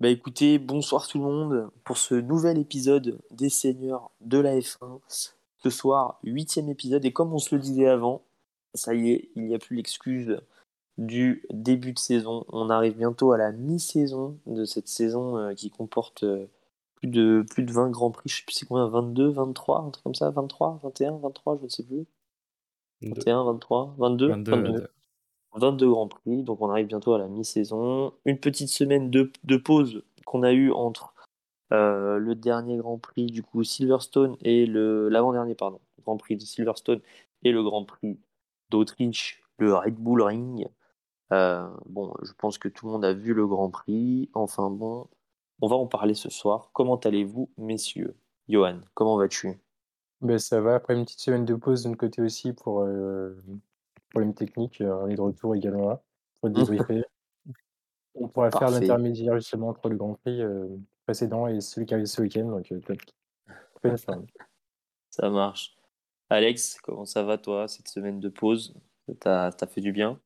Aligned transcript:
Bah 0.00 0.08
écoutez, 0.08 0.58
bonsoir 0.58 1.06
tout 1.06 1.18
le 1.18 1.24
monde 1.24 1.70
pour 1.84 1.98
ce 1.98 2.14
nouvel 2.14 2.56
épisode 2.56 3.18
des 3.30 3.50
Seigneurs 3.50 4.10
de 4.22 4.38
la 4.38 4.58
F1. 4.58 4.98
Ce 5.08 5.68
soir, 5.68 6.18
huitième 6.24 6.70
épisode 6.70 7.04
et 7.04 7.12
comme 7.12 7.34
on 7.34 7.38
se 7.38 7.54
le 7.54 7.60
disait 7.60 7.86
avant, 7.86 8.22
ça 8.72 8.94
y 8.94 9.10
est, 9.10 9.28
il 9.36 9.44
n'y 9.44 9.54
a 9.54 9.58
plus 9.58 9.76
l'excuse 9.76 10.40
du 10.96 11.44
début 11.50 11.92
de 11.92 11.98
saison. 11.98 12.46
On 12.48 12.70
arrive 12.70 12.96
bientôt 12.96 13.32
à 13.32 13.36
la 13.36 13.52
mi-saison 13.52 14.38
de 14.46 14.64
cette 14.64 14.88
saison 14.88 15.36
euh, 15.36 15.52
qui 15.52 15.68
comporte 15.70 16.24
euh, 16.24 16.46
plus 16.94 17.08
de, 17.08 17.44
plus 17.50 17.64
de 17.64 17.70
20 17.70 17.90
grands 17.90 18.10
prix. 18.10 18.30
Je 18.30 18.38
sais 18.38 18.44
plus 18.46 18.54
c'est 18.54 18.66
combien, 18.66 18.88
22, 18.88 19.28
23, 19.28 19.82
un 19.82 19.90
truc 19.90 20.02
comme 20.02 20.14
ça, 20.14 20.30
23, 20.30 20.80
21, 20.82 21.18
23, 21.18 21.58
je 21.58 21.64
ne 21.64 21.68
sais 21.68 21.82
plus. 21.82 22.06
21, 23.02 23.44
23, 23.44 23.96
22, 23.98 24.28
22, 24.28 24.50
22. 24.50 24.72
22 24.72 24.90
grands 25.58 26.08
prix, 26.08 26.42
donc 26.42 26.60
on 26.60 26.70
arrive 26.70 26.86
bientôt 26.86 27.14
à 27.14 27.18
la 27.18 27.28
mi-saison. 27.28 28.12
Une 28.24 28.38
petite 28.38 28.68
semaine 28.68 29.10
de, 29.10 29.56
pause 29.56 30.02
qu'on 30.24 30.42
a 30.42 30.52
eu 30.52 30.70
entre 30.72 31.14
euh, 31.72 32.18
le 32.18 32.34
dernier 32.34 32.76
Grand 32.76 32.98
Prix 32.98 33.26
du 33.26 33.42
coup 33.42 33.62
Silverstone 33.64 34.36
et 34.42 34.66
le 34.66 35.08
l'avant-dernier 35.08 35.54
pardon 35.54 35.80
Grand 36.04 36.16
Prix 36.16 36.36
de 36.36 36.42
Silverstone 36.42 37.00
et 37.42 37.52
le 37.52 37.62
Grand 37.62 37.84
Prix 37.84 38.18
d'Autriche, 38.70 39.42
le 39.58 39.74
Red 39.74 39.94
Bull 39.94 40.22
Ring. 40.22 40.68
Euh, 41.32 41.68
bon, 41.86 42.12
je 42.22 42.32
pense 42.32 42.58
que 42.58 42.68
tout 42.68 42.86
le 42.86 42.92
monde 42.92 43.04
a 43.04 43.12
vu 43.12 43.34
le 43.34 43.46
Grand 43.46 43.70
Prix. 43.70 44.30
Enfin 44.34 44.70
bon, 44.70 45.08
on 45.60 45.68
va 45.68 45.76
en 45.76 45.86
parler 45.86 46.14
ce 46.14 46.30
soir. 46.30 46.70
Comment 46.72 46.96
allez-vous, 46.96 47.50
messieurs? 47.58 48.16
Johan, 48.48 48.80
comment 48.94 49.16
vas-tu? 49.16 49.60
Ben, 50.20 50.38
Ça 50.38 50.60
va, 50.60 50.74
après 50.74 50.94
une 50.94 51.04
petite 51.04 51.20
semaine 51.20 51.44
de 51.44 51.54
pause 51.54 51.86
notre 51.86 51.98
côté 51.98 52.20
aussi 52.20 52.52
pour 52.52 52.82
euh, 52.82 53.34
problème 54.10 54.34
technique. 54.34 54.82
on 54.84 55.08
est 55.08 55.16
de 55.16 55.20
retour 55.20 55.54
également 55.54 56.02
pour 56.40 56.50
débriefer. 56.50 57.04
on 58.14 58.28
pourra 58.28 58.50
faire 58.50 58.70
l'intermédiaire 58.70 59.34
justement 59.36 59.68
entre 59.68 59.88
le 59.88 59.96
Grand 59.96 60.14
Prix 60.14 60.42
précédent 61.04 61.46
et 61.46 61.60
celui 61.60 61.86
qui 61.86 61.94
arrive 61.94 62.06
ce 62.06 62.22
week-end. 62.22 62.46
Donc, 62.46 62.68
ça 65.10 65.30
marche. 65.30 65.76
Alex, 66.28 66.78
comment 66.82 67.04
ça 67.04 67.22
va 67.24 67.38
toi 67.38 67.66
cette 67.66 67.88
semaine 67.88 68.20
de 68.20 68.28
pause? 68.28 68.74
T'as 69.18 69.48
as 69.48 69.66
fait 69.66 69.80
du 69.80 69.92
bien? 69.92 70.20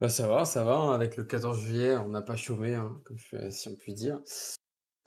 Bah 0.00 0.08
ça 0.08 0.26
va, 0.28 0.44
ça 0.44 0.64
va. 0.64 0.76
Hein, 0.76 0.94
avec 0.94 1.16
le 1.16 1.24
14 1.24 1.58
juillet, 1.58 1.96
on 1.96 2.08
n'a 2.08 2.22
pas 2.22 2.36
chômé, 2.36 2.74
hein, 2.74 3.00
si 3.50 3.68
on 3.68 3.76
peut 3.76 3.92
dire. 3.92 4.20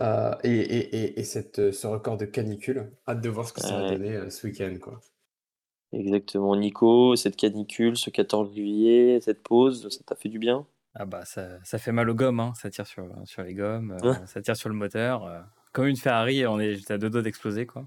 Euh, 0.02 0.36
et, 0.43 0.52
et, 0.52 1.19
et, 1.19 1.23
cette, 1.23 1.71
ce 1.71 1.88
record 1.88 2.17
de 2.17 2.25
canicule, 2.25 2.91
hâte 3.08 3.21
de 3.21 3.30
voir 3.30 3.47
ce 3.47 3.53
que 3.53 3.61
ça 3.61 3.81
va 3.81 3.89
donner 3.89 4.15
euh, 4.15 4.30
ce 4.30 4.47
week-end. 4.47 4.75
Quoi. 4.81 5.02
Exactement, 5.91 6.55
Nico, 6.55 7.15
cette 7.15 7.35
canicule, 7.35 7.97
ce 7.97 8.09
14 8.09 8.53
juillet, 8.53 9.19
cette 9.21 9.41
pause, 9.41 9.89
ça 9.89 10.03
t'a 10.05 10.15
fait 10.15 10.29
du 10.29 10.39
bien? 10.39 10.65
Ah 10.95 11.05
bah 11.05 11.25
ça, 11.25 11.47
ça 11.63 11.77
fait 11.77 11.91
mal 11.91 12.09
aux 12.09 12.15
gommes, 12.15 12.39
hein. 12.39 12.53
ça 12.55 12.69
tire 12.69 12.85
sur, 12.85 13.05
sur 13.25 13.43
les 13.43 13.53
gommes, 13.53 13.97
euh, 14.03 14.13
ça 14.25 14.41
tire 14.41 14.55
sur 14.55 14.69
le 14.69 14.75
moteur. 14.75 15.45
comme 15.71 15.87
une 15.87 15.97
Ferrari, 15.97 16.45
on 16.45 16.59
est 16.59 16.89
à 16.91 16.97
deux 16.97 17.09
doigts 17.09 17.21
d'exploser 17.21 17.65
quoi. 17.65 17.85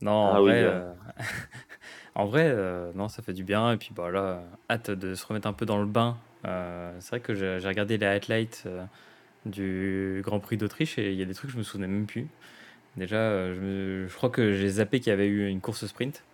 Non, 0.00 0.12
en 0.12 0.34
ah 0.34 0.40
vrai, 0.40 0.84
en 2.14 2.26
vrai 2.26 2.56
non, 2.94 3.08
ça 3.08 3.22
fait 3.22 3.32
du 3.32 3.44
bien. 3.44 3.72
Et 3.72 3.76
puis 3.76 3.90
bah 3.94 4.10
là, 4.10 4.42
hâte 4.70 4.90
de 4.90 5.14
se 5.14 5.26
remettre 5.26 5.48
un 5.48 5.52
peu 5.52 5.66
dans 5.66 5.78
le 5.78 5.86
bain 5.86 6.16
euh, 6.46 6.96
c'est 7.00 7.10
vrai 7.10 7.20
que 7.20 7.34
j'ai 7.34 7.58
regardé 7.66 7.98
les 7.98 8.06
highlights 8.06 8.64
euh, 8.66 8.84
du 9.46 10.22
Grand 10.24 10.40
Prix 10.40 10.56
d'Autriche 10.56 10.98
et 10.98 11.12
il 11.12 11.18
y 11.18 11.22
a 11.22 11.24
des 11.24 11.34
trucs 11.34 11.50
que 11.50 11.54
je 11.54 11.58
me 11.58 11.64
souvenais 11.64 11.88
même 11.88 12.06
plus. 12.06 12.28
Déjà, 12.96 13.16
euh, 13.16 14.06
je, 14.08 14.14
crois 14.14 14.30
que 14.30 14.54
j'ai 14.54 14.68
zappé 14.68 15.00
qu'il 15.00 15.10
y 15.10 15.12
avait 15.12 15.26
eu 15.26 15.48
une 15.48 15.60
course 15.60 15.86
sprint. 15.86 16.24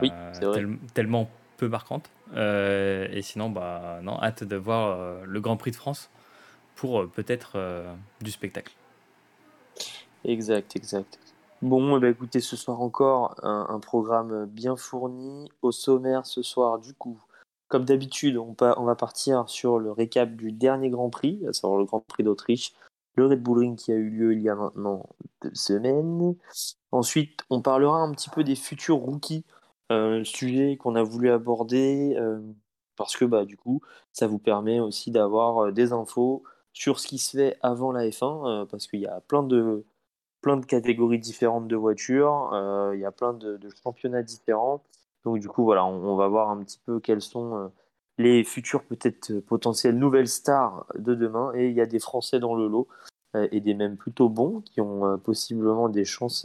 Oui, 0.00 0.12
tellement 0.94 1.28
peu 1.56 1.68
marquante. 1.68 2.10
et 2.34 3.20
sinon, 3.22 3.50
bah, 3.50 4.00
non, 4.02 4.20
hâte 4.22 4.44
de 4.44 4.56
voir 4.56 5.24
le 5.24 5.40
Grand 5.40 5.56
Prix 5.56 5.70
de 5.70 5.76
France 5.76 6.10
pour 6.74 7.08
peut-être 7.08 7.58
du 8.20 8.30
spectacle. 8.30 8.72
Exact, 10.24 10.76
exact. 10.76 11.18
Bon, 11.62 11.98
bah, 11.98 12.08
écoutez, 12.08 12.40
ce 12.40 12.56
soir 12.56 12.80
encore, 12.80 13.36
un, 13.42 13.66
un, 13.68 13.78
programme 13.78 14.46
bien 14.46 14.76
fourni. 14.76 15.48
Au 15.62 15.70
sommaire, 15.70 16.26
ce 16.26 16.42
soir, 16.42 16.78
du 16.78 16.92
coup, 16.94 17.18
comme 17.72 17.86
d'habitude, 17.86 18.36
on, 18.36 18.54
va 18.58 18.94
partir 18.94 19.48
sur 19.48 19.78
le 19.78 19.92
récap 19.92 20.36
du 20.36 20.52
dernier 20.52 20.90
Grand 20.90 21.08
Prix, 21.08 21.40
à 21.48 21.54
savoir 21.54 21.78
le 21.78 21.86
Grand 21.86 22.00
Prix 22.00 22.22
d'Autriche, 22.22 22.74
le 23.16 23.24
Red 23.24 23.42
Bull 23.42 23.60
Ring 23.60 23.78
qui 23.78 23.92
a 23.92 23.94
eu 23.94 24.10
lieu 24.10 24.34
il 24.34 24.42
y 24.42 24.50
a 24.50 24.54
maintenant 24.54 25.06
deux 25.40 25.54
semaines. 25.54 26.36
Ensuite, 26.90 27.40
on 27.48 27.62
parlera 27.62 27.96
un 28.02 28.12
petit 28.12 28.28
peu 28.28 28.44
des 28.44 28.56
futurs 28.56 28.98
rookies, 28.98 29.46
euh, 29.90 30.24
sujet 30.24 30.76
qu'on 30.76 30.94
a 30.94 31.02
voulu 31.02 31.30
aborder, 31.30 32.14
euh, 32.16 32.40
parce 32.96 33.16
que 33.16 33.24
bah, 33.24 33.44
du 33.44 33.56
coup, 33.56 33.80
ça 34.12 34.26
vous 34.26 34.38
permet 34.38 34.80
aussi 34.80 35.10
d'avoir 35.10 35.66
euh, 35.66 35.72
des 35.72 35.92
infos 35.92 36.42
sur 36.72 37.00
ce 37.00 37.08
qui 37.08 37.18
se 37.18 37.36
fait 37.36 37.58
avant 37.62 37.92
la 37.92 38.06
F1, 38.08 38.62
euh, 38.62 38.64
parce 38.66 38.86
qu'il 38.86 39.00
y 39.00 39.06
a 39.06 39.20
plein 39.22 39.42
de, 39.42 39.84
plein 40.40 40.56
de 40.56 40.66
catégories 40.66 41.18
différentes 41.18 41.68
de 41.68 41.76
voitures, 41.76 42.50
il 42.94 43.00
y 43.00 43.04
a 43.04 43.12
plein 43.12 43.32
de 43.34 43.58
championnats 43.82 44.22
différents. 44.22 44.82
Donc 45.24 45.38
du 45.38 45.48
coup, 45.48 45.64
voilà, 45.64 45.84
on, 45.84 46.16
va 46.16 46.26
voir 46.28 46.50
un 46.50 46.62
petit 46.64 46.80
peu 46.84 46.98
quelles 47.00 47.22
sont 47.22 47.70
les 48.18 48.42
futures 48.44 48.82
peut-être 48.84 49.38
potentielles 49.40 49.96
nouvelles 49.96 50.28
stars 50.28 50.86
de 50.98 51.14
demain. 51.14 51.52
Et 51.54 51.68
il 51.68 51.74
y 51.74 51.80
a 51.80 51.86
des 51.86 52.00
Français 52.00 52.40
dans 52.40 52.56
le 52.56 52.66
lot 52.66 52.88
et 53.52 53.60
des 53.60 53.74
même 53.74 53.96
plutôt 53.96 54.28
bons 54.28 54.62
qui 54.62 54.80
ont 54.80 55.16
possiblement 55.18 55.88
des 55.88 56.04
chances 56.04 56.44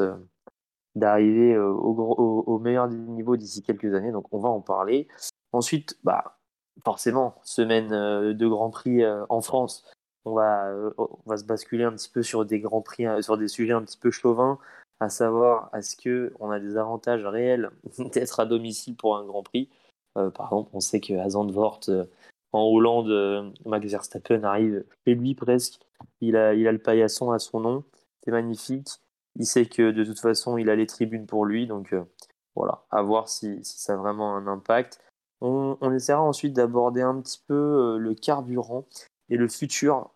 d'arriver 0.99 1.57
au, 1.57 2.59
meilleur 2.59 2.87
des 2.87 2.97
niveaux 2.97 3.37
d'ici 3.37 3.61
quelques 3.61 3.93
années. 3.93 4.11
Donc 4.11 4.25
on 4.31 4.39
va 4.39 4.49
en 4.49 4.61
parler. 4.61 5.07
Ensuite, 5.51 5.97
bah, 6.03 6.37
forcément, 6.83 7.35
semaine 7.43 7.89
de 7.89 8.47
Grand 8.47 8.69
Prix 8.69 9.03
en 9.29 9.41
France. 9.41 9.89
On 10.25 10.33
va, 10.33 10.73
on 10.97 11.19
va 11.25 11.37
se 11.37 11.45
basculer 11.45 11.85
un 11.85 11.93
petit 11.93 12.09
peu 12.09 12.21
sur 12.21 12.45
des 12.45 12.59
grands 12.59 12.81
prix, 12.81 13.05
sur 13.21 13.37
des 13.37 13.47
sujets 13.47 13.71
un 13.71 13.81
petit 13.81 13.97
peu 13.97 14.11
chauvins, 14.11 14.59
à 14.99 15.09
savoir 15.09 15.69
est-ce 15.75 15.95
que 15.95 16.33
on 16.39 16.49
a 16.49 16.59
des 16.59 16.77
avantages 16.77 17.25
réels 17.25 17.69
d'être 18.13 18.39
à 18.39 18.45
domicile 18.45 18.95
pour 18.95 19.15
un 19.15 19.25
Grand 19.25 19.43
Prix? 19.43 19.69
Euh, 20.17 20.31
par 20.31 20.47
exemple, 20.47 20.71
on 20.73 20.79
sait 20.79 20.99
qu'à 20.99 21.29
Zandvoort, 21.29 21.81
euh, 21.89 22.05
en 22.51 22.63
Hollande, 22.63 23.09
euh, 23.09 23.51
Max 23.65 23.87
Verstappen 23.87 24.43
arrive 24.43 24.83
chez 25.05 25.15
lui 25.15 25.35
presque. 25.35 25.79
Il 26.21 26.35
a, 26.35 26.53
il 26.53 26.67
a 26.67 26.71
le 26.71 26.79
paillasson 26.79 27.31
à 27.31 27.39
son 27.39 27.59
nom. 27.59 27.83
C'est 28.23 28.31
magnifique. 28.31 28.87
Il 29.37 29.45
sait 29.45 29.65
que 29.65 29.91
de 29.91 30.03
toute 30.03 30.19
façon, 30.19 30.57
il 30.57 30.69
a 30.69 30.75
les 30.75 30.87
tribunes 30.87 31.25
pour 31.25 31.45
lui. 31.45 31.67
Donc 31.67 31.95
voilà, 32.55 32.83
à 32.91 33.01
voir 33.01 33.29
si, 33.29 33.59
ça 33.63 33.93
a 33.93 33.97
vraiment 33.97 34.35
un 34.35 34.47
impact. 34.47 34.99
On, 35.41 35.77
essaiera 35.93 36.21
ensuite 36.21 36.53
d'aborder 36.53 37.01
un 37.01 37.21
petit 37.21 37.41
peu 37.47 37.97
le 37.97 38.15
carburant 38.15 38.85
et 39.29 39.37
le 39.37 39.47
futur 39.47 40.11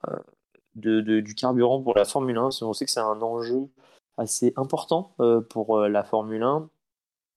de, 0.76 1.20
du 1.20 1.36
carburant 1.36 1.82
pour 1.82 1.96
la 1.96 2.06
Formule 2.06 2.38
1. 2.38 2.50
On 2.62 2.74
sait 2.74 2.86
que 2.86 2.92
c'est 2.92 3.00
un 3.00 3.22
enjeu 3.22 3.70
assez 4.18 4.54
important 4.56 5.14
euh, 5.20 5.42
pour 5.42 5.78
euh, 5.78 5.90
la 5.90 6.04
Formule 6.04 6.44
1 6.44 6.70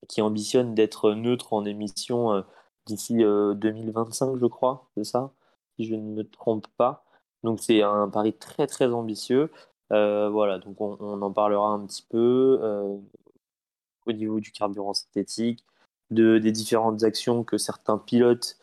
qui 0.09 0.21
ambitionne 0.21 0.75
d'être 0.75 1.13
neutre 1.13 1.55
en 1.55 1.65
émissions 1.65 2.33
euh, 2.33 2.43
d'ici 2.87 3.15
2025, 3.17 4.37
je 4.37 4.45
crois, 4.45 4.91
c'est 4.95 5.05
ça, 5.05 5.33
si 5.77 5.87
je 5.87 5.95
ne 5.95 6.03
me 6.03 6.29
trompe 6.29 6.67
pas. 6.77 7.07
Donc 7.43 7.61
c'est 7.61 7.81
un 7.81 8.11
pari 8.11 8.35
très 8.35 8.67
très 8.67 8.93
ambitieux. 8.93 9.51
Voilà, 9.91 10.59
donc 10.59 10.81
on, 10.81 11.23
en 11.23 11.33
parlera 11.33 11.69
un 11.69 11.87
petit 11.87 12.07
peu 12.09 12.59
au 14.07 14.13
niveau 14.13 14.41
du 14.41 14.53
carburant 14.53 14.95
synthétique, 14.95 15.65
de, 16.11 16.39
des 16.39 16.53
différentes 16.53 17.03
actions 17.05 17.45
que 17.45 17.59
certains 17.59 17.99
pilotes 17.99 18.59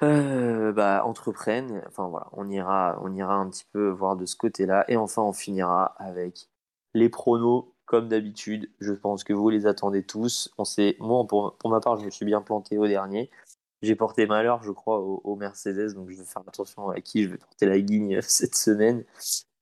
bah, 0.00 1.02
entreprennent. 1.04 1.82
Enfin 1.88 2.08
voilà, 2.08 2.28
on 2.32 2.50
ira, 2.50 2.96
un 2.96 3.50
petit 3.50 3.66
peu 3.72 3.88
voir 3.88 4.16
de 4.16 4.26
ce 4.26 4.36
côté-là. 4.36 4.84
Et 4.88 4.96
enfin, 4.96 5.22
on 5.22 5.32
finira 5.32 5.94
avec 5.98 6.48
les 6.94 7.08
pronos, 7.08 7.72
comme 7.86 8.08
d'habitude, 8.08 8.70
je 8.80 8.92
pense 8.92 9.24
que 9.24 9.32
vous 9.32 9.50
les 9.50 9.66
attendez 9.66 10.04
tous. 10.04 10.52
On 10.58 10.64
sait, 10.64 10.96
moi, 11.00 11.26
pour, 11.26 11.56
ma 11.66 11.80
part, 11.80 11.98
je 11.98 12.04
me 12.04 12.10
suis 12.10 12.24
bien 12.24 12.40
planté 12.40 12.78
au 12.78 12.86
dernier. 12.86 13.30
J'ai 13.82 13.96
porté 13.96 14.26
malheur, 14.26 14.62
je 14.62 14.70
crois, 14.70 15.00
au, 15.00 15.36
Mercedes, 15.36 15.94
donc 15.94 16.10
je 16.10 16.16
vais 16.16 16.24
faire 16.24 16.42
attention 16.46 16.88
à 16.90 17.00
qui 17.00 17.24
je 17.24 17.30
vais 17.30 17.36
porter 17.38 17.66
la 17.66 17.80
guigne 17.80 18.20
cette 18.22 18.54
semaine. 18.54 19.04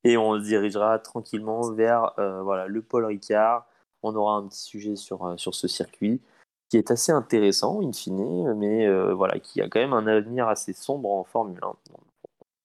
Et 0.04 0.16
on 0.16 0.38
se 0.38 0.44
dirigera 0.44 0.98
tranquillement 0.98 1.72
vers 1.72 2.18
euh, 2.18 2.42
voilà, 2.42 2.66
le 2.66 2.82
Paul 2.82 3.04
Ricard. 3.04 3.66
On 4.02 4.14
aura 4.16 4.34
un 4.36 4.48
petit 4.48 4.62
sujet 4.62 4.96
sur, 4.96 5.24
euh, 5.24 5.36
sur 5.36 5.54
ce 5.54 5.68
circuit 5.68 6.20
qui 6.68 6.78
est 6.78 6.90
assez 6.90 7.12
intéressant, 7.12 7.82
in 7.82 7.92
fine, 7.92 8.54
mais 8.54 8.86
euh, 8.86 9.12
voilà, 9.12 9.38
qui 9.38 9.60
a 9.60 9.68
quand 9.68 9.78
même 9.78 9.92
un 9.92 10.06
avenir 10.06 10.48
assez 10.48 10.72
sombre 10.72 11.10
en 11.10 11.22
Formule 11.22 11.60
1. 11.62 11.76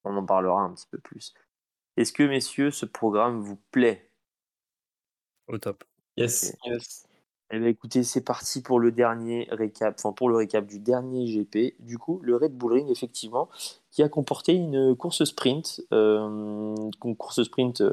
On 0.06 0.16
en 0.16 0.26
parlera 0.26 0.62
un 0.62 0.72
petit 0.74 0.88
peu 0.90 0.98
plus. 0.98 1.34
Est-ce 1.98 2.14
que, 2.14 2.24
messieurs, 2.24 2.72
ce 2.72 2.86
programme 2.86 3.42
vous 3.42 3.58
plaît? 3.72 4.10
Au 5.48 5.58
top. 5.58 5.84
Yes. 6.16 6.56
Eh 7.50 7.60
bien, 7.60 7.70
écoutez, 7.70 8.04
c'est 8.04 8.26
parti 8.26 8.62
pour 8.62 8.78
le 8.78 8.92
dernier 8.92 9.48
récap, 9.52 9.96
enfin 9.98 10.12
pour 10.12 10.28
le 10.28 10.36
récap 10.36 10.66
du 10.68 10.80
dernier 10.80 11.26
GP. 11.26 11.82
Du 11.82 11.98
coup, 11.98 12.20
le 12.22 12.36
Red 12.36 12.58
Bull 12.58 12.74
Ring, 12.74 12.90
effectivement, 12.92 13.48
qui 13.90 14.04
a 14.04 14.10
comporté 14.10 14.52
une 14.52 14.98
course 14.98 15.24
sprint 15.24 15.82
euh, 15.94 16.76
course 17.18 17.44
sprint, 17.44 17.84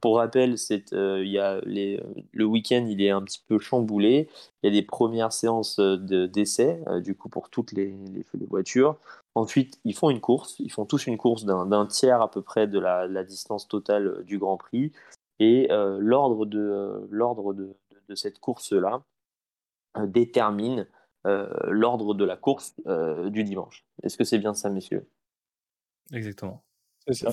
pour 0.00 0.16
rappel, 0.16 0.56
c'est 0.56 0.92
il 0.92 1.28
y 1.28 1.38
a 1.38 1.60
les, 1.66 2.02
le 2.32 2.44
week-end, 2.46 2.86
il 2.88 3.02
est 3.02 3.10
un 3.10 3.20
petit 3.22 3.42
peu 3.46 3.58
chamboulé. 3.58 4.30
Il 4.62 4.72
y 4.72 4.76
a 4.76 4.80
des 4.80 4.86
premières 4.86 5.34
séances 5.34 5.78
d'essai, 5.78 6.80
du 7.04 7.14
coup, 7.14 7.28
pour 7.28 7.50
toutes 7.50 7.72
les, 7.72 7.94
les, 8.14 8.46
voitures. 8.46 8.96
Ensuite, 9.34 9.78
ils 9.84 9.94
font 9.94 10.08
une 10.08 10.20
course. 10.20 10.56
Ils 10.58 10.72
font 10.72 10.86
tous 10.86 11.06
une 11.06 11.18
course 11.18 11.44
d'un 11.44 11.86
tiers 11.86 12.22
à 12.22 12.30
peu 12.30 12.40
près 12.40 12.66
de 12.66 12.78
la, 12.78 13.06
la, 13.06 13.24
distance 13.24 13.68
totale 13.68 14.24
du 14.24 14.38
Grand 14.38 14.56
Prix. 14.56 14.92
Et 15.38 15.68
l'ordre 15.70 16.46
de, 16.46 17.06
l'ordre 17.10 17.52
de, 17.52 17.74
de, 18.08 18.14
cette 18.14 18.38
course-là 18.38 19.02
détermine 20.06 20.86
l'ordre 21.24 22.14
de 22.14 22.24
la 22.24 22.36
course 22.36 22.74
du 22.86 23.44
dimanche. 23.44 23.84
Est-ce 24.02 24.16
que 24.16 24.24
c'est 24.24 24.38
bien 24.38 24.54
ça, 24.54 24.70
messieurs? 24.70 25.06
Exactement. 26.12 26.62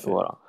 Voilà. 0.05 0.39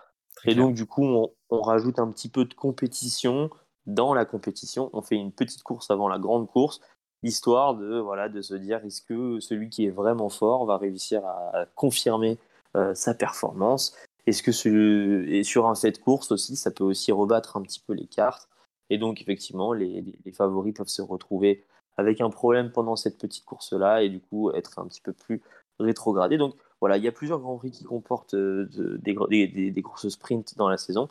Et 0.44 0.54
donc, 0.54 0.74
du 0.74 0.86
coup, 0.86 1.04
on, 1.50 1.60
rajoute 1.60 1.98
un 1.98 2.10
petit 2.10 2.28
peu 2.28 2.44
de 2.44 2.54
compétition 2.54 3.50
dans 3.86 4.14
la 4.14 4.24
compétition. 4.24 4.90
On 4.92 5.02
fait 5.02 5.16
une 5.16 5.32
petite 5.32 5.62
course 5.62 5.90
avant 5.90 6.08
la 6.08 6.18
grande 6.18 6.48
course, 6.48 6.80
histoire 7.22 7.74
de, 7.74 7.98
voilà, 7.98 8.28
de 8.28 8.40
se 8.40 8.54
dire 8.54 8.84
est-ce 8.84 9.02
que 9.02 9.40
celui 9.40 9.68
qui 9.68 9.86
est 9.86 9.90
vraiment 9.90 10.28
fort 10.28 10.64
va 10.64 10.78
réussir 10.78 11.24
à, 11.26 11.66
confirmer 11.74 12.38
euh, 12.76 12.94
sa 12.94 13.14
performance? 13.14 13.94
Est-ce 14.26 14.42
que 14.42 14.52
ce, 14.52 15.24
et 15.28 15.42
sur 15.42 15.66
un 15.66 15.74
set 15.74 16.00
course 16.00 16.30
aussi, 16.30 16.56
ça 16.56 16.70
peut 16.70 16.84
aussi 16.84 17.10
rebattre 17.12 17.56
un 17.56 17.62
petit 17.62 17.80
peu 17.80 17.94
les 17.94 18.06
cartes. 18.06 18.48
Et 18.90 18.98
donc, 18.98 19.20
effectivement, 19.22 19.72
les, 19.72 20.04
les 20.24 20.32
favoris 20.32 20.74
peuvent 20.74 20.88
se 20.88 21.02
retrouver 21.02 21.64
avec 21.96 22.20
un 22.20 22.30
problème 22.30 22.72
pendant 22.72 22.96
cette 22.96 23.18
petite 23.18 23.44
course-là 23.44 24.02
et 24.02 24.08
du 24.08 24.20
coup 24.20 24.50
être 24.52 24.78
un 24.78 24.86
petit 24.86 25.00
peu 25.00 25.12
plus 25.12 25.42
rétrogradé. 25.78 26.38
Donc, 26.38 26.54
voilà, 26.80 26.96
il 26.96 27.04
y 27.04 27.08
a 27.08 27.12
plusieurs 27.12 27.40
Grands 27.40 27.58
Prix 27.58 27.70
qui 27.70 27.84
comportent 27.84 28.34
euh, 28.34 28.68
des, 29.02 29.46
des, 29.70 29.82
courses 29.82 30.08
sprint 30.08 30.56
dans 30.56 30.68
la 30.68 30.76
saison. 30.76 31.08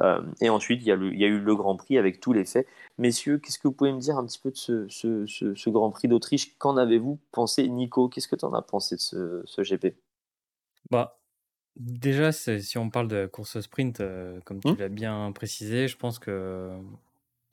Euh, 0.00 0.20
et 0.40 0.48
ensuite, 0.48 0.80
il 0.82 0.88
y, 0.88 0.92
a 0.92 0.96
il 0.96 1.20
y, 1.20 1.24
a 1.24 1.28
eu 1.28 1.38
le 1.38 1.54
Grand 1.54 1.76
Prix 1.76 1.96
avec 1.96 2.20
tous 2.20 2.32
les 2.32 2.44
faits. 2.44 2.66
Messieurs, 2.98 3.38
qu'est-ce 3.38 3.58
que 3.58 3.68
vous 3.68 3.74
pouvez 3.74 3.92
me 3.92 4.00
dire 4.00 4.16
un 4.16 4.26
petit 4.26 4.40
peu 4.40 4.50
de 4.50 4.56
ce, 4.56 4.88
ce, 4.88 5.26
ce, 5.26 5.70
Grand 5.70 5.90
Prix 5.90 6.08
d'Autriche? 6.08 6.56
Qu'en 6.58 6.76
avez-vous 6.76 7.20
pensé? 7.30 7.68
Nico, 7.68 8.08
qu'est-ce 8.08 8.26
que 8.26 8.36
tu 8.36 8.44
en 8.44 8.52
as 8.52 8.62
pensé 8.62 8.96
de 8.96 9.44
ce, 9.46 9.62
GP 9.62 9.94
bah, 10.90 11.20
Déjà, 11.76 12.32
si 12.32 12.78
on 12.78 12.90
parle 12.90 13.08
de 13.08 13.26
course 13.26 13.60
sprint, 13.60 14.00
euh, 14.00 14.40
comme 14.44 14.60
tu 14.60 14.72
hmm 14.72 14.76
l'as 14.78 14.88
bien 14.88 15.30
précisé, 15.32 15.86
je 15.88 15.96
pense 15.96 16.18
que 16.18 16.76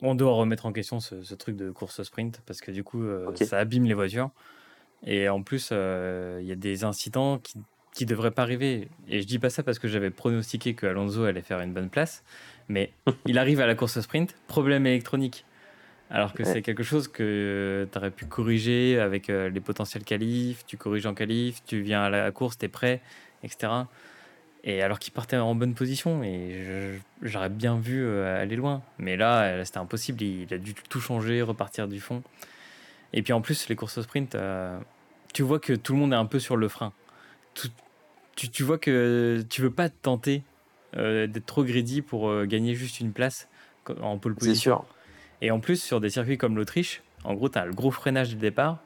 on 0.02 0.16
doit 0.16 0.34
remettre 0.34 0.66
en 0.66 0.72
question 0.72 1.00
ce, 1.00 1.34
truc 1.36 1.56
de 1.56 1.72
course 1.72 2.04
sprint 2.04 2.42
parce 2.46 2.62
que 2.62 2.72
du 2.72 2.84
coup, 2.84 3.04
ça 3.36 3.58
abîme 3.58 3.86
les 3.86 3.94
voitures. 3.94 4.30
Et 5.06 5.30
en 5.30 5.44
plus, 5.44 5.72
il 5.72 6.46
y 6.46 6.52
a 6.52 6.56
des 6.56 6.84
incidents 6.84 7.38
qui 7.38 7.58
qui 7.94 8.06
devraient 8.06 8.32
pas 8.32 8.44
arriver. 8.44 8.88
Et 9.08 9.22
je 9.22 9.28
dis 9.28 9.40
pas 9.40 9.50
ça 9.50 9.64
parce 9.64 9.80
que 9.80 9.88
j'avais 9.88 10.10
pronostiqué 10.12 10.74
que 10.74 10.86
Alonso 10.86 11.24
allait 11.24 11.42
faire 11.42 11.60
une 11.60 11.74
bonne 11.74 11.90
place, 11.90 12.24
mais 12.68 12.92
il 13.26 13.38
arrive 13.38 13.60
à 13.60 13.68
la 13.68 13.76
course 13.76 14.00
sprint, 14.00 14.36
problème 14.48 14.86
électronique. 14.86 15.46
Alors 16.12 16.34
que 16.34 16.44
c'est 16.44 16.64
quelque 16.64 16.82
chose 16.82 17.08
que 17.08 17.88
tu 17.92 17.98
aurais 17.98 18.10
pu 18.10 18.26
corriger 18.26 19.00
avec 19.00 19.28
les 19.28 19.60
potentiels 19.60 20.04
qualifs, 20.04 20.66
tu 20.66 20.76
corriges 20.76 21.06
en 21.06 21.14
qualif, 21.14 21.64
tu 21.66 21.82
viens 21.82 22.02
à 22.02 22.10
la 22.10 22.32
course, 22.32 22.58
tu 22.58 22.66
es 22.66 22.68
prêt, 22.68 23.02
etc. 23.44 23.72
Et 24.64 24.82
alors 24.82 25.00
qu'il 25.00 25.14
partait 25.14 25.38
en 25.38 25.56
bonne 25.56 25.74
position, 25.74 26.22
et 26.22 27.00
j'aurais 27.22 27.50
bien 27.50 27.78
vu 27.78 28.06
aller 28.20 28.58
loin. 28.58 28.82
Mais 28.98 29.16
là, 29.16 29.64
c'était 29.64 29.78
impossible, 29.78 30.22
il, 30.22 30.54
a 30.54 30.58
dû 30.58 30.74
tout 30.74 31.00
changer, 31.00 31.42
repartir 31.42 31.88
du 31.88 32.02
fond. 32.02 32.24
Et 33.14 33.22
puis 33.22 33.32
en 33.32 33.40
plus, 33.40 33.70
les 33.70 33.78
courses 33.78 34.02
sprint, 34.02 34.36
tu 35.34 35.44
vois 35.44 35.60
que 35.60 35.72
tout 35.72 35.94
le 35.94 36.00
monde 36.00 36.12
est 36.12 36.18
un 36.18 36.26
peu 36.26 36.40
sur 36.40 36.58
le 36.58 36.68
frein. 36.68 36.92
tu, 38.36 38.50
tu, 38.50 38.64
vois 38.64 38.78
que 38.78 39.46
tu 39.50 39.62
veux 39.62 39.72
pas 39.72 39.88
te 39.88 39.96
tenter 40.02 40.44
euh, 40.98 41.28
d'être 41.28 41.46
trop 41.46 41.64
greedy 41.64 42.02
pour 42.02 42.30
euh, 42.30 42.46
gagner 42.46 42.74
juste 42.74 43.00
une 43.00 43.12
place 43.12 43.48
en 44.02 44.18
pole 44.18 44.34
position. 44.34 44.54
C'est 44.56 44.60
sûr. 44.60 44.86
Et 45.42 45.52
en 45.52 45.60
plus, 45.60 45.82
sur 45.82 46.02
des 46.02 46.10
circuits 46.10 46.38
comme 46.38 46.56
l'Autriche, 46.56 47.04
en 47.24 47.36
gros, 47.36 47.48
tu 47.48 47.60
as 47.60 47.66
le 47.66 47.74
gros 47.74 47.92
freinage 47.92 48.30
du 48.30 48.36
départ. 48.36 48.80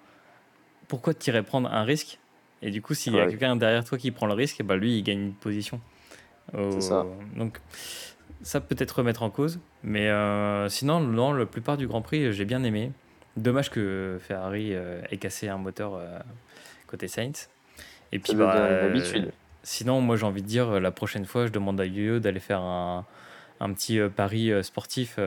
Pourquoi 0.88 1.14
tu 1.14 1.30
irais 1.30 1.44
prendre 1.44 1.72
un 1.72 1.84
risque 1.84 2.20
Et 2.64 2.72
du 2.72 2.82
coup, 2.82 2.94
s'il 2.94 3.14
y 3.14 3.20
a 3.20 3.28
quelqu'un 3.28 3.56
derrière 3.56 3.84
toi 3.84 3.98
qui 3.98 4.10
prend 4.12 4.26
le 4.26 4.34
risque, 4.34 4.64
bah 4.64 4.76
lui, 4.76 4.98
il 4.98 5.04
gagne 5.04 5.20
une 5.20 5.34
position. 5.34 5.80
Ça. 6.80 7.06
Donc, 7.36 7.60
ça 8.42 8.62
peut 8.62 8.76
être 8.80 8.92
remettre 8.92 9.22
en 9.22 9.30
cause. 9.30 9.60
Mais 9.84 10.10
euh, 10.10 10.70
sinon, 10.70 11.02
dans 11.02 11.34
la 11.34 11.46
plupart 11.46 11.78
du 11.78 11.88
Grand 11.88 12.02
Prix, 12.02 12.34
j'ai 12.34 12.46
bien 12.46 12.64
aimé. 12.64 12.92
Dommage 13.38 13.70
que 13.70 14.18
Ferrari 14.22 14.74
ait 14.74 15.18
cassé 15.18 15.50
un 15.50 15.58
moteur 15.58 16.00
côté 16.88 17.08
Saints. 17.08 17.50
Et 18.14 18.20
puis, 18.20 18.36
bah, 18.36 18.56
euh, 18.56 19.02
sinon, 19.64 20.00
moi, 20.00 20.16
j'ai 20.16 20.26
envie 20.26 20.44
de 20.44 20.48
dire, 20.48 20.80
la 20.80 20.92
prochaine 20.92 21.26
fois, 21.26 21.48
je 21.48 21.52
demande 21.52 21.82
à 21.82 21.86
Yo 21.86 22.20
d'aller 22.20 22.40
faire 22.40 22.62
un, 22.62 23.06
un 23.60 23.72
petit 23.74 24.00
euh, 24.00 24.10
pari 24.10 24.52
euh, 24.52 24.64
sportif 24.64 25.20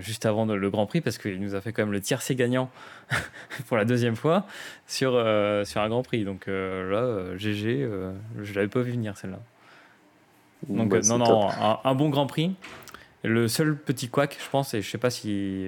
juste 0.00 0.26
avant 0.26 0.46
le 0.46 0.70
Grand 0.70 0.86
Prix 0.86 1.00
parce 1.00 1.18
qu'il 1.18 1.40
nous 1.40 1.54
a 1.54 1.60
fait 1.60 1.72
quand 1.72 1.82
même 1.82 1.92
le 1.92 2.00
tiercé 2.00 2.34
gagnant 2.34 2.70
pour 3.68 3.76
la 3.76 3.84
deuxième 3.84 4.16
fois 4.16 4.46
sur, 4.86 5.12
sur 5.64 5.80
un 5.80 5.88
Grand 5.88 6.02
Prix. 6.02 6.24
Donc 6.24 6.46
là, 6.46 7.36
GG, 7.36 7.88
je 8.42 8.54
l'avais 8.54 8.68
pas 8.68 8.80
vu 8.80 8.92
venir 8.92 9.16
celle-là. 9.16 9.40
Donc 10.68 10.90
bah, 10.90 11.00
non, 11.04 11.18
non, 11.18 11.48
un, 11.84 11.94
bon 11.94 12.08
Grand 12.08 12.26
Prix. 12.26 12.54
Le 13.24 13.48
seul 13.48 13.76
petit 13.76 14.08
couac, 14.08 14.36
je 14.38 14.48
pense, 14.48 14.72
et 14.74 14.82
je 14.82 14.88
sais 14.88 14.98
pas 14.98 15.10
si 15.10 15.66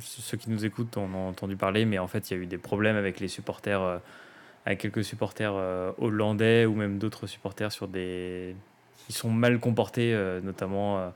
ceux 0.00 0.36
qui 0.36 0.50
nous 0.50 0.64
écoutent 0.64 0.96
en 0.96 1.12
ont 1.14 1.28
entendu 1.28 1.56
parler, 1.56 1.84
mais 1.84 1.98
en 1.98 2.06
fait, 2.06 2.30
il 2.30 2.36
y 2.36 2.40
a 2.40 2.42
eu 2.42 2.46
des 2.46 2.58
problèmes 2.58 2.96
avec 2.96 3.20
les 3.20 3.28
supporters 3.28 4.00
avec 4.64 4.80
quelques 4.80 5.04
supporters 5.04 5.54
euh, 5.54 5.92
hollandais 5.98 6.66
ou 6.66 6.74
même 6.74 6.98
d'autres 6.98 7.26
supporters 7.26 7.72
sur 7.72 7.88
des. 7.88 8.54
Ils 9.08 9.14
sont 9.14 9.30
mal 9.30 9.58
comportés, 9.60 10.14
euh, 10.14 10.40
notamment. 10.40 10.98
Euh, 10.98 11.08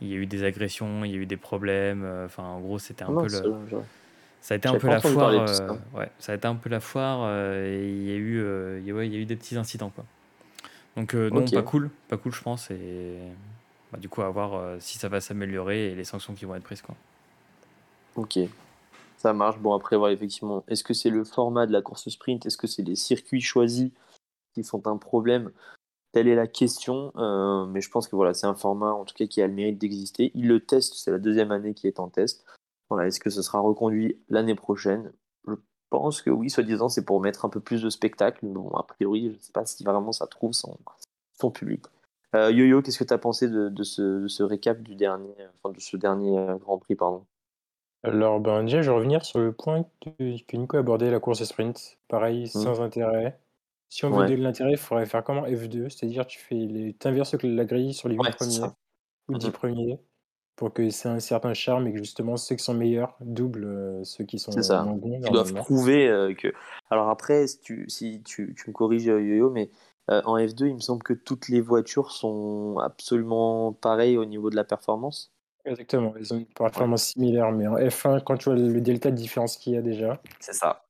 il 0.00 0.08
y 0.08 0.12
a 0.12 0.16
eu 0.16 0.26
des 0.26 0.44
agressions, 0.44 1.04
il 1.04 1.12
y 1.12 1.14
a 1.14 1.16
eu 1.16 1.26
des 1.26 1.36
problèmes. 1.36 2.04
Enfin, 2.24 2.42
en 2.42 2.60
gros, 2.60 2.78
c'était 2.78 3.04
un 3.04 3.14
peu 3.14 3.28
le. 3.28 3.54
Ça 4.40 4.54
a 4.54 4.56
été 4.58 4.68
un 4.68 4.76
peu 4.76 4.88
la 4.88 5.00
foire. 5.00 5.32
ouais, 5.94 6.10
ça 6.18 6.32
a 6.32 6.34
été 6.34 6.46
un 6.46 6.56
peu 6.56 6.68
la 6.68 6.80
foire. 6.80 7.30
et 7.54 7.88
il 7.88 8.04
y 8.04 8.12
a 8.12 8.16
eu, 8.16 8.44
il 8.80 8.86
y 8.86 8.90
a, 8.90 8.94
ouais, 8.94 9.06
il 9.06 9.14
y 9.14 9.16
a 9.16 9.20
eu 9.20 9.24
des 9.24 9.36
petits 9.36 9.56
incidents, 9.56 9.90
quoi. 9.90 10.04
Donc 10.96 11.14
non, 11.14 11.44
pas 11.44 11.62
cool, 11.62 11.90
pas 12.08 12.16
cool, 12.16 12.32
je 12.32 12.42
pense. 12.42 12.70
Et 12.70 13.16
bah, 13.90 13.98
du 13.98 14.08
coup, 14.08 14.22
à 14.22 14.28
voir 14.28 14.76
si 14.80 14.98
ça 14.98 15.08
va 15.08 15.20
s'améliorer 15.20 15.92
et 15.92 15.94
les 15.94 16.04
sanctions 16.04 16.34
qui 16.34 16.44
vont 16.44 16.54
être 16.56 16.64
prises, 16.64 16.82
quoi. 16.82 16.94
Ok. 18.16 18.38
Ça 19.16 19.32
marche. 19.32 19.58
Bon, 19.58 19.74
après, 19.74 19.96
voilà, 19.96 20.12
effectivement, 20.12 20.64
est-ce 20.68 20.84
que 20.84 20.92
c'est 20.92 21.08
le 21.08 21.24
format 21.24 21.66
de 21.66 21.72
la 21.72 21.80
course 21.80 22.10
sprint? 22.10 22.44
Est-ce 22.44 22.58
que 22.58 22.66
c'est 22.66 22.82
les 22.82 22.96
circuits 22.96 23.40
choisis 23.40 23.90
qui 24.52 24.62
sont 24.62 24.86
un 24.86 24.98
problème? 24.98 25.50
Telle 26.14 26.28
est 26.28 26.36
la 26.36 26.46
question. 26.46 27.12
Euh, 27.16 27.66
mais 27.66 27.80
je 27.80 27.90
pense 27.90 28.06
que 28.06 28.14
voilà, 28.14 28.34
c'est 28.34 28.46
un 28.46 28.54
format, 28.54 28.92
en 28.92 29.04
tout 29.04 29.16
cas, 29.16 29.26
qui 29.26 29.42
a 29.42 29.48
le 29.48 29.52
mérite 29.52 29.78
d'exister. 29.78 30.30
Il 30.36 30.46
le 30.46 30.60
teste, 30.60 30.94
c'est 30.94 31.10
la 31.10 31.18
deuxième 31.18 31.50
année 31.50 31.74
qui 31.74 31.88
est 31.88 31.98
en 31.98 32.08
test. 32.08 32.44
Voilà, 32.88 33.08
est-ce 33.08 33.18
que 33.18 33.30
ce 33.30 33.42
sera 33.42 33.58
reconduit 33.58 34.16
l'année 34.28 34.54
prochaine? 34.54 35.12
Je 35.48 35.54
pense 35.90 36.22
que 36.22 36.30
oui, 36.30 36.50
soi-disant, 36.50 36.88
c'est 36.88 37.04
pour 37.04 37.20
mettre 37.20 37.44
un 37.44 37.48
peu 37.48 37.58
plus 37.58 37.82
de 37.82 37.90
spectacle. 37.90 38.46
Bon, 38.46 38.68
a 38.76 38.84
priori, 38.84 39.30
je 39.30 39.34
ne 39.34 39.40
sais 39.40 39.50
pas 39.50 39.66
si 39.66 39.82
vraiment 39.82 40.12
ça 40.12 40.28
trouve 40.28 40.52
son, 40.52 40.78
son 41.36 41.50
public. 41.50 41.84
Euh, 42.36 42.52
Yo-Yo, 42.52 42.80
qu'est-ce 42.80 42.98
que 43.00 43.04
tu 43.04 43.12
as 43.12 43.18
pensé 43.18 43.48
de, 43.48 43.68
de, 43.68 43.82
ce, 43.82 44.22
de, 44.22 44.28
ce, 44.28 44.44
récap 44.44 44.82
du 44.82 44.94
dernier, 44.94 45.34
enfin, 45.62 45.74
de 45.74 45.80
ce 45.80 45.96
dernier 45.96 46.38
euh, 46.38 46.54
Grand 46.58 46.78
Prix 46.78 46.94
pardon? 46.94 47.24
Alors, 48.04 48.38
ben, 48.38 48.62
déjà, 48.62 48.82
je 48.82 48.90
vais 48.90 48.96
revenir 48.96 49.24
sur 49.24 49.40
le 49.40 49.50
point 49.50 49.84
que, 50.00 50.10
que 50.46 50.56
Nico 50.56 50.76
a 50.76 50.80
abordé, 50.80 51.10
la 51.10 51.18
course 51.18 51.42
sprint. 51.42 51.98
Pareil, 52.06 52.44
mmh. 52.44 52.46
sans 52.46 52.80
intérêt. 52.80 53.36
Si 53.94 54.04
on 54.04 54.10
veut 54.10 54.26
de 54.26 54.34
l'intérêt, 54.34 54.72
il 54.72 54.76
faudrait 54.76 55.06
faire 55.06 55.22
comme 55.22 55.46
F2, 55.46 55.88
c'est-à-dire 55.88 56.26
tu 56.26 56.40
fais 56.40 56.56
les... 56.56 56.96
inverses 57.04 57.36
la 57.40 57.64
grille 57.64 57.94
sur 57.94 58.08
les 58.08 58.16
8 58.16 58.34
premiers 58.34 58.72
ou 59.28 59.38
10 59.38 59.46
mmh 59.46 59.52
premiers 59.52 60.00
pour 60.56 60.72
que 60.72 60.90
c'est 60.90 61.08
un 61.08 61.20
certain 61.20 61.54
charme 61.54 61.86
et 61.86 61.92
que 61.92 61.98
justement 61.98 62.36
ceux 62.36 62.56
qui 62.56 62.64
sont 62.64 62.74
meilleurs 62.74 63.16
doublent 63.20 63.66
euh, 63.66 64.02
ceux 64.02 64.24
qui 64.24 64.40
sont 64.40 64.50
moins 64.50 64.94
bons. 64.94 65.20
Ils 65.24 65.30
doivent 65.30 65.54
prouver 65.54 66.08
euh, 66.08 66.34
que. 66.34 66.52
Alors 66.90 67.08
après, 67.08 67.46
si 67.46 67.60
tu, 67.60 67.84
si 67.88 68.20
tu, 68.24 68.56
tu 68.56 68.70
me 68.70 68.72
corriges, 68.72 69.08
euh, 69.08 69.22
Yo-Yo, 69.22 69.50
mais 69.50 69.70
en 70.08 70.38
F2, 70.38 70.66
il 70.66 70.74
me 70.74 70.80
semble 70.80 71.04
que 71.04 71.14
toutes 71.14 71.48
les 71.48 71.60
voitures 71.60 72.10
sont 72.10 72.78
absolument 72.82 73.72
pareilles 73.74 74.18
au 74.18 74.24
niveau 74.24 74.50
de 74.50 74.56
la 74.56 74.64
performance. 74.64 75.32
Exactement, 75.64 76.14
ils 76.18 76.34
ont 76.34 76.38
une 76.38 76.46
performance 76.46 77.04
similaire, 77.04 77.52
mais 77.52 77.68
en 77.68 77.76
F1, 77.76 78.24
quand 78.24 78.38
tu 78.38 78.50
vois 78.50 78.58
le 78.58 78.80
delta 78.80 79.12
de 79.12 79.16
différence 79.16 79.56
qu'il 79.56 79.74
y 79.74 79.76
a 79.76 79.82
déjà, 79.82 80.20
C'est 80.40 80.52
ça. 80.52 80.83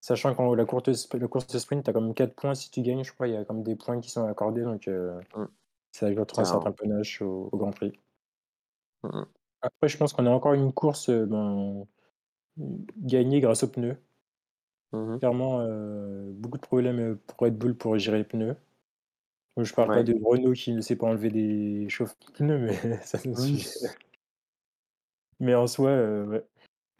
Sachant 0.00 0.34
qu'en 0.34 0.54
la 0.54 0.64
la 0.64 0.66
course 0.66 1.46
de 1.46 1.58
sprint, 1.58 1.84
tu 1.84 1.90
as 1.90 1.92
comme 1.92 2.14
4 2.14 2.34
points 2.34 2.54
si 2.54 2.70
tu 2.70 2.82
gagnes, 2.82 3.04
je 3.04 3.12
crois, 3.12 3.28
il 3.28 3.34
y 3.34 3.36
a 3.36 3.44
comme 3.44 3.62
des 3.62 3.76
points 3.76 4.00
qui 4.00 4.10
sont 4.10 4.24
accordés, 4.26 4.62
donc 4.62 4.88
euh, 4.88 5.20
mm. 5.36 5.46
ça 5.92 6.06
ajoute 6.06 6.38
un 6.38 6.44
certain 6.44 6.72
panache 6.72 7.22
au, 7.22 7.50
Grand 7.52 7.70
Prix. 7.70 7.98
Mm, 9.02 9.08
mm. 9.08 9.26
Après, 9.62 9.88
je 9.88 9.96
pense 9.96 10.12
qu'on 10.12 10.26
a 10.26 10.30
encore 10.30 10.54
une 10.54 10.72
course 10.72 11.08
euh, 11.08 11.26
ben, 11.26 11.84
gagnée 12.96 13.40
grâce 13.40 13.62
aux 13.64 13.68
pneus. 13.68 13.96
Mm-hmm. 14.92 15.18
Clairement, 15.18 15.60
euh, 15.60 16.30
beaucoup 16.32 16.58
de 16.58 16.62
problèmes 16.62 17.18
pour 17.26 17.38
Red 17.40 17.58
Bull 17.58 17.76
pour 17.76 17.98
gérer 17.98 18.18
les 18.18 18.24
pneus. 18.24 18.56
Je 19.56 19.74
parle 19.74 19.88
pas 19.88 20.02
de 20.04 20.14
Renault 20.22 20.52
qui 20.52 20.72
ne 20.72 20.80
sait 20.80 20.94
pas 20.94 21.06
enlever 21.06 21.30
des 21.30 21.88
chauffe-pneus, 21.88 22.58
mais 22.58 22.98
ça 23.02 23.18
nous 23.24 23.36
suffit. 23.36 23.86
Mais 25.40 25.54
en 25.54 25.66
soi, 25.66 25.90
euh, 25.90 26.40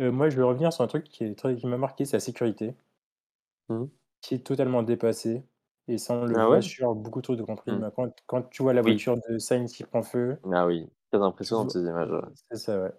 euh, 0.01 0.13
moi, 0.13 0.29
je 0.29 0.37
vais 0.37 0.43
revenir 0.43 0.73
sur 0.73 0.85
un 0.85 0.87
truc 0.87 1.05
qui 1.05 1.25
est 1.25 1.35
très 1.35 1.57
qui 1.57 1.67
m'a 1.67 1.77
marqué, 1.77 2.05
c'est 2.05 2.17
la 2.17 2.21
sécurité. 2.21 2.75
Mmh. 3.69 3.85
Qui 4.21 4.35
est 4.35 4.47
totalement 4.47 4.83
dépassée. 4.83 5.45
Et 5.87 5.97
ça, 5.97 6.15
on 6.15 6.27
le 6.27 6.39
ah 6.39 6.47
voit 6.47 6.61
sur 6.61 6.95
beaucoup 6.95 7.23
trop 7.23 7.35
de. 7.35 7.43
Mmh. 7.43 7.91
Quand, 7.97 8.13
quand, 8.27 8.43
tu 8.51 8.63
vois 8.63 8.75
la 8.75 8.83
voiture 8.83 9.17
de 9.29 9.39
Sainz 9.39 9.73
qui 9.73 9.85
prend 9.85 10.03
feu. 10.03 10.39
Ah 10.53 10.67
oui, 10.67 10.89
très 11.11 11.23
impressionnant 11.23 11.69
ces 11.69 11.81
images. 11.81 12.11
C'est 12.51 12.59
ça, 12.59 12.83
ouais. 12.83 12.93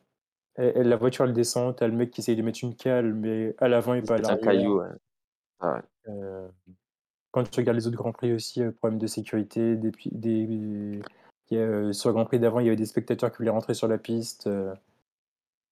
Et, 0.58 0.84
la 0.84 0.96
voiture, 0.98 1.26
elle 1.26 1.34
descend, 1.34 1.76
t'as 1.76 1.88
le 1.88 1.96
mec 1.96 2.12
qui 2.12 2.22
essaye 2.22 2.36
de 2.36 2.42
mettre 2.42 2.60
une 2.64 2.76
cale, 2.76 3.14
mais 3.14 3.56
à 3.60 3.68
l'avant 3.68 3.94
et 3.94 4.02
pas 4.02 4.16
à 4.16 4.18
l'arrière. 4.18 4.38
un 4.38 4.46
caillou, 4.46 4.80
ouais. 4.80 4.88
Ah 5.60 5.76
ouais. 5.76 5.82
Euh, 6.10 6.48
quand 7.32 7.50
tu 7.50 7.60
regardes 7.60 7.78
les 7.78 7.88
autres 7.88 7.98
Grands 7.98 8.12
Prix 8.12 8.34
aussi, 8.34 8.64
euh, 8.64 8.72
problème 8.72 9.00
de 9.00 9.08
sécurité, 9.08 9.76
des, 9.76 9.92
des, 10.12 11.02
euh, 11.54 11.94
sur 11.94 12.10
le 12.10 12.14
Grand 12.14 12.26
Prix 12.26 12.40
d'avant, 12.40 12.60
il 12.60 12.66
y 12.66 12.70
avait 12.70 12.76
des 12.76 12.86
spectateurs 12.86 13.32
qui 13.32 13.38
voulaient 13.38 13.52
rentrer 13.52 13.74
sur 13.74 13.88
la 13.88 13.98
piste. 13.98 14.48
Mmh. 14.48 14.74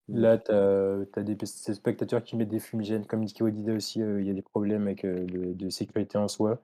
Là, 0.09 0.37
tu 0.37 0.51
as, 0.51 1.23
des, 1.23 1.45
spectateurs 1.45 2.23
qui 2.23 2.37
mettent 2.37 2.49
des 2.49 2.59
fumigènes, 2.59 3.05
comme 3.05 3.21
Nico 3.21 3.49
disait 3.49 3.73
aussi, 3.73 3.99
il 3.99 4.25
y 4.25 4.29
a 4.29 4.33
des 4.33 4.41
problèmes 4.41 4.83
avec, 4.83 5.05
de, 5.05 5.53
de, 5.53 5.69
sécurité 5.69 6.17
en 6.17 6.27
soi. 6.27 6.61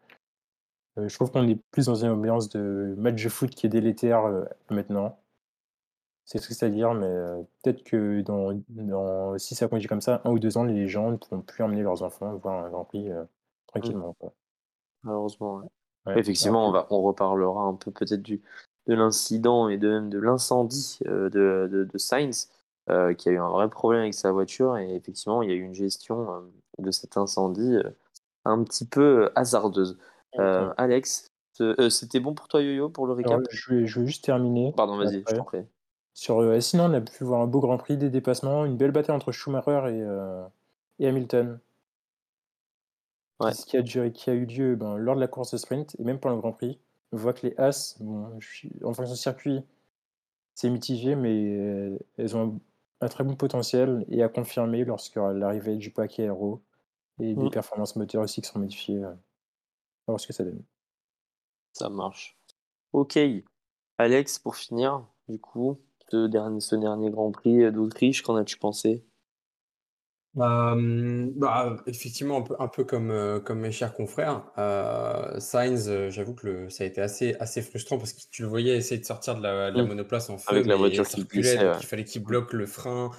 Euh, 0.97 1.07
je 1.07 1.15
trouve 1.15 1.31
qu'on 1.31 1.47
est 1.47 1.59
plus 1.71 1.87
dans 1.87 1.95
une 1.95 2.11
ambiance 2.11 2.49
de 2.49 2.93
match 2.97 3.23
de 3.23 3.29
foot 3.29 3.49
qui 3.49 3.65
est 3.65 3.69
délétère 3.69 4.25
euh, 4.25 4.45
maintenant. 4.69 5.17
C'est 6.25 6.39
triste 6.39 6.63
à 6.63 6.69
dire, 6.69 6.93
mais 6.93 7.07
euh, 7.07 7.41
peut-être 7.61 7.83
que 7.83 8.21
dans, 8.21 8.57
dans, 8.69 9.37
si 9.37 9.55
ça 9.55 9.67
continue 9.67 9.89
comme 9.89 10.01
ça, 10.01 10.21
un 10.23 10.31
ou 10.31 10.39
deux 10.39 10.57
ans, 10.57 10.63
les 10.63 10.87
gens 10.87 11.11
ne 11.11 11.17
pourront 11.17 11.41
plus 11.41 11.63
emmener 11.63 11.81
leurs 11.81 12.03
enfants 12.03 12.35
voir 12.37 12.65
un 12.65 12.69
Grand 12.69 12.85
Prix 12.85 13.09
tranquillement. 13.67 14.15
Mmh. 14.21 14.27
Malheureusement, 15.03 15.63
Effectivement, 16.15 16.67
on, 16.67 16.71
va, 16.71 16.87
on 16.89 17.01
reparlera 17.01 17.63
un 17.63 17.75
peu 17.75 17.91
peut-être 17.91 18.21
de 18.21 18.39
l'incident 18.87 19.69
et 19.69 19.77
de 19.77 19.89
même 19.89 20.09
de 20.09 20.19
l'incendie 20.19 20.99
de, 21.05 21.29
de, 21.29 21.89
de, 21.89 21.97
Sainz, 21.97 22.49
qui 22.87 23.29
a 23.29 23.31
eu 23.31 23.39
un 23.39 23.49
vrai 23.49 23.69
problème 23.69 24.01
avec 24.01 24.13
sa 24.13 24.31
voiture. 24.31 24.77
Et 24.77 24.95
effectivement, 24.95 25.41
il 25.41 25.49
y 25.49 25.53
a 25.53 25.55
eu 25.55 25.61
une 25.61 25.73
gestion 25.73 26.43
de 26.79 26.91
cet 26.91 27.17
incendie 27.17 27.77
un 28.45 28.63
petit 28.63 28.85
peu 28.85 29.31
hasardeuse. 29.35 29.97
Euh, 30.39 30.73
Alex, 30.77 31.31
euh, 31.61 31.89
c'était 31.89 32.19
bon 32.19 32.33
pour 32.33 32.47
toi, 32.47 32.61
Yo-Yo, 32.61 32.89
pour 32.89 33.07
le 33.07 33.13
récap? 33.13 33.41
je, 33.49 33.73
vais, 33.73 33.85
juste 33.85 34.25
terminer. 34.25 34.73
Pardon, 34.75 34.97
vas-y, 34.97 35.23
je 35.27 35.35
t'en 35.35 35.43
prie. 35.43 35.65
Sur, 36.13 36.41
euh, 36.41 36.59
sinon, 36.59 36.85
on 36.85 36.93
a 36.93 37.01
pu 37.01 37.23
voir 37.23 37.41
un 37.41 37.47
beau 37.47 37.59
Grand 37.59 37.77
Prix, 37.77 37.97
des 37.97 38.09
dépassements, 38.09 38.65
une 38.65 38.77
belle 38.77 38.91
bataille 38.91 39.15
entre 39.15 39.31
Schumacher 39.31 39.83
et, 39.89 41.03
et 41.03 41.07
Hamilton. 41.07 41.59
Ce 43.41 43.65
qui 43.65 43.75
a, 43.77 44.09
qui 44.09 44.29
a 44.29 44.33
eu 44.33 44.45
lieu 44.45 44.75
ben, 44.75 44.95
lors 44.95 45.15
de 45.15 45.19
la 45.19 45.27
course 45.27 45.51
de 45.51 45.57
sprint 45.57 45.97
et 45.99 46.03
même 46.03 46.19
pendant 46.19 46.35
le 46.35 46.41
Grand 46.41 46.53
Prix. 46.53 46.79
On 47.11 47.17
voit 47.17 47.33
que 47.33 47.45
les 47.45 47.55
As, 47.57 47.97
bon, 47.99 48.39
en 48.83 48.93
fonction 48.93 49.13
du 49.13 49.19
circuit, 49.19 49.63
c'est 50.55 50.69
mitigé, 50.69 51.15
mais 51.15 51.99
elles 52.17 52.35
ont 52.35 52.59
un, 53.03 53.07
très 53.07 53.23
bon 53.23 53.35
potentiel 53.35 54.05
et 54.09 54.23
à 54.23 54.29
confirmer 54.29 54.85
lorsque 54.85 55.15
l'arrivée 55.15 55.77
du 55.77 55.91
paquet 55.91 56.23
aéro 56.23 56.63
et 57.19 57.33
des 57.33 57.43
mm. 57.43 57.51
performances 57.51 57.95
moteurs 57.95 58.23
aussi 58.23 58.41
qui 58.41 58.47
sont 58.47 58.59
modifiées 58.59 59.01
voir 60.07 60.19
ce 60.19 60.27
que 60.27 60.33
ça 60.33 60.43
donne. 60.43 60.63
Ça 61.73 61.89
marche. 61.89 62.37
Ok. 62.91 63.17
Alex, 63.97 64.39
pour 64.39 64.55
finir, 64.55 65.05
du 65.27 65.39
coup, 65.39 65.79
ce 66.09 66.27
dernier, 66.27 66.59
ce 66.59 66.75
dernier 66.75 67.09
Grand 67.09 67.31
Prix 67.31 67.71
d'Autriche, 67.71 68.21
qu'en 68.21 68.35
as-tu 68.35 68.57
pensé? 68.57 69.05
Bah, 70.35 71.77
effectivement, 71.85 72.37
un 72.37 72.41
peu, 72.41 72.55
un 72.59 72.67
peu 72.67 72.83
comme, 72.83 73.11
euh, 73.11 73.39
comme 73.39 73.59
mes 73.59 73.71
chers 73.71 73.93
confrères. 73.93 74.43
Euh, 74.57 75.39
Sainz, 75.39 75.87
euh, 75.87 76.09
j'avoue 76.09 76.33
que 76.33 76.47
le, 76.47 76.69
ça 76.69 76.83
a 76.83 76.87
été 76.87 77.01
assez, 77.01 77.35
assez 77.39 77.61
frustrant 77.61 77.97
parce 77.97 78.13
que 78.13 78.21
tu 78.31 78.41
le 78.41 78.47
voyais 78.47 78.75
essayer 78.75 78.99
de 78.99 79.05
sortir 79.05 79.35
de 79.35 79.43
la, 79.43 79.71
mm. 79.71 79.87
monoplace 79.87 80.29
en 80.29 80.37
feu. 80.37 80.45
Avec 80.49 80.65
la 80.65 80.75
voiture 80.75 81.07
qui 81.07 81.23
glissait, 81.23 81.59
Il 81.79 81.85
fallait 81.85 82.03
qu'il 82.03 82.23
bloque 82.23 82.53
le 82.53 82.65
frein. 82.65 83.11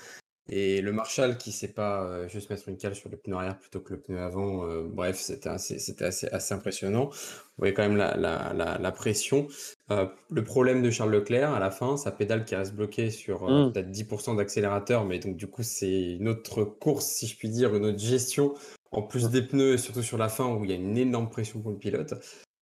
Et 0.49 0.83
le 0.83 0.93
Marshall 0.93 1.39
qui 1.39 1.53
sait 1.53 1.73
pas 1.73 2.05
euh, 2.05 2.29
juste 2.29 2.51
mettre 2.51 2.69
une 2.69 2.77
cale 2.77 2.95
sur 2.95 3.09
le 3.09 3.17
pneu 3.17 3.35
arrière 3.35 3.59
plutôt 3.59 3.81
que 3.81 3.95
le 3.95 4.01
pneu 4.01 4.19
avant, 4.19 4.67
euh, 4.67 4.83
bref, 4.87 5.19
c'était 5.19 5.49
assez, 5.49 5.79
c'était 5.79 6.05
assez, 6.05 6.29
assez 6.29 6.53
impressionnant. 6.53 7.07
Vous 7.07 7.59
voyez 7.59 7.73
quand 7.73 7.83
même 7.83 7.97
la, 7.97 8.15
la, 8.17 8.53
la, 8.53 8.77
la 8.77 8.93
pression. 8.93 9.49
Euh, 9.91 10.07
le 10.31 10.45
problème 10.45 10.83
de 10.83 10.91
Charles 10.91 11.13
Leclerc 11.13 11.55
à 11.55 11.61
la 11.61 11.71
fin, 11.71 11.97
sa 11.97 12.13
pédale 12.13 12.45
qui 12.45 12.57
reste 12.57 12.75
bloquée 12.75 13.11
sur 13.11 13.49
mmh. 13.49 13.73
peut-être 13.73 13.91
10% 13.91 14.37
d'accélérateur, 14.37 15.07
mais 15.07 15.19
donc 15.19 15.37
du 15.37 15.47
coup 15.47 15.63
c'est 15.63 16.13
une 16.13 16.29
autre 16.29 16.65
course, 16.65 17.07
si 17.07 17.27
je 17.27 17.39
puis 17.39 17.49
dire, 17.49 17.75
une 17.75 17.87
autre 17.87 17.99
gestion, 17.99 18.55
en 18.91 19.03
plus 19.03 19.31
des 19.31 19.43
pneus 19.43 19.75
et 19.75 19.79
surtout 19.79 20.03
sur 20.03 20.19
la 20.19 20.29
fin 20.29 20.47
où 20.47 20.65
il 20.65 20.71
y 20.71 20.75
a 20.75 20.77
une 20.77 20.99
énorme 20.99 21.31
pression 21.31 21.61
pour 21.61 21.71
le 21.71 21.79
pilote. 21.79 22.15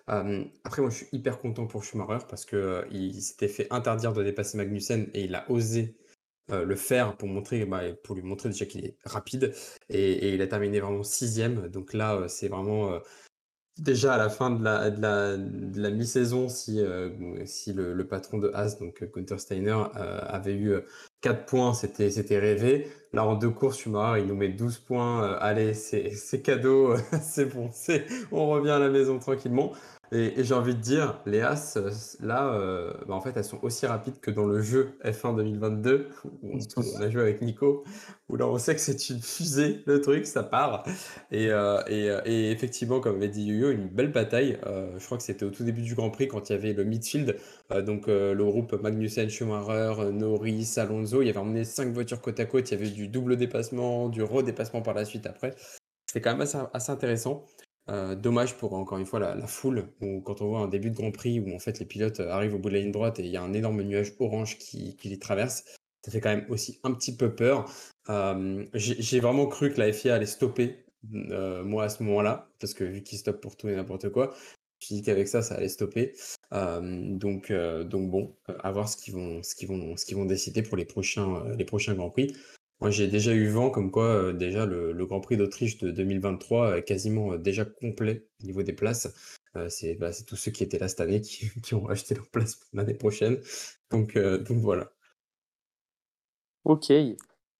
après, 0.07 0.83
moi 0.83 0.91
je 0.91 0.99
suis 0.99 1.09
hyper 1.13 1.39
content 1.39 1.67
pour 1.67 1.83
Schumacher 1.83 2.25
parce 2.29 2.45
que 2.45 2.85
il 2.93 3.21
s'était 3.23 3.49
fait 3.49 3.67
interdire 3.71 4.13
de 4.13 4.23
dépasser 4.23 4.57
Magnussen 4.57 5.09
et 5.15 5.23
il 5.23 5.35
a 5.35 5.51
osé 5.51 5.97
euh, 6.51 6.65
le 6.65 6.75
faire 6.75 7.17
pour 7.17 7.29
montrer, 7.29 7.65
bah, 7.65 7.83
pour 8.03 8.17
lui 8.17 8.23
montrer 8.23 8.49
déjà 8.49 8.67
qu'il 8.67 8.85
est 8.85 8.97
rapide. 9.05 9.55
Et, 9.89 10.35
il 10.35 10.43
a 10.43 10.47
terminé 10.49 10.81
vraiment 10.81 11.05
sixième. 11.05 11.69
Donc 11.69 11.93
là, 11.93 12.17
euh, 12.17 12.29
c'est 12.29 12.49
vraiment 12.49 12.93
euh, 12.93 12.99
déjà 13.79 14.15
à 14.15 14.19
la 14.19 14.29
fin 14.29 14.51
de 14.51 14.63
la, 14.63 14.91
de 14.91 15.81
la, 15.81 15.91
mi-saison, 15.91 16.49
si, 16.49 16.81
si 17.47 17.73
le, 17.73 18.07
patron 18.09 18.39
de 18.39 18.51
Haas, 18.55 18.77
donc 18.81 19.05
Gunther 19.15 19.41
Steiner, 19.41 19.85
avait 19.95 20.55
eu 20.55 20.75
4 21.23 21.47
points, 21.47 21.75
c'était, 21.75 22.11
c'était 22.11 22.39
rêvé. 22.39 22.89
Là, 23.13 23.25
en 23.25 23.35
deux 23.35 23.51
courses, 23.51 23.79
Schumacher, 23.79 24.21
il 24.21 24.27
nous 24.27 24.37
met 24.37 24.49
12 24.49 24.79
points. 24.81 25.37
allez, 25.39 25.75
c'est, 25.75 26.11
c'est 26.17 26.43
cadeau, 26.43 26.97
c'est 27.23 27.47
bon, 27.47 27.71
c'est, 27.73 28.07
on 28.33 28.49
revient 28.49 28.71
à 28.71 28.79
la 28.79 28.91
maison 28.91 29.19
tranquillement. 29.19 29.73
Et, 30.15 30.45
j'ai 30.45 30.53
envie 30.53 30.75
de 30.75 30.81
dire, 30.81 31.19
les 31.25 31.41
As, 31.41 31.79
euh, 31.79 31.91
là, 32.21 32.53
euh, 32.53 32.93
bah, 33.09 33.15
en 33.15 33.23
fait, 33.23 33.33
elles 33.35 33.45
sont 33.45 33.59
aussi 33.63 33.87
rapides 33.87 34.21
que 34.21 34.31
dans 34.31 34.45
le 34.45 34.61
jeu 34.61 34.99
F1 35.03 35.35
2022, 35.37 36.09
où 36.43 36.59
on, 36.77 37.01
a 37.01 37.09
joué 37.09 37.23
avec 37.23 37.41
Nico, 37.41 37.83
où 38.29 38.37
là, 38.37 38.47
on 38.47 38.59
sait 38.59 38.75
que 38.75 38.81
c'est 38.83 39.09
une 39.09 39.23
fusée, 39.23 39.83
le 39.87 40.03
truc, 40.03 40.27
ça 40.27 40.43
part. 40.43 40.85
Et, 41.31 41.51
euh, 41.51 41.81
et, 41.87 42.51
effectivement, 42.51 43.01
comme 43.01 43.17
avait 43.17 43.29
dit 43.29 43.45
Yo-Yo, 43.45 43.71
une 43.71 43.89
belle 43.89 44.13
bataille. 44.13 44.59
je 44.99 45.05
crois 45.07 45.17
que 45.17 45.25
c'était 45.25 45.47
au 45.47 45.51
tout 45.51 45.65
début 45.65 45.83
du 45.83 45.95
Grand 45.95 46.11
Prix, 46.11 46.29
quand 46.29 46.51
il 46.51 46.53
y 46.53 46.57
avait 46.57 46.75
le 46.75 46.85
midfield, 46.85 47.39
donc 47.87 48.07
le 48.09 48.45
groupe 48.45 48.75
Magnussen, 48.75 49.31
Schumacher, 49.31 50.11
Norris, 50.13 50.75
Alonso. 50.77 51.23
Il 51.23 51.27
y 51.27 51.31
avait 51.31 51.39
emmené 51.39 51.65
cinq 51.65 51.89
voitures 51.93 52.21
côte 52.21 52.39
à 52.39 52.45
côte. 52.45 52.71
Il 52.71 52.79
y 52.79 52.83
avait 52.83 52.91
du 52.91 53.09
double 53.09 53.37
dépassement, 53.37 54.11
du 54.11 54.23
redépassement 54.23 54.83
par 54.83 54.93
la 54.93 55.07
suite 55.07 55.27
après. 55.27 55.55
C'était 56.07 56.21
quand 56.21 56.37
même 56.37 56.47
assez 56.75 56.93
intéressant. 56.93 57.47
Euh, 57.89 58.15
dommage 58.15 58.57
pour 58.57 58.75
encore 58.75 58.99
une 58.99 59.07
fois 59.07 59.19
la, 59.19 59.47
foule, 59.47 59.89
où 60.01 60.21
quand 60.21 60.41
on 60.41 60.47
voit 60.47 60.61
un 60.61 60.69
début 60.69 60.91
de 60.91 60.95
Grand 60.95 61.11
Prix 61.11 61.41
où 61.41 61.53
en 61.53 61.59
fait 61.59 61.81
les 61.81 61.87
pilotes 61.87 62.21
arrivent 62.21 62.55
au 62.55 62.59
bout 62.59 62.69
de 62.69 62.75
la 62.75 62.81
ligne 62.81 62.93
droite 62.93 63.19
et 63.19 63.25
il 63.25 63.31
y 63.31 63.37
a 63.37 63.43
un 63.43 63.53
énorme 63.55 63.83
nuage 63.83 64.13
orange 64.21 64.59
qui, 64.59 64.97
les 65.03 65.19
traverse, 65.19 65.65
ça 66.05 66.13
fait 66.13 66.21
quand 66.21 66.31
même 66.31 66.47
aussi 66.49 66.79
un 66.85 66.93
petit 66.93 67.17
peu 67.17 67.35
peur. 67.35 67.69
Euh, 68.09 68.65
j'ai 68.75 69.19
vraiment 69.19 69.47
cru 69.47 69.73
que 69.73 69.81
la 69.81 69.93
FIA 69.93 70.15
allait 70.15 70.27
stopper, 70.27 70.85
euh, 71.13 71.65
moi 71.65 71.85
à 71.85 71.89
ce 71.89 72.05
moment-là, 72.05 72.49
parce 72.61 72.73
que 72.73 72.85
vu 72.85 73.03
qu'ils 73.03 73.19
stoppent 73.19 73.41
pour 73.41 73.57
tout 73.57 73.69
et 73.69 73.75
n'importe 73.75 74.11
quoi, 74.11 74.33
je 74.79 74.95
dit 74.95 75.03
qu'avec 75.03 75.27
ça, 75.27 75.43
ça 75.43 75.57
allait 75.57 75.69
stopper. 75.69 76.15
donc, 76.53 77.53
donc 77.53 78.11
bon, 78.11 78.37
à 78.61 78.71
voir 78.71 78.89
ce 78.89 78.97
qu'ils 78.97 79.15
vont, 79.15 79.43
ce 79.43 79.57
qu'ils 79.57 79.69
vont, 79.69 79.97
ce 79.97 80.05
qu'ils 80.05 80.17
vont 80.17 80.25
décider 80.25 80.63
pour 80.63 80.77
les 80.77 80.85
prochains, 80.85 81.45
les 81.57 81.65
prochains 81.65 81.95
Grands 81.95 82.11
Prix. 82.11 82.33
Moi, 82.83 82.91
j'ai 82.91 83.07
déjà 83.07 83.33
eu 83.33 83.47
vent 83.47 83.71
comme 83.71 83.93
quoi, 83.93 84.07
euh, 84.07 84.33
déjà, 84.33 84.67
le, 84.67 85.07
Grand 85.07 85.21
Prix 85.21 85.37
d'Autriche 85.37 85.79
de 85.79 85.93
2023 85.93 86.79
est 86.79 86.83
quasiment 86.83 87.35
euh, 87.35 87.39
déjà 87.39 87.65
complet 87.65 88.27
au 88.43 88.47
niveau 88.47 88.65
des 88.65 88.73
places. 88.73 89.39
Euh, 89.55 89.69
bah, 90.01 90.13
c'est 90.13 90.25
tous 90.25 90.35
ceux 90.35 90.51
qui 90.51 90.65
étaient 90.65 90.81
là 90.81 90.89
cette 90.89 91.01
année 91.01 91.21
qui, 91.21 91.47
ont 91.77 91.87
acheté 91.87 92.17
leur 92.17 92.27
place 92.27 92.57
pour 92.57 92.69
l'année 92.73 92.95
prochaine. 92.95 93.39
Donc, 93.93 94.17
voilà. 94.17 94.91
Ok, 96.65 96.93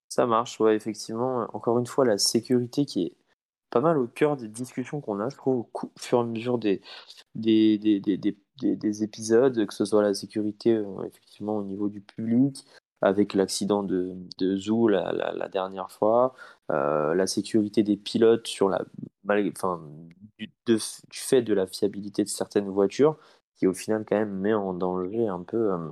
ça 0.09 0.27
marche. 0.27 0.61
Effectivement, 0.61 1.47
encore 1.55 1.79
une 1.79 1.87
fois, 1.87 2.05
la 2.05 2.19
sécurité 2.19 2.85
qui 2.85 3.05
est 3.05 3.17
pas 3.71 3.81
mal 3.81 3.99
au 3.99 4.09
cœur 4.09 4.37
des 4.37 4.49
discussions 4.49 5.01
qu'on 5.01 5.21
a, 5.21 5.29
je 5.29 5.37
trouve, 5.37 5.67
au 5.73 5.93
fur 6.01 6.19
et 6.19 6.23
à 6.23 6.25
mesure 6.25 6.59
des, 6.59 6.81
des 7.37 9.03
épisodes, 9.05 9.67
que 9.67 9.75
ce 9.75 9.85
soit 9.85 10.03
la 10.03 10.15
sécurité 10.15 10.83
effectivement 11.07 11.59
au 11.59 11.65
niveau 11.65 11.89
du 11.89 12.01
public, 12.01 12.67
avec 13.03 13.35
l'accident 13.35 13.83
de, 13.83 14.15
de 14.39 14.57
Zou 14.57 14.89
la, 14.89 15.49
dernière 15.49 15.91
fois, 15.91 16.35
euh, 16.71 17.15
la 17.15 17.27
sécurité 17.27 17.83
des 17.83 17.97
pilotes 17.97 18.47
sur 18.47 18.69
la, 18.69 18.85
enfin, 19.57 19.83
du, 20.39 20.51
fait 21.11 21.43
de 21.43 21.55
la 21.55 21.67
fiabilité 21.67 22.23
de 22.25 22.29
certaines 22.29 22.69
voitures, 22.69 23.19
qui 23.57 23.67
au 23.67 23.75
final 23.75 24.05
quand 24.09 24.17
même 24.17 24.33
met 24.33 24.55
en 24.55 24.73
danger 24.73 25.29
un 25.29 25.43
peu 25.43 25.73
euh, 25.73 25.91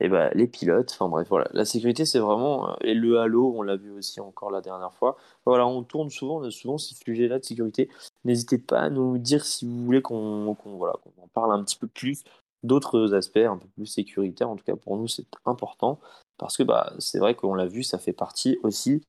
et 0.00 0.08
ben, 0.08 0.30
les 0.34 0.46
pilotes. 0.46 0.90
Enfin 0.92 1.08
bref, 1.08 1.28
voilà. 1.28 1.48
La 1.52 1.64
sécurité, 1.64 2.04
c'est 2.04 2.18
vraiment. 2.18 2.70
Euh, 2.70 2.74
et 2.82 2.94
le 2.94 3.18
halo, 3.18 3.54
on 3.56 3.62
l'a 3.62 3.76
vu 3.76 3.90
aussi 3.92 4.20
encore 4.20 4.50
la 4.50 4.60
dernière 4.60 4.92
fois. 4.94 5.16
Voilà, 5.46 5.66
on 5.66 5.82
tourne 5.82 6.10
souvent, 6.10 6.40
on 6.40 6.44
a 6.44 6.50
souvent 6.50 6.78
ces 6.78 6.94
sujets-là 6.94 7.38
de 7.38 7.44
sécurité. 7.44 7.88
N'hésitez 8.24 8.58
pas 8.58 8.80
à 8.80 8.90
nous 8.90 9.18
dire 9.18 9.44
si 9.44 9.64
vous 9.66 9.84
voulez 9.84 10.02
qu'on 10.02 10.56
voilà, 10.76 10.94
qu'on 11.02 11.22
en 11.22 11.28
parle 11.28 11.52
un 11.52 11.64
petit 11.64 11.78
peu 11.78 11.86
plus 11.86 12.24
d'autres 12.66 13.14
aspects 13.14 13.38
un 13.38 13.56
peu 13.56 13.68
plus 13.68 13.86
sécuritaires. 13.86 14.50
En 14.50 14.56
tout 14.56 14.64
cas, 14.64 14.76
pour 14.76 14.96
nous, 14.96 15.08
c'est 15.08 15.26
important 15.44 16.00
parce 16.38 16.56
que 16.56 16.62
bah, 16.62 16.92
c'est 16.98 17.18
vrai 17.18 17.34
qu'on 17.34 17.54
l'a 17.54 17.66
vu, 17.66 17.82
ça 17.82 17.98
fait 17.98 18.12
partie 18.12 18.58
aussi 18.62 19.02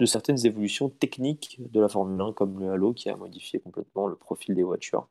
de 0.00 0.06
certaines 0.06 0.46
évolutions 0.46 0.88
techniques 0.88 1.60
de 1.70 1.80
la 1.80 1.88
Formule 1.88 2.20
1, 2.20 2.32
comme 2.32 2.58
le 2.58 2.70
Halo 2.70 2.94
qui 2.94 3.10
a 3.10 3.16
modifié 3.16 3.60
complètement 3.60 4.06
le 4.06 4.16
profil 4.16 4.54
des 4.54 4.62
voitures. 4.62 5.08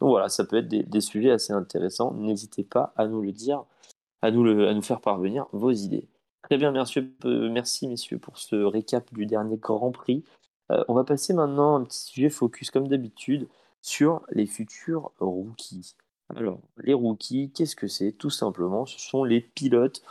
Donc 0.00 0.10
voilà, 0.10 0.28
ça 0.28 0.44
peut 0.44 0.56
être 0.56 0.68
des, 0.68 1.00
sujets 1.00 1.30
assez 1.30 1.52
intéressants. 1.52 2.12
N'hésitez 2.14 2.64
pas 2.64 2.92
à 2.96 3.06
nous 3.06 3.22
le 3.22 3.30
dire, 3.30 3.64
à 4.20 4.32
nous, 4.32 4.82
faire 4.82 5.00
parvenir 5.00 5.46
vos 5.52 5.70
idées. 5.70 6.08
Très 6.42 6.58
bien, 6.58 6.72
merci, 6.72 6.98
euh, 7.24 7.48
merci 7.48 7.86
messieurs 7.86 8.18
pour 8.18 8.36
ce 8.36 8.56
récap 8.56 9.14
du 9.14 9.26
dernier 9.26 9.58
Grand 9.58 9.92
Prix. 9.92 10.24
Euh, 10.72 10.82
on 10.88 10.94
va 10.94 11.04
passer 11.04 11.34
maintenant 11.34 11.76
à 11.76 11.78
un 11.78 11.84
petit 11.84 12.00
sujet 12.00 12.30
focus 12.30 12.72
comme 12.72 12.88
d'habitude 12.88 13.46
sur 13.80 14.22
les 14.30 14.46
futurs 14.46 15.12
rookies. 15.20 15.94
Alors, 16.36 16.60
les 16.78 16.94
rookies, 16.94 17.52
qu'est-ce 17.52 17.76
que 17.76 17.88
c'est? 17.88 18.12
Tout 18.12 18.30
simplement, 18.30 18.86
ce 18.86 18.98
sont 18.98 19.24
les 19.24 19.40
pilotes 19.40 20.02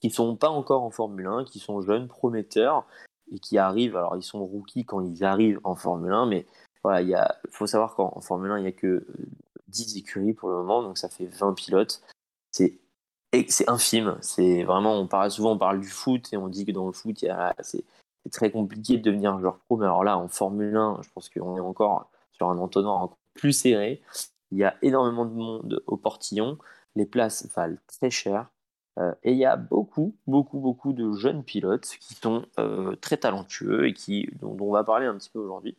qui 0.00 0.10
sont 0.10 0.36
pas 0.36 0.50
encore 0.50 0.82
en 0.82 0.90
Formule 0.90 1.26
1, 1.26 1.44
qui 1.44 1.58
sont 1.58 1.80
jeunes, 1.80 2.08
prometteurs, 2.08 2.86
et 3.32 3.38
qui 3.38 3.58
arrivent. 3.58 3.96
Alors, 3.96 4.16
ils 4.16 4.22
sont 4.22 4.44
rookies 4.44 4.84
quand 4.84 5.00
ils 5.00 5.24
arrivent 5.24 5.60
en 5.64 5.74
Formule 5.76 6.12
1, 6.12 6.26
mais 6.26 6.46
voilà, 6.82 7.00
il 7.00 7.50
faut 7.50 7.66
savoir 7.66 7.94
qu'en 7.94 8.20
Formule 8.20 8.50
1, 8.50 8.58
il 8.58 8.62
n'y 8.62 8.68
a 8.68 8.72
que 8.72 9.06
10 9.68 9.96
écuries 9.96 10.34
pour 10.34 10.50
le 10.50 10.56
moment, 10.56 10.82
donc 10.82 10.98
ça 10.98 11.08
fait 11.08 11.26
20 11.26 11.54
pilotes. 11.54 12.02
C'est 12.50 12.78
infime. 13.66 14.16
C'est 14.20 14.62
vraiment, 14.62 14.98
on 14.98 15.08
parle 15.08 15.30
souvent, 15.30 15.52
on 15.52 15.58
parle 15.58 15.80
du 15.80 15.88
foot 15.88 16.32
et 16.32 16.36
on 16.36 16.48
dit 16.48 16.64
que 16.64 16.72
dans 16.72 16.86
le 16.86 16.92
foot, 16.92 17.24
c'est 17.60 17.84
très 18.30 18.50
compliqué 18.50 18.98
de 18.98 19.02
devenir 19.02 19.38
joueur 19.38 19.58
pro. 19.58 19.76
Mais 19.76 19.86
alors 19.86 20.04
là, 20.04 20.18
en 20.18 20.28
Formule 20.28 20.76
1, 20.76 21.00
je 21.02 21.08
pense 21.10 21.28
qu'on 21.30 21.56
est 21.56 21.60
encore 21.60 22.10
sur 22.32 22.48
un 22.50 22.58
entonnoir 22.58 23.16
plus 23.32 23.52
serré. 23.52 24.02
Il 24.54 24.58
y 24.58 24.64
a 24.64 24.76
énormément 24.82 25.24
de 25.24 25.32
monde 25.32 25.82
au 25.88 25.96
portillon. 25.96 26.58
Les 26.94 27.06
places 27.06 27.48
valent 27.56 27.76
très 27.88 28.08
cher. 28.08 28.46
Euh, 29.00 29.12
et 29.24 29.32
il 29.32 29.38
y 29.38 29.44
a 29.44 29.56
beaucoup, 29.56 30.14
beaucoup, 30.28 30.60
beaucoup 30.60 30.92
de 30.92 31.10
jeunes 31.10 31.42
pilotes 31.42 31.96
qui 31.98 32.14
sont 32.14 32.46
euh, 32.60 32.94
très 33.00 33.16
talentueux 33.16 33.88
et 33.88 33.92
qui, 33.92 34.28
dont, 34.40 34.56
on 34.60 34.70
va 34.70 34.84
parler 34.84 35.06
un 35.06 35.16
petit 35.16 35.30
peu 35.30 35.40
aujourd'hui. 35.40 35.76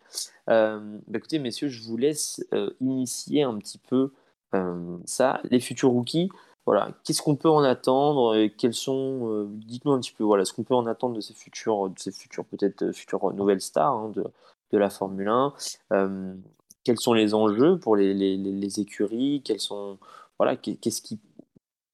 Euh, 0.49 0.97
bah, 1.07 1.19
écoutez, 1.19 1.39
messieurs, 1.39 1.69
je 1.69 1.81
vous 1.83 1.95
laisse 1.95 2.45
initier 2.81 3.43
un 3.43 3.57
petit 3.57 3.77
peu 3.77 4.11
ça. 5.05 5.41
Les 5.49 5.59
futurs 5.59 5.89
rookies, 5.89 6.29
voilà, 6.65 6.91
qu'est-ce 7.03 7.21
qu'on 7.21 7.35
peut 7.35 7.49
en 7.49 7.63
attendre 7.63 8.47
Quels 8.57 8.73
sont, 8.73 9.49
dites-nous 9.49 9.91
un 9.91 9.99
petit 9.99 10.13
peu, 10.13 10.23
voilà, 10.23 10.45
ce 10.45 10.53
qu'on 10.53 10.63
peut 10.63 10.75
en 10.75 10.85
attendre 10.85 11.13
de 11.13 11.19
ces 11.19 11.33
futurs, 11.33 11.89
de 11.89 11.99
ces 11.99 12.11
futurs 12.11 12.45
peut-être 12.45 12.93
futures 12.93 13.33
nouvelles 13.33 13.59
stars 13.59 13.91
hein, 13.91 14.09
de, 14.15 14.25
de, 14.71 14.77
la 14.77 14.89
Formule 14.89 15.27
1. 15.27 15.53
Quels 16.85 16.99
sont 16.99 17.13
les 17.13 17.33
enjeux 17.33 17.77
pour 17.77 17.97
les, 17.97 18.13
les, 18.13 18.37
les 18.37 18.79
écuries 18.79 19.41
Quels 19.43 19.59
sont, 19.59 19.97
voilà, 20.39 20.55
qu'est-ce 20.55 21.01
qui 21.01 21.19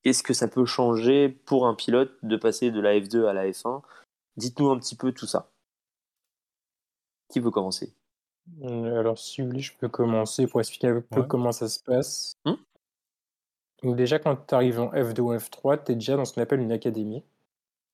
Qu'est-ce 0.04 0.24
que 0.24 0.34
ça 0.34 0.48
peut 0.48 0.66
changer 0.66 1.30
pour 1.30 1.68
un 1.68 1.76
pilote 1.76 2.12
de 2.24 2.36
passer 2.36 2.72
de 2.72 2.80
la 2.80 3.00
F2 3.00 3.26
à 3.26 3.34
la 3.34 3.50
F1 3.50 3.82
Dites-nous 4.36 4.70
un 4.70 4.80
petit 4.80 4.96
peu 4.96 5.12
tout 5.12 5.28
ça. 5.28 5.52
Qui 7.30 7.40
veut 7.40 7.52
commencer? 7.52 7.94
Euh, 8.64 9.00
Alors, 9.00 9.20
si 9.20 9.42
vous 9.42 9.48
voulez, 9.48 9.62
je 9.62 9.78
peux 9.78 9.90
commencer 9.90 10.48
pour 10.48 10.60
expliquer 10.60 10.88
un 10.88 11.02
peu 11.02 11.24
comment 11.24 11.52
ça 11.52 11.70
se 11.70 11.80
passe. 11.84 12.34
Hmm? 12.46 12.56
Donc 13.84 13.96
déjà, 13.96 14.18
quand 14.20 14.36
tu 14.48 14.56
arrives 14.56 14.80
en 14.80 14.92
F2 14.92 15.20
ou 15.22 15.34
F3, 15.34 15.84
tu 15.84 15.92
es 15.92 15.96
déjà 15.96 16.16
dans 16.16 16.26
ce 16.26 16.34
qu'on 16.34 16.42
appelle 16.42 16.62
une 16.62 16.72
académie. 16.72 17.24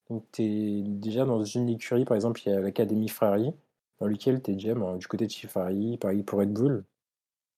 Donc 0.10 0.26
tu 0.32 0.44
es 0.44 0.82
déjà 0.84 1.26
dans 1.26 1.44
une 1.44 1.70
écurie, 1.70 2.06
par 2.06 2.16
exemple, 2.16 2.42
il 2.46 2.54
y 2.54 2.56
a 2.56 2.60
l'académie 2.62 3.10
Ferrari, 3.10 3.54
dans 4.00 4.08
laquelle 4.08 4.42
tu 4.42 4.52
es 4.52 4.54
déjà 4.56 4.74
du 4.74 5.08
côté 5.08 5.26
de 5.26 5.32
chez 5.32 5.48
Ferrari, 5.48 5.98
pareil 5.98 6.24
pour 6.24 6.40
Red 6.40 6.54
Bull. 6.54 6.84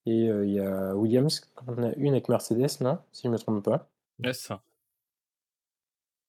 Et 0.05 0.29
euh, 0.29 0.45
il 0.45 0.53
y 0.53 0.59
a 0.59 0.95
Williams, 0.95 1.41
on 1.67 1.83
a 1.83 1.93
une 1.95 2.13
avec 2.13 2.29
Mercedes, 2.29 2.81
là, 2.81 3.05
si 3.11 3.23
je 3.23 3.27
ne 3.27 3.33
me 3.33 3.37
trompe 3.37 3.63
pas. 3.63 3.89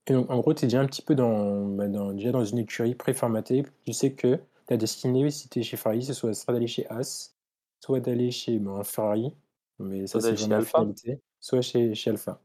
Et 0.07 0.13
donc, 0.13 0.29
en 0.31 0.39
gros, 0.41 0.55
tu 0.55 0.65
es 0.65 0.69
déjà 0.69 0.81
un 0.81 0.87
petit 0.87 1.03
peu 1.03 1.15
dans, 1.15 1.67
bah, 1.67 1.89
dans, 1.89 2.13
déjà 2.13 2.33
dans 2.33 2.45
une 2.45 2.59
écurie 2.59 2.95
préformatée. 2.95 3.65
Tu 3.85 3.93
sais 3.93 4.13
que 4.13 4.41
ta 4.67 4.77
destinée, 4.77 5.31
si 5.31 5.49
tu 5.49 5.61
es 5.61 5.63
chez 5.63 5.77
Ferrari, 5.77 6.03
c'est 6.03 6.15
soit, 6.15 6.33
d'aller 6.49 6.67
chez 6.67 6.87
As, 6.91 7.37
soit 7.81 8.01
d'aller 8.01 8.31
chez 8.31 8.59
bon, 8.59 8.83
Ferrari, 8.83 9.33
mais 9.79 10.07
ça, 10.07 10.21
c'est 10.21 10.33
vraiment 10.33 10.59
la 10.59 10.65
finalité, 10.65 11.21
soit 11.39 11.63
chez, 11.63 11.95
chez 11.95 12.11
Alpha. 12.11 12.41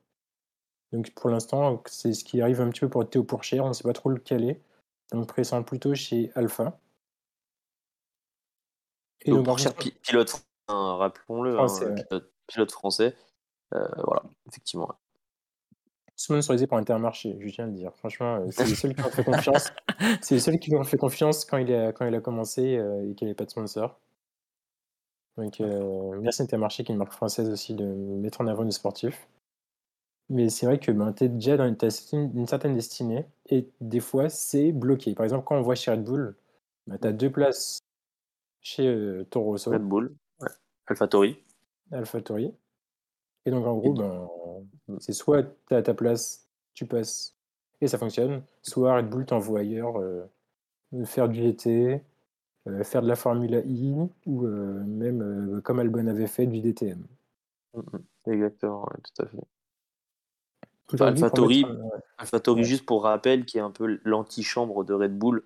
Donc, 0.91 1.11
pour 1.15 1.29
l'instant, 1.29 1.81
c'est 1.87 2.13
ce 2.13 2.23
qui 2.23 2.41
arrive 2.41 2.61
un 2.61 2.69
petit 2.69 2.81
peu 2.81 2.89
pour 2.89 3.09
Théo 3.09 3.23
Pourchère, 3.23 3.65
on 3.65 3.69
ne 3.69 3.73
sait 3.73 3.83
pas 3.83 3.93
trop 3.93 4.09
le 4.09 4.19
caler. 4.19 4.61
Donc, 5.11 5.27
pressant 5.27 5.63
plutôt 5.63 5.93
chez 5.95 6.31
Alpha. 6.35 6.79
Et 9.25 9.31
donc, 9.31 9.45
Pourchère, 9.45 9.73
pilote, 9.75 10.45
hein, 10.67 10.95
rappelons-le, 10.97 11.59
hein, 11.59 11.67
pilote, 12.47 12.71
français. 12.71 13.15
Euh, 13.73 13.87
voilà, 14.03 14.23
effectivement 14.47 14.95
sponsorisé 16.15 16.67
par 16.67 16.79
Intermarché, 16.79 17.37
je 17.39 17.49
tiens 17.49 17.65
à 17.65 17.67
le 17.67 17.73
dire. 17.73 17.93
Franchement, 17.97 18.37
euh, 18.37 18.47
c'est 18.51 18.65
les 18.65 18.75
seuls 18.75 18.95
qui 18.95 19.01
ont 19.01 19.09
fait 19.09 19.23
confiance. 19.23 19.71
c'est 20.21 20.35
les 20.35 20.41
seuls 20.41 20.59
qui 20.59 20.73
ont 20.75 20.83
fait 20.83 20.97
confiance 20.97 21.45
quand 21.45 21.57
il 21.57 21.73
a, 21.73 21.91
quand 21.91 22.05
il 22.05 22.15
a 22.15 22.21
commencé 22.21 22.77
euh, 22.77 23.09
et 23.09 23.15
qu'il 23.15 23.25
n'y 23.25 23.31
avait 23.31 23.35
pas 23.35 23.45
de 23.45 23.49
sponsor. 23.49 23.99
Donc, 25.37 25.59
euh, 25.59 26.17
merci 26.21 26.41
Intermarché, 26.41 26.83
qui 26.83 26.91
est 26.91 26.95
une 26.95 26.99
marque 26.99 27.11
française 27.11 27.49
aussi, 27.49 27.73
de 27.73 27.85
mettre 27.85 28.41
en 28.41 28.47
avant 28.47 28.63
des 28.63 28.71
sportifs. 28.71 29.27
Mais 30.29 30.49
c'est 30.49 30.65
vrai 30.65 30.79
que 30.79 30.91
ben, 30.91 31.13
tu 31.13 31.25
es 31.25 31.29
déjà 31.29 31.57
dans 31.57 31.65
une, 31.65 32.47
certaine 32.47 32.73
destinée 32.73 33.25
et 33.49 33.67
des 33.81 33.99
fois, 33.99 34.29
c'est 34.29 34.71
bloqué. 34.71 35.13
Par 35.13 35.23
exemple, 35.23 35.45
quand 35.45 35.57
on 35.57 35.61
voit 35.61 35.75
chez 35.75 35.91
Red 35.91 36.03
Bull, 36.03 36.35
ben, 36.87 36.97
tu 36.97 37.07
as 37.07 37.11
deux 37.11 37.31
places 37.31 37.79
chez 38.65 39.23
Toro 39.29 39.51
Rosso. 39.51 39.71
Red 39.71 39.83
Bull, 39.83 40.15
ouais. 40.41 40.49
AlphaTauri. 40.87 41.37
AlphaTauri. 41.91 42.51
Et 43.45 43.51
donc, 43.51 43.65
en 43.67 43.77
gros, 43.77 43.93
ben, 43.93 44.27
c'est 44.99 45.13
soit 45.13 45.43
tu 45.67 45.75
as 45.75 45.83
ta 45.83 45.93
place, 45.93 46.49
tu 46.73 46.87
passes 46.87 47.35
et 47.81 47.87
ça 47.87 47.97
fonctionne, 47.97 48.41
soit 48.63 48.97
Red 48.97 49.09
Bull 49.09 49.25
t'envoie 49.25 49.59
ailleurs 49.59 49.99
euh, 49.99 50.25
faire 51.03 51.29
du 51.29 51.41
GT, 51.41 52.01
euh, 52.67 52.83
faire 52.83 53.01
de 53.01 53.07
la 53.07 53.15
Formula 53.15 53.59
I 53.59 53.93
ou 54.25 54.45
euh, 54.45 54.83
même, 54.85 55.61
comme 55.63 55.79
Albon 55.79 56.07
avait 56.07 56.27
fait, 56.27 56.47
du 56.47 56.61
DTM. 56.61 57.05
Mm-hmm. 57.75 58.31
Exactement, 58.31 58.87
tout 59.03 59.23
à 59.23 59.25
fait. 59.27 59.37
AlphaTauri, 60.99 61.65
ouais. 61.65 62.63
juste 62.63 62.85
pour 62.85 63.03
rappel, 63.03 63.45
qui 63.45 63.57
est 63.57 63.61
un 63.61 63.71
peu 63.71 63.99
l'antichambre 64.03 64.83
de 64.83 64.93
Red 64.93 65.17
Bull, 65.17 65.43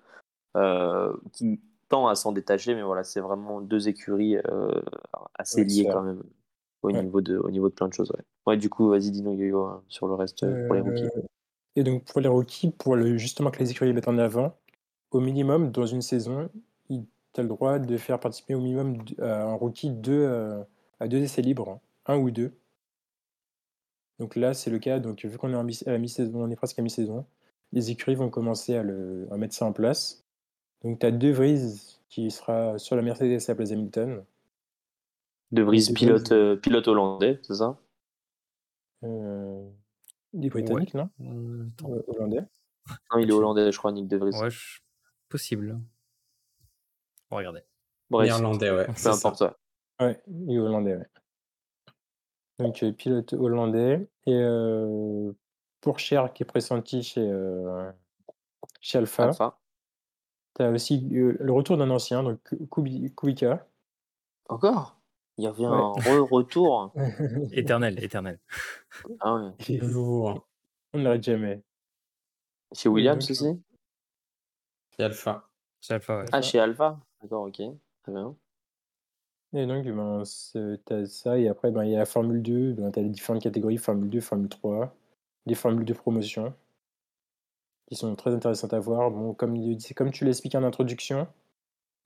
qui 1.32 1.60
tend 1.90 2.08
à 2.08 2.14
s'en 2.14 2.32
détacher, 2.32 2.74
mais 2.74 2.82
voilà, 2.82 3.04
c'est 3.04 3.20
vraiment 3.20 3.60
deux 3.60 3.88
écuries 3.88 4.36
assez 5.34 5.64
liées 5.64 5.86
quand 5.92 6.02
même 6.02 6.22
au, 6.82 6.92
niveau 6.92 7.20
de, 7.20 7.36
au 7.36 7.50
niveau 7.50 7.68
de 7.68 7.74
plein 7.74 7.88
de 7.88 7.92
choses. 7.92 8.10
Ouais, 8.10 8.24
ouais 8.46 8.56
du 8.56 8.68
coup, 8.68 8.88
vas-y, 8.88 9.10
dis-nous 9.10 9.34
yo 9.34 9.64
hein, 9.64 9.82
sur 9.88 10.06
le 10.06 10.14
reste 10.14 10.42
euh, 10.42 10.66
pour 10.66 10.74
les 10.74 10.80
rookies. 10.80 11.04
Euh, 11.04 11.22
et 11.76 11.82
donc, 11.82 12.04
pour 12.04 12.20
les 12.20 12.28
rookies, 12.28 12.70
pour 12.70 12.96
le, 12.96 13.16
justement 13.16 13.50
que 13.50 13.58
les 13.58 13.70
écuries 13.70 13.92
mettent 13.92 14.08
en 14.08 14.18
avant, 14.18 14.56
au 15.10 15.20
minimum, 15.20 15.70
dans 15.70 15.86
une 15.86 16.02
saison, 16.02 16.48
tu 16.88 17.40
as 17.40 17.42
le 17.42 17.48
droit 17.48 17.78
de 17.78 17.96
faire 17.96 18.18
participer 18.18 18.54
au 18.54 18.60
minimum 18.60 19.04
un 19.18 19.54
rookie 19.54 19.90
deux, 19.90 20.24
euh, 20.24 20.62
à 20.98 21.08
deux 21.08 21.18
essais 21.18 21.42
libres, 21.42 21.80
un 22.06 22.18
ou 22.18 22.30
deux. 22.30 22.52
Donc 24.18 24.36
là, 24.36 24.52
c'est 24.52 24.70
le 24.70 24.78
cas. 24.78 24.98
Donc, 24.98 25.24
vu 25.24 25.38
qu'on 25.38 25.52
est, 25.52 25.88
à 25.88 25.98
mi-saison, 25.98 26.42
on 26.42 26.50
est 26.50 26.56
presque 26.56 26.78
à 26.78 26.82
mi-saison, 26.82 27.24
les 27.72 27.90
écuries 27.90 28.16
vont 28.16 28.30
commencer 28.30 28.74
à, 28.74 28.82
le, 28.82 29.28
à 29.30 29.36
mettre 29.36 29.54
ça 29.54 29.64
en 29.64 29.72
place. 29.72 30.19
Donc, 30.82 30.98
tu 30.98 31.06
as 31.06 31.10
De 31.10 31.28
Vries 31.30 31.98
qui 32.08 32.30
sera 32.30 32.78
sur 32.78 32.96
la 32.96 33.02
Mercedes 33.02 33.38
à 33.46 33.52
la 33.52 33.54
place 33.54 33.70
Hamilton. 33.72 34.24
De 35.52 35.62
Vries, 35.62 35.92
pilote, 35.94 36.32
euh, 36.32 36.56
pilote 36.56 36.88
hollandais, 36.88 37.40
c'est 37.42 37.54
ça? 37.56 37.76
Euh, 39.04 39.68
Il 40.32 40.46
est 40.46 40.48
britannique, 40.48 40.94
non? 40.94 41.10
Euh, 41.20 41.66
Hollandais 42.06 42.44
Non, 43.12 43.18
il 43.18 43.28
est 43.28 43.32
hollandais, 43.32 43.72
je 43.72 43.78
crois, 43.78 43.92
Nick 43.92 44.06
De 44.08 44.16
Vries. 44.16 44.36
Ouais, 44.40 44.48
possible. 45.28 45.78
Regardez. 47.30 47.62
Irlandais, 48.12 48.70
ouais. 48.70 48.86
Peu 48.86 49.08
importe 49.10 49.36
ça. 49.36 49.56
Ouais, 50.00 50.20
il 50.26 50.52
est 50.54 50.58
hollandais, 50.58 50.96
ouais. 50.96 51.06
Donc, 52.58 52.84
pilote 52.96 53.32
hollandais. 53.32 54.08
Et 54.26 54.40
pour 55.80 55.98
Cher, 55.98 56.32
qui 56.32 56.42
est 56.42 56.46
pressenti 56.46 57.02
chez, 57.02 57.28
chez 58.80 58.98
Alpha. 58.98 59.24
Alpha. 59.24 59.58
Tu 60.60 60.66
as 60.66 60.70
aussi 60.70 61.00
le 61.00 61.52
retour 61.52 61.78
d'un 61.78 61.88
ancien, 61.88 62.22
donc 62.22 62.38
Kubica. 62.70 63.66
Encore? 64.50 65.00
Il 65.38 65.44
y 65.44 65.46
avait 65.46 65.64
un 65.64 65.92
re-retour. 65.92 66.92
éternel, 67.52 68.04
éternel. 68.04 68.38
Ah 69.20 69.36
ouais. 69.36 69.80
On 70.92 70.98
ne 70.98 71.02
l'arrête 71.02 71.22
jamais. 71.22 71.62
Chez 72.74 72.90
Williams 72.90 73.30
aussi? 73.30 73.58
Chez 74.94 75.04
Alpha. 75.04 75.48
Chez 75.80 75.94
Alpha, 75.94 76.18
ouais. 76.18 76.26
Ah, 76.30 76.42
chez 76.42 76.58
Alpha 76.58 77.00
D'accord, 77.22 77.44
ok. 77.44 77.62
Très 78.02 78.12
bien. 78.12 78.36
Et 79.54 79.66
donc, 79.66 79.86
ben, 79.86 80.24
tu 80.24 81.06
ça, 81.06 81.38
et 81.38 81.48
après, 81.48 81.70
ben, 81.70 81.84
il 81.84 81.92
y 81.92 81.96
a 81.96 82.00
la 82.00 82.04
Formule 82.04 82.42
2, 82.42 82.74
ben, 82.74 82.92
tu 82.92 82.98
as 82.98 83.02
les 83.02 83.08
différentes 83.08 83.42
catégories, 83.42 83.78
Formule 83.78 84.10
2, 84.10 84.20
Formule 84.20 84.50
3, 84.50 84.94
les 85.46 85.54
formules 85.54 85.86
de 85.86 85.94
promotion, 85.94 86.52
qui 87.90 87.96
sont 87.96 88.14
très 88.14 88.32
intéressantes 88.32 88.72
à 88.72 88.78
voir. 88.78 89.10
Bon, 89.10 89.34
comme, 89.34 89.58
comme 89.96 90.12
tu 90.12 90.24
l'expliques 90.24 90.54
en 90.54 90.62
introduction, 90.62 91.26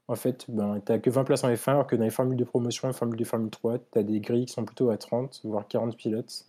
en 0.09 0.17
fait, 0.17 0.47
ben, 0.49 0.81
tu 0.85 0.93
n'as 0.93 0.99
que 0.99 1.11
20 1.11 1.25
places 1.25 1.45
en 1.45 1.51
F1, 1.51 1.71
alors 1.71 1.87
que 1.87 1.95
dans 1.95 2.05
les 2.05 2.11
formules 2.11 2.39
de 2.39 2.45
promotion 2.45 2.93
formules 2.93 3.19
de 3.19 3.25
Formule 3.25 3.51
3, 3.51 3.79
tu 3.79 3.99
as 3.99 4.03
des 4.03 4.21
grilles 4.21 4.47
qui 4.47 4.55
sont 4.55 4.65
plutôt 4.65 4.91
à 4.91 4.97
30, 4.97 5.43
voire 5.45 5.69
40 5.69 5.97
pilotes. 5.97 6.47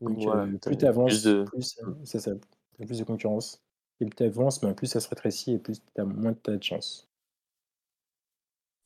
Donc, 0.00 0.26
euh, 0.26 0.46
plus 0.58 0.78
tu 0.78 0.86
avances, 0.86 1.28
plus, 1.46 1.78
ça, 2.04 2.18
ça, 2.18 2.30
plus 2.78 2.98
de 2.98 3.04
concurrence. 3.04 3.62
Et 4.00 4.06
plus 4.06 4.16
tu 4.16 4.24
avances, 4.24 4.60
ben, 4.60 4.74
plus 4.74 4.86
ça 4.86 5.00
se 5.00 5.08
rétrécit 5.08 5.52
et 5.52 5.58
plus 5.58 5.80
tu 5.80 6.00
as 6.00 6.04
moins 6.04 6.32
de 6.32 6.62
chance. 6.62 7.08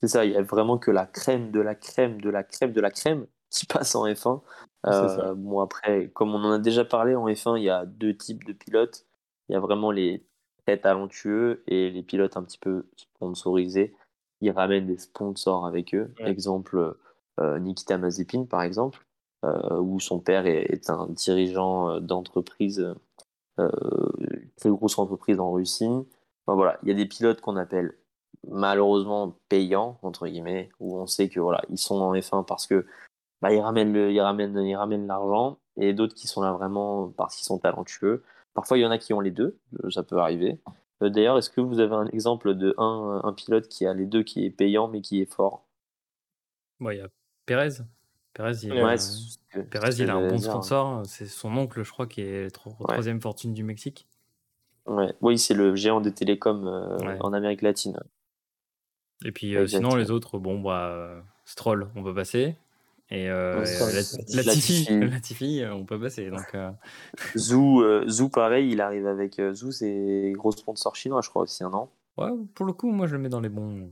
C'est 0.01 0.09
ça, 0.09 0.25
il 0.25 0.33
y 0.33 0.35
a 0.35 0.41
vraiment 0.43 0.77
que 0.77 0.91
la 0.91 1.05
crème 1.05 1.51
de 1.51 1.59
la 1.59 1.73
crème 1.73 2.21
de 2.21 2.29
la 2.29 2.43
crème 2.43 2.71
de 2.71 2.81
la 2.81 2.91
crème 2.91 3.25
qui 3.49 3.65
passe 3.65 3.95
en 3.95 4.05
F1. 4.05 4.41
Euh, 4.85 5.33
bon, 5.33 5.59
après, 5.59 6.09
comme 6.13 6.35
on 6.35 6.43
en 6.43 6.51
a 6.51 6.59
déjà 6.59 6.85
parlé, 6.85 7.15
en 7.15 7.27
F1, 7.27 7.57
il 7.57 7.63
y 7.63 7.69
a 7.69 7.85
deux 7.85 8.15
types 8.15 8.43
de 8.43 8.53
pilotes. 8.53 9.06
Il 9.49 9.53
y 9.53 9.55
a 9.55 9.59
vraiment 9.59 9.91
les 9.91 10.25
très 10.65 10.77
talentueux 10.77 11.63
et 11.67 11.89
les 11.89 12.03
pilotes 12.03 12.37
un 12.37 12.43
petit 12.43 12.57
peu 12.57 12.89
sponsorisés, 12.95 13.95
ils 14.41 14.51
ramènent 14.51 14.87
des 14.87 14.97
sponsors 14.97 15.65
avec 15.65 15.95
eux. 15.95 16.13
Exemple, 16.19 16.97
Nikita 17.39 17.97
Mazepin 17.97 18.45
par 18.45 18.63
exemple, 18.63 19.05
où 19.43 19.99
son 19.99 20.19
père 20.19 20.45
est, 20.45 20.89
un 20.89 21.07
dirigeant 21.07 22.01
d'entreprise, 22.01 22.93
très 23.55 24.69
grosse 24.69 24.99
entreprise 24.99 25.39
en 25.39 25.53
Russie. 25.53 25.89
voilà, 26.45 26.77
il 26.83 26.89
y 26.89 26.91
a 26.91 26.95
des 26.95 27.05
pilotes 27.05 27.39
qu'on 27.39 27.55
appelle 27.55 27.97
malheureusement 28.49 29.37
payants 29.49 29.99
entre 30.01 30.27
guillemets, 30.27 30.69
où 30.79 30.97
on 30.97 31.07
sait 31.07 31.29
que 31.29 31.39
voilà, 31.39 31.61
ils 31.69 31.77
sont 31.77 31.95
en 31.95 32.13
F1 32.13 32.45
parce 32.45 32.67
que 32.67 32.85
bah, 33.41 33.53
ils 33.53 33.59
ramènent 33.59 33.93
le, 33.93 34.11
ils 34.11 34.19
ramènent, 34.19 34.57
ils 34.57 34.75
ramènent 34.75 35.07
l'argent, 35.07 35.59
et 35.77 35.93
d'autres 35.93 36.15
qui 36.15 36.27
sont 36.27 36.41
là 36.41 36.51
vraiment 36.53 37.09
parce 37.09 37.35
qu'ils 37.35 37.45
sont 37.45 37.59
talentueux. 37.59 38.23
Parfois, 38.57 38.79
il 38.79 38.81
y 38.81 38.85
en 38.87 38.89
a 38.89 38.97
qui 38.97 39.13
ont 39.13 39.19
les 39.19 39.29
deux, 39.29 39.59
euh, 39.83 39.91
ça 39.91 40.01
peut 40.01 40.17
arriver. 40.17 40.57
Euh, 41.03 41.09
d'ailleurs, 41.09 41.37
est-ce 41.37 41.51
que 41.51 41.61
vous 41.61 41.79
avez 41.79 41.93
un 41.93 42.07
exemple 42.07 42.55
de 42.55 42.73
un, 42.79 43.21
un 43.23 43.31
pilote 43.31 43.67
qui 43.67 43.85
a 43.85 43.93
les 43.93 44.07
deux, 44.07 44.23
qui 44.23 44.45
est 44.45 44.49
payant 44.49 44.87
mais 44.87 45.01
qui 45.01 45.21
est 45.21 45.31
fort? 45.31 45.63
Il 46.81 46.97
y 46.97 46.99
a 46.99 47.07
Pérez. 47.45 47.83
Pérez, 48.33 48.53
il, 48.63 48.73
il 48.73 50.09
a 50.09 50.15
un 50.15 50.27
bon 50.27 50.39
sponsor. 50.39 51.03
C'est 51.05 51.27
son 51.27 51.55
oncle, 51.55 51.83
je 51.83 51.91
crois, 51.91 52.07
qui 52.07 52.21
est 52.21 52.49
troisième 52.49 53.21
fortune 53.21 53.53
du 53.53 53.63
Mexique. 53.63 54.07
Ouais. 54.87 55.13
Oui, 55.21 55.37
c'est 55.37 55.53
le 55.53 55.75
géant 55.75 56.01
des 56.01 56.11
télécoms 56.11 56.65
euh, 56.65 57.19
en 57.19 57.33
Amérique 57.33 57.61
latine. 57.61 57.99
Et 59.23 59.31
puis 59.31 59.55
sinon, 59.67 59.93
les 59.93 60.09
autres, 60.09 60.39
bon, 60.39 60.59
bah, 60.59 61.23
Stroll, 61.45 61.91
on 61.95 62.03
peut 62.03 62.15
passer. 62.15 62.55
Et 63.09 63.29
euh, 63.29 63.63
la, 64.33 64.43
Latifi, 64.43 65.63
on 65.71 65.85
peut 65.85 65.99
passer. 65.99 66.29
Donc, 66.29 66.53
euh. 66.55 66.71
Zou, 67.37 67.81
euh, 67.81 68.05
Zou, 68.07 68.27
pareil, 68.27 68.69
il 68.69 68.81
arrive 68.81 69.07
avec 69.07 69.41
Zou, 69.53 69.71
c'est 69.71 70.33
gros 70.35 70.51
sponsor 70.51 70.95
chinois, 70.95 71.21
je 71.21 71.29
crois 71.29 71.43
aussi, 71.43 71.63
un 71.63 71.71
an. 71.73 71.89
Ouais, 72.17 72.31
pour 72.53 72.65
le 72.65 72.73
coup, 72.73 72.91
moi 72.91 73.07
je 73.07 73.15
le 73.15 73.21
mets 73.21 73.29
dans 73.29 73.39
les 73.39 73.49
bons. 73.49 73.89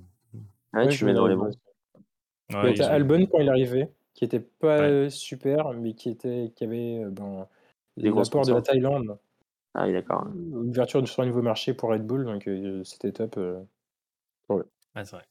Ouais, 0.73 0.89
tu 0.89 1.05
le 1.05 1.11
mets 1.11 1.17
dans 1.17 1.27
les 1.27 1.35
bons. 1.35 1.51
Ouais, 2.53 2.71
il 2.71 2.77
y 2.77 2.81
a 2.81 2.91
Albon 2.91 3.25
quand 3.25 3.39
il 3.39 3.49
arrivait, 3.49 3.89
qui 4.13 4.25
était 4.25 4.41
pas 4.41 5.09
super, 5.09 5.71
mais 5.73 5.93
qui, 5.93 6.09
était, 6.09 6.51
qui 6.53 6.65
avait 6.65 7.05
ben, 7.05 7.47
l'apport 7.95 8.45
de 8.45 8.53
la 8.53 8.61
Thaïlande. 8.61 9.17
Ah 9.73 9.85
oui, 9.87 9.93
d'accord. 9.93 10.27
Ouverture 10.51 11.07
sur 11.07 11.23
un 11.23 11.25
nouveau 11.25 11.41
marché 11.41 11.73
pour 11.73 11.89
Red 11.89 12.05
Bull, 12.05 12.25
donc 12.25 12.49
c'était 12.83 13.13
top. 13.13 13.39
Ouais, 14.49 14.63
c'est 14.95 15.11
vrai. 15.11 15.25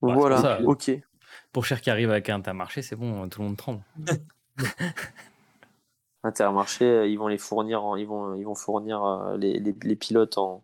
voilà, 0.00 0.62
ok. 0.62 0.90
Pour 1.52 1.64
Cher 1.64 1.80
qui 1.80 1.90
arrive 1.90 2.10
avec 2.10 2.28
un 2.28 2.36
intermarché, 2.36 2.82
c'est 2.82 2.96
bon, 2.96 3.28
tout 3.28 3.40
le 3.40 3.48
monde 3.48 3.56
tremble. 3.56 3.82
intermarché, 6.26 6.84
euh, 6.84 7.06
ils 7.06 7.18
vont 7.18 7.28
les 7.28 7.38
fournir, 7.38 7.82
ils 7.98 8.06
vont, 8.06 8.34
ils 8.34 8.44
vont 8.44 8.54
fournir 8.54 9.02
euh, 9.04 9.36
les, 9.36 9.58
les, 9.60 9.96
pilotes 9.96 10.38
en, 10.38 10.62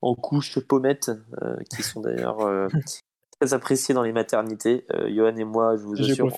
en 0.00 0.14
couches 0.14 0.58
pommettes, 0.60 1.10
euh, 1.42 1.56
qui 1.74 1.82
sont 1.82 2.00
d'ailleurs 2.00 2.38
très 3.40 3.54
appréciées 3.54 3.94
dans 3.94 4.02
les 4.02 4.12
maternités. 4.12 4.86
Johan 5.08 5.36
et 5.36 5.44
moi, 5.44 5.76
je 5.76 5.82
vous 5.82 6.00
assure, 6.00 6.28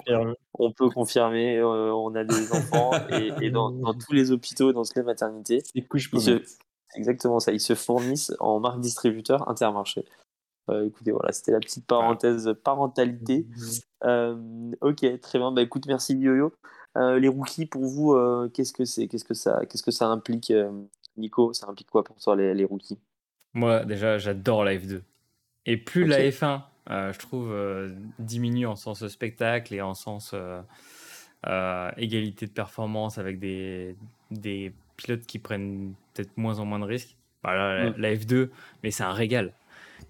on 0.55 0.73
peut 0.73 0.91
confirmer, 0.91 1.63
on 1.63 2.15
a 2.15 2.25
des 2.25 2.53
enfants 2.53 2.93
et, 3.41 3.51
dans, 3.51 3.71
dans, 3.71 3.95
tous 3.95 4.13
les 4.13 4.31
hôpitaux, 4.31 4.73
dans 4.73 4.83
toutes 4.83 4.97
les 4.97 5.03
maternités, 5.03 5.63
couches 5.89 6.11
exactement 6.97 7.41
ça, 7.41 7.51
ils 7.51 7.61
se 7.61 7.75
fournissent 7.75 8.33
en 8.39 8.61
marque 8.61 8.81
distributeur 8.81 9.49
Intermarché. 9.49 10.05
Euh, 10.71 10.87
écoutez, 10.87 11.13
voilà, 11.13 11.33
c'était 11.33 11.53
la 11.53 11.61
petite 11.61 11.87
parenthèse 11.87 12.55
parentalité. 12.63 13.47
Euh, 14.07 14.37
ok, 14.83 15.19
très 15.23 15.39
bien. 15.39 15.51
Bah, 15.51 15.63
écoute, 15.63 15.87
merci 15.87 16.15
Yo-Yo. 16.15 16.53
Euh, 16.99 17.19
les 17.19 17.29
rookies, 17.29 17.65
pour 17.65 17.87
vous, 17.87 18.15
qu'est-ce 18.53 18.75
que 18.75 18.85
c'est 18.85 19.09
Qu'est-ce 19.09 19.25
que 19.25 19.33
ça 19.33 19.65
Qu'est-ce 19.65 19.83
que 19.83 19.91
ça 19.91 20.09
implique, 20.09 20.53
Nico? 21.17 21.55
Ça 21.55 21.69
implique 21.71 21.89
quoi 21.89 22.05
pour 22.05 22.21
toi 22.21 22.37
les, 22.37 22.53
les 22.53 22.67
rookies? 22.67 22.99
Moi, 23.55 23.87
déjà, 23.87 24.19
j'adore 24.19 24.63
la 24.63 24.75
F2. 24.75 25.01
Et 25.65 25.79
plus 25.79 26.05
la 26.05 26.19
F1, 26.19 26.61
je 26.91 27.19
trouve, 27.19 27.57
diminue 28.19 28.67
en 28.67 28.77
sens 28.77 29.09
spectacle 29.09 29.73
et 29.73 29.81
en 29.81 29.95
sens 29.95 30.35
égalité 31.97 32.45
de 32.45 32.53
performance 32.53 33.17
avec 33.17 33.39
des, 33.39 33.97
des 34.31 34.75
pilotes 34.99 35.25
qui 35.25 35.39
prennent 35.39 35.95
peut-être 36.13 36.37
moins 36.37 36.59
en 36.59 36.67
moins 36.67 36.81
de 36.81 36.85
risques. 36.85 37.17
Voilà, 37.43 37.85
la, 37.85 37.95
la 37.97 38.15
F2, 38.15 38.51
mais 38.83 38.91
c'est 38.91 39.05
un 39.05 39.15
régal. 39.15 39.55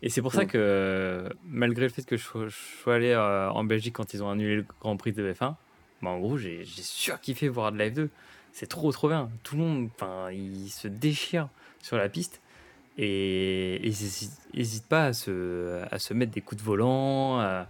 Et 0.02 0.10
c'est 0.10 0.20
pour 0.20 0.32
ça 0.32 0.44
que, 0.44 1.28
malgré 1.44 1.84
le 1.84 1.88
fait 1.88 2.04
que 2.04 2.16
je, 2.16 2.24
sois 2.50 2.94
allé 2.94 3.10
euh, 3.10 3.48
en 3.50 3.64
Belgique 3.64 3.94
quand 3.94 4.12
ils 4.12 4.22
ont 4.22 4.30
annulé 4.30 4.56
le 4.56 4.66
Grand 4.80 4.96
Prix 4.96 5.12
de 5.12 5.32
F1, 5.32 5.54
bah 6.02 6.10
en 6.10 6.18
gros, 6.18 6.36
j'ai 6.36 6.64
surkiffé 6.64 7.48
voir 7.48 7.72
de 7.72 7.78
la 7.78 7.88
F2. 7.88 8.08
C'est 8.52 8.66
trop, 8.66 8.92
trop 8.92 9.08
bien. 9.08 9.30
Tout 9.42 9.56
le 9.56 9.62
monde, 9.62 9.88
enfin, 9.94 10.30
il 10.30 10.68
se 10.68 10.88
déchire 10.88 11.48
sur 11.80 11.96
la 11.96 12.08
piste. 12.08 12.40
Et 12.98 13.80
ils 13.84 13.96
n'hésitent 14.54 14.88
pas 14.88 15.06
à 15.06 15.12
se, 15.12 15.82
à 15.90 15.98
se 15.98 16.14
mettre 16.14 16.32
des 16.32 16.40
coups 16.40 16.60
de 16.60 16.66
volant, 16.66 17.40
à, 17.40 17.66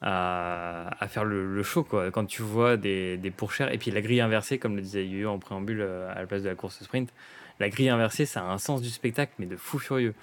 à, 0.00 1.08
faire 1.08 1.24
le, 1.24 1.62
show. 1.62 1.84
Quoi. 1.84 2.10
Quand 2.10 2.26
tu 2.26 2.42
vois 2.42 2.76
des, 2.76 3.16
des 3.16 3.30
pourchères, 3.30 3.72
et 3.72 3.78
puis 3.78 3.90
la 3.90 4.00
grille 4.00 4.20
inversée, 4.20 4.58
comme 4.58 4.76
le 4.76 4.82
disait 4.82 5.06
Yu 5.06 5.26
en 5.26 5.38
préambule 5.38 5.80
euh, 5.80 6.10
à 6.12 6.20
la 6.20 6.26
place 6.26 6.42
de 6.42 6.48
la 6.48 6.54
course 6.54 6.82
sprint, 6.82 7.12
la 7.60 7.68
grille 7.68 7.88
inversée, 7.88 8.26
ça 8.26 8.40
a 8.40 8.44
un 8.44 8.58
sens 8.58 8.82
du 8.82 8.90
spectacle, 8.90 9.32
mais 9.38 9.46
de 9.46 9.56
fou 9.56 9.78
furieux. 9.78 10.14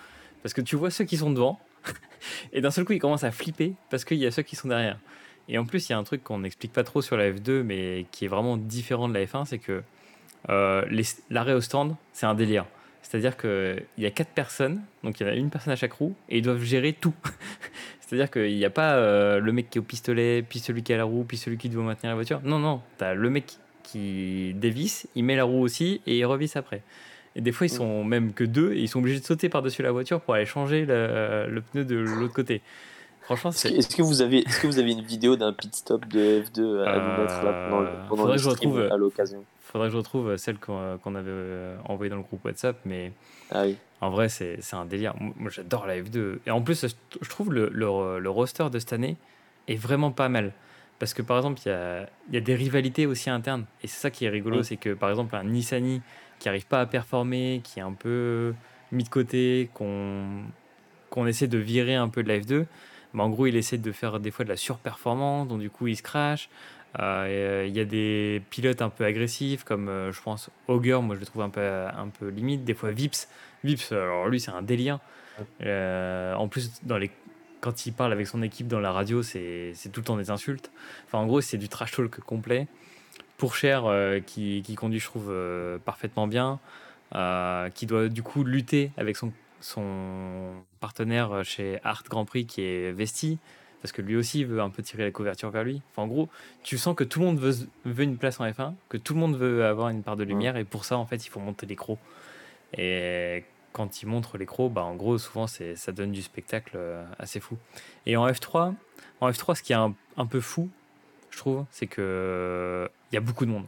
Parce 0.44 0.54
que 0.54 0.62
tu 0.62 0.76
vois 0.76 0.92
ceux 0.92 1.06
qui 1.06 1.18
sont 1.18 1.32
devant, 1.32 1.60
et 2.54 2.62
d'un 2.62 2.72
seul 2.72 2.86
coup, 2.86 2.94
ils 2.94 3.00
commencent 3.00 3.24
à 3.24 3.32
flipper 3.32 3.74
parce 3.90 4.06
qu'il 4.06 4.18
y 4.18 4.26
a 4.26 4.32
ceux 4.32 4.44
qui 4.44 4.56
sont 4.56 4.68
derrière. 4.68 4.98
Et 5.50 5.58
en 5.58 5.66
plus, 5.66 5.90
il 5.90 5.92
y 5.92 5.96
a 5.96 5.98
un 5.98 6.04
truc 6.04 6.24
qu'on 6.24 6.40
n'explique 6.40 6.72
pas 6.74 6.84
trop 6.84 7.02
sur 7.02 7.18
la 7.18 7.32
F2, 7.32 7.64
mais 7.64 8.06
qui 8.12 8.26
est 8.26 8.28
vraiment 8.28 8.58
différent 8.58 9.10
de 9.10 9.14
la 9.14 9.26
F1, 9.26 9.46
c'est 9.46 9.58
que 9.58 9.84
euh, 10.50 11.04
l'arrêt 11.30 11.54
au 11.54 11.62
stand, 11.62 11.96
c'est 12.14 12.26
un 12.26 12.36
délire. 12.36 12.66
C'est-à-dire 13.02 13.36
qu'il 13.36 13.84
y 13.98 14.06
a 14.06 14.12
quatre 14.12 14.30
personnes, 14.30 14.82
donc 15.04 15.20
il 15.20 15.28
y 15.28 15.30
en 15.30 15.34
a 15.34 15.36
une 15.36 15.50
personne 15.50 15.74
à 15.74 15.76
chaque 15.76 15.94
roue, 15.94 16.16
et 16.30 16.38
ils 16.38 16.42
doivent 16.42 16.64
gérer 16.64 16.94
tout. 16.94 17.14
C'est-à-dire 18.00 18.30
qu'il 18.30 18.56
n'y 18.56 18.66
a 18.66 18.70
pas 18.70 18.94
euh, 18.94 19.40
le 19.40 19.52
mec 19.52 19.70
qui 19.70 19.78
est 19.78 19.82
au 19.82 19.84
pistolet, 19.84 20.44
puis 20.44 20.60
celui 20.60 20.84
qui 20.84 20.94
a 20.94 20.98
la 20.98 21.04
roue, 21.04 21.24
puis 21.24 21.38
celui 21.38 21.58
qui 21.58 21.70
doit 21.70 21.84
maintenir 21.84 22.12
la 22.12 22.16
voiture. 22.16 22.42
Non, 22.44 22.60
non, 22.60 22.82
tu 22.98 23.04
as 23.04 23.14
le 23.14 23.30
mec 23.30 23.58
qui 23.84 24.54
dévisse, 24.56 25.08
il 25.16 25.24
met 25.24 25.36
la 25.36 25.44
roue 25.44 25.62
aussi, 25.62 26.02
et 26.06 26.18
il 26.20 26.26
revisse 26.26 26.56
après. 26.56 26.82
Et 27.36 27.42
des 27.42 27.52
fois, 27.52 27.68
ils 27.68 27.74
mm. 27.74 27.78
sont 27.78 28.04
même 28.04 28.34
que 28.34 28.44
deux 28.44 28.74
et 28.74 28.80
ils 28.80 28.88
sont 28.88 29.00
obligés 29.00 29.20
de 29.20 29.26
sauter 29.26 29.50
par-dessus 29.50 29.82
la 29.82 29.92
voiture 29.92 30.22
pour 30.22 30.34
aller 30.34 30.46
changer 30.46 30.86
le, 30.86 31.62
pneu 31.72 31.86
de 31.86 31.98
l'autre 31.98 32.34
côté. 32.34 32.62
Franchement, 33.22 33.52
c'est. 33.52 33.72
Est-ce 33.72 33.96
que, 33.96 34.02
vous 34.02 34.22
avez, 34.22 34.40
est-ce 34.40 34.60
que 34.60 34.68
vous 34.68 34.80
avez 34.80 34.92
une 34.92 35.04
vidéo 35.04 35.36
d'un 35.36 35.54
pit 35.54 35.74
stop 35.74 36.06
de 36.08 36.42
F2 36.42 36.84
à 36.84 37.00
vous 37.00 37.22
mettre 37.22 37.44
là 37.44 37.70
pendant, 37.70 37.84
euh, 37.84 38.08
pendant 38.10 38.26
le 38.28 38.38
stream 38.38 38.78
à 38.92 38.98
l'occasion? 38.98 39.46
Faudrait 39.62 39.88
que 39.88 39.94
je 39.94 39.98
retrouve 39.98 40.36
celle 40.36 40.58
qu'on 40.58 41.16
avait 41.16 41.30
euh, 41.30 41.78
envoyée 41.86 42.10
dans 42.10 42.18
le 42.18 42.24
groupe 42.24 42.44
WhatsApp, 42.44 42.78
mais 42.84 43.14
ah 43.52 43.64
oui. 43.66 43.78
en 44.02 44.10
vrai, 44.10 44.28
c'est 44.28 44.60
un 44.74 44.86
délire. 44.86 45.14
Moi, 45.20 45.50
j'adore 45.50 45.86
la 45.86 46.02
F2. 46.02 46.40
Et 46.46 46.52
en 46.52 46.62
plus, 46.62 46.86
je 47.22 47.30
trouve 47.30 47.54
le, 47.54 47.70
le, 47.72 48.20
le, 48.20 48.30
roster 48.30 48.70
de 48.70 48.80
cette 48.80 48.92
année 48.92 49.16
est 49.70 49.76
vraiment 49.76 50.12
pas 50.12 50.28
mal. 50.28 50.52
Parce 51.00 51.14
que 51.14 51.22
par 51.22 51.38
exemple, 51.38 51.62
il 51.66 51.70
y 51.70 51.72
a, 51.72 52.10
y 52.32 52.38
a, 52.38 52.42
des 52.42 52.56
rivalités 52.56 53.06
aussi 53.06 53.30
internes. 53.30 53.66
Et 53.82 53.88
c'est 53.88 54.02
ça 54.02 54.10
qui 54.12 54.26
est 54.26 54.30
rigolo, 54.30 54.60
mm. 54.60 54.64
c'est 54.64 54.78
que 54.78 54.94
par 54.94 55.10
exemple, 55.10 55.36
un 55.36 55.46
Nissani 55.46 56.02
qui 56.42 56.48
n'arrive 56.48 56.66
pas 56.66 56.82
à 56.82 56.86
performer, 56.88 57.62
qui 57.64 57.78
est 57.78 57.84
un 57.84 57.94
peu 57.94 58.56
mis 58.92 59.04
de 59.04 59.10
côté, 59.10 59.70
qu'on 59.76 60.44
qu'on 61.12 61.28
essaie 61.28 61.48
de 61.48 61.60
virer 61.60 61.94
un 61.94 62.10
peu 62.10 62.24
de 62.24 62.30
la 62.30 62.40
F2. 62.40 62.66
Mais 63.14 63.22
en 63.22 63.30
gros, 63.30 63.46
il 63.46 63.56
essaie 63.56 63.78
de 63.78 63.92
faire 63.92 64.20
des 64.20 64.32
fois 64.32 64.44
de 64.44 64.50
la 64.50 64.56
surperformance, 64.56 65.48
donc 65.48 65.60
du 65.60 65.70
coup, 65.70 65.88
il 65.88 65.96
se 65.96 66.02
crash. 66.02 66.50
Euh, 67.00 67.66
il 67.68 67.76
y 67.76 67.80
a 67.80 67.86
des 67.86 68.42
pilotes 68.50 68.82
un 68.82 68.90
peu 68.90 69.06
agressifs, 69.06 69.64
comme 69.64 69.88
euh, 69.88 70.12
je 70.12 70.22
pense 70.22 70.50
Auger, 70.68 71.00
moi 71.02 71.16
je 71.16 71.20
le 71.20 71.26
trouve 71.26 71.44
un 71.44 71.50
peu, 71.50 71.62
un 71.62 72.08
peu 72.08 72.30
limite. 72.30 72.64
Des 72.64 72.74
fois, 72.74 72.92
Vips. 72.92 73.28
Vips, 73.64 73.92
alors 73.92 74.28
lui, 74.28 74.40
c'est 74.40 74.52
un 74.52 74.64
délire. 74.64 75.00
Euh, 75.62 76.34
en 76.34 76.48
plus, 76.48 76.82
quand 77.60 77.86
il 77.86 77.94
parle 77.94 78.14
avec 78.14 78.26
son 78.26 78.42
équipe 78.42 78.68
dans 78.68 78.80
la 78.80 78.92
radio, 78.92 79.22
c'est 79.22 79.74
tout 79.94 80.00
le 80.00 80.06
temps 80.06 80.18
des 80.18 80.32
insultes. 80.32 80.72
Enfin, 81.06 81.20
en 81.20 81.28
gros, 81.28 81.42
c'est 81.42 81.58
du 81.58 81.70
trash 81.70 81.92
talk 81.92 82.20
complet 82.22 82.68
pour 83.42 83.56
cher 83.56 83.88
euh, 83.88 84.20
qui, 84.20 84.62
qui, 84.64 84.76
conduit, 84.76 85.00
je 85.00 85.06
trouve, 85.08 85.30
euh, 85.32 85.80
parfaitement 85.80 86.28
bien, 86.28 86.60
euh, 87.16 87.70
qui 87.72 87.88
doit 87.88 88.08
du 88.08 88.22
coup 88.22 88.44
lutter 88.44 88.92
avec 88.98 89.18
son, 89.18 89.34
son 89.62 90.52
partenaire 90.80 91.44
chez 91.44 91.80
Art 91.84 92.04
Grand 92.08 92.24
Prix 92.24 92.46
qui 92.46 92.62
est 92.62 92.92
Vesti, 92.92 93.40
parce 93.82 93.94
que 93.94 94.04
lui 94.04 94.16
aussi 94.16 94.44
veut 94.44 94.62
un 94.62 94.70
peu 94.70 94.84
tirer 94.84 95.06
la 95.06 95.10
couverture 95.10 95.50
vers 95.50 95.64
lui. 95.64 95.82
Enfin, 95.90 96.04
en 96.04 96.08
gros, 96.08 96.30
tu 96.62 96.78
sens 96.78 96.96
que 96.96 97.04
tout 97.04 97.20
le 97.20 97.26
monde 97.26 97.40
veut, 97.40 97.68
veut 97.84 98.04
une 98.04 98.18
place 98.18 98.40
en 98.40 98.46
F1, 98.46 98.76
que 98.90 98.98
tout 98.98 99.16
le 99.16 99.20
monde 99.20 99.36
veut 99.36 99.66
avoir 99.66 99.90
une 99.90 100.04
part 100.04 100.18
de 100.18 100.24
lumière, 100.24 100.56
et 100.56 100.64
pour 100.64 100.86
ça, 100.86 101.00
en 101.00 101.08
fait, 101.08 101.26
il 101.26 101.30
faut 101.30 101.40
monter 101.40 101.66
les 101.66 101.76
crocs. 101.76 101.98
Et 102.78 103.44
quand 103.74 104.04
il 104.04 104.06
montre 104.06 104.38
les 104.38 104.46
crocs, 104.46 104.72
bah, 104.72 104.84
en 104.84 104.94
gros, 104.94 105.18
souvent, 105.18 105.48
ça 105.48 105.92
donne 105.92 106.12
du 106.12 106.22
spectacle 106.22 106.78
assez 107.18 107.40
fou. 107.40 107.58
Et 108.06 108.18
en 108.18 108.28
F3, 108.28 108.76
en 109.20 109.32
F3 109.32 109.56
ce 109.56 109.64
qui 109.64 109.74
est 109.74 109.78
un, 109.78 109.96
un 110.16 110.28
peu 110.28 110.42
fou, 110.42 110.70
je 111.32 111.38
trouve, 111.38 111.66
c'est 111.72 111.88
que 111.88 112.90
il 113.12 113.16
y 113.16 113.18
a 113.18 113.22
beaucoup 113.22 113.46
de 113.46 113.52
monde. 113.52 113.66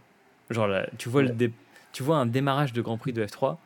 Genre, 0.49 0.67
là, 0.67 0.88
tu, 0.97 1.10
vois 1.10 1.23
le 1.23 1.34
tu 1.91 2.04
vois 2.04 2.17
un 2.17 2.26
démarrage 2.26 2.73
de 2.73 2.82
Grand 2.82 2.97
Prix 2.97 3.13
de 3.13 3.26
F3, 3.26 3.58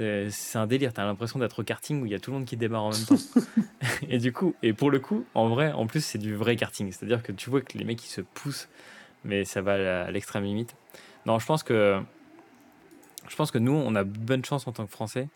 euh, 0.00 0.28
c'est 0.30 0.58
un 0.58 0.66
délire. 0.66 0.92
Tu 0.92 1.00
as 1.00 1.04
l'impression 1.04 1.38
d'être 1.38 1.60
au 1.60 1.62
karting 1.62 2.02
où 2.02 2.06
il 2.06 2.12
y 2.12 2.14
a 2.14 2.18
tout 2.18 2.30
le 2.30 2.38
monde 2.38 2.46
qui 2.46 2.56
démarre 2.56 2.84
en 2.84 2.90
même 2.90 3.04
temps. 3.04 3.16
et 4.08 4.18
du 4.18 4.32
coup, 4.32 4.54
et 4.62 4.72
pour 4.72 4.90
le 4.90 4.98
coup, 4.98 5.24
en 5.34 5.48
vrai, 5.48 5.72
en 5.72 5.86
plus, 5.86 6.04
c'est 6.04 6.18
du 6.18 6.34
vrai 6.34 6.56
karting. 6.56 6.92
C'est-à-dire 6.92 7.22
que 7.22 7.32
tu 7.32 7.50
vois 7.50 7.60
que 7.60 7.78
les 7.78 7.84
mecs, 7.84 8.04
ils 8.04 8.10
se 8.10 8.20
poussent, 8.20 8.68
mais 9.24 9.44
ça 9.44 9.62
va 9.62 10.04
à 10.04 10.10
l'extrême 10.10 10.44
limite. 10.44 10.74
Non, 11.26 11.38
je 11.38 11.46
pense 11.46 11.62
que. 11.62 12.00
Je 13.26 13.36
pense 13.36 13.50
que 13.50 13.58
nous, 13.58 13.72
on 13.72 13.94
a 13.94 14.04
bonne 14.04 14.44
chance 14.44 14.66
en 14.66 14.72
tant 14.72 14.84
que 14.84 14.92
Français 14.92 15.28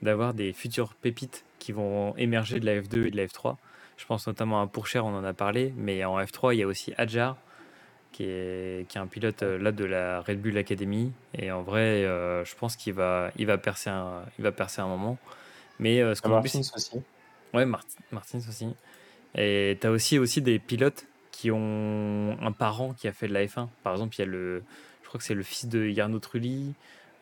d'avoir 0.00 0.32
des 0.32 0.54
futures 0.54 0.94
pépites 0.94 1.44
qui 1.58 1.72
vont 1.72 2.16
émerger 2.16 2.58
de 2.58 2.64
la 2.64 2.80
F2 2.80 3.06
et 3.06 3.10
de 3.10 3.16
la 3.16 3.26
F3 3.26 3.56
Je 3.96 4.06
pense 4.06 4.26
notamment 4.26 4.60
à 4.60 4.66
Pourchère, 4.66 5.06
on 5.06 5.16
en 5.16 5.24
a 5.24 5.32
parlé, 5.32 5.72
mais 5.76 6.04
en 6.04 6.20
F3, 6.20 6.54
il 6.54 6.58
y 6.58 6.62
a 6.62 6.66
aussi 6.66 6.92
Adjar, 6.96 7.36
qui 8.12 8.24
est, 8.24 8.88
qui 8.88 8.98
est 8.98 9.00
un 9.00 9.06
pilote 9.06 9.42
là 9.42 9.72
de 9.72 9.84
la 9.84 10.20
Red 10.20 10.40
Bull 10.40 10.56
Academy. 10.58 11.12
Et 11.36 11.50
en 11.50 11.62
vrai, 11.62 12.02
je 12.02 12.54
pense 12.56 12.76
qu'il 12.76 12.92
va, 12.94 13.30
il 13.36 13.46
va, 13.46 13.56
percer 13.56 13.90
un, 13.90 14.22
il 14.38 14.42
va 14.42 14.52
percer 14.52 14.80
un 14.80 14.88
moment. 14.88 15.16
Mais 15.78 16.00
ce 16.14 16.20
qu'on 16.22 16.30
Martins 16.30 16.60
aussi. 16.60 17.00
Ouais, 17.52 17.64
Martins 17.66 18.38
aussi. 18.48 18.68
Et 19.36 19.78
tu 19.80 19.86
as 19.86 19.90
aussi, 19.90 20.18
aussi 20.18 20.42
des 20.42 20.58
pilotes 20.58 21.06
qui 21.30 21.50
ont 21.50 22.36
un 22.40 22.52
parent 22.52 22.94
qui 22.94 23.08
a 23.08 23.12
fait 23.12 23.26
de 23.26 23.34
la 23.34 23.44
F1. 23.44 23.66
Par 23.82 23.92
exemple, 23.92 24.14
il 24.16 24.20
y 24.20 24.22
a 24.22 24.26
le, 24.26 24.62
je 25.02 25.08
crois 25.08 25.18
que 25.18 25.24
c'est 25.24 25.34
le 25.34 25.42
fils 25.42 25.66
de 25.66 25.86
Yarno 25.86 26.18
Trulli. 26.20 26.74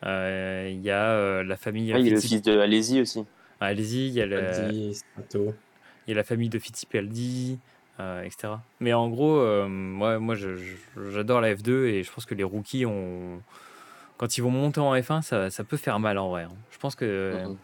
Euh, 0.05 0.69
il 0.71 0.81
y 0.81 0.91
a 0.91 1.11
euh, 1.11 1.43
la 1.43 1.57
famille. 1.57 1.85
il 1.85 1.89
y 1.89 1.93
a 1.93 1.97
le 1.97 2.19
fils 2.19 2.41
de 2.41 2.59
Alési 2.59 3.01
aussi. 3.01 3.25
Ah, 3.59 3.67
Alési, 3.67 4.07
il 4.07 4.13
y 4.13 4.21
a 4.21 4.25
la, 4.25 4.71
il 6.07 6.11
y 6.11 6.13
a 6.13 6.15
la 6.15 6.23
famille 6.23 6.49
de 6.49 6.59
Fittipaldi, 6.59 7.59
euh, 7.99 8.23
etc. 8.23 8.53
Mais 8.79 8.93
en 8.93 9.09
gros, 9.09 9.67
moi, 9.67 10.19
moi 10.19 10.35
j'adore 11.11 11.41
la 11.41 11.53
F2 11.53 11.85
et 11.85 12.03
je 12.03 12.11
pense 12.11 12.25
que 12.25 12.35
les 12.35 12.43
rookies 12.43 12.85
ont. 12.85 13.41
Quand 14.17 14.37
ils 14.37 14.41
vont 14.41 14.51
monter 14.51 14.79
en 14.79 14.95
F1, 14.95 15.21
ça, 15.21 15.49
ça 15.49 15.63
peut 15.63 15.77
faire 15.77 15.99
mal 15.99 16.17
en 16.17 16.29
vrai. 16.29 16.43
Hein. 16.43 16.53
Je 16.71 16.77
pense 16.77 16.95
que 16.95 17.33
mm-hmm. 17.33 17.55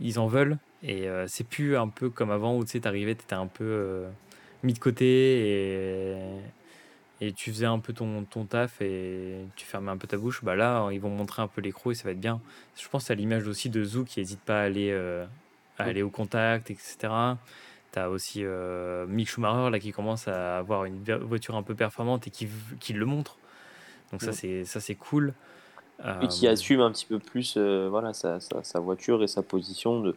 ils 0.00 0.18
en 0.18 0.26
veulent 0.26 0.58
et 0.82 1.08
c'est 1.26 1.46
plus 1.46 1.76
un 1.76 1.88
peu 1.88 2.10
comme 2.10 2.30
avant 2.30 2.56
où 2.56 2.64
tu 2.64 2.72
sais, 2.72 2.80
t'arrivais, 2.80 3.14
t'étais 3.14 3.34
un 3.34 3.46
peu 3.46 4.04
mis 4.62 4.72
de 4.72 4.78
côté 4.78 5.06
et, 5.06 6.16
et 7.20 7.32
tu 7.32 7.50
faisais 7.50 7.66
un 7.66 7.78
peu 7.78 7.92
ton, 7.92 8.24
ton 8.24 8.44
taf 8.44 8.80
et 8.82 9.38
tu 9.56 9.64
fermais 9.64 9.90
un 9.90 9.96
peu 9.96 10.06
ta 10.06 10.16
bouche, 10.16 10.44
bah 10.44 10.54
là, 10.54 10.88
ils 10.92 11.00
vont 11.00 11.10
montrer 11.10 11.42
un 11.42 11.48
peu 11.48 11.60
l'écrou 11.60 11.92
et 11.92 11.94
ça 11.94 12.04
va 12.04 12.10
être 12.10 12.20
bien. 12.20 12.40
Je 12.78 12.86
pense 12.88 13.10
à 13.10 13.14
l'image 13.14 13.46
aussi 13.46 13.70
de 13.70 13.82
Zou 13.84 14.04
qui 14.04 14.20
n'hésite 14.20 14.40
pas 14.40 14.60
à 14.60 14.64
aller, 14.64 14.90
euh, 14.90 15.24
à 15.78 15.84
aller 15.84 16.02
au 16.02 16.10
contact, 16.10 16.70
etc. 16.70 16.96
Tu 17.92 17.98
as 17.98 18.10
aussi 18.10 18.40
euh, 18.44 19.06
Mick 19.06 19.28
Schumacher 19.28 19.70
là, 19.70 19.78
qui 19.78 19.92
commence 19.92 20.28
à 20.28 20.58
avoir 20.58 20.84
une 20.84 21.02
voiture 21.22 21.56
un 21.56 21.62
peu 21.62 21.74
performante 21.74 22.26
et 22.26 22.30
qui, 22.30 22.48
qui 22.80 22.92
le 22.92 23.06
montre. 23.06 23.36
Donc 24.12 24.22
ça, 24.22 24.32
c'est 24.32 24.64
ça 24.64 24.80
c'est 24.80 24.94
cool. 24.94 25.34
Et 26.22 26.28
qui 26.28 26.46
euh, 26.46 26.52
assume 26.52 26.80
un 26.80 26.92
petit 26.92 27.06
peu 27.06 27.18
plus 27.18 27.56
voilà, 27.56 28.12
sa, 28.12 28.38
sa, 28.40 28.62
sa, 28.62 28.80
voiture 28.80 29.22
et 29.22 29.26
sa 29.26 29.42
position 29.42 30.00
de, 30.00 30.14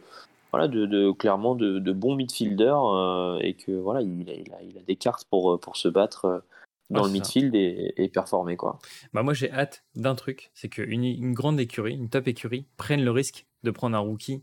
voilà, 0.52 0.68
de, 0.68 0.84
de 0.84 1.10
clairement 1.10 1.54
de, 1.54 1.78
de 1.78 1.92
bons 1.92 2.14
midfielders 2.16 3.38
et 3.40 3.54
que 3.54 3.72
voilà, 3.72 4.02
il 4.02 4.28
a, 4.28 4.34
il 4.34 4.52
a, 4.52 4.62
il 4.62 4.76
a 4.76 4.82
des 4.82 4.96
cartes 4.96 5.26
pour, 5.30 5.58
pour 5.58 5.76
se 5.76 5.88
battre 5.88 6.42
dans 6.90 7.04
le 7.04 7.10
midfield 7.10 7.54
et, 7.54 8.10
performer. 8.12 8.56
Quoi. 8.56 8.78
Bah 9.12 9.22
moi, 9.22 9.32
j'ai 9.32 9.50
hâte 9.50 9.84
d'un 9.94 10.14
truc 10.14 10.50
c'est 10.54 10.68
qu'une 10.68 11.04
une 11.04 11.32
grande 11.32 11.60
écurie, 11.60 11.94
une 11.94 12.08
top 12.08 12.28
écurie, 12.28 12.66
prenne 12.76 13.02
le 13.02 13.10
risque 13.10 13.46
de 13.62 13.70
prendre 13.70 13.96
un 13.96 14.00
rookie 14.00 14.42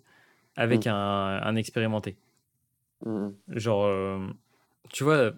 avec 0.57 0.85
mm. 0.85 0.89
un, 0.89 1.41
un, 1.43 1.55
expérimenté. 1.55 2.17
Mm. 3.05 3.29
Genre, 3.49 3.85
euh, 3.85 4.27
tu 4.89 5.03
vois, 5.05 5.31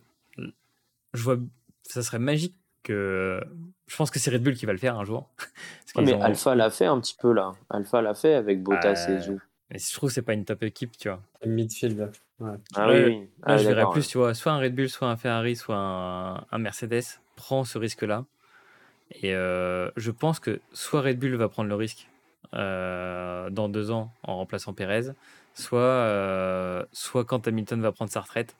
je 1.14 1.24
vois, 1.24 1.38
ça 1.84 2.02
serait 2.02 2.20
magique 2.20 2.56
que. 2.82 3.40
Je 3.88 3.96
pense 3.96 4.12
que 4.12 4.20
c'est 4.20 4.32
Red 4.32 4.44
Bull 4.44 4.56
qui 4.56 4.66
va 4.66 4.72
le 4.72 4.78
faire 4.78 4.98
un 4.98 5.04
jour. 5.04 5.30
mais 5.98 6.14
Alpha 6.14 6.56
l'a 6.56 6.70
fait 6.70 6.86
un 6.86 7.00
petit 7.00 7.16
peu 7.20 7.34
là. 7.34 7.52
Alpha 7.70 8.02
l'a 8.02 8.14
fait 8.14 8.36
avec 8.36 8.64
Bottas 8.64 9.08
et 9.10 9.20
Zou. 9.20 9.40
Mais 9.70 9.78
je 9.78 9.94
trouve 9.94 10.10
que 10.10 10.14
c'est 10.16 10.24
pas 10.24 10.34
une 10.34 10.46
top 10.46 10.64
équipe, 10.64 10.98
tu 10.98 11.10
vois. 11.10 11.22
Midfield. 11.46 12.12
Ah 12.76 12.90
oui, 12.90 13.04
oui. 13.06 13.30
Ah, 13.44 13.58
je 13.58 13.68
verrais 13.68 13.92
plus, 13.92 14.08
tu 14.08 14.18
vois, 14.18 14.34
soit 14.34 14.52
un 14.52 14.60
Red 14.60 14.74
Bull, 14.74 14.90
soit 14.90 15.10
un 15.10 15.18
Ferrari, 15.18 15.56
soit 15.56 15.78
un, 15.78 16.58
Mercedes 16.58 17.04
prend 17.36 17.64
ce 17.64 17.78
risque-là. 17.78 18.26
Et 19.12 19.34
euh, 19.34 19.90
je 19.96 20.12
pense 20.12 20.40
que 20.40 20.60
soit 20.72 21.02
Red 21.02 21.20
Bull 21.20 21.36
va 21.36 21.50
prendre 21.50 21.70
le 21.70 21.76
risque 21.76 22.08
euh, 22.08 22.19
dans 22.54 23.70
deux 23.70 23.92
ans 23.92 24.12
en 24.24 24.38
remplaçant 24.38 24.74
Perez, 24.74 25.12
soit, 25.54 25.80
euh, 25.80 26.84
soit 26.92 27.26
quand 27.26 27.48
Hamilton 27.48 27.82
va 27.82 27.92
prendre 27.92 28.12
sa 28.12 28.22
retraite, 28.22 28.56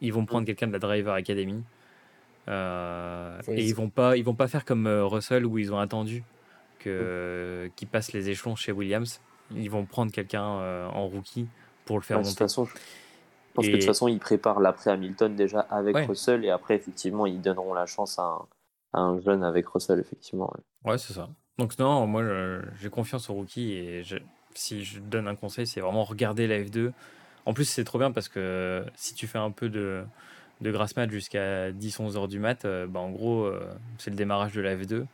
ils 0.00 0.12
vont 0.12 0.24
prendre 0.24 0.42
mm. 0.42 0.46
quelqu'un 0.46 0.66
de 0.68 0.72
la 0.72 0.78
Driver 0.78 1.14
Academy. 1.14 1.62
et 2.48 3.64
ils 3.64 3.74
vont 3.74 3.90
pas, 3.90 4.16
ils 4.16 4.24
vont 4.24 4.34
pas 4.34 4.48
faire 4.48 4.64
comme 4.64 4.86
Russell 4.86 5.46
où 5.46 5.58
ils 5.58 5.72
ont 5.72 5.78
attendu 5.78 6.24
que 6.78 7.66
mm. 7.66 7.70
qu'il 7.76 7.88
passe 7.88 8.12
les 8.12 8.30
échelons 8.30 8.56
chez 8.56 8.72
Williams. 8.72 9.20
Ils 9.54 9.70
vont 9.70 9.84
prendre 9.84 10.10
quelqu'un 10.10 10.42
en 10.42 11.06
rookie 11.06 11.46
pour 11.84 11.98
le 11.98 12.02
faire 12.02 12.18
monter. 12.18 12.28
De 12.28 12.32
toute 12.32 12.38
façon, 12.38 12.66
je 12.66 12.72
pense 13.54 13.66
que 13.66 13.70
de 13.70 13.76
toute 13.76 13.86
façon, 13.86 14.08
ils 14.08 14.18
préparent 14.18 14.58
l'après 14.58 14.90
Hamilton 14.90 15.36
déjà 15.36 15.60
avec 15.60 15.96
Russell 15.96 16.44
et 16.44 16.50
après, 16.50 16.74
effectivement, 16.74 17.24
ils 17.24 17.40
donneront 17.40 17.72
la 17.72 17.86
chance 17.86 18.18
à 18.18 18.38
un, 18.94 19.20
jeune 19.20 19.44
avec 19.44 19.68
Russell, 19.68 20.00
effectivement. 20.00 20.52
Ouais, 20.84 20.98
c'est 20.98 21.12
ça. 21.12 21.28
Donc, 21.58 21.78
non, 21.78 22.06
moi, 22.06 22.22
j'ai 22.80 22.90
confiance 22.90 23.30
au 23.30 23.34
rookie 23.34 23.72
et 23.72 24.02
si 24.54 24.84
je 24.84 25.00
donne 25.00 25.28
un 25.28 25.36
conseil, 25.36 25.66
c'est 25.66 25.80
vraiment 25.80 26.04
regarder 26.04 26.46
la 26.46 26.60
F2. 26.60 26.92
En 27.46 27.52
plus, 27.52 27.64
c'est 27.64 27.84
trop 27.84 27.98
bien 27.98 28.10
parce 28.10 28.28
que 28.28 28.84
si 28.94 29.14
tu 29.14 29.26
fais 29.26 29.38
un 29.38 29.50
peu 29.50 29.68
de, 29.68 30.02
de 30.60 30.72
grasse 30.72 30.96
mat 30.96 31.10
jusqu'à 31.10 31.70
10-11 31.70 32.16
heures 32.16 32.28
du 32.28 32.38
mat, 32.38 32.64
euh, 32.64 32.86
bah, 32.86 33.00
en 33.00 33.10
gros, 33.10 33.44
euh, 33.44 33.60
c'est 33.98 34.10
le 34.10 34.16
démarrage 34.16 34.52
de 34.52 34.60
la 34.62 34.74
F2. 34.76 35.04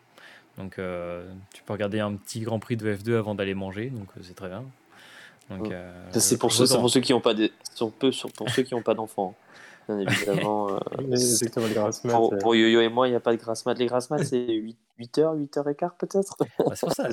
Donc, 0.56 0.78
euh, 0.78 1.28
tu 1.52 1.62
peux 1.62 1.72
regarder 1.72 2.00
un 2.00 2.14
petit 2.14 2.40
Grand 2.40 2.58
Prix 2.58 2.76
de 2.76 2.94
F2 2.94 3.16
avant 3.16 3.34
d'aller 3.34 3.54
manger, 3.54 3.90
donc 3.90 4.08
c'est 4.22 4.34
très 4.34 4.48
bien. 4.48 4.64
Euh, 5.50 5.92
c'est 6.12 6.38
pour, 6.38 6.52
ceux, 6.52 6.66
pour 6.78 6.90
ceux 6.90 7.00
qui 7.00 7.12
n'ont 7.12 7.20
pas 7.20 7.34
des, 7.34 7.52
pour 7.78 8.50
ceux 8.50 8.62
qui 8.62 8.74
n'ont 8.74 8.82
pas 8.82 8.94
d'enfants. 8.94 9.34
Bien 9.88 9.98
évidemment. 9.98 10.68
Euh, 11.00 12.10
pour, 12.10 12.36
pour, 12.38 12.54
Yo-Yo 12.54 12.80
et 12.80 12.88
moi, 12.88 13.08
il 13.08 13.10
n'y 13.10 13.16
a 13.16 13.20
pas 13.20 13.32
de 13.32 13.40
grasse 13.40 13.64
mat. 13.64 13.74
Les 13.74 13.86
grasses 13.86 14.10
mat, 14.10 14.22
c'est 14.24 14.46
8, 14.46 14.76
8h, 14.98 15.48
8h15 15.48 15.90
peut-être? 15.98 16.36
Bah, 16.38 16.74
c'est 16.74 16.86
pour 16.86 16.92
ça. 16.92 17.08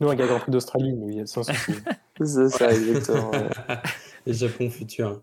Nous, 0.00 0.08
un 0.08 0.14
gars 0.14 0.26
Grand 0.26 0.38
Prix 0.38 0.52
d'Australie, 0.52 0.92
mais 0.92 1.26
sans 1.26 1.42
souci. 1.42 1.72
c'est 2.24 2.48
ça, 2.48 2.72
exactement. 2.72 3.32
Les 4.26 4.34
Japon 4.34 4.70
futur. 4.70 5.22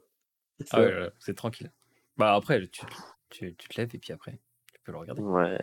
Ah 0.71 0.81
ouais, 0.81 1.10
c'est 1.19 1.36
tranquille. 1.36 1.71
Bah 2.17 2.34
après, 2.34 2.62
tu, 2.67 2.86
tu, 3.29 3.55
tu, 3.55 3.67
te 3.69 3.79
lèves 3.79 3.89
et 3.93 3.97
puis 3.97 4.13
après, 4.13 4.39
tu 4.73 4.79
peux 4.84 4.91
le 4.91 4.97
regarder. 4.97 5.21
Ouais, 5.21 5.60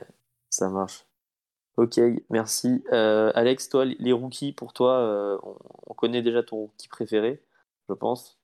ça 0.50 0.68
marche. 0.68 1.06
Ok, 1.76 1.98
merci. 2.28 2.84
Euh, 2.92 3.32
Alex, 3.34 3.70
toi, 3.70 3.84
les 3.86 4.12
rookies, 4.12 4.52
pour 4.52 4.74
toi, 4.74 4.98
euh, 4.98 5.38
on, 5.86 5.94
connaît 5.94 6.20
déjà 6.20 6.42
ton 6.42 6.56
rookie 6.56 6.88
préféré, 6.88 7.42
je 7.88 7.94
pense. 7.94 8.38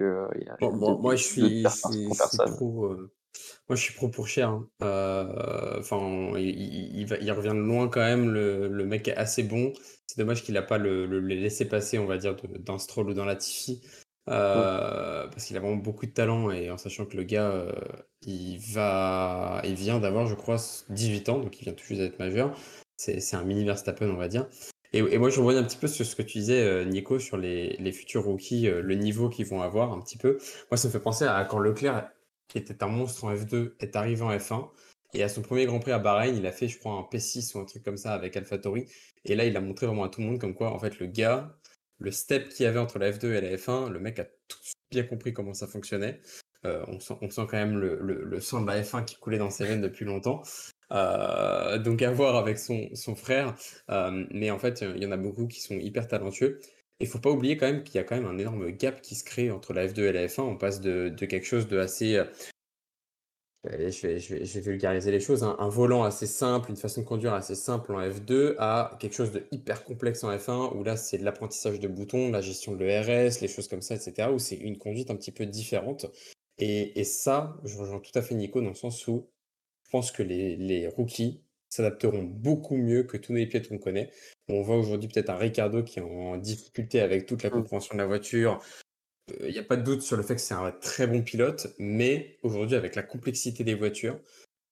Euh, 0.00 0.28
moi, 0.60 1.16
je 1.16 1.22
suis, 1.22 1.62
pro. 1.62 2.96
moi, 3.68 3.76
je 3.76 3.82
suis 3.82 3.94
pro 3.94 4.08
pour 4.08 4.28
cher. 4.28 4.50
Hein. 4.50 4.68
Enfin, 5.78 6.32
il, 6.38 7.04
va, 7.06 7.16
il 7.18 7.32
revient 7.32 7.48
de 7.48 7.60
loin 7.60 7.88
quand 7.88 8.00
même. 8.00 8.30
Le, 8.30 8.68
le 8.68 8.84
mec 8.84 9.08
est 9.08 9.16
assez 9.16 9.42
bon. 9.42 9.72
C'est 10.06 10.18
dommage 10.18 10.42
qu'il 10.42 10.54
n'a 10.54 10.62
pas 10.62 10.78
le, 10.78 11.06
le, 11.06 11.20
laissé 11.20 11.66
passer, 11.66 11.98
on 11.98 12.06
va 12.06 12.16
dire, 12.18 12.36
d'un 12.60 12.78
Stroll 12.78 13.10
ou 13.10 13.14
d'un 13.14 13.26
Latifi. 13.26 13.82
Euh, 14.28 15.26
parce 15.28 15.46
qu'il 15.46 15.56
a 15.56 15.60
vraiment 15.60 15.76
beaucoup 15.76 16.04
de 16.04 16.10
talent 16.10 16.50
et 16.50 16.70
en 16.70 16.76
sachant 16.76 17.06
que 17.06 17.16
le 17.16 17.22
gars, 17.22 17.50
euh, 17.50 17.72
il 18.22 18.58
va, 18.58 19.62
il 19.64 19.74
vient 19.74 20.00
d'avoir, 20.00 20.26
je 20.26 20.34
crois, 20.34 20.56
18 20.90 21.28
ans, 21.30 21.38
donc 21.38 21.58
il 21.60 21.64
vient 21.64 21.72
tout 21.72 21.84
juste 21.84 22.00
d'être 22.00 22.18
majeur. 22.18 22.54
C'est 22.96 23.34
un 23.34 23.44
mini 23.44 23.64
Verstappen, 23.64 24.10
on 24.10 24.16
va 24.16 24.28
dire. 24.28 24.46
Et, 24.92 25.18
moi, 25.18 25.30
je 25.30 25.40
reviens 25.40 25.60
un 25.60 25.64
petit 25.64 25.76
peu 25.76 25.86
sur 25.86 26.06
ce 26.06 26.16
que 26.16 26.22
tu 26.22 26.38
disais, 26.38 26.62
euh, 26.62 26.84
Nico, 26.84 27.18
sur 27.18 27.36
les, 27.36 27.92
futurs 27.92 28.24
rookies, 28.24 28.66
le 28.68 28.94
niveau 28.94 29.28
qu'ils 29.28 29.46
vont 29.46 29.60
avoir 29.60 29.92
un 29.92 30.00
petit 30.00 30.16
peu. 30.16 30.38
Moi, 30.70 30.78
ça 30.78 30.88
me 30.88 30.92
fait 30.92 31.00
penser 31.00 31.24
à 31.24 31.44
quand 31.44 31.58
Leclerc, 31.58 32.10
qui 32.48 32.58
était 32.58 32.82
un 32.82 32.88
monstre 32.88 33.24
en 33.24 33.34
F2, 33.34 33.74
est 33.80 33.96
arrivé 33.96 34.22
en 34.22 34.30
F1. 34.30 34.70
Et 35.14 35.22
à 35.22 35.28
son 35.28 35.42
premier 35.42 35.66
Grand 35.66 35.78
Prix 35.80 35.92
à 35.92 35.98
Bahreïn, 35.98 36.36
il 36.36 36.46
a 36.46 36.52
fait, 36.52 36.68
je 36.68 36.78
crois, 36.78 36.92
un 36.92 37.02
P6 37.02 37.56
ou 37.56 37.60
un 37.60 37.64
truc 37.64 37.82
comme 37.82 37.96
ça 37.96 38.12
avec 38.12 38.36
AlphaTauri. 38.36 38.86
Et 39.24 39.34
là, 39.36 39.44
il 39.44 39.56
a 39.56 39.60
montré 39.60 39.86
vraiment 39.86 40.04
à 40.04 40.08
tout 40.08 40.20
le 40.20 40.26
monde 40.26 40.38
comme 40.38 40.54
quoi, 40.54 40.72
en 40.72 40.78
fait, 40.78 40.98
le 40.98 41.06
gars, 41.06 41.56
le 41.98 42.10
step 42.10 42.48
qu'il 42.48 42.64
y 42.64 42.66
avait 42.66 42.78
entre 42.78 42.98
la 42.98 43.10
F2 43.10 43.26
et 43.32 43.40
la 43.40 43.56
F1, 43.56 43.90
le 43.90 44.00
mec 44.00 44.18
a 44.18 44.24
tout 44.24 44.58
bien 44.90 45.04
compris 45.04 45.32
comment 45.32 45.54
ça 45.54 45.66
fonctionnait. 45.66 46.20
Euh, 46.64 46.84
on, 46.88 46.98
sent, 46.98 47.14
on, 47.20 47.30
sent, 47.30 47.42
quand 47.48 47.56
même 47.56 47.78
le, 47.78 47.98
le, 48.00 48.40
sang 48.40 48.60
de 48.60 48.66
la 48.66 48.82
F1 48.82 49.04
qui 49.04 49.16
coulait 49.16 49.38
dans 49.38 49.50
ses 49.50 49.64
veines 49.64 49.80
depuis 49.80 50.04
longtemps. 50.04 50.42
Euh, 50.90 51.78
donc 51.78 52.02
à 52.02 52.10
voir 52.10 52.36
avec 52.36 52.58
son, 52.58 52.88
son 52.94 53.14
frère. 53.14 53.54
Euh, 53.90 54.24
mais 54.30 54.50
en 54.50 54.58
fait, 54.58 54.84
il 54.96 55.02
y 55.02 55.06
en 55.06 55.12
a 55.12 55.16
beaucoup 55.16 55.46
qui 55.46 55.60
sont 55.60 55.78
hyper 55.78 56.08
talentueux. 56.08 56.60
Il 57.00 57.06
faut 57.06 57.20
pas 57.20 57.30
oublier 57.30 57.56
quand 57.56 57.66
même 57.66 57.84
qu'il 57.84 57.94
y 57.94 57.98
a 57.98 58.04
quand 58.04 58.16
même 58.16 58.26
un 58.26 58.38
énorme 58.38 58.70
gap 58.72 59.00
qui 59.02 59.14
se 59.14 59.22
crée 59.24 59.50
entre 59.52 59.72
la 59.72 59.86
F2 59.86 60.00
et 60.00 60.12
la 60.12 60.26
F1. 60.26 60.42
On 60.42 60.56
passe 60.56 60.80
de, 60.80 61.08
de 61.10 61.26
quelque 61.26 61.46
chose 61.46 61.68
de 61.68 61.78
assez 61.78 62.20
je 63.64 64.06
vais, 64.06 64.18
je, 64.18 64.34
vais, 64.34 64.60
vulgariser 64.60 65.10
les 65.10 65.20
choses. 65.20 65.42
Hein. 65.42 65.56
Un 65.58 65.68
volant 65.68 66.04
assez 66.04 66.26
simple, 66.26 66.70
une 66.70 66.76
façon 66.76 67.02
de 67.02 67.06
conduire 67.06 67.34
assez 67.34 67.54
simple 67.54 67.92
en 67.92 68.00
F2 68.00 68.54
à 68.58 68.96
quelque 68.98 69.14
chose 69.14 69.32
de 69.32 69.44
hyper 69.50 69.84
complexe 69.84 70.24
en 70.24 70.34
F1 70.34 70.76
où 70.76 70.84
là 70.84 70.96
c'est 70.96 71.18
de 71.18 71.24
l'apprentissage 71.24 71.80
de 71.80 71.88
boutons, 71.88 72.30
la 72.30 72.40
gestion 72.40 72.72
de 72.72 72.84
l'ERS, 72.84 73.40
les 73.40 73.48
choses 73.48 73.68
comme 73.68 73.82
ça, 73.82 73.94
etc. 73.94 74.28
Où 74.32 74.38
c'est 74.38 74.56
une 74.56 74.78
conduite 74.78 75.10
un 75.10 75.16
petit 75.16 75.32
peu 75.32 75.46
différente. 75.46 76.06
Et, 76.58 76.98
et, 76.98 77.04
ça, 77.04 77.56
je 77.64 77.76
rejoins 77.78 78.00
tout 78.00 78.16
à 78.16 78.22
fait 78.22 78.34
Nico 78.34 78.60
dans 78.60 78.70
le 78.70 78.74
sens 78.74 79.06
où 79.06 79.28
je 79.84 79.90
pense 79.90 80.10
que 80.10 80.22
les, 80.22 80.56
les 80.56 80.88
rookies 80.88 81.40
s'adapteront 81.68 82.22
beaucoup 82.22 82.76
mieux 82.76 83.04
que 83.04 83.16
tous 83.16 83.34
les 83.34 83.46
pilotes 83.46 83.68
qu'on 83.68 83.78
connaît. 83.78 84.10
On 84.48 84.62
voit 84.62 84.76
aujourd'hui 84.76 85.08
peut-être 85.08 85.30
un 85.30 85.36
Ricardo 85.36 85.82
qui 85.82 85.98
est 85.98 86.02
en 86.02 86.36
difficulté 86.36 87.00
avec 87.00 87.26
toute 87.26 87.42
la 87.42 87.50
mmh. 87.50 87.52
compréhension 87.52 87.94
de 87.94 88.00
la 88.00 88.06
voiture, 88.06 88.60
il 89.40 89.52
n'y 89.52 89.58
a 89.58 89.64
pas 89.64 89.76
de 89.76 89.82
doute 89.82 90.02
sur 90.02 90.16
le 90.16 90.22
fait 90.22 90.34
que 90.34 90.40
c'est 90.40 90.54
un 90.54 90.70
très 90.70 91.06
bon 91.06 91.22
pilote, 91.22 91.74
mais 91.78 92.38
aujourd'hui, 92.42 92.76
avec 92.76 92.94
la 92.94 93.02
complexité 93.02 93.64
des 93.64 93.74
voitures, 93.74 94.18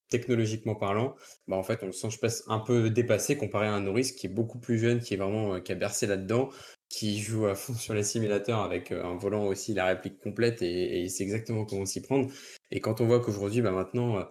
technologiquement 0.09 0.75
parlant, 0.75 1.17
bah 1.49 1.57
en 1.57 1.63
fait, 1.63 1.81
on 1.83 1.87
le 1.87 1.93
sent, 1.93 2.09
je 2.11 2.19
un 2.49 2.61
peu 2.61 2.91
dépassé 2.91 3.37
comparé 3.37 3.67
à 3.67 3.73
un 3.73 3.81
Norris 3.81 4.15
qui 4.17 4.27
est 4.27 4.31
beaucoup 4.31 4.59
plus 4.59 4.79
jeune, 4.79 5.01
qui 5.01 5.15
est 5.15 5.17
vraiment, 5.17 5.55
euh, 5.55 5.61
qui 5.61 5.73
a 5.73 5.75
bercé 5.75 6.07
là-dedans. 6.07 6.51
Qui 6.89 7.21
joue 7.21 7.47
à 7.47 7.55
fond 7.55 7.75
sur 7.75 7.95
les 7.95 8.05
simulateurs 8.05 8.61
avec 8.61 8.93
un 8.93 9.17
volant 9.17 9.47
aussi, 9.47 9.75
la 9.75 9.87
réplique 9.87 10.19
complète 10.21 10.63
et, 10.63 11.05
et 11.05 11.09
c'est 11.09 11.25
exactement 11.25 11.65
comment 11.65 11.87
s'y 11.87 12.01
prendre. 12.01 12.31
Et 12.71 12.81
quand 12.81 13.01
on 13.01 13.07
voit 13.07 13.21
qu'aujourd'hui, 13.21 13.61
bah 13.61 13.71
maintenant, 13.71 14.27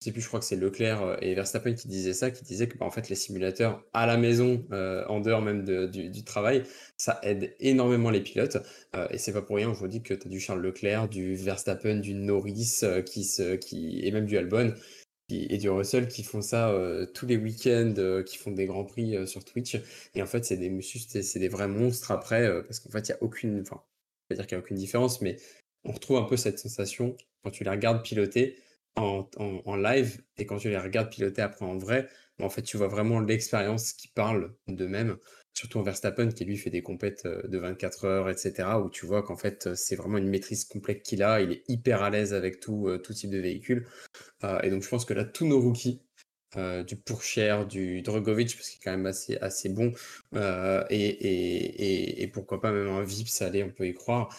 je 0.00 0.06
sais 0.06 0.12
plus, 0.12 0.20
je 0.20 0.28
crois 0.28 0.40
que 0.40 0.46
c'est 0.46 0.56
Leclerc 0.56 1.18
et 1.22 1.34
Verstappen 1.34 1.74
qui 1.74 1.88
disaient 1.88 2.12
ça, 2.12 2.30
qui 2.30 2.44
disaient 2.44 2.68
que 2.68 2.76
bah, 2.76 2.90
les 3.08 3.14
simulateurs 3.14 3.82
à 3.94 4.06
la 4.06 4.18
maison, 4.18 4.64
en 4.70 5.20
dehors 5.20 5.40
même 5.40 5.64
du, 5.64 6.24
travail, 6.24 6.64
ça 6.98 7.18
aide 7.22 7.54
énormément 7.60 8.10
les 8.10 8.20
pilotes. 8.20 8.58
et 9.10 9.18
c'est 9.18 9.32
pas 9.32 9.42
pour 9.42 9.56
rien 9.56 9.70
aujourd'hui 9.70 10.02
que 10.02 10.14
tu 10.14 10.28
as 10.28 10.30
du 10.30 10.38
Charles 10.38 10.60
Leclerc, 10.60 11.08
du 11.08 11.34
Verstappen, 11.34 11.96
du 11.96 12.14
Norris 12.14 12.82
qui, 13.06 14.00
et 14.02 14.10
même 14.12 14.26
du 14.26 14.36
Albon 14.36 14.74
et 15.28 15.58
du 15.58 15.68
Russell 15.68 16.08
qui 16.08 16.22
font 16.22 16.42
ça 16.42 16.72
tous 17.14 17.26
les 17.26 17.36
week-ends, 17.36 18.22
qui 18.24 18.36
font 18.36 18.52
des 18.52 18.66
grands 18.66 18.84
prix 18.84 19.26
sur 19.26 19.44
Twitch. 19.44 19.76
Et 20.14 20.22
en 20.22 20.26
fait, 20.26 20.44
c'est 20.44 20.56
des 20.56 20.80
c'est 20.82 21.38
des 21.38 21.48
vrais 21.48 21.68
monstres 21.68 22.10
après, 22.12 22.62
parce 22.64 22.80
qu'en 22.80 22.90
fait, 22.90 23.08
il 23.08 23.12
n'y 23.12 23.18
a 23.18 23.22
aucune, 23.22 23.60
enfin, 23.60 23.82
vais 24.30 24.36
dire 24.36 24.46
qu'il 24.46 24.56
n'y 24.56 24.62
a 24.62 24.64
aucune 24.64 24.76
différence, 24.76 25.20
mais 25.20 25.36
on 25.84 25.92
retrouve 25.92 26.18
un 26.18 26.24
peu 26.24 26.36
cette 26.36 26.58
sensation 26.58 27.16
quand 27.42 27.50
tu 27.50 27.64
les 27.64 27.70
regardes 27.70 28.02
piloter 28.02 28.58
en, 28.96 29.28
en, 29.36 29.76
live 29.76 30.22
et 30.36 30.46
quand 30.46 30.58
tu 30.58 30.68
les 30.70 30.78
regardes 30.78 31.10
piloter 31.10 31.42
après 31.42 31.66
en 31.66 31.76
vrai, 31.76 32.08
en 32.40 32.50
fait, 32.50 32.62
tu 32.62 32.76
vois 32.76 32.88
vraiment 32.88 33.20
l'expérience 33.20 33.92
qui 33.92 34.08
parle 34.08 34.54
d'eux-mêmes, 34.68 35.16
surtout 35.56 35.78
en 35.78 35.82
Verstappen 35.82 36.28
qui 36.28 36.44
lui 36.44 36.56
fait 36.56 36.70
des 36.70 36.82
compètes 36.82 37.26
de 37.26 37.58
24 37.58 38.04
heures, 38.04 38.30
etc., 38.30 38.68
où 38.84 38.90
tu 38.90 39.06
vois 39.06 39.22
qu'en 39.22 39.36
fait, 39.36 39.74
c'est 39.74 39.96
vraiment 39.96 40.18
une 40.18 40.28
maîtrise 40.28 40.64
complète 40.64 41.02
qu'il 41.02 41.22
a, 41.22 41.40
il 41.40 41.52
est 41.52 41.62
hyper 41.68 42.02
à 42.02 42.10
l'aise 42.10 42.34
avec 42.34 42.60
tout, 42.60 42.88
tout 43.02 43.14
type 43.14 43.30
de 43.30 43.38
véhicule. 43.38 43.86
et 44.62 44.70
donc, 44.70 44.82
je 44.82 44.88
pense 44.88 45.04
que 45.04 45.14
là, 45.14 45.24
tous 45.24 45.46
nos 45.46 45.60
rookies, 45.60 46.02
du 46.86 46.96
Pourcher, 46.96 47.64
du 47.68 48.02
Drogovic, 48.02 48.54
parce 48.56 48.70
qu'il 48.70 48.80
est 48.80 48.84
quand 48.84 48.96
même 48.96 49.06
assez, 49.06 49.68
bon, 49.70 49.92
et, 50.34 50.94
et, 50.94 52.22
et, 52.22 52.26
pourquoi 52.28 52.60
pas 52.60 52.72
même 52.72 52.88
un 52.88 53.02
Vips, 53.02 53.40
allez, 53.42 53.62
on 53.64 53.70
peut 53.70 53.88
y 53.88 53.94
croire, 53.94 54.36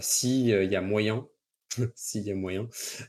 s'il 0.00 0.46
y 0.46 0.76
a 0.76 0.80
moyen, 0.80 1.26
s'il 1.94 2.22
y 2.22 2.30
a 2.30 2.34
moyen, 2.34 2.68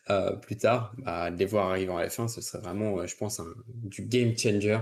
euh, 0.09 0.35
plus 0.35 0.57
tard, 0.57 0.93
bah, 0.97 1.31
de 1.31 1.37
les 1.37 1.45
voir 1.45 1.69
arriver 1.69 1.91
en 1.91 1.99
F1, 1.99 2.27
ce 2.27 2.41
serait 2.41 2.61
vraiment, 2.61 2.99
euh, 2.99 3.07
je 3.07 3.15
pense, 3.15 3.41
du 3.67 4.03
game 4.03 4.37
changer 4.37 4.73
euh, 4.73 4.79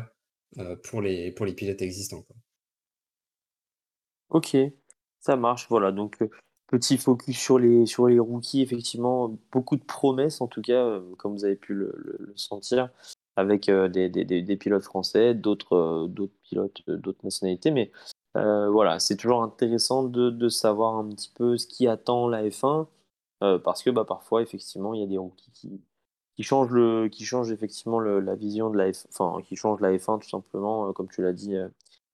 pour, 0.83 1.01
les, 1.01 1.31
pour 1.31 1.45
les 1.45 1.53
pilotes 1.53 1.81
existants. 1.81 2.25
Ok, 4.29 4.55
ça 5.19 5.35
marche. 5.35 5.67
Voilà, 5.69 5.91
donc 5.91 6.17
petit 6.67 6.97
focus 6.97 7.38
sur 7.38 7.59
les, 7.59 7.85
sur 7.85 8.07
les 8.07 8.19
rookies, 8.19 8.62
effectivement, 8.62 9.38
beaucoup 9.51 9.75
de 9.75 9.83
promesses 9.83 10.41
en 10.41 10.47
tout 10.47 10.62
cas, 10.62 10.99
comme 11.17 11.33
vous 11.33 11.45
avez 11.45 11.55
pu 11.55 11.73
le, 11.73 12.33
sentir, 12.35 12.89
avec 13.35 13.69
des, 13.69 14.09
des, 14.09 14.23
des, 14.25 14.57
pilotes 14.57 14.83
français, 14.83 15.33
d'autres 15.33 16.07
pilotes 16.43 16.81
d'autres 16.88 17.23
nationalités, 17.23 17.71
mais 17.71 17.91
voilà, 18.35 18.99
c'est 18.99 19.15
toujours 19.17 19.41
intéressant 19.41 20.03
de, 20.03 20.29
de, 20.29 20.49
savoir 20.49 20.97
un 20.97 21.09
petit 21.09 21.31
peu 21.33 21.57
ce 21.57 21.65
qui 21.65 21.88
attend 21.88 22.27
la 22.27 22.43
F1 22.47 22.88
euh, 23.41 23.57
parce 23.57 23.83
que 23.83 23.89
bah, 23.89 24.05
parfois, 24.05 24.41
effectivement, 24.41 24.93
il 24.93 25.01
y 25.01 25.03
a 25.03 25.07
des 25.07 25.17
rookies 25.17 25.51
qui, 25.51 25.81
qui 26.39 26.43
changent, 26.43 26.71
le, 26.71 27.10
qui 27.10 27.25
changent 27.25 27.52
effectivement 27.52 27.99
la 27.99 28.34
vision 28.34 28.69
de 28.69 28.78
la 28.78 28.93
F, 28.93 29.06
enfin, 29.10 29.41
qui 29.41 29.58
changent 29.58 29.82
la 29.82 29.91
F1 29.91 30.21
tout 30.21 30.30
simplement, 30.30 30.88
euh, 30.88 30.93
comme 30.93 31.10
tu 31.10 31.21
l'as 31.21 31.34
dit, 31.34 31.54
euh, 31.58 31.67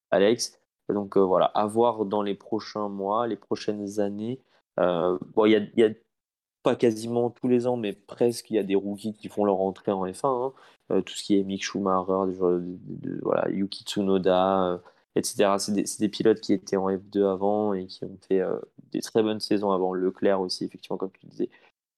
Alex. 0.10 0.60
Donc 0.90 1.16
voilà, 1.16 1.46
à 1.46 1.68
voir 1.68 2.06
dans 2.06 2.24
les 2.24 2.34
prochains 2.34 2.90
mois, 2.90 3.28
les 3.28 3.36
prochaines 3.36 4.00
années. 4.00 4.40
bon, 4.78 5.46
il 5.46 5.72
y 5.78 5.84
a, 5.84 5.90
pas 6.64 6.76
quasiment 6.76 7.30
tous 7.30 7.48
les 7.48 7.68
ans, 7.68 7.78
mais 7.78 7.94
presque, 7.94 8.50
il 8.50 8.56
y 8.56 8.60
a 8.60 8.64
des 8.64 8.74
rookies 8.74 9.14
qui 9.14 9.30
font 9.30 9.46
leur 9.46 9.62
entrée 9.62 9.92
en 9.92 10.08
F1. 10.08 10.54
Hein. 10.90 11.02
tout 11.04 11.14
ce 11.14 11.24
qui 11.24 11.38
est 11.40 11.44
Mick 11.44 11.64
Schumacher, 11.64 12.34
de, 12.40 13.20
voilà, 13.22 13.48
Yuki 13.50 13.84
Tsunoda, 13.84 14.82
etc. 15.16 15.56
C'est 15.60 15.74
des, 15.74 15.86
des, 16.00 16.10
pilotes 16.10 16.42
qui 16.42 16.54
étaient 16.54 16.78
en 16.78 16.90
F2 16.90 17.32
avant 17.32 17.74
et 17.74 17.86
qui 17.86 18.04
ont 18.04 18.18
fait 18.28 18.42
des 18.92 19.02
très 19.02 19.22
bonnes 19.22 19.40
saisons 19.40 19.72
avant. 19.72 19.94
Leclerc 19.94 20.42
aussi, 20.42 20.66
effectivement, 20.66 20.98
comme 20.98 21.12
tu 21.12 21.28
disais, 21.28 21.50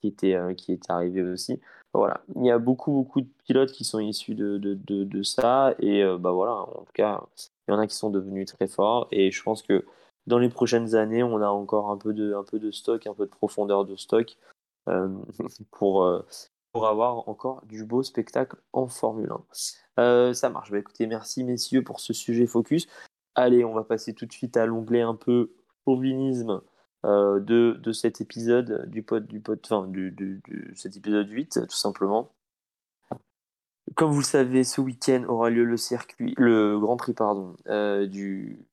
qui 0.02 0.08
était, 0.08 0.36
euh, 0.36 0.54
qui 0.54 0.72
est 0.74 0.90
arrivé 0.90 1.22
aussi. 1.22 1.60
Voilà, 1.98 2.22
il 2.36 2.46
y 2.46 2.52
a 2.52 2.60
beaucoup, 2.60 2.92
beaucoup 2.92 3.22
de 3.22 3.28
pilotes 3.44 3.72
qui 3.72 3.84
sont 3.84 3.98
issus 3.98 4.36
de, 4.36 4.60
de, 4.60 4.76
de, 4.76 5.24
ça. 5.24 5.74
Et 5.80 6.04
euh, 6.04 6.20
bah 6.20 6.30
voilà, 6.30 6.54
en 6.54 6.84
tout 6.86 6.94
cas, 6.94 7.24
il 7.68 7.72
y 7.72 7.74
en 7.74 7.80
a 7.80 7.88
qui 7.88 7.96
sont 7.96 8.12
devenus 8.12 8.46
très 8.46 8.68
forts. 8.68 9.08
Et 9.10 9.32
je 9.32 9.42
pense 9.42 9.64
que 9.64 9.84
dans 10.28 10.38
les 10.38 10.50
prochaines 10.50 10.94
années, 10.94 11.24
on 11.24 11.42
a 11.42 11.48
encore 11.48 11.90
un 11.90 11.98
peu 11.98 12.14
de, 12.14 12.36
un 12.36 12.44
peu 12.44 12.60
de 12.60 12.70
stock, 12.70 13.08
un 13.08 13.16
peu 13.16 13.26
de 13.26 13.32
profondeur 13.32 13.84
de 13.84 13.96
stock 13.96 14.38
euh, 14.90 15.10
pour, 15.72 16.08
pour 16.72 16.86
avoir 16.86 17.28
encore 17.28 17.66
du 17.66 17.84
beau 17.84 18.04
spectacle 18.04 18.58
en 18.74 18.88
Formule 18.88 19.32
1. 19.98 20.34
ça 20.36 20.50
marche. 20.52 20.70
Bah, 20.70 20.78
écoutez, 20.78 21.08
merci 21.08 21.44
messieurs 21.44 21.84
pour 21.84 22.00
ce 22.00 22.14
sujet 22.14 22.46
focus. 22.46 22.88
Allez, 23.34 23.66
on 23.66 23.74
va 23.74 23.84
passer 23.84 24.14
tout 24.14 24.28
de 24.28 24.34
suite 24.34 24.56
à 24.56 24.68
l'onglet 24.68 25.02
un 25.02 25.16
peu 25.16 25.52
chauvinisme 25.84 26.62
euh, 27.06 27.40
de, 27.40 27.80
de, 27.82 27.92
cet 27.92 28.22
épisode, 28.22 28.90
du 28.90 29.04
pod, 29.04 29.28
du 29.28 29.40
pod, 29.40 29.60
enfin, 29.64 29.88
du, 29.88 30.12
du, 30.12 30.42
cet 30.76 30.98
épisode 30.98 31.30
8, 31.30 31.60
tout 31.70 31.76
simplement. 31.76 32.32
Comme 33.96 34.12
vous 34.12 34.20
le 34.20 34.26
savez, 34.26 34.64
ce 34.64 34.82
week-end 34.82 35.24
aura 35.28 35.50
lieu 35.50 35.64
le 35.64 35.78
circuit, 35.78 36.34
le 36.38 36.78
Grand 36.80 36.98
Prix, 36.98 37.14
pardon, 37.14 37.56
euh, 37.68 38.08
du 38.08 38.66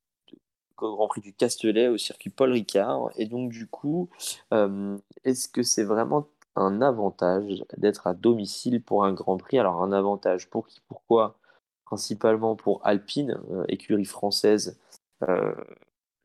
Grand 0.76 1.06
Prix 1.06 1.20
du 1.20 1.34
Castellet 1.34 1.88
au 1.88 1.98
circuit 1.98 2.30
Paul 2.30 2.50
Ricard. 2.50 3.10
Et 3.16 3.26
donc, 3.26 3.50
du 3.50 3.66
coup, 3.66 4.08
euh, 4.52 4.98
est-ce 5.24 5.48
que 5.48 5.62
c'est 5.62 5.84
vraiment 5.84 6.26
un 6.56 6.82
avantage 6.82 7.64
d'être 7.76 8.06
à 8.06 8.14
domicile 8.14 8.82
pour 8.82 9.04
un 9.04 9.12
Grand 9.12 9.36
Prix? 9.36 9.58
Alors, 9.58 9.82
un 9.82 9.92
avantage 9.92 10.48
pour 10.48 10.66
qui? 10.66 10.80
Pourquoi? 10.88 11.38
Principalement 11.84 12.56
pour 12.56 12.80
Alpine, 12.84 13.38
écurie 13.68 14.06
française 14.06 14.78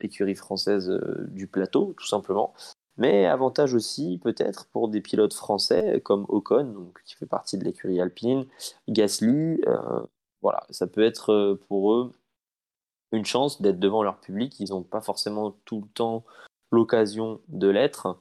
écurie 0.04 0.34
française 0.34 0.90
euh, 0.90 1.26
du 1.28 1.46
plateau, 1.46 1.94
tout 1.96 2.06
simplement. 2.06 2.54
Mais 2.96 3.26
avantage 3.26 3.74
aussi 3.74 4.18
peut-être 4.22 4.66
pour 4.66 4.88
des 4.88 5.00
pilotes 5.00 5.34
français 5.34 6.00
comme 6.04 6.26
Ocon, 6.28 6.92
qui 7.04 7.14
fait 7.14 7.26
partie 7.26 7.56
de 7.58 7.64
l'écurie 7.64 8.00
alpine, 8.00 8.46
Gasly. 8.88 9.60
Euh, 9.66 10.02
voilà, 10.42 10.66
ça 10.70 10.86
peut 10.86 11.02
être 11.02 11.32
euh, 11.32 11.60
pour 11.68 11.94
eux 11.94 12.14
une 13.12 13.24
chance 13.24 13.60
d'être 13.62 13.78
devant 13.80 14.02
leur 14.02 14.20
public. 14.20 14.58
Ils 14.60 14.70
n'ont 14.70 14.82
pas 14.82 15.00
forcément 15.00 15.52
tout 15.64 15.80
le 15.80 15.88
temps 15.88 16.24
l'occasion 16.70 17.40
de 17.48 17.68
l'être. 17.68 18.18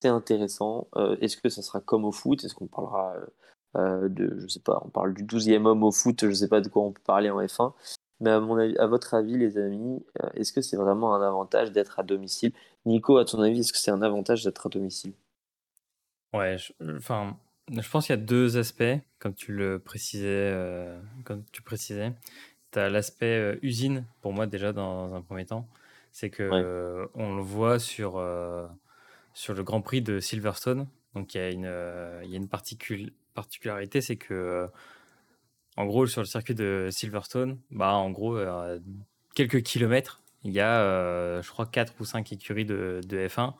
C'est 0.00 0.08
intéressant. 0.08 0.86
Est-ce 1.20 1.36
que 1.36 1.48
ça 1.48 1.60
sera 1.60 1.80
comme 1.80 2.04
au 2.04 2.12
foot? 2.12 2.44
Est-ce 2.44 2.54
qu'on 2.54 2.68
parlera 2.68 3.16
de, 3.74 4.38
je 4.38 4.46
sais 4.46 4.60
pas, 4.60 4.80
on 4.84 4.90
parle 4.90 5.12
du 5.12 5.24
12e 5.24 5.66
homme 5.66 5.82
au 5.82 5.90
foot, 5.90 6.20
je 6.20 6.26
ne 6.28 6.34
sais 6.34 6.46
pas 6.46 6.60
de 6.60 6.68
quoi 6.68 6.82
on 6.82 6.92
peut 6.92 7.02
parler 7.04 7.30
en 7.30 7.40
F1. 7.40 7.72
Mais 8.20 8.30
à, 8.30 8.40
mon 8.40 8.56
avis, 8.56 8.76
à 8.78 8.86
votre 8.86 9.14
avis, 9.14 9.36
les 9.36 9.58
amis, 9.58 10.04
euh, 10.22 10.28
est-ce 10.34 10.52
que 10.52 10.60
c'est 10.60 10.76
vraiment 10.76 11.14
un 11.14 11.22
avantage 11.22 11.70
d'être 11.70 11.98
à 12.00 12.02
domicile? 12.02 12.52
Nico, 12.84 13.16
à 13.16 13.24
ton 13.24 13.40
avis, 13.40 13.60
est-ce 13.60 13.72
que 13.72 13.78
c'est 13.78 13.90
un 13.90 14.02
avantage 14.02 14.44
d'être 14.44 14.66
à 14.66 14.68
domicile? 14.68 15.12
Ouais, 16.32 16.58
je, 16.58 16.72
enfin, 16.96 17.36
je 17.70 17.88
pense 17.88 18.06
qu'il 18.06 18.16
y 18.16 18.18
a 18.18 18.22
deux 18.22 18.56
aspects, 18.56 18.82
comme 19.18 19.34
tu 19.34 19.52
le 19.52 19.78
précisais. 19.78 20.26
Euh, 20.26 21.00
comme 21.24 21.44
tu 21.52 21.62
précisais. 21.62 22.12
Tu 22.72 22.78
as 22.78 22.88
l'aspect 22.88 23.38
euh, 23.38 23.58
usine, 23.62 24.04
pour 24.20 24.32
moi, 24.32 24.46
déjà, 24.46 24.72
dans, 24.72 25.14
un 25.14 25.22
premier 25.22 25.46
temps. 25.46 25.68
C'est 26.10 26.30
que 26.30 27.08
on 27.14 27.36
le 27.36 27.42
voit 27.42 27.78
sur, 27.78 28.20
sur 29.34 29.54
le 29.54 29.62
Grand 29.62 29.82
Prix 29.82 30.02
de 30.02 30.18
Silverstone. 30.18 30.88
Donc, 31.14 31.34
il 31.34 31.38
y 31.38 31.40
a 31.40 31.50
une, 31.50 31.70
il 32.24 32.30
y 32.30 32.34
a 32.34 32.36
une 32.36 32.48
particularité, 32.48 34.00
c'est 34.00 34.16
que 34.16 34.68
en 35.78 35.86
gros, 35.86 36.08
sur 36.08 36.20
le 36.20 36.26
circuit 36.26 36.56
de 36.56 36.88
Silverstone, 36.90 37.56
bah, 37.70 37.92
en 37.92 38.10
gros, 38.10 38.36
euh, 38.36 38.80
quelques 39.36 39.62
kilomètres, 39.62 40.20
il 40.42 40.50
y 40.50 40.58
a, 40.58 40.80
euh, 40.80 41.40
je 41.40 41.48
crois, 41.52 41.66
4 41.66 41.94
ou 42.00 42.04
5 42.04 42.32
écuries 42.32 42.64
de, 42.64 43.00
F1. 43.08 43.54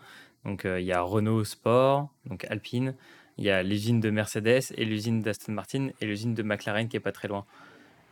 Donc, 0.44 0.64
euh, 0.64 0.80
il 0.80 0.86
y 0.86 0.92
a 0.92 1.00
Renault 1.00 1.44
Sport, 1.44 2.08
donc 2.26 2.44
Alpine, 2.50 2.96
il 3.36 3.44
y 3.44 3.50
a 3.50 3.62
l'usine 3.62 4.00
de 4.00 4.10
Mercedes 4.10 4.72
et 4.76 4.84
l'usine 4.84 5.22
d'Aston 5.22 5.52
Martin 5.52 5.90
et 6.00 6.06
l'usine 6.06 6.34
de 6.34 6.42
McLaren 6.42 6.88
qui 6.88 6.96
est 6.96 7.00
pas 7.00 7.12
très 7.12 7.28
loin. 7.28 7.44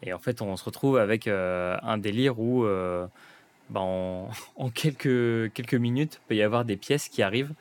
Et 0.05 0.13
en 0.13 0.21
fait, 0.21 0.41
on 0.41 0.57
se 0.57 0.63
retrouve 0.63 0.99
avec 0.99 1.27
un 1.27 1.99
délire 1.99 2.39
où, 2.39 2.65
bah, 3.71 3.81
en, 3.81 4.31
en, 4.55 4.71
quelques, 4.71 5.53
quelques 5.53 5.75
minutes, 5.75 6.21
peut 6.29 6.37
y 6.37 6.43
avoir 6.43 6.65
des 6.65 6.77
pièces 6.77 7.09
qui 7.09 7.25
arrivent 7.25 7.55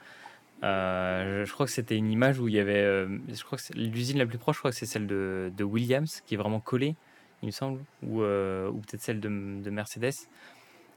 euh, 0.66 1.46
je 1.46 1.54
crois 1.54 1.68
que 1.68 1.72
c'était 1.72 1.96
une 1.96 2.12
image 2.12 2.40
où 2.40 2.48
il 2.48 2.56
y 2.56 2.60
avait. 2.60 2.82
Euh, 2.82 3.08
je 3.32 3.44
crois 3.44 3.58
que 3.58 3.74
l'usine 3.74 4.18
la 4.18 4.26
plus 4.26 4.40
proche, 4.40 4.56
je 4.56 4.62
crois 4.62 4.72
que 4.72 4.78
c'est 4.78 4.88
celle 4.88 5.06
de, 5.06 5.52
Williams, 5.64 6.24
qui 6.26 6.34
est 6.34 6.38
vraiment 6.38 6.60
collée, 6.60 6.96
il 7.44 7.48
me 7.48 7.52
semble, 7.52 7.82
ou, 8.04 8.24
euh, 8.24 8.72
peut-être 8.72 9.02
celle 9.02 9.20
de, 9.20 9.30
de, 9.30 9.70
Mercedes, 9.70 10.28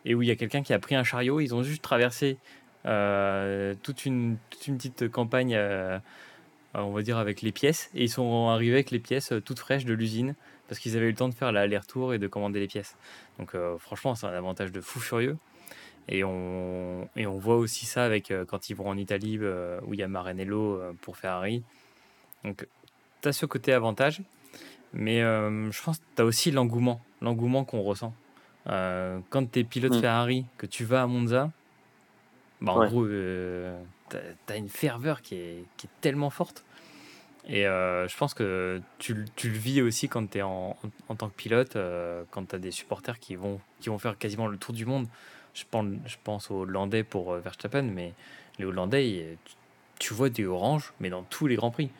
et 0.06 0.14
où 0.14 0.22
il 0.22 0.28
y 0.28 0.30
a 0.30 0.36
quelqu'un 0.36 0.62
qui 0.62 0.72
a 0.72 0.78
pris 0.78 0.94
un 0.94 1.04
chariot. 1.04 1.40
Ils 1.40 1.54
ont 1.54 1.62
juste 1.62 1.82
traversé 1.82 2.38
toute, 2.84 4.06
une, 4.06 4.38
toute 4.48 4.66
une 4.66 4.78
petite 4.78 5.10
campagne, 5.10 5.58
on 6.74 6.92
va 6.92 7.02
dire, 7.02 7.18
avec 7.18 7.42
les 7.42 7.52
pièces, 7.52 7.90
et 7.94 8.04
ils 8.04 8.10
sont 8.10 8.48
arrivés 8.48 8.74
avec 8.74 8.90
les 8.90 9.00
pièces 9.00 9.34
toutes 9.44 9.58
fraîches 9.58 9.84
de 9.84 9.92
l'usine, 9.92 10.34
parce 10.68 10.78
qu'ils 10.78 10.96
avaient 10.96 11.06
eu 11.06 11.10
le 11.10 11.16
temps 11.16 11.28
de 11.28 11.34
faire 11.34 11.52
l'aller-retour 11.52 12.14
et 12.14 12.18
de 12.18 12.26
commander 12.26 12.60
les 12.60 12.68
pièces. 12.68 12.96
Donc, 13.38 13.54
franchement, 13.78 14.14
c'est 14.14 14.26
un 14.26 14.32
avantage 14.32 14.72
de 14.72 14.80
fou 14.80 15.00
furieux. 15.00 15.36
Et 16.08 16.24
on, 16.24 17.08
et 17.16 17.26
on 17.26 17.38
voit 17.38 17.56
aussi 17.56 17.84
ça 17.84 18.04
avec 18.04 18.30
euh, 18.30 18.44
quand 18.46 18.70
ils 18.70 18.74
vont 18.74 18.88
en 18.88 18.96
Italie 18.96 19.38
euh, 19.40 19.78
où 19.86 19.92
il 19.92 20.00
y 20.00 20.02
a 20.02 20.08
Maranello 20.08 20.80
euh, 20.80 20.92
pour 21.02 21.18
Ferrari. 21.18 21.62
Donc 22.44 22.66
tu 23.20 23.28
as 23.28 23.32
ce 23.32 23.44
côté 23.44 23.72
avantage, 23.72 24.22
mais 24.92 25.20
je 25.20 25.82
pense 25.82 25.98
que 25.98 26.04
tu 26.16 26.22
as 26.22 26.24
aussi 26.24 26.50
l'engouement, 26.50 27.00
l'engouement 27.20 27.64
qu'on 27.64 27.82
ressent. 27.82 28.14
quand 28.64 29.50
tu 29.50 29.58
es 29.58 29.64
pilote 29.64 29.96
mmh. 29.96 30.00
Ferrari, 30.00 30.46
que 30.56 30.66
tu 30.66 30.84
vas 30.84 31.02
à 31.02 31.06
Monza, 31.08 31.50
bah, 32.60 32.72
en 32.72 32.86
gros, 32.86 33.06
tu 33.08 34.16
as, 34.48 34.56
une 34.56 34.68
ferveur 34.68 35.20
qui 35.20 35.34
est, 35.34 35.64
qui 35.76 35.88
est 35.88 36.00
tellement 36.00 36.30
forte. 36.30 36.64
Et 37.48 37.64
je 37.64 38.16
pense 38.16 38.34
que 38.34 38.80
tu, 38.98 39.24
tu, 39.34 39.50
le 39.50 39.58
vis 39.58 39.82
aussi 39.82 40.08
quand 40.08 40.30
tu 40.30 40.38
es 40.38 40.42
en, 40.42 40.76
en, 41.08 41.16
tant 41.16 41.28
que 41.28 41.34
pilote, 41.34 41.76
quand 42.30 42.50
tu 42.50 42.54
as 42.54 42.60
des 42.60 42.70
supporters 42.70 43.18
qui 43.18 43.34
vont, 43.34 43.60
qui 43.80 43.88
vont 43.88 43.98
faire 43.98 44.16
quasiment 44.16 44.46
le 44.46 44.58
tour 44.58 44.72
du 44.72 44.86
monde. 44.86 45.08
Je 45.58 45.64
pense, 45.70 45.86
je 46.06 46.16
pense 46.22 46.50
aux 46.50 46.60
Hollandais 46.60 47.04
pour 47.04 47.34
Verstappen, 47.34 47.82
mais 47.82 48.12
les 48.58 48.64
Hollandais, 48.64 49.36
tu, 49.98 50.14
vois 50.14 50.30
des 50.30 50.46
oranges, 50.46 50.92
mais 51.00 51.10
dans 51.10 51.22
tous 51.22 51.46
les 51.46 51.56
Grands 51.56 51.70
Prix. 51.70 51.90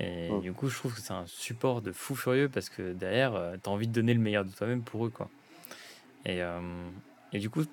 Et 0.00 0.30
du 0.40 0.52
coup, 0.52 0.68
je 0.68 0.76
trouve 0.76 0.94
que 0.94 1.00
c'est 1.00 1.12
un 1.12 1.26
support 1.26 1.82
de 1.82 1.92
fou 1.92 2.14
furieux 2.14 2.48
parce 2.48 2.70
que 2.70 2.92
derrière, 2.92 3.32
tu 3.62 3.68
as 3.68 3.72
envie 3.72 3.86
de 3.86 3.92
donner 3.92 4.14
le 4.14 4.20
meilleur 4.20 4.44
de 4.44 4.50
toi-même 4.50 4.82
pour 4.82 5.04
eux. 5.04 5.10
Quoi. 5.10 5.28
Et, 6.24 6.40
et 7.32 7.38
du 7.38 7.50
coup, 7.50 7.64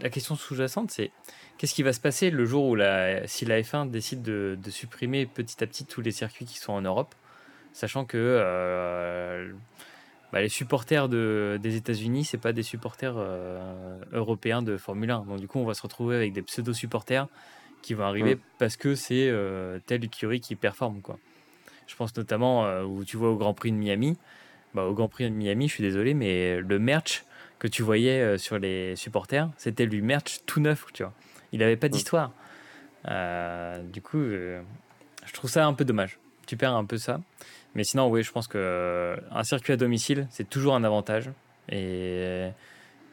la 0.00 0.10
question 0.10 0.36
sous-jacente, 0.36 0.90
c'est 0.90 1.10
qu'est-ce 1.58 1.74
qui 1.74 1.82
va 1.82 1.92
se 1.92 2.00
passer 2.00 2.30
le 2.30 2.44
jour 2.44 2.66
où 2.66 2.74
la, 2.74 3.26
si 3.26 3.44
la 3.44 3.60
F1 3.60 3.90
décide 3.90 4.22
de, 4.22 4.58
supprimer 4.70 5.26
petit 5.26 5.62
à 5.62 5.66
petit 5.66 5.84
tous 5.84 6.00
les 6.00 6.10
circuits 6.10 6.46
qui 6.46 6.58
sont 6.58 6.72
en 6.72 6.82
Europe, 6.82 7.14
sachant 7.72 8.04
que 8.04 8.16
euh, 8.16 9.52
bah, 10.36 10.42
les 10.42 10.48
supporters 10.48 11.08
de, 11.08 11.58
des 11.62 11.76
États-Unis, 11.76 12.24
c'est 12.24 12.38
pas 12.38 12.52
des 12.52 12.62
supporters 12.62 13.14
euh, 13.16 13.98
européens 14.12 14.62
de 14.62 14.76
Formule 14.76 15.10
1. 15.10 15.20
Donc 15.20 15.40
du 15.40 15.48
coup, 15.48 15.58
on 15.58 15.64
va 15.64 15.74
se 15.74 15.82
retrouver 15.82 16.16
avec 16.16 16.32
des 16.32 16.42
pseudo-supporters 16.42 17.26
qui 17.82 17.94
vont 17.94 18.04
arriver 18.04 18.38
parce 18.58 18.76
que 18.76 18.94
c'est 18.94 19.28
euh, 19.28 19.78
telle 19.86 20.04
écurie 20.04 20.40
qui 20.40 20.56
performe. 20.56 21.00
Quoi. 21.00 21.18
Je 21.86 21.94
pense 21.96 22.16
notamment 22.16 22.80
où 22.82 23.04
tu 23.04 23.16
vois 23.16 23.30
au 23.30 23.36
Grand 23.36 23.54
Prix 23.54 23.72
de 23.72 23.76
Miami. 23.76 24.18
Bah, 24.74 24.84
au 24.84 24.92
Grand 24.92 25.08
Prix 25.08 25.24
de 25.24 25.34
Miami, 25.34 25.68
je 25.68 25.74
suis 25.74 25.82
désolé, 25.82 26.12
mais 26.12 26.60
le 26.60 26.78
merch 26.78 27.24
que 27.58 27.68
tu 27.68 27.82
voyais 27.82 28.20
euh, 28.20 28.38
sur 28.38 28.58
les 28.58 28.96
supporters, 28.96 29.48
c'était 29.56 29.86
lui 29.86 30.02
merch 30.02 30.40
tout 30.46 30.60
neuf, 30.60 30.84
tu 30.92 31.02
vois. 31.02 31.12
Il 31.52 31.60
n'avait 31.60 31.76
pas 31.76 31.88
d'histoire. 31.88 32.32
Euh, 33.08 33.82
du 33.84 34.02
coup, 34.02 34.18
euh, 34.18 34.60
je 35.24 35.32
trouve 35.32 35.50
ça 35.50 35.66
un 35.66 35.72
peu 35.72 35.84
dommage. 35.84 36.18
Tu 36.46 36.56
perds 36.56 36.74
un 36.74 36.84
peu 36.84 36.98
ça. 36.98 37.20
Mais 37.76 37.84
sinon, 37.84 38.08
oui, 38.08 38.22
je 38.22 38.32
pense 38.32 38.48
que 38.48 39.16
un 39.30 39.44
circuit 39.44 39.72
à 39.72 39.76
domicile, 39.76 40.26
c'est 40.30 40.48
toujours 40.48 40.74
un 40.74 40.82
avantage. 40.82 41.30
Et 41.68 42.48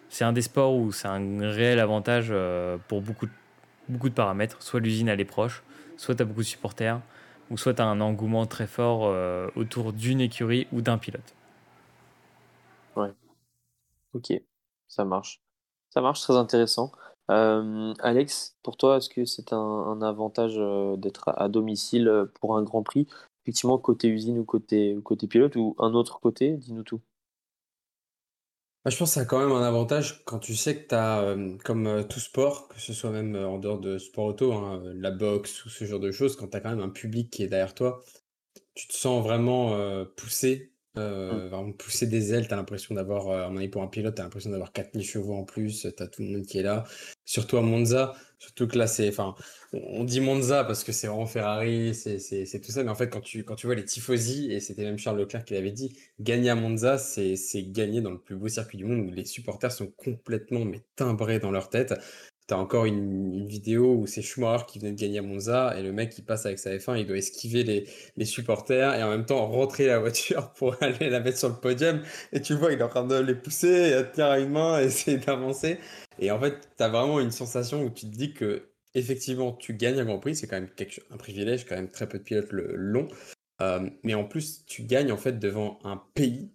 c'est 0.09 0.23
un 0.23 0.33
des 0.33 0.41
sports 0.41 0.75
où 0.75 0.91
c'est 0.91 1.07
un 1.07 1.51
réel 1.51 1.79
avantage 1.79 2.33
pour 2.87 3.01
beaucoup 3.01 3.25
de, 3.25 3.31
beaucoup 3.89 4.09
de 4.09 4.13
paramètres. 4.13 4.61
Soit 4.61 4.79
l'usine, 4.79 5.09
elle 5.09 5.19
est 5.19 5.25
proche, 5.25 5.63
soit 5.97 6.15
tu 6.15 6.21
as 6.21 6.25
beaucoup 6.25 6.41
de 6.41 6.45
supporters, 6.45 7.01
ou 7.51 7.57
soit 7.57 7.73
tu 7.73 7.81
as 7.81 7.85
un 7.85 7.99
engouement 7.99 8.45
très 8.45 8.67
fort 8.67 9.13
autour 9.55 9.91
d'une 9.91 10.21
écurie 10.21 10.67
ou 10.71 10.81
d'un 10.81 10.97
pilote. 10.97 11.35
Ouais. 12.95 13.11
Ok, 14.13 14.31
ça 14.87 15.03
marche. 15.03 15.41
Ça 15.89 16.01
marche, 16.01 16.21
très 16.21 16.35
intéressant. 16.35 16.91
Euh, 17.31 17.93
Alex, 17.99 18.57
pour 18.63 18.77
toi, 18.77 18.97
est-ce 18.97 19.09
que 19.09 19.25
c'est 19.25 19.53
un, 19.53 20.01
avantage 20.01 20.55
euh, 20.57 20.97
d'être 20.97 21.29
à, 21.29 21.47
domicile 21.47 22.07
euh, 22.07 22.25
pour 22.39 22.57
un 22.57 22.63
Grand 22.63 22.83
Prix? 22.83 23.07
Effectivement, 23.43 23.77
côté 23.77 24.07
usine 24.07 24.39
ou 24.39 24.45
côté, 24.45 24.97
côté 25.03 25.27
pilote, 25.27 25.55
ou 25.55 25.75
un 25.79 25.93
autre 25.93 26.19
côté 26.19 26.57
Dis-nous 26.57 26.83
tout. 26.83 27.01
Bah, 28.85 28.91
je 28.91 28.97
pense 28.97 29.11
que 29.11 29.13
ça 29.15 29.21
a 29.21 29.25
quand 29.25 29.39
même 29.39 29.51
un 29.51 29.63
avantage 29.63 30.23
quand 30.25 30.39
tu 30.39 30.55
sais 30.55 30.77
que 30.77 30.87
tu 30.89 30.95
as, 30.95 31.35
comme 31.63 32.05
tout 32.09 32.19
sport, 32.19 32.67
que 32.67 32.79
ce 32.79 32.91
soit 32.91 33.11
même 33.11 33.35
en 33.35 33.57
dehors 33.57 33.79
de 33.79 33.97
sport 33.97 34.25
auto, 34.25 34.51
hein, 34.51 34.83
la 34.95 35.11
boxe 35.11 35.65
ou 35.65 35.69
ce 35.69 35.85
genre 35.85 36.01
de 36.01 36.11
choses, 36.11 36.35
quand 36.35 36.49
tu 36.49 36.57
as 36.57 36.59
quand 36.59 36.69
même 36.69 36.81
un 36.81 36.89
public 36.89 37.29
qui 37.29 37.43
est 37.43 37.47
derrière 37.47 37.75
toi, 37.75 38.03
tu 38.73 38.87
te 38.89 38.93
sens 38.93 39.23
vraiment 39.23 39.73
poussé 40.17 40.73
euh, 40.95 41.47
mmh. 41.47 41.47
vraiment 41.47 41.71
pousser 41.71 42.05
des 42.05 42.35
ailes, 42.35 42.47
t'as 42.47 42.55
l'impression 42.55 42.93
d'avoir, 42.93 43.27
euh, 43.29 43.47
en 43.47 43.69
pour 43.69 43.81
un 43.81 43.87
pilote, 43.87 44.13
t'as 44.13 44.23
l'impression 44.23 44.51
d'avoir 44.51 44.71
4000 44.71 45.03
chevaux 45.03 45.33
en 45.33 45.43
plus, 45.43 45.87
t'as 45.97 46.05
tout 46.05 46.21
le 46.21 46.29
monde 46.29 46.45
qui 46.45 46.59
est 46.59 46.63
là. 46.63 46.83
Surtout 47.25 47.57
à 47.57 47.63
Monza, 47.63 48.13
surtout 48.43 48.67
que 48.67 48.77
là, 48.77 48.87
c'est, 48.87 49.11
on 49.71 50.03
dit 50.03 50.19
Monza 50.19 50.65
parce 50.65 50.83
que 50.83 50.91
c'est 50.91 51.07
vraiment 51.07 51.25
Ferrari, 51.25 51.95
c'est, 51.95 52.61
tout 52.61 52.71
ça, 52.71 52.83
mais 52.83 52.89
en 52.89 52.95
fait, 52.95 53.09
quand 53.09 53.21
tu, 53.21 53.45
vois 53.63 53.75
les 53.75 53.85
tifosi, 53.85 54.51
et 54.51 54.59
c'était 54.59 54.83
même 54.83 54.97
Charles 54.97 55.19
Leclerc 55.19 55.45
qui 55.45 55.53
l'avait 55.53 55.71
dit, 55.71 55.97
gagner 56.19 56.49
à 56.49 56.55
Monza, 56.55 56.97
c'est, 56.97 57.37
c'est 57.37 57.63
gagner 57.63 58.01
dans 58.01 58.11
le 58.11 58.19
plus 58.19 58.35
beau 58.35 58.49
circuit 58.49 58.77
du 58.77 58.83
monde 58.85 59.07
où 59.07 59.11
les 59.11 59.23
supporters 59.23 59.71
sont 59.71 59.87
complètement, 59.87 60.65
mais 60.65 60.81
timbrés 60.97 61.39
dans 61.39 61.51
leur 61.51 61.69
tête. 61.69 61.93
T'as 62.53 62.59
encore 62.59 62.85
une, 62.85 63.47
vidéo 63.47 63.95
où 63.95 64.05
c'est 64.05 64.21
Schumacher 64.21 64.65
qui 64.67 64.77
venait 64.77 64.91
de 64.91 65.01
gagner 65.01 65.17
à 65.17 65.21
Monza 65.23 65.73
et 65.75 65.81
le 65.81 65.91
mec 65.91 66.11
qui 66.11 66.21
passe 66.21 66.45
avec 66.45 66.59
sa 66.59 66.69
F1, 66.69 66.99
il 66.99 67.07
doit 67.07 67.17
esquiver 67.17 67.63
les, 67.63 67.89
les 68.15 68.25
supporters 68.25 68.93
et 68.93 69.01
en 69.01 69.09
même 69.09 69.25
temps 69.25 69.47
rentrer 69.47 69.87
la 69.87 69.97
voiture 69.97 70.53
pour 70.57 70.75
aller 70.79 71.09
la 71.09 71.19
mettre 71.19 71.39
sur 71.39 71.49
le 71.49 71.55
podium. 71.55 72.03
Et 72.31 72.43
tu 72.43 72.53
vois, 72.53 72.71
il 72.71 72.77
est 72.77 72.83
en 72.83 72.89
train 72.89 73.07
de 73.07 73.15
les 73.15 73.33
pousser, 73.33 73.93
à 73.93 74.03
tenir 74.03 74.27
à 74.27 74.39
une 74.39 74.51
main 74.51 74.79
et 74.79 74.83
essayer 74.85 75.17
d'avancer. 75.17 75.79
Et 76.19 76.29
en 76.29 76.39
fait, 76.39 76.53
tu 76.77 76.83
as 76.83 76.89
vraiment 76.89 77.19
une 77.19 77.31
sensation 77.31 77.81
où 77.83 77.89
tu 77.89 78.05
te 78.05 78.15
dis 78.15 78.35
que 78.35 78.69
effectivement, 78.93 79.53
tu 79.53 79.73
gagnes 79.73 79.99
un 79.99 80.05
Grand 80.05 80.19
Prix, 80.19 80.35
c'est 80.35 80.45
quand 80.45 80.57
même 80.57 80.69
quelque, 80.69 81.01
un 81.09 81.17
privilège, 81.17 81.65
quand 81.65 81.75
même 81.75 81.89
très 81.89 82.07
peu 82.07 82.19
de 82.19 82.23
pilotes 82.23 82.51
le 82.51 82.75
long. 82.75 83.07
Euh, 83.63 83.89
mais 84.03 84.13
en 84.13 84.25
plus, 84.25 84.63
tu 84.67 84.83
gagnes 84.83 85.11
en 85.11 85.17
fait 85.17 85.39
devant 85.39 85.79
un 85.83 85.99
pays 86.13 86.51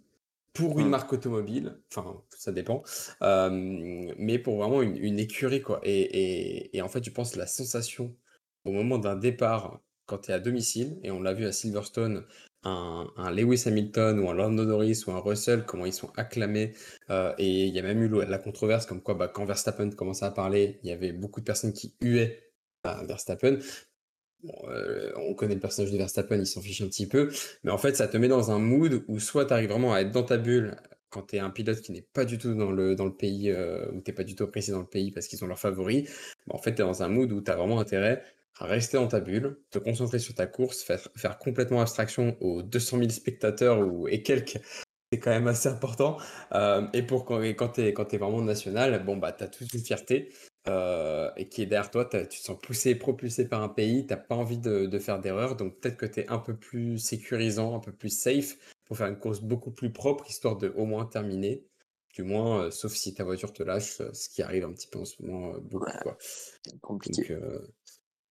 pour 0.58 0.80
une 0.80 0.86
mmh. 0.86 0.90
marque 0.90 1.12
automobile, 1.12 1.78
enfin 1.92 2.20
ça 2.30 2.50
dépend, 2.50 2.82
mais 3.20 4.38
pour 4.40 4.56
vraiment 4.56 4.82
une, 4.82 5.18
écurie 5.20 5.62
quoi. 5.62 5.80
Et, 5.84 6.76
et, 6.76 6.82
en 6.82 6.88
fait, 6.88 7.04
je 7.04 7.10
pense 7.10 7.36
la 7.36 7.46
sensation 7.46 8.16
au 8.64 8.72
moment 8.72 8.98
d'un 8.98 9.14
départ, 9.14 9.80
quand 10.06 10.18
tu 10.18 10.32
es 10.32 10.34
à 10.34 10.40
domicile, 10.40 10.98
et 11.04 11.12
on 11.12 11.22
l'a 11.22 11.32
vu 11.32 11.46
à 11.46 11.52
Silverstone, 11.52 12.24
un, 12.64 13.30
Lewis 13.30 13.62
Hamilton 13.66 14.18
ou 14.18 14.28
un 14.28 14.34
Lando 14.34 14.64
Norris 14.64 15.04
ou 15.06 15.12
un 15.12 15.20
Russell, 15.20 15.64
comment 15.64 15.86
ils 15.86 15.92
sont 15.92 16.10
acclamés, 16.16 16.74
et 17.38 17.66
il 17.66 17.72
y 17.72 17.78
a 17.78 17.82
même 17.82 18.02
eu 18.02 18.08
la 18.26 18.38
controverse 18.38 18.84
comme 18.84 19.00
quoi 19.00 19.14
bah, 19.14 19.28
quand 19.28 19.44
Verstappen 19.44 19.90
commençait 19.90 20.24
à 20.24 20.32
parler, 20.32 20.80
il 20.82 20.88
y 20.88 20.92
avait 20.92 21.12
beaucoup 21.12 21.38
de 21.38 21.44
personnes 21.44 21.72
qui 21.72 21.94
huaient 22.00 22.50
à 22.82 23.04
Verstappen. 23.04 23.58
Euh, 24.64 25.12
on 25.16 25.34
connaît 25.34 25.54
le 25.54 25.60
personnage 25.60 25.92
de 25.92 25.98
Verstappen, 25.98 26.36
il 26.36 26.46
s'en 26.46 26.60
fiche 26.60 26.80
un 26.80 26.86
petit 26.86 27.08
peu, 27.08 27.30
mais 27.64 27.70
en 27.70 27.78
fait, 27.78 27.96
ça 27.96 28.06
te 28.08 28.16
met 28.16 28.28
dans 28.28 28.50
un 28.50 28.58
mood 28.58 29.02
où 29.08 29.18
soit 29.18 29.46
tu 29.46 29.52
arrives 29.52 29.70
vraiment 29.70 29.92
à 29.94 30.00
être 30.00 30.12
dans 30.12 30.22
ta 30.22 30.36
bulle 30.36 30.76
quand 31.10 31.22
tu 31.22 31.36
es 31.36 31.38
un 31.38 31.50
pilote 31.50 31.80
qui 31.80 31.92
n'est 31.92 32.06
pas 32.12 32.24
du 32.24 32.38
tout 32.38 32.54
dans 32.54 32.70
le, 32.70 32.94
dans 32.94 33.06
le 33.06 33.14
pays, 33.14 33.50
euh, 33.50 33.90
ou 33.92 34.00
tu 34.00 34.12
pas 34.12 34.24
du 34.24 34.34
tout 34.34 34.44
apprécié 34.44 34.72
dans 34.72 34.80
le 34.80 34.86
pays 34.86 35.10
parce 35.10 35.26
qu'ils 35.26 35.42
ont 35.44 35.48
leurs 35.48 35.58
favoris, 35.58 36.08
bah, 36.46 36.54
en 36.54 36.58
fait, 36.58 36.74
tu 36.74 36.82
es 36.82 36.84
dans 36.84 37.02
un 37.02 37.08
mood 37.08 37.32
où 37.32 37.40
tu 37.40 37.50
as 37.50 37.56
vraiment 37.56 37.80
intérêt 37.80 38.22
à 38.60 38.66
rester 38.66 38.96
dans 38.96 39.08
ta 39.08 39.20
bulle, 39.20 39.58
te 39.70 39.78
concentrer 39.78 40.18
sur 40.18 40.34
ta 40.34 40.46
course, 40.46 40.82
faire, 40.82 41.00
faire 41.16 41.38
complètement 41.38 41.80
abstraction 41.80 42.36
aux 42.40 42.62
200 42.62 42.98
000 42.98 43.10
spectateurs 43.10 43.80
ou, 43.80 44.08
et 44.08 44.22
quelques 44.22 44.60
c'est 45.12 45.18
quand 45.18 45.30
même 45.30 45.48
assez 45.48 45.68
important. 45.68 46.18
Euh, 46.52 46.86
et 46.92 47.02
pour 47.02 47.24
quand, 47.24 47.40
quand 47.42 47.68
tu 47.70 47.80
es 47.80 48.18
vraiment 48.18 48.42
national, 48.42 49.04
bon, 49.04 49.16
bah, 49.16 49.32
tu 49.32 49.44
as 49.44 49.48
toute 49.48 49.72
une 49.72 49.80
fierté. 49.80 50.30
Euh, 50.68 51.30
et 51.36 51.48
qui 51.48 51.62
est 51.62 51.66
derrière 51.66 51.90
toi, 51.90 52.04
tu 52.04 52.26
te 52.26 52.34
sens 52.34 52.58
poussé, 52.60 52.94
propulsé 52.94 53.48
par 53.48 53.62
un 53.62 53.68
pays, 53.68 54.06
tu 54.06 54.12
n'as 54.12 54.18
pas 54.18 54.34
envie 54.34 54.58
de, 54.58 54.98
faire 54.98 55.20
d'erreur, 55.20 55.56
donc 55.56 55.78
peut-être 55.80 55.96
que 55.96 56.06
tu 56.06 56.20
es 56.20 56.28
un 56.28 56.38
peu 56.38 56.54
plus 56.54 56.98
sécurisant, 56.98 57.74
un 57.74 57.80
peu 57.80 57.92
plus 57.92 58.10
safe 58.10 58.56
pour 58.84 58.96
faire 58.96 59.06
une 59.06 59.18
course 59.18 59.40
beaucoup 59.40 59.70
plus 59.70 59.92
propre, 59.92 60.28
histoire 60.28 60.56
de 60.56 60.72
au 60.76 60.84
moins 60.84 61.06
terminer. 61.06 61.64
Du 62.14 62.22
moins, 62.22 62.64
euh, 62.64 62.70
sauf 62.70 62.94
si 62.94 63.14
ta 63.14 63.22
voiture 63.22 63.52
te 63.52 63.62
lâche, 63.62 64.00
euh, 64.00 64.12
ce 64.12 64.28
qui 64.28 64.42
arrive 64.42 64.64
un 64.64 64.72
petit 64.72 64.88
peu 64.88 64.98
en 64.98 65.04
ce 65.04 65.22
moment 65.22 65.54
beaucoup. 65.60 65.86
Compliqué. 66.82 67.38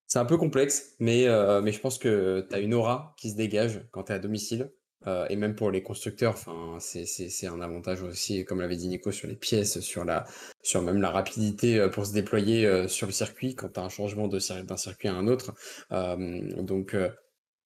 c'est 0.05 0.19
un 0.19 0.25
peu 0.25 0.37
complexe, 0.37 0.95
mais, 0.99 1.27
mais 1.63 1.71
je 1.71 1.79
pense 1.79 1.97
que 1.97 2.45
tu 2.49 2.55
as 2.55 2.59
une 2.59 2.73
aura 2.73 3.15
qui 3.17 3.31
se 3.31 3.35
dégage 3.35 3.81
quand 3.91 4.03
tu 4.03 4.11
es 4.11 4.15
à 4.15 4.19
domicile. 4.19 4.71
Euh, 5.07 5.25
et 5.29 5.35
même 5.37 5.55
pour 5.55 5.71
les 5.71 5.81
constructeurs, 5.81 6.35
c'est 6.79 7.47
un 7.47 7.61
avantage 7.61 8.01
aussi, 8.03 8.43
comme 8.43 8.59
l'avait 8.59 8.75
dit 8.75 8.89
Nico, 8.89 9.11
sur 9.11 9.27
les 9.27 9.35
pièces, 9.35 9.79
sur, 9.79 10.03
la, 10.03 10.25
sur 10.61 10.81
même 10.81 11.01
la 11.01 11.09
rapidité 11.09 11.79
euh, 11.79 11.89
pour 11.89 12.05
se 12.05 12.13
déployer 12.13 12.65
euh, 12.65 12.87
sur 12.87 13.07
le 13.07 13.13
circuit 13.13 13.55
quand 13.55 13.69
tu 13.69 13.79
as 13.79 13.83
un 13.83 13.89
changement 13.89 14.27
d'un 14.27 14.77
circuit 14.77 15.07
à 15.07 15.15
un 15.15 15.27
autre. 15.27 15.53
donc, 15.89 16.95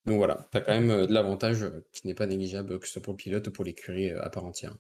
donc 0.06 0.18
voilà, 0.18 0.48
tu 0.52 0.58
as 0.58 0.62
quand 0.62 0.80
même 0.80 1.08
de 1.08 1.14
l'avantage 1.14 1.66
qui 1.92 2.08
n'est 2.08 2.14
pas 2.14 2.28
négligeable, 2.28 2.80
que 2.80 2.86
ce 2.86 2.94
soit 2.94 3.02
pour 3.02 3.14
le 3.14 3.18
pilote 3.18 3.48
ou 3.48 3.52
pour 3.52 3.66
l'écurie 3.66 4.12
à 4.12 4.30
part 4.30 4.46
entière. 4.46 4.76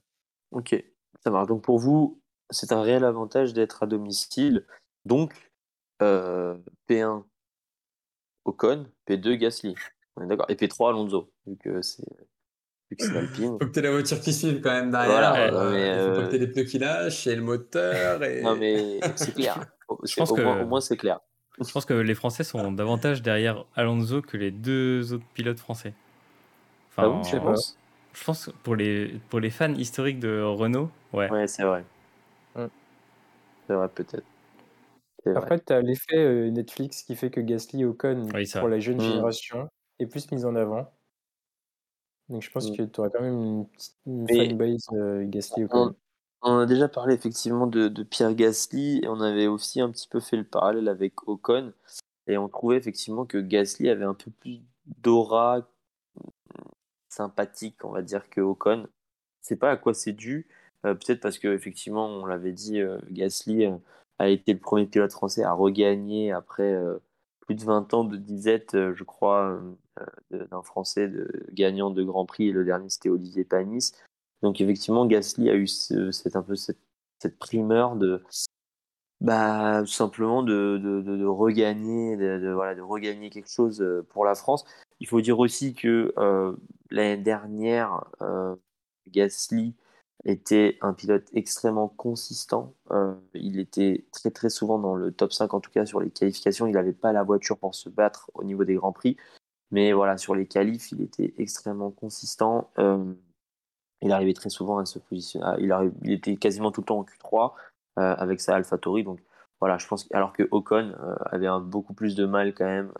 Ok, 0.51 0.75
ça 1.23 1.31
marche. 1.31 1.47
Donc 1.47 1.63
pour 1.63 1.79
vous, 1.79 2.21
c'est 2.51 2.71
un 2.71 2.81
réel 2.81 3.03
avantage 3.03 3.53
d'être 3.53 3.83
à 3.83 3.87
domicile. 3.87 4.65
Donc, 5.05 5.33
P1 5.99 7.23
Ocon, 8.45 8.87
P2 9.07 9.35
Gasly. 9.37 9.75
D'accord. 10.17 10.47
Et 10.49 10.55
P3 10.55 10.89
Alonso, 10.89 11.31
vu 11.45 11.57
que 11.57 11.81
c'est 11.81 12.03
Faut 12.99 13.57
que 13.57 13.65
tu 13.65 13.79
aies 13.79 13.81
la 13.83 13.91
voiture 13.91 14.19
qui 14.19 14.33
suive 14.33 14.61
quand 14.61 14.71
même 14.71 14.91
derrière. 14.91 15.47
il 15.47 16.15
faut 16.15 16.21
pas 16.21 16.25
que 16.25 16.29
tu 16.29 16.35
aies 16.35 16.39
les 16.39 16.47
pneus 16.47 16.63
qui 16.63 16.79
lâchent 16.79 17.27
et 17.27 17.35
le 17.35 17.41
moteur. 17.41 18.23
Et... 18.23 18.41
Non, 18.41 18.55
mais 18.55 18.99
c'est 19.15 19.33
clair. 19.33 19.65
Je 20.03 20.15
pense 20.15 20.31
au, 20.31 20.35
que... 20.35 20.41
moins, 20.41 20.61
au 20.61 20.65
moins 20.65 20.81
c'est 20.81 20.97
clair. 20.97 21.19
Je 21.59 21.71
pense 21.71 21.85
que 21.85 21.93
les 21.93 22.15
Français 22.15 22.43
sont 22.43 22.71
davantage 22.71 23.21
derrière 23.21 23.65
Alonso 23.75 24.21
que 24.21 24.37
les 24.37 24.51
deux 24.51 25.13
autres 25.13 25.25
pilotes 25.33 25.59
français. 25.59 25.93
Enfin, 26.89 27.21
ah 27.23 27.27
je 27.29 27.37
pense. 27.37 27.77
Je 28.13 28.23
pense 28.25 28.45
que 28.47 28.51
pour 28.63 28.75
les, 28.75 29.19
pour 29.29 29.39
les 29.39 29.49
fans 29.49 29.73
historiques 29.73 30.19
de 30.19 30.41
Renault, 30.41 30.89
ouais. 31.13 31.29
Ouais, 31.31 31.47
c'est 31.47 31.63
vrai. 31.63 31.85
Mm. 32.55 32.65
C'est 33.67 33.73
vrai, 33.73 33.87
peut-être. 33.87 34.25
Après, 35.35 35.59
tu 35.59 35.71
as 35.71 35.81
l'effet 35.81 36.17
euh, 36.17 36.49
Netflix 36.49 37.03
qui 37.03 37.15
fait 37.15 37.29
que 37.29 37.39
Gasly 37.39 37.85
Ocon, 37.85 38.27
pour 38.59 38.67
la 38.67 38.79
jeune 38.79 38.97
mm. 38.97 39.01
génération, 39.01 39.69
est 39.99 40.07
plus 40.07 40.29
mise 40.31 40.45
en 40.45 40.55
avant. 40.55 40.91
Donc 42.31 42.41
je 42.43 42.49
pense 42.49 42.71
mmh. 42.71 42.77
que 42.77 42.83
tu 42.83 42.99
auras 43.01 43.09
quand 43.09 43.21
même 43.21 43.41
une 43.41 43.67
petite 43.67 43.97
fanbase 44.05 44.87
euh, 44.93 45.25
Gasly 45.27 45.65
on, 45.71 45.93
On 46.41 46.59
a 46.59 46.65
déjà 46.65 46.87
parlé 46.87 47.13
effectivement 47.13 47.67
de, 47.67 47.89
Pierre 48.03 48.33
Gasly 48.33 49.01
et 49.03 49.07
on 49.09 49.19
avait 49.19 49.47
aussi 49.47 49.81
un 49.81 49.91
petit 49.91 50.07
peu 50.07 50.21
fait 50.21 50.37
le 50.37 50.45
parallèle 50.45 50.87
avec 50.87 51.27
Ocon 51.27 51.73
et 52.27 52.37
on 52.37 52.47
trouvait 52.47 52.77
effectivement 52.77 53.25
que 53.25 53.37
Gasly 53.37 53.89
avait 53.89 54.05
un 54.05 54.13
peu 54.13 54.31
plus 54.31 54.61
d'aura 55.03 55.67
sympathique, 57.09 57.83
on 57.83 57.91
va 57.91 58.01
dire, 58.01 58.29
que 58.29 58.39
Ocon. 58.39 58.87
C'est 59.41 59.57
pas 59.57 59.71
à 59.71 59.75
quoi 59.75 59.93
c'est 59.93 60.13
dû. 60.13 60.47
Euh, 60.85 60.93
peut-être 60.93 61.19
parce 61.19 61.37
que 61.37 61.49
effectivement, 61.49 62.07
on 62.07 62.25
l'avait 62.25 62.53
dit, 62.53 62.79
euh, 62.79 62.97
Gasly 63.09 63.67
a 64.19 64.29
été 64.29 64.53
le 64.53 64.59
premier 64.59 64.85
pilote 64.85 65.11
français 65.11 65.43
à 65.43 65.51
regagner 65.51 66.31
après 66.31 66.79
plus 67.41 67.55
de 67.55 67.63
20 67.65 67.93
ans 67.93 68.03
de 68.05 68.15
disette, 68.15 68.77
je 68.93 69.03
crois, 69.03 69.59
d'un 70.31 70.61
Français 70.61 71.07
de, 71.07 71.27
gagnant 71.51 71.89
de 71.91 72.03
Grand 72.03 72.25
Prix. 72.25 72.49
Et 72.49 72.51
le 72.51 72.65
dernier, 72.65 72.89
c'était 72.89 73.09
Olivier 73.09 73.43
Panis. 73.43 73.91
Donc 74.41 74.61
effectivement, 74.61 75.05
Gasly 75.05 75.49
a 75.49 75.55
eu 75.55 75.67
cette, 75.67 76.35
un 76.35 76.41
peu 76.41 76.55
cette, 76.55 76.79
primeur 77.39 77.95
de 77.95 78.23
bah, 79.19 79.85
simplement 79.85 80.41
de, 80.41 80.79
de, 80.81 81.25
regagner, 81.25 82.17
de, 82.17 82.51
voilà, 82.51 82.73
de 82.73 82.81
regagner 82.81 83.29
quelque 83.29 83.51
chose 83.51 83.85
pour 84.09 84.25
la 84.25 84.33
France. 84.33 84.65
Il 84.99 85.07
faut 85.07 85.21
dire 85.21 85.37
aussi 85.37 85.75
que 85.75 86.11
l'année 86.89 87.21
dernière, 87.21 88.03
Gasly 89.07 89.75
était 90.25 90.77
un 90.81 90.93
pilote 90.93 91.27
extrêmement 91.33 91.87
consistant. 91.87 92.75
Euh, 92.91 93.13
il 93.33 93.59
était 93.59 94.05
très 94.11 94.31
très 94.31 94.49
souvent 94.49 94.77
dans 94.77 94.95
le 94.95 95.11
top 95.11 95.33
5, 95.33 95.53
en 95.53 95.59
tout 95.59 95.71
cas 95.71 95.85
sur 95.85 95.99
les 95.99 96.09
qualifications. 96.09 96.67
Il 96.67 96.73
n'avait 96.73 96.93
pas 96.93 97.11
la 97.11 97.23
voiture 97.23 97.57
pour 97.57 97.73
se 97.75 97.89
battre 97.89 98.29
au 98.33 98.43
niveau 98.43 98.63
des 98.63 98.75
grands 98.75 98.91
prix. 98.91 99.17
Mais 99.71 99.93
voilà, 99.93 100.17
sur 100.17 100.35
les 100.35 100.45
qualifs, 100.45 100.91
il 100.91 101.01
était 101.01 101.33
extrêmement 101.37 101.91
consistant. 101.91 102.69
Euh, 102.77 103.13
il 104.01 104.11
arrivait 104.11 104.33
très 104.33 104.49
souvent 104.49 104.79
à 104.79 104.85
se 104.85 104.99
positionner. 104.99 105.45
Il, 105.59 106.11
était 106.11 106.35
quasiment 106.35 106.71
tout 106.71 106.81
le 106.81 106.85
temps 106.85 106.99
en 106.99 107.03
Q3 107.03 107.53
euh, 107.99 108.15
avec 108.17 108.41
sa 108.41 108.55
AlphaTauri. 108.55 109.03
Donc 109.03 109.19
voilà, 109.59 109.77
je 109.77 109.87
pense 109.87 110.07
alors 110.11 110.33
que 110.33 110.47
Ocon 110.51 110.93
avait 111.25 111.47
un, 111.47 111.59
beaucoup 111.59 111.93
plus 111.93 112.15
de 112.15 112.25
mal 112.25 112.53
quand 112.53 112.65
même 112.65 112.91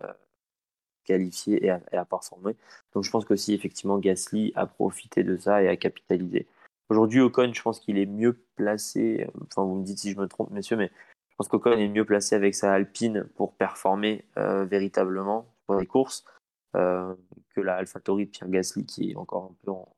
qualifié 1.04 1.66
et 1.66 1.70
à, 1.72 1.82
et 1.92 1.98
à, 1.98 2.06
performer. 2.06 2.56
Donc 2.94 3.04
je 3.04 3.12
pense 3.12 3.26
qu'aussi 3.26 3.54
effectivement 3.54 3.98
Gasly 3.98 4.54
a 4.56 4.68
profité 4.68 5.24
de 5.24 5.38
ça 5.38 5.64
et 5.64 5.68
a 5.68 5.76
capitalisé. 5.76 6.48
Aujourd'hui, 6.92 7.22
Ocon, 7.22 7.54
je 7.54 7.62
pense 7.62 7.80
qu'il 7.80 7.98
est 7.98 8.06
mieux 8.06 8.38
placé. 8.58 9.26
Enfin, 9.44 9.64
vous 9.64 9.76
me 9.76 9.84
dites 9.86 10.00
si 10.00 10.12
je 10.12 10.20
me 10.20 10.28
trompe, 10.28 10.52
messieurs, 10.52 10.76
mais 10.76 10.92
je 11.30 11.36
pense 11.38 11.48
qu'Ocon 11.48 11.72
est 11.72 11.88
mieux 11.88 12.04
placé 12.04 12.36
avec 12.36 12.54
sa 12.54 12.74
Alpine 12.74 13.30
pour 13.36 13.54
performer 13.54 14.26
euh, 14.38 14.66
véritablement 14.66 15.46
pour 15.66 15.76
les 15.76 15.88
courses 15.88 16.26
euh, 16.28 16.32
que 16.74 17.62
la 17.62 17.76
AlphaTauri 17.76 18.26
de 18.26 18.32
Pierre 18.32 18.50
Gasly 18.50 18.86
qui 18.86 19.12
est 19.12 19.16
encore 19.16 19.52
un 19.52 19.56
peu 19.64 19.72
en 19.72 19.94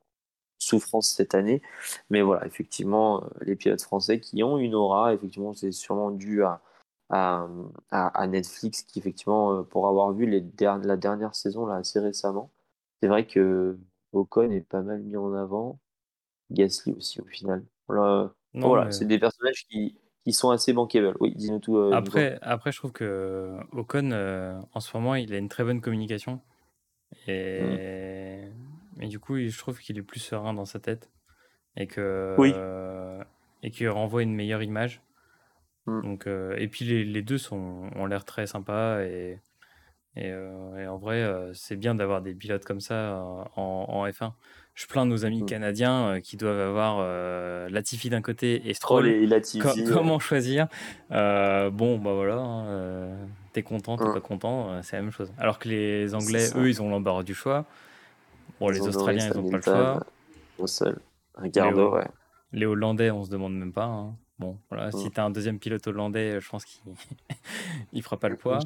souffrance 0.58 1.10
cette 1.10 1.36
année. 1.36 1.62
Mais 2.10 2.22
voilà, 2.22 2.46
effectivement, 2.46 3.24
euh, 3.24 3.28
les 3.42 3.56
pilotes 3.56 3.82
français 3.82 4.20
qui 4.20 4.44
ont 4.44 4.58
une 4.58 4.76
aura, 4.76 5.14
effectivement, 5.14 5.54
c'est 5.54 5.72
sûrement 5.72 6.12
dû 6.12 6.44
à, 6.44 6.62
à, 7.10 8.28
Netflix 8.28 8.82
qui, 8.84 9.00
effectivement, 9.00 9.64
pour 9.66 9.88
avoir 9.88 10.14
vu 10.14 10.26
les 10.26 10.44
la 10.58 10.98
dernière 10.98 11.36
saison 11.36 11.66
là, 11.66 11.76
assez 11.76 12.00
récemment, 12.00 12.52
c'est 13.02 13.08
vrai 13.08 13.28
que 13.28 13.78
Ocon 14.14 14.50
est 14.52 14.62
pas 14.62 14.82
mal 14.82 15.02
mis 15.02 15.18
en 15.18 15.34
avant. 15.34 15.80
Gasly 16.52 16.94
aussi 16.94 17.20
au 17.22 17.26
final. 17.26 17.64
Voilà, 17.88 18.92
c'est 18.92 19.06
des 19.06 19.20
personnages 19.20 19.66
qui, 19.70 19.98
qui 20.24 20.34
sont 20.34 20.52
assez 20.52 20.74
bankable. 20.74 21.16
Oui, 21.20 21.34
dis-nous 21.36 21.60
tout. 21.60 21.78
Euh, 21.78 21.92
après, 21.92 22.40
après, 22.42 22.72
je 22.72 22.78
trouve 22.78 22.92
que 22.92 23.58
Ocon, 23.72 24.12
euh, 24.12 24.60
en 24.74 24.80
ce 24.80 24.96
moment, 24.96 25.16
il 25.16 25.34
a 25.34 25.38
une 25.38 25.50
très 25.50 25.64
bonne 25.64 25.82
communication. 25.82 26.40
Et, 27.28 28.42
mmh. 28.98 29.08
du 29.08 29.20
coup, 29.20 29.38
je 29.38 29.58
trouve 29.58 29.80
qu'il 29.80 29.98
est 29.98 30.04
plus 30.04 30.20
serein 30.20 30.54
dans 30.54 30.66
sa 30.66 30.80
tête. 30.80 31.10
Et 31.76 31.88
que 31.88 32.36
oui. 32.38 32.54
et 33.64 33.72
qu'il 33.72 33.90
renvoie 33.90 34.22
une 34.22 34.36
meilleure 34.36 34.62
image. 34.62 35.02
Mmh. 35.88 36.02
Donc, 36.02 36.28
euh, 36.28 36.56
et 36.58 36.68
puis 36.68 36.86
les, 36.86 37.04
les 37.04 37.22
deux 37.24 37.40
sont, 37.40 37.90
ont 37.96 38.06
l'air 38.06 38.26
très 38.26 38.46
sympas. 38.46 39.02
Et, 39.04 39.40
et, 40.16 40.34
en 40.34 40.98
vrai, 40.98 41.28
c'est 41.54 41.76
bien 41.76 41.96
d'avoir 41.96 42.22
des 42.22 42.36
pilotes 42.36 42.66
comme 42.66 42.82
ça 42.82 43.24
en, 43.56 43.86
en 43.90 44.08
F1 44.08 44.34
je 44.76 44.88
plains 44.88 45.06
nos 45.06 45.26
amis 45.26 45.44
mmh. 45.44 45.48
canadiens 45.48 46.08
euh, 46.08 46.20
qui 46.20 46.38
doivent 46.38 46.60
avoir 46.60 46.98
euh, 47.00 47.70
Latifi 47.70 48.10
d'un 48.10 48.22
côté 48.22 48.68
et 48.68 48.74
Stroll. 48.74 49.08
et 49.08 49.26
Latifi, 49.26 49.84
comment 49.86 50.20
choisir 50.20 50.68
euh, 51.12 51.70
Bon, 51.70 51.98
bah 52.00 52.14
voilà, 52.14 52.38
hein, 52.38 53.18
t'es 53.54 53.64
content, 53.64 53.98
t'es 53.98 54.04
pas 54.04 54.22
content, 54.22 54.82
c'est 54.84 54.96
la 54.96 55.04
même 55.04 55.12
chose. 55.12 55.32
Alors 55.38 55.60
que 55.60 55.70
les 55.70 56.14
Anglais, 56.16 56.50
eux, 56.56 56.70
ils 56.70 56.82
ont 56.82 56.90
l'embarras 56.90 57.24
du 57.24 57.34
choix. 57.34 57.66
Bon, 58.60 58.70
les 58.70 58.82
Australiens, 58.82 59.30
ils 59.34 59.38
ont 59.38 59.50
pas 59.50 59.58
le 59.58 59.64
choix. 59.64 60.06
Au. 60.60 60.66
Ricardo, 61.36 61.90
les, 61.90 61.96
ouais. 61.96 62.08
Les 62.52 62.66
Hollandais, 62.66 63.12
on 63.12 63.24
se 63.24 63.30
demande 63.30 63.56
même 63.56 63.74
pas. 63.74 63.86
Hein. 63.86 64.16
Bon, 64.40 64.58
voilà, 64.70 64.92
si 64.92 65.06
mmh. 65.06 65.12
t'as 65.12 65.24
un 65.24 65.30
deuxième 65.30 65.60
pilote 65.60 65.86
hollandais, 65.88 66.42
je 66.42 66.50
pense 66.50 66.66
qu'il 66.66 66.82
il 67.94 68.02
fera 68.04 68.18
pas 68.18 68.30
le 68.30 68.36
poids. 68.36 68.60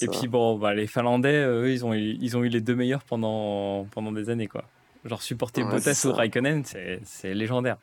Et 0.00 0.08
puis 0.08 0.28
bon, 0.28 0.58
bah, 0.58 0.74
les 0.74 0.86
Finlandais, 0.86 1.44
eux, 1.44 1.70
ils 1.70 1.84
ont, 1.84 1.94
eu, 1.94 2.16
ils 2.20 2.36
ont 2.36 2.42
eu 2.42 2.48
les 2.48 2.60
deux 2.60 2.74
meilleurs 2.74 3.04
pendant, 3.04 3.84
pendant 3.92 4.12
des 4.12 4.28
années. 4.30 4.48
quoi. 4.48 4.64
Genre 5.04 5.22
supporter 5.22 5.64
Bottas 5.64 6.04
ou 6.06 6.12
Raikkonen, 6.12 6.64
c'est 6.64 7.34
légendaire. 7.34 7.78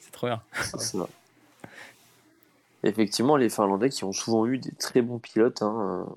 C'est 0.00 0.12
trop 0.12 0.26
bien. 0.26 0.42
Effectivement, 2.82 3.36
les 3.36 3.50
Finlandais 3.50 3.90
qui 3.90 4.04
ont 4.04 4.12
souvent 4.12 4.46
eu 4.46 4.58
des 4.58 4.72
très 4.72 5.02
bons 5.02 5.18
pilotes. 5.18 5.62
Hein. 5.62 6.06
Euh, 6.08 6.14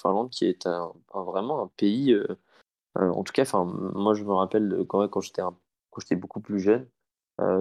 Finlande 0.00 0.30
qui 0.30 0.46
est 0.46 0.66
un, 0.66 0.92
vraiment 1.14 1.62
un 1.62 1.70
pays. 1.76 2.12
Euh, 2.12 2.26
euh, 2.98 3.10
en 3.10 3.24
tout 3.24 3.32
cas, 3.32 3.44
moi 3.54 4.14
je 4.14 4.22
me 4.22 4.32
rappelle 4.32 4.84
quand, 4.88 5.06
quand 5.08 5.20
j'étais 5.20 6.16
beaucoup 6.16 6.40
plus 6.40 6.60
jeune, 6.60 6.86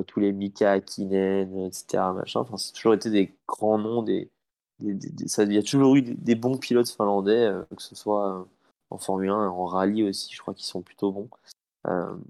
tous 0.08 0.20
les 0.20 0.32
Mika 0.32 0.74
Hakkinen, 0.74 1.58
etc. 1.66 2.04
Machin, 2.14 2.46
c'est 2.58 2.74
toujours 2.74 2.94
été 2.94 3.10
des 3.10 3.34
grands 3.48 3.80
noms, 3.80 4.04
des, 4.04 4.30
ça, 5.26 5.44
il 5.44 5.54
y 5.54 5.58
a 5.58 5.64
toujours 5.64 5.96
eu 5.96 6.02
des, 6.02 6.36
bons 6.36 6.58
pilotes 6.58 6.89
finlandais, 6.89 7.52
que 7.76 7.82
ce 7.82 7.96
soit 7.96 8.48
en 8.91 8.98
Formule 9.00 9.30
1, 9.30 9.48
en 9.48 9.66
rallye 9.66 10.04
aussi, 10.04 10.32
je 10.32 10.41
crois 10.41 10.54
qu'ils 10.54 10.68
sont 10.68 10.82
plutôt 10.84 11.12
bons. 11.12 11.30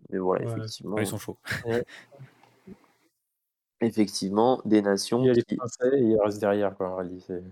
Mais 0.10 0.20
voilà, 0.20 0.46
effectivement. 0.46 0.98
ils 0.98 1.08
sont 1.08 1.18
chauds. 1.18 1.38
effectivement, 3.84 4.62
des 4.66 4.82
nations. 4.82 5.22
Il 5.24 5.28
y 5.28 5.30
a 5.30 5.34
les 5.34 5.56
Français 5.58 5.90
et 5.94 6.02
il 6.02 6.18
reste 6.20 6.40
derrière, 6.40 6.76
quoi, 6.76 6.90
en 6.90 6.96
rallye. 6.96 7.24
C'est... 7.26 7.44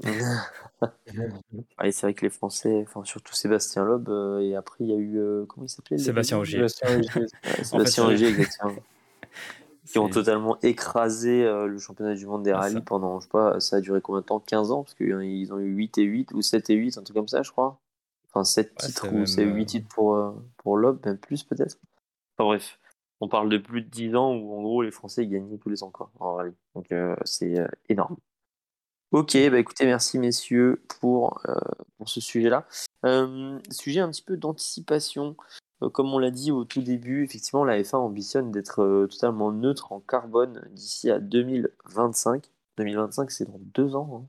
c'est 1.90 2.02
vrai 2.02 2.14
que 2.14 2.24
les 2.24 2.30
Français, 2.30 2.84
enfin 2.86 3.02
surtout 3.04 3.34
Sébastien 3.34 3.84
Loeb, 3.84 4.08
et 4.40 4.54
après 4.54 4.84
il 4.84 4.90
y 4.90 4.92
a 4.92 4.96
eu 4.96 5.20
comment 5.48 5.66
il 5.66 5.68
s'appelait 5.68 5.98
Sébastien 5.98 6.38
Ogier. 6.38 6.64
Sébastien 7.64 8.06
Ogier, 8.06 8.28
exactement 8.38 8.76
qui 9.88 9.98
ont 9.98 10.08
totalement 10.08 10.58
écrasé 10.62 11.44
euh, 11.44 11.66
le 11.66 11.78
championnat 11.78 12.14
du 12.14 12.26
monde 12.26 12.42
des 12.42 12.50
ah, 12.50 12.58
rallyes 12.58 12.82
pendant, 12.82 13.20
je 13.20 13.24
sais 13.24 13.30
pas, 13.30 13.58
ça 13.60 13.76
a 13.76 13.80
duré 13.80 14.00
combien 14.00 14.20
de 14.20 14.26
temps 14.26 14.40
15 14.40 14.70
ans? 14.70 14.82
Parce 14.82 14.94
qu'ils 14.94 15.52
ont 15.52 15.58
eu 15.58 15.74
8 15.74 15.98
et 15.98 16.02
8, 16.02 16.32
ou 16.32 16.42
7 16.42 16.70
et 16.70 16.74
8, 16.74 16.98
un 16.98 17.02
truc 17.02 17.16
comme 17.16 17.28
ça, 17.28 17.42
je 17.42 17.50
crois. 17.50 17.78
Enfin, 18.28 18.44
7 18.44 18.74
titres, 18.74 19.08
ou 19.12 19.26
c'est 19.26 19.44
8 19.44 19.62
euh, 19.62 19.64
titres 19.64 19.88
pour, 19.88 20.14
euh, 20.14 20.32
pour 20.58 20.76
Lob, 20.76 21.00
même 21.06 21.16
plus 21.16 21.42
peut-être. 21.42 21.78
Enfin 22.36 22.48
bref, 22.48 22.78
on 23.20 23.28
parle 23.28 23.48
de 23.48 23.58
plus 23.58 23.82
de 23.82 23.88
10 23.88 24.16
ans 24.16 24.34
où 24.34 24.58
en 24.58 24.62
gros 24.62 24.82
les 24.82 24.90
Français 24.90 25.26
gagnaient 25.26 25.58
tous 25.58 25.70
les 25.70 25.82
ans 25.82 25.90
quoi. 25.90 26.10
Donc 26.74 26.86
c'est 27.24 27.54
énorme. 27.88 28.16
Ok, 29.10 29.36
bah 29.50 29.58
écoutez, 29.58 29.86
merci 29.86 30.18
messieurs 30.18 30.82
pour, 31.00 31.42
pour 31.96 32.08
ce 32.08 32.20
sujet-là. 32.20 32.66
sujet 33.70 34.00
un 34.00 34.10
petit 34.10 34.22
peu 34.22 34.36
d'anticipation. 34.36 35.36
Euh, 35.82 35.90
comme 35.90 36.12
on 36.12 36.18
l'a 36.18 36.30
dit 36.30 36.50
au 36.50 36.64
tout 36.64 36.82
début, 36.82 37.24
effectivement, 37.24 37.64
la 37.64 37.80
F1 37.80 37.96
ambitionne 37.96 38.50
d'être 38.50 38.82
euh, 38.82 39.06
totalement 39.06 39.52
neutre 39.52 39.92
en 39.92 40.00
carbone 40.00 40.68
d'ici 40.72 41.10
à 41.10 41.18
2025. 41.20 42.50
2025, 42.78 43.30
c'est 43.30 43.44
dans 43.44 43.58
deux 43.58 43.94
ans. 43.96 44.28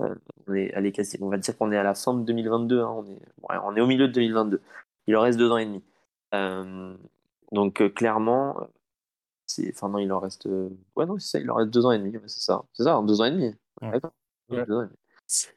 Hein. 0.00 0.06
Euh, 0.06 0.14
on, 0.46 0.54
est, 0.54 0.72
allez, 0.74 0.92
on 1.20 1.28
va 1.28 1.38
dire 1.38 1.56
qu'on 1.56 1.72
est 1.72 1.76
à 1.76 1.82
la 1.82 1.94
fin 1.94 2.14
de 2.14 2.24
2022. 2.24 2.80
Hein. 2.80 2.88
On, 2.88 3.06
est, 3.06 3.20
on 3.42 3.76
est 3.76 3.80
au 3.80 3.86
milieu 3.86 4.08
de 4.08 4.12
2022. 4.12 4.60
Il 5.06 5.16
en 5.16 5.20
reste 5.20 5.38
deux 5.38 5.50
ans 5.50 5.58
et 5.58 5.66
demi. 5.66 5.82
Donc, 7.52 7.94
clairement, 7.94 8.56
c'est, 9.46 9.70
enfin, 9.74 9.88
non, 9.88 9.98
il 9.98 10.12
en 10.12 10.20
reste. 10.20 10.46
ouais, 10.96 11.06
non, 11.06 11.18
c'est 11.18 11.38
ça, 11.38 11.38
il 11.40 11.50
en 11.50 11.54
reste 11.54 11.70
deux 11.70 11.86
ans 11.86 11.92
et 11.92 11.98
demi. 11.98 12.12
c'est 12.26 12.40
ça. 12.40 12.64
C'est 12.72 12.84
ça, 12.84 13.00
deux 13.04 13.20
ans 13.20 13.24
et 13.24 13.30
demi. 13.30 13.54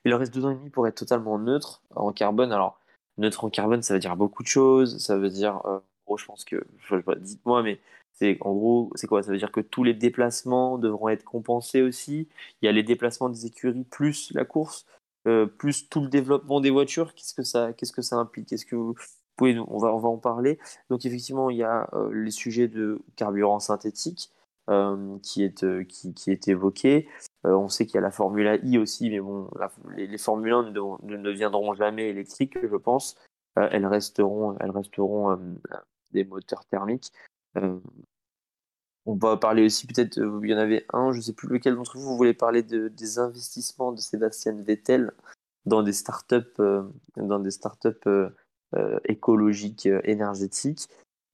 Il 0.05 0.13
en 0.13 0.17
reste 0.17 0.33
deux 0.33 0.45
ans 0.45 0.51
et 0.51 0.55
demi 0.55 0.69
pour 0.69 0.87
être 0.87 0.95
totalement 0.95 1.37
neutre 1.39 1.81
en 1.95 2.11
carbone. 2.11 2.51
Alors, 2.51 2.79
neutre 3.17 3.43
en 3.43 3.49
carbone, 3.49 3.81
ça 3.81 3.93
veut 3.93 3.99
dire 3.99 4.15
beaucoup 4.15 4.43
de 4.43 4.47
choses. 4.47 4.97
Ça 4.99 5.17
veut 5.17 5.29
dire, 5.29 5.61
euh, 5.65 5.79
gros, 6.05 6.17
je 6.17 6.25
pense 6.25 6.45
que, 6.45 6.65
je 6.79 6.95
dites-moi, 7.19 7.63
mais 7.63 7.79
c'est 8.13 8.37
en 8.41 8.53
gros, 8.53 8.91
c'est 8.95 9.07
quoi? 9.07 9.23
Ça 9.23 9.31
veut 9.31 9.37
dire 9.37 9.51
que 9.51 9.61
tous 9.61 9.83
les 9.83 9.93
déplacements 9.93 10.77
devront 10.77 11.09
être 11.09 11.23
compensés 11.23 11.81
aussi. 11.81 12.27
Il 12.61 12.65
y 12.65 12.69
a 12.69 12.71
les 12.71 12.83
déplacements 12.83 13.29
des 13.29 13.45
écuries 13.45 13.83
plus 13.83 14.31
la 14.33 14.45
course, 14.45 14.85
euh, 15.27 15.45
plus 15.45 15.89
tout 15.89 16.01
le 16.01 16.07
développement 16.07 16.61
des 16.61 16.71
voitures. 16.71 17.13
Qu'est-ce 17.13 17.33
que 17.33 17.43
ça, 17.43 17.73
qu'est-ce 17.73 17.93
que 17.93 18.01
ça 18.01 18.15
implique? 18.17 18.51
Est-ce 18.51 18.65
que 18.65 18.75
vous 18.75 18.95
on 19.41 19.77
va, 19.77 19.91
en 19.91 20.17
parler. 20.17 20.59
Donc 20.89 21.05
effectivement, 21.05 21.49
il 21.49 21.57
y 21.57 21.63
a 21.63 21.89
euh, 21.93 22.11
les 22.13 22.31
sujets 22.31 22.67
de 22.67 23.01
carburant 23.15 23.59
synthétique. 23.59 24.31
Euh, 24.69 25.17
qui, 25.23 25.45
est, 25.45 25.63
euh, 25.63 25.85
qui, 25.85 26.29
est 26.29 26.49
évoqué. 26.49 27.07
On 27.45 27.69
sait 27.69 27.85
qu'il 27.85 27.95
y 27.95 27.99
a 27.99 28.01
la 28.01 28.11
Formule 28.11 28.59
I 28.63 28.77
aussi, 28.77 29.09
mais 29.09 29.21
bon, 29.21 29.49
les, 29.95 30.07
les 30.07 30.17
Formule 30.17 30.51
1 30.51 30.63
ne, 30.63 30.69
ne, 31.03 31.23
deviendront 31.23 31.73
jamais 31.73 32.09
électriques, 32.09 32.57
je 32.61 32.75
pense. 32.75 33.15
elles 33.55 33.85
resteront, 33.85 34.57
elles 34.59 34.71
resteront 34.71 35.39
des 36.11 36.25
moteurs 36.25 36.65
thermiques. 36.65 37.13
on 39.05 39.15
va 39.15 39.37
parler 39.37 39.63
aussi 39.63 39.87
peut-être, 39.87 40.17
il 40.17 40.49
y 40.49 40.53
en 40.53 40.57
avait 40.57 40.85
un, 40.91 41.13
je 41.13 41.19
ne 41.19 41.21
sais 41.23 41.33
plus 41.33 41.47
lequel 41.47 41.75
d'entre 41.75 41.97
vous, 41.97 42.03
vous 42.03 42.17
voulez 42.17 42.33
parler 42.33 42.61
de, 42.61 42.89
des 42.89 43.19
investissements 43.19 43.93
de 43.93 44.01
Sébastien 44.01 44.51
Vettel 44.51 45.13
dans 45.65 45.81
des 45.81 45.93
startups, 45.93 46.61
dans 47.15 47.39
des 47.39 47.51
startups 47.51 48.05
écologiques, 49.05 49.87
énergétiques. 50.03 50.87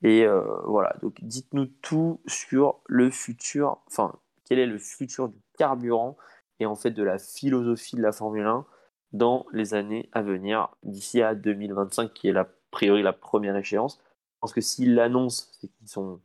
Et 0.03 0.25
voilà, 0.65 0.95
donc 1.01 1.15
dites-nous 1.21 1.65
tout 1.81 2.21
sur 2.27 2.81
le 2.87 3.09
futur, 3.09 3.77
enfin, 3.87 4.13
quel 4.45 4.59
est 4.59 4.65
le 4.65 4.77
futur 4.77 5.29
du 5.29 5.39
carburant 5.57 6.17
et 6.59 6.65
en 6.65 6.75
fait 6.75 6.91
de 6.91 7.03
la 7.03 7.17
philosophie 7.17 7.95
de 7.95 8.01
la 8.01 8.11
Formule 8.11 8.45
1 8.45 8.65
dans 9.13 9.45
les 9.53 9.73
années 9.73 10.09
à 10.11 10.21
venir, 10.21 10.69
d'ici 10.83 11.21
à 11.21 11.35
2025, 11.35 12.13
qui 12.13 12.29
est 12.29 12.35
a 12.35 12.47
priori 12.71 13.03
la 13.03 13.13
première 13.13 13.55
échéance. 13.55 13.99
Je 13.99 14.39
pense 14.41 14.53
que 14.53 14.61
s'ils 14.61 14.95
l'annoncent, 14.95 15.47
c'est 15.51 15.67
qu'ils 15.67 15.87
sont, 15.87 16.19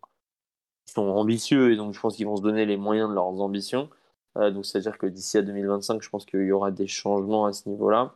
sont 0.87 1.07
ambitieux 1.07 1.73
et 1.73 1.77
donc 1.77 1.95
je 1.95 2.01
pense 2.01 2.17
qu'ils 2.17 2.27
vont 2.27 2.37
se 2.37 2.43
donner 2.43 2.67
les 2.67 2.77
moyens 2.77 3.11
de 3.11 3.15
leurs 3.15 3.41
ambitions. 3.41 3.91
Euh, 4.37 4.51
donc 4.51 4.65
c'est-à-dire 4.65 4.99
que 4.99 5.07
d'ici 5.07 5.39
à 5.39 5.43
2025, 5.43 6.03
je 6.03 6.09
pense 6.09 6.25
qu'il 6.25 6.45
y 6.45 6.53
aura 6.53 6.71
des 6.71 6.87
changements 6.87 7.47
à 7.47 7.53
ce 7.53 7.69
niveau-là. 7.69 8.15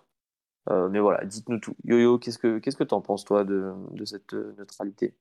Euh, 0.70 0.88
mais 0.88 1.00
voilà, 1.00 1.24
dites-nous 1.24 1.58
tout. 1.58 1.74
Yo-Yo, 1.84 2.18
qu'est-ce 2.18 2.38
que 2.38 2.58
qu'est-ce 2.58 2.76
que 2.76 2.84
t'en 2.84 3.00
penses 3.00 3.24
toi 3.24 3.44
de, 3.44 3.72
de 3.90 4.04
cette 4.04 4.32
euh, 4.34 4.54
neutralité? 4.58 5.16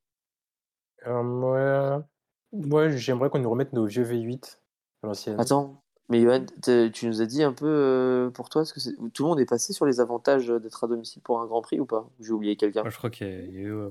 Moi, 2.54 2.90
j'aimerais 2.90 3.30
qu'on 3.30 3.40
nous 3.40 3.50
remette 3.50 3.74
nos 3.74 3.86
vieux 3.86 4.04
V8 4.04 4.60
à 5.04 5.08
l'ancienne. 5.08 5.40
Attends, 5.40 5.82
mais 6.10 6.22
Johan, 6.22 6.46
tu 6.92 7.08
nous 7.08 7.22
as 7.22 7.26
dit 7.26 7.42
un 7.42 7.54
peu 7.54 7.66
euh, 7.66 8.30
pour 8.30 8.50
toi, 8.50 8.64
est-ce 8.64 8.74
que 8.74 9.10
tout 9.10 9.24
le 9.24 9.30
monde 9.30 9.40
est 9.40 9.46
passé 9.46 9.72
sur 9.72 9.86
les 9.86 10.00
avantages 10.00 10.48
d'être 10.48 10.84
à 10.84 10.88
domicile 10.88 11.22
pour 11.22 11.40
un 11.40 11.46
Grand 11.46 11.62
Prix 11.62 11.80
ou 11.80 11.86
pas? 11.86 12.10
J'ai 12.20 12.34
oublié 12.34 12.56
quelqu'un? 12.58 12.84
je 12.86 12.98
crois 12.98 13.10
qu'il 13.10 13.28
y 13.28 13.66
a. 13.66 13.90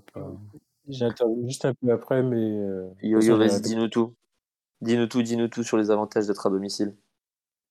J'ai 0.89 1.05
intervenu 1.05 1.47
juste 1.47 1.65
un 1.65 1.75
peu 1.75 1.91
après, 1.91 2.23
mais. 2.23 2.37
Euh, 2.37 2.89
yo, 3.03 3.21
yo 3.21 3.37
vas-y, 3.37 3.61
dis-nous 3.61 3.89
tout. 3.89 4.15
Dis-nous 4.81 5.07
tout, 5.07 5.23
dis-nous 5.23 5.49
tout 5.49 5.63
sur 5.63 5.77
les 5.77 5.91
avantages 5.91 6.27
d'être 6.27 6.47
à 6.47 6.51
domicile. 6.51 6.95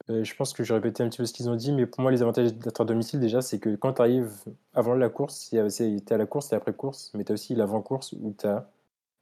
Euh, 0.10 0.24
je 0.24 0.36
pense 0.36 0.54
que 0.54 0.64
je 0.64 0.74
répété 0.74 1.04
un 1.04 1.10
petit 1.10 1.18
peu 1.18 1.26
ce 1.26 1.34
qu'ils 1.34 1.50
ont 1.50 1.56
dit, 1.56 1.72
mais 1.72 1.86
pour 1.86 2.02
moi, 2.02 2.12
les 2.12 2.22
avantages 2.22 2.54
d'être 2.54 2.82
à 2.82 2.86
domicile, 2.86 3.20
déjà, 3.20 3.42
c'est 3.42 3.60
que 3.60 3.76
quand 3.76 3.94
tu 3.94 4.02
arrives 4.02 4.32
avant 4.74 4.96
la 4.96 5.10
course, 5.10 5.50
tu 5.50 5.58
es 5.58 6.14
à 6.14 6.18
la 6.18 6.26
course 6.26 6.52
et 6.52 6.56
après-course, 6.56 7.12
mais 7.14 7.24
tu 7.24 7.32
as 7.32 7.36
aussi 7.36 7.56
l'avant-course 7.56 8.14
où 8.14 8.34
tu 8.38 8.48
as. 8.48 8.70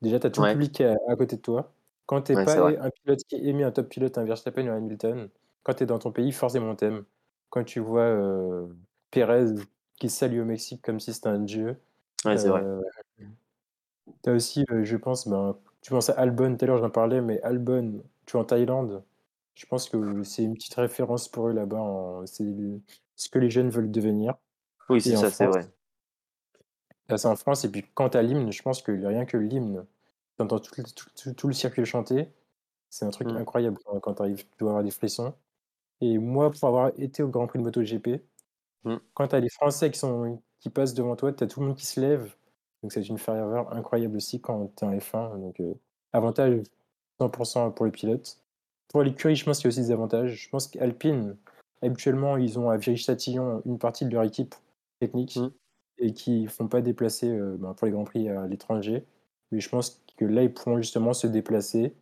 Déjà, 0.01 0.17
as 0.17 0.29
tout 0.29 0.43
le 0.43 0.51
public 0.51 0.81
à 0.81 1.15
côté 1.15 1.35
de 1.35 1.41
toi. 1.41 1.73
Quand 2.05 2.21
tu 2.21 2.33
n'es 2.33 2.45
pas 2.45 2.69
un 2.69 2.89
pilote 2.89 3.19
qui 3.27 3.35
est 3.35 3.45
aimé, 3.45 3.63
un 3.63 3.71
top 3.71 3.89
pilote, 3.89 4.17
un 4.17 4.23
Verstappen 4.23 4.65
ou 4.67 4.69
un 4.69 4.77
Hamilton, 4.77 5.29
quand 5.63 5.73
tu 5.73 5.83
es 5.83 5.85
dans 5.85 5.99
ton 5.99 6.11
pays, 6.11 6.31
forcément 6.31 6.73
t'aimes. 6.75 7.03
Quand 7.49 7.63
tu 7.65 7.81
vois 7.81 8.01
euh, 8.01 8.65
Pérez 9.11 9.55
qui 9.99 10.09
salue 10.09 10.39
au 10.39 10.45
Mexique 10.45 10.81
comme 10.81 11.01
si 11.01 11.13
c'était 11.13 11.27
un 11.27 11.39
dieu. 11.39 11.75
Ouais, 12.23 12.37
c'est 12.37 12.47
vrai. 12.47 12.61
Euh, 12.63 12.81
tu 14.23 14.29
as 14.29 14.33
aussi, 14.33 14.65
je 14.83 14.95
pense, 14.95 15.27
ben, 15.27 15.57
tu 15.81 15.91
penses 15.91 16.09
à 16.09 16.13
Albon, 16.13 16.55
tout 16.55 16.63
à 16.63 16.67
l'heure 16.67 16.77
j'en 16.77 16.89
parlais, 16.89 17.19
mais 17.19 17.41
Albon, 17.41 18.01
tu 18.25 18.37
es 18.37 18.39
en 18.39 18.45
Thaïlande. 18.45 19.03
Je 19.57 19.65
pense 19.65 19.89
que 19.89 20.23
c'est 20.23 20.43
une 20.43 20.53
petite 20.53 20.75
référence 20.75 21.27
pour 21.27 21.47
eux 21.47 21.51
là-bas. 21.51 22.21
C'est 22.25 22.45
ce 23.15 23.29
que 23.29 23.39
les 23.39 23.49
jeunes 23.49 23.69
veulent 23.69 23.89
devenir. 23.89 24.35
Oui, 24.87 25.01
c'est 25.01 25.17
ça, 25.17 25.31
c'est 25.31 25.47
vrai. 25.47 25.67
C'est 27.09 27.25
en 27.25 27.35
France, 27.35 27.65
et 27.65 27.71
puis 27.71 27.83
quand 27.95 28.09
tu 28.09 28.17
as 28.17 28.21
l'hymne, 28.21 28.51
je 28.51 28.61
pense 28.61 28.83
que 28.83 28.91
rien 28.91 29.25
que 29.25 29.37
l'hymne, 29.37 29.85
t'entends 30.37 30.59
tout, 30.59 30.75
tout, 31.15 31.33
tout, 31.33 31.47
le 31.47 31.53
circuit 31.53 31.85
chanter. 31.85 32.27
C'est 32.89 33.05
un 33.05 33.09
truc 33.09 33.29
mmh. 33.29 33.37
incroyable 33.37 33.79
quand, 34.01 34.13
tu 34.13 34.21
arrives, 34.21 34.43
tu 34.43 34.57
dois 34.59 34.71
avoir 34.71 34.83
des 34.83 34.91
frissons. 34.91 35.33
Et 36.01 36.19
moi, 36.19 36.51
pour 36.51 36.67
avoir 36.67 36.91
été 36.97 37.23
au 37.23 37.29
Grand 37.29 37.47
Prix 37.47 37.59
de 37.59 37.63
MotoGP, 37.63 38.21
mmh. 38.83 38.95
quand 39.15 39.29
tu 39.29 39.35
as 39.35 39.39
les 39.39 39.49
Français 39.49 39.89
qui, 39.89 39.97
sont, 39.97 40.39
qui 40.59 40.69
passent 40.69 40.93
devant 40.93 41.15
toi, 41.15 41.33
tu 41.33 41.43
as 41.43 41.47
tout 41.47 41.61
le 41.61 41.67
monde 41.67 41.77
qui 41.77 41.85
se 41.85 41.99
lève. 41.99 42.35
Donc 42.83 42.91
c'est 42.91 43.01
une 43.01 43.17
ferveur 43.17 43.73
incroyable 43.73 44.17
aussi 44.17 44.39
quand 44.39 44.71
tu 44.75 44.85
es 44.85 44.87
en 44.87 44.95
F1. 44.95 45.39
Donc 45.39 45.59
euh, 45.61 45.73
avantage 46.13 46.61
100% 47.19 47.73
pour 47.73 47.85
les 47.85 47.91
pilotes. 47.91 48.39
Pour 48.89 49.03
l'écurie, 49.03 49.35
je 49.35 49.43
pense 49.43 49.57
qu'il 49.57 49.65
y 49.65 49.67
a 49.67 49.69
aussi 49.69 49.81
des 49.81 49.91
avantages. 49.91 50.35
Je 50.35 50.49
pense 50.49 50.67
qu'Alpine, 50.67 51.35
habituellement, 51.81 52.37
ils 52.37 52.57
ont 52.57 52.69
à 52.69 52.77
Viry-Châtillon 52.77 53.61
une 53.65 53.79
partie 53.79 54.05
de 54.05 54.13
leur 54.13 54.23
équipe 54.23 54.55
technique 54.99 55.35
mmh. 55.35 55.49
et 55.99 56.13
qui 56.13 56.41
ne 56.43 56.47
font 56.47 56.67
pas 56.67 56.81
déplacer 56.81 57.29
euh, 57.29 57.57
ben, 57.59 57.73
pour 57.73 57.85
les 57.85 57.91
Grands 57.91 58.05
Prix 58.05 58.29
à 58.29 58.47
l'étranger. 58.47 59.05
Mais 59.51 59.59
je 59.59 59.69
pense 59.69 60.01
que 60.17 60.25
là, 60.25 60.43
ils 60.43 60.53
pourront 60.53 60.77
justement 60.77 61.13
se 61.13 61.27
déplacer 61.27 61.93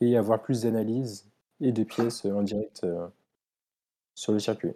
et 0.00 0.16
avoir 0.16 0.42
plus 0.42 0.62
d'analyses 0.62 1.28
et 1.60 1.72
de 1.72 1.84
pièces 1.84 2.24
en 2.26 2.42
direct 2.42 2.84
euh, 2.84 3.06
sur 4.14 4.32
le 4.32 4.38
circuit. 4.38 4.72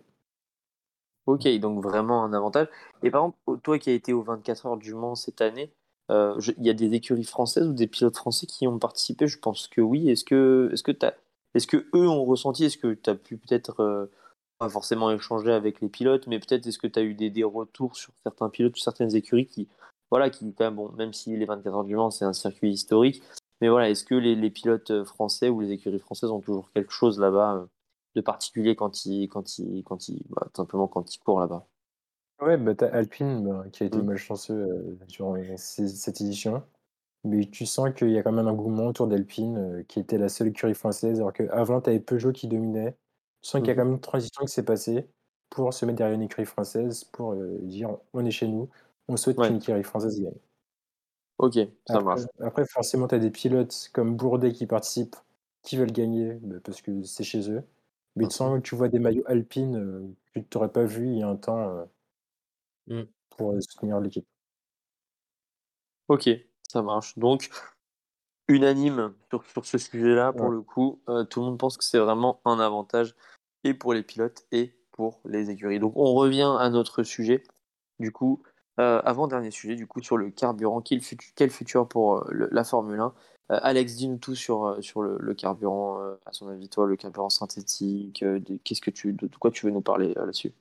Ok, 1.26 1.46
donc 1.58 1.82
vraiment 1.82 2.24
un 2.24 2.32
avantage. 2.32 2.68
Et 3.02 3.10
par 3.10 3.22
exemple, 3.22 3.60
toi 3.62 3.78
qui 3.78 3.90
as 3.90 3.94
été 3.94 4.12
aux 4.12 4.22
24 4.22 4.66
heures 4.66 4.76
du 4.76 4.94
Mans 4.94 5.14
cette 5.14 5.40
année, 5.40 5.70
euh, 6.10 6.40
il 6.58 6.66
y 6.66 6.70
a 6.70 6.74
des 6.74 6.92
écuries 6.92 7.24
françaises 7.24 7.68
ou 7.68 7.72
des 7.72 7.86
pilotes 7.86 8.16
français 8.16 8.46
qui 8.46 8.66
ont 8.66 8.78
participé? 8.78 9.28
Je 9.28 9.38
pense 9.38 9.68
que 9.68 9.80
oui. 9.80 10.10
Est-ce 10.10 10.24
que, 10.24 10.70
est-ce 10.72 10.82
que, 10.82 10.92
est-ce 11.54 11.66
que 11.66 11.88
eux 11.94 12.08
ont 12.08 12.24
ressenti 12.24 12.64
Est-ce 12.64 12.78
que 12.78 12.94
tu 12.94 13.10
as 13.10 13.14
pu 13.14 13.36
peut-être, 13.36 13.80
euh, 13.80 14.06
pas 14.58 14.68
forcément 14.68 15.10
échanger 15.10 15.52
avec 15.52 15.80
les 15.80 15.88
pilotes, 15.88 16.26
mais 16.26 16.38
peut-être 16.38 16.66
est-ce 16.66 16.78
que 16.78 16.86
tu 16.86 16.98
as 16.98 17.02
eu 17.02 17.14
des, 17.14 17.30
des, 17.30 17.44
retours 17.44 17.96
sur 17.96 18.12
certains 18.22 18.50
pilotes 18.50 18.76
ou 18.76 18.80
certaines 18.80 19.14
écuries 19.16 19.46
qui, 19.46 19.68
voilà, 20.10 20.30
qui 20.30 20.52
quand 20.54 20.64
même, 20.64 20.76
bon, 20.76 20.92
même 20.92 21.12
si 21.12 21.36
les 21.36 21.44
24 21.46 21.74
heures 21.74 21.84
du 21.84 21.96
Mans, 21.96 22.10
c'est 22.10 22.24
un 22.24 22.32
circuit 22.32 22.70
historique, 22.70 23.22
mais 23.60 23.68
voilà, 23.68 23.90
est-ce 23.90 24.04
que 24.04 24.14
les, 24.14 24.50
pilotes 24.50 24.90
euh, 24.90 25.04
français 25.04 25.48
ou 25.48 25.60
les 25.60 25.72
écuries 25.72 25.98
françaises 25.98 26.30
ont 26.30 26.40
toujours 26.40 26.70
quelque 26.72 26.92
chose 26.92 27.18
là-bas 27.20 27.56
euh, 27.56 27.66
de 28.14 28.20
particulier 28.20 28.74
quand 28.74 29.04
ils, 29.04 29.28
quand 29.28 29.58
ils, 29.58 29.82
quand 29.84 30.08
ils, 30.08 30.22
bah, 30.30 30.48
simplement 30.56 30.88
quand 30.88 31.14
ils 31.14 31.18
courent 31.18 31.40
là-bas? 31.40 31.66
Ouais, 32.40 32.56
bah, 32.56 32.72
as 32.80 32.96
Alpine 32.96 33.46
bah, 33.46 33.64
qui 33.70 33.82
a 33.82 33.86
été 33.86 33.98
mmh. 33.98 34.06
malchanceux 34.06 34.54
euh, 34.54 34.98
durant 35.08 35.36
cette 35.56 36.20
édition. 36.20 36.62
Mais 37.24 37.44
tu 37.46 37.66
sens 37.66 37.90
qu'il 37.94 38.10
y 38.10 38.18
a 38.18 38.22
quand 38.22 38.32
même 38.32 38.46
un 38.46 38.50
engouement 38.50 38.86
autour 38.86 39.06
d'Alpine, 39.06 39.84
qui 39.88 40.00
était 40.00 40.18
la 40.18 40.28
seule 40.28 40.48
écurie 40.48 40.74
française, 40.74 41.20
alors 41.20 41.32
qu'avant, 41.32 41.80
tu 41.80 41.90
avais 41.90 42.00
Peugeot 42.00 42.32
qui 42.32 42.48
dominait. 42.48 42.96
Tu 43.42 43.50
sens 43.50 43.60
qu'il 43.60 43.68
y 43.68 43.70
a 43.70 43.74
mmh 43.74 43.76
quand 43.76 43.84
même 43.84 43.94
une 43.94 44.00
transition 44.00 44.44
qui 44.44 44.52
s'est 44.52 44.64
passée 44.64 45.08
pour 45.50 45.74
se 45.74 45.84
mettre 45.86 45.98
derrière 45.98 46.14
une 46.14 46.22
écurie 46.22 46.46
française, 46.46 47.04
pour 47.04 47.34
dire 47.62 47.96
on 48.14 48.24
est 48.24 48.30
chez 48.30 48.48
nous, 48.48 48.70
on 49.08 49.16
souhaite 49.16 49.38
qu'une 49.38 49.56
écurie 49.56 49.82
française 49.84 50.20
gagne. 50.20 50.32
Ok, 51.38 51.54
ça 51.86 51.98
après, 51.98 52.04
marche. 52.04 52.20
Après, 52.40 52.64
forcément, 52.66 53.08
tu 53.08 53.14
as 53.14 53.18
des 53.18 53.30
pilotes 53.30 53.90
comme 53.94 54.14
Bourdet 54.16 54.52
qui 54.52 54.66
participent, 54.66 55.16
qui 55.62 55.76
veulent 55.76 55.92
gagner 55.92 56.34
bah, 56.42 56.56
parce 56.62 56.82
que 56.82 57.02
c'est 57.02 57.24
chez 57.24 57.50
eux. 57.50 57.62
Mais 58.16 58.26
tu 58.28 58.34
sens 58.36 58.58
que 58.58 58.62
tu 58.68 58.74
vois 58.74 58.88
des 58.88 58.98
maillots 58.98 59.22
alpines 59.26 59.76
euh, 59.76 60.06
que 60.34 60.40
tu 60.40 60.46
n'aurais 60.58 60.70
pas 60.72 60.84
vu 60.84 61.06
il 61.08 61.18
y 61.18 61.22
a 61.22 61.28
un 61.28 61.36
temps 61.36 61.58
euh, 61.70 63.02
mmh. 63.02 63.06
pour 63.30 63.52
euh, 63.52 63.60
soutenir 63.60 64.00
l'équipe. 64.00 64.26
Ok, 66.08 66.28
ça 66.70 66.82
marche. 66.82 67.18
Donc, 67.18 67.50
unanime 68.48 69.14
sur, 69.30 69.44
sur 69.46 69.66
ce 69.66 69.78
sujet-là, 69.78 70.32
pour 70.32 70.50
le 70.50 70.62
coup, 70.62 71.00
tout 71.30 71.40
le 71.40 71.46
monde 71.46 71.58
pense 71.58 71.76
que 71.76 71.84
c'est 71.84 71.98
vraiment 71.98 72.40
un 72.44 72.58
avantage 72.60 73.14
et 73.64 73.74
pour 73.74 73.94
les 73.94 74.02
pilotes 74.02 74.44
et 74.52 74.74
pour 74.92 75.20
les 75.24 75.50
écuries. 75.50 75.78
Donc, 75.78 75.92
on 75.96 76.14
revient 76.14 76.56
à 76.58 76.70
notre 76.70 77.02
sujet. 77.02 77.42
Du 77.98 78.12
coup, 78.12 78.42
euh, 78.78 79.00
avant-dernier 79.04 79.50
sujet, 79.50 79.74
du 79.74 79.86
coup, 79.86 80.02
sur 80.02 80.16
le 80.16 80.30
carburant. 80.30 80.80
Quel 80.80 81.02
futur, 81.02 81.30
quel 81.34 81.50
futur 81.50 81.88
pour 81.88 82.18
euh, 82.18 82.48
la 82.50 82.64
Formule 82.64 83.00
1 83.00 83.14
euh, 83.50 83.58
Alex, 83.62 83.96
dis-nous 83.96 84.18
tout 84.18 84.34
sur, 84.34 84.76
sur 84.80 85.02
le, 85.02 85.34
carburant, 85.34 86.00
à 86.24 86.32
son 86.32 86.48
avis, 86.48 86.68
toi, 86.68 86.86
le 86.86 86.96
carburant 86.96 87.30
synthétique. 87.30 88.24
qu'est-ce 88.64 88.80
que 88.80 88.90
tu, 88.90 89.12
de, 89.12 89.28
quoi 89.38 89.50
tu 89.50 89.66
veux 89.66 89.72
nous 89.72 89.80
parler 89.80 90.14
là-dessus? 90.14 90.52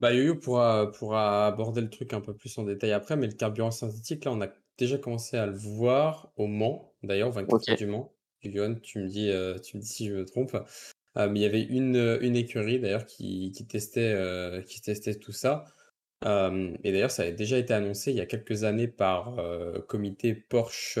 Bah, 0.00 0.12
Yo-Yo 0.12 0.36
pourra, 0.36 1.46
aborder 1.46 1.80
le 1.80 1.90
truc 1.90 2.12
un 2.12 2.20
peu 2.20 2.34
plus 2.34 2.56
en 2.58 2.64
détail 2.64 2.92
après, 2.92 3.16
mais 3.16 3.26
le 3.26 3.32
carburant 3.32 3.70
synthétique, 3.70 4.24
là, 4.24 4.32
on 4.32 4.40
a 4.40 4.48
déjà 4.82 4.98
commencé 4.98 5.36
à 5.36 5.46
le 5.46 5.56
voir 5.56 6.32
au 6.36 6.46
Mans, 6.46 6.92
d'ailleurs, 7.02 7.30
24 7.30 7.76
du 7.76 7.86
Mans. 7.86 8.12
Yohan, 8.44 8.74
tu 8.74 8.98
me 8.98 9.08
dis, 9.08 9.30
tu 9.62 9.76
me 9.76 9.82
dis 9.82 9.88
si 9.88 10.08
je 10.08 10.14
me 10.14 10.24
trompe. 10.24 10.56
mais 11.16 11.30
il 11.34 11.42
y 11.42 11.44
avait 11.44 11.62
une, 11.62 12.18
une 12.20 12.34
écurie 12.34 12.80
d'ailleurs 12.80 13.06
qui, 13.06 13.52
qui, 13.52 13.66
testait, 13.66 14.16
qui 14.66 14.80
testait 14.80 15.14
tout 15.14 15.32
ça 15.32 15.64
et 16.24 16.92
d'ailleurs, 16.92 17.10
ça 17.10 17.24
a 17.24 17.30
déjà 17.30 17.58
été 17.58 17.74
annoncé 17.74 18.12
il 18.12 18.16
y 18.16 18.20
a 18.20 18.26
quelques 18.26 18.64
années 18.64 18.88
par, 18.88 19.36
comité 19.88 20.34
Porsche, 20.34 20.98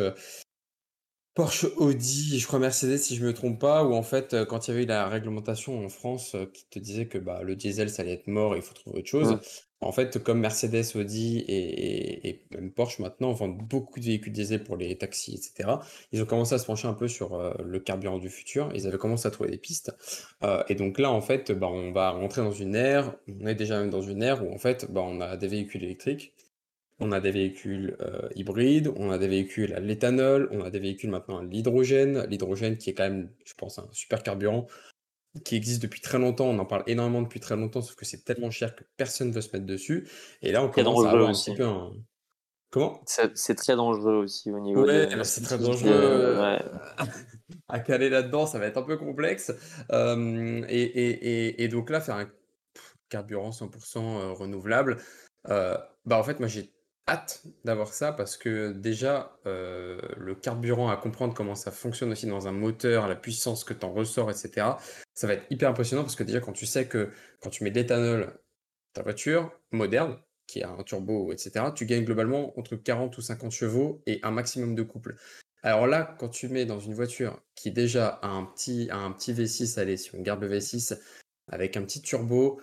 Porsche, 1.34 1.66
Audi 1.76 2.38
je 2.38 2.46
crois 2.46 2.58
Mercedes 2.58 2.98
si 2.98 3.16
je 3.16 3.24
me 3.24 3.32
trompe 3.32 3.60
pas, 3.60 3.84
où 3.84 3.94
en 3.94 4.02
fait, 4.02 4.44
quand 4.46 4.66
il 4.66 4.70
y 4.70 4.74
avait 4.74 4.82
eu 4.84 4.86
la 4.86 5.08
réglementation 5.08 5.84
en 5.84 5.88
France, 5.88 6.36
qui 6.52 6.66
te 6.68 6.78
disait 6.78 7.06
que, 7.06 7.18
bah, 7.18 7.42
le 7.42 7.56
diesel 7.56 7.90
ça 7.90 8.02
allait 8.02 8.14
être 8.14 8.26
mort, 8.26 8.56
il 8.56 8.62
faut 8.62 8.74
trouver 8.74 8.98
autre 8.98 9.08
chose. 9.08 9.38
En 9.82 9.92
fait, 9.92 10.22
comme 10.22 10.40
Mercedes, 10.40 10.96
Audi 10.96 11.44
et, 11.48 12.40
même 12.52 12.70
Porsche 12.70 13.00
maintenant 13.00 13.32
vendent 13.32 13.58
beaucoup 13.58 14.00
de 14.00 14.04
véhicules 14.04 14.32
diesel 14.32 14.62
pour 14.62 14.76
les 14.76 14.96
taxis, 14.96 15.34
etc. 15.34 15.76
Ils 16.12 16.22
ont 16.22 16.26
commencé 16.26 16.54
à 16.54 16.58
se 16.58 16.66
pencher 16.66 16.88
un 16.88 16.94
peu 16.94 17.08
sur 17.08 17.34
euh, 17.34 17.52
le 17.64 17.80
carburant 17.80 18.18
du 18.18 18.28
futur. 18.28 18.70
Ils 18.74 18.86
avaient 18.86 18.98
commencé 18.98 19.26
à 19.26 19.30
trouver 19.30 19.50
des 19.50 19.58
pistes. 19.58 19.92
Euh, 20.44 20.62
et 20.68 20.74
donc 20.74 20.98
là, 20.98 21.10
en 21.10 21.20
fait, 21.20 21.52
bah, 21.52 21.68
on 21.68 21.92
va 21.92 22.10
rentrer 22.10 22.42
dans 22.42 22.52
une 22.52 22.74
ère, 22.74 23.14
on 23.28 23.46
est 23.46 23.54
déjà 23.54 23.78
même 23.80 23.90
dans 23.90 24.02
une 24.02 24.22
ère 24.22 24.44
où 24.44 24.52
en 24.52 24.58
fait, 24.58 24.90
bah, 24.90 25.02
on 25.04 25.20
a 25.20 25.36
des 25.36 25.48
véhicules 25.48 25.82
électriques, 25.84 26.32
on 27.00 27.10
a 27.10 27.20
des 27.20 27.32
véhicules 27.32 27.96
euh, 28.00 28.28
hybrides, 28.36 28.92
on 28.96 29.10
a 29.10 29.18
des 29.18 29.28
véhicules 29.28 29.74
à 29.74 29.80
l'éthanol, 29.80 30.48
on 30.52 30.62
a 30.62 30.70
des 30.70 30.78
véhicules 30.78 31.10
maintenant 31.10 31.38
à 31.38 31.44
l'hydrogène. 31.44 32.24
L'hydrogène 32.28 32.76
qui 32.76 32.90
est 32.90 32.94
quand 32.94 33.02
même, 33.02 33.30
je 33.44 33.54
pense, 33.54 33.78
un 33.78 33.88
super 33.92 34.22
carburant 34.22 34.68
qui 35.44 35.56
existe 35.56 35.82
depuis 35.82 36.00
très 36.00 36.18
longtemps, 36.18 36.46
on 36.46 36.58
en 36.58 36.66
parle 36.66 36.84
énormément 36.86 37.22
depuis 37.22 37.40
très 37.40 37.56
longtemps, 37.56 37.80
sauf 37.80 37.96
que 37.96 38.04
c'est 38.04 38.24
tellement 38.24 38.50
cher 38.50 38.74
que 38.74 38.84
personne 38.96 39.28
ne 39.28 39.32
veut 39.32 39.40
se 39.40 39.50
mettre 39.52 39.66
dessus. 39.66 40.08
Et 40.42 40.52
là, 40.52 40.62
on 40.62 40.68
commence 40.68 41.06
à 41.06 41.10
avoir 41.10 41.28
un 41.28 41.32
petit 41.32 41.54
peu 41.54 41.64
un... 41.64 41.92
Comment? 42.70 43.02
C'est 43.06 43.54
très 43.54 43.76
dangereux 43.76 44.14
aussi 44.14 44.50
au 44.50 44.58
niveau 44.58 44.86
ouais, 44.86 45.08
c'est 45.24 45.42
très 45.42 45.58
dangereux. 45.58 46.48
à 47.68 47.80
caler 47.80 48.08
là-dedans, 48.08 48.46
ça 48.46 48.58
va 48.58 48.66
être 48.66 48.78
un 48.78 48.82
peu 48.82 48.96
complexe. 48.96 49.52
et, 49.90 50.64
et, 50.68 51.62
et, 51.62 51.68
donc 51.68 51.90
là, 51.90 52.00
faire 52.00 52.16
un 52.16 52.28
carburant 53.10 53.50
100% 53.50 54.32
renouvelable, 54.32 54.98
bah 55.44 56.18
en 56.18 56.22
fait, 56.22 56.40
moi 56.40 56.48
j'ai 56.48 56.72
hâte 57.08 57.42
d'avoir 57.64 57.92
ça 57.92 58.12
parce 58.12 58.36
que 58.36 58.72
déjà, 58.72 59.36
le 59.44 60.34
carburant 60.34 60.88
à 60.88 60.96
comprendre 60.96 61.34
comment 61.34 61.54
ça 61.54 61.70
fonctionne 61.70 62.12
aussi 62.12 62.26
dans 62.26 62.48
un 62.48 62.52
moteur, 62.52 63.08
la 63.08 63.16
puissance 63.16 63.64
que 63.64 63.74
tu 63.74 63.84
en 63.84 63.92
ressors, 63.92 64.30
etc., 64.30 64.66
ça 65.14 65.26
va 65.26 65.34
être 65.34 65.46
hyper 65.50 65.70
impressionnant 65.70 66.02
parce 66.02 66.16
que 66.16 66.22
déjà, 66.22 66.40
quand 66.40 66.52
tu 66.52 66.66
sais 66.66 66.86
que 66.86 67.10
quand 67.40 67.50
tu 67.50 67.64
mets 67.64 67.70
de 67.70 67.76
l'éthanol, 67.76 68.38
ta 68.92 69.02
voiture 69.02 69.50
moderne, 69.72 70.18
qui 70.46 70.62
a 70.62 70.70
un 70.70 70.82
turbo, 70.82 71.32
etc., 71.32 71.66
tu 71.74 71.86
gagnes 71.86 72.04
globalement 72.04 72.58
entre 72.58 72.76
40 72.76 73.16
ou 73.16 73.22
50 73.22 73.50
chevaux 73.50 74.02
et 74.06 74.20
un 74.22 74.30
maximum 74.30 74.74
de 74.74 74.82
couple. 74.82 75.16
Alors 75.62 75.86
là, 75.86 76.16
quand 76.18 76.28
tu 76.28 76.48
mets 76.48 76.66
dans 76.66 76.80
une 76.80 76.94
voiture 76.94 77.40
qui 77.54 77.70
déjà 77.70 78.08
a 78.08 78.28
un 78.28 78.44
petit, 78.44 78.88
un 78.90 79.12
petit 79.12 79.32
V6, 79.32 79.78
allez, 79.78 79.96
si 79.96 80.14
on 80.14 80.20
garde 80.20 80.42
le 80.42 80.58
V6, 80.58 80.98
avec 81.48 81.76
un 81.76 81.82
petit 81.82 82.02
turbo, 82.02 82.60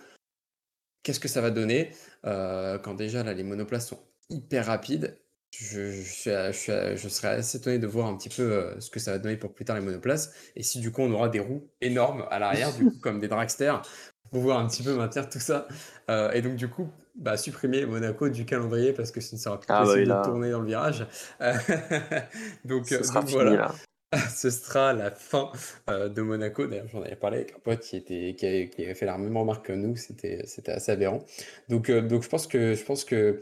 qu'est-ce 1.02 1.20
que 1.20 1.28
ça 1.28 1.40
va 1.40 1.50
donner? 1.50 1.90
Euh, 2.26 2.78
quand 2.78 2.94
déjà 2.94 3.22
là, 3.24 3.32
les 3.32 3.42
monoplaces 3.42 3.88
sont 3.88 4.00
hyper 4.30 4.66
rapides 4.66 5.16
je, 5.52 5.90
je, 5.90 7.08
serais 7.08 7.28
assez 7.28 7.58
étonné 7.58 7.78
de 7.78 7.86
voir 7.86 8.06
un 8.06 8.16
petit 8.16 8.28
peu 8.28 8.42
euh, 8.42 8.80
ce 8.80 8.88
que 8.88 9.00
ça 9.00 9.12
va 9.12 9.18
donner 9.18 9.36
pour 9.36 9.52
plus 9.52 9.64
tard 9.64 9.76
les 9.76 9.82
monoplaces. 9.82 10.32
Et 10.54 10.62
si 10.62 10.78
du 10.80 10.92
coup 10.92 11.02
on 11.02 11.10
aura 11.12 11.28
des 11.28 11.40
roues 11.40 11.68
énormes 11.80 12.24
à 12.30 12.38
l'arrière, 12.38 12.72
du 12.72 12.84
coup, 12.84 12.94
comme 13.02 13.18
des 13.18 13.28
dragsters, 13.28 13.82
pour 14.30 14.40
voir 14.40 14.58
un 14.58 14.68
petit 14.68 14.82
peu 14.82 14.94
maintenir 14.94 15.28
tout 15.28 15.40
ça. 15.40 15.66
Euh, 16.08 16.30
et 16.32 16.42
donc, 16.42 16.54
du 16.54 16.68
coup, 16.68 16.88
bah, 17.16 17.36
supprimer 17.36 17.84
Monaco 17.84 18.28
du 18.28 18.44
calendrier 18.44 18.92
parce 18.92 19.10
que 19.10 19.20
ce 19.20 19.34
ne 19.34 19.40
sera 19.40 19.58
plus 19.58 19.66
ah 19.70 19.82
possible 19.82 20.06
de 20.06 20.24
tourner 20.24 20.50
dans 20.50 20.60
le 20.60 20.66
virage. 20.66 21.06
donc, 22.64 22.86
ce 22.86 23.02
sera 23.02 23.20
voilà. 23.20 23.74
ce 24.34 24.50
sera 24.50 24.92
la 24.92 25.10
fin 25.10 25.52
euh, 25.88 26.08
de 26.08 26.22
Monaco. 26.22 26.66
D'ailleurs, 26.66 26.88
j'en 26.88 27.02
avais 27.02 27.16
parlé 27.16 27.38
avec 27.38 27.54
un 27.54 27.60
pote 27.60 27.80
qui, 27.80 27.96
était, 27.96 28.34
qui, 28.36 28.46
avait, 28.46 28.94
fait 28.94 29.06
la 29.06 29.18
même 29.18 29.36
remarque 29.36 29.66
que 29.66 29.72
nous. 29.72 29.96
C'était, 29.96 30.42
assez 30.68 30.92
aberrant. 30.92 31.24
Donc, 31.68 31.90
euh, 31.90 32.00
donc 32.00 32.22
je 32.22 32.28
pense 32.28 32.46
que, 32.46 32.74
je 32.74 32.84
pense 32.84 33.04
que, 33.04 33.40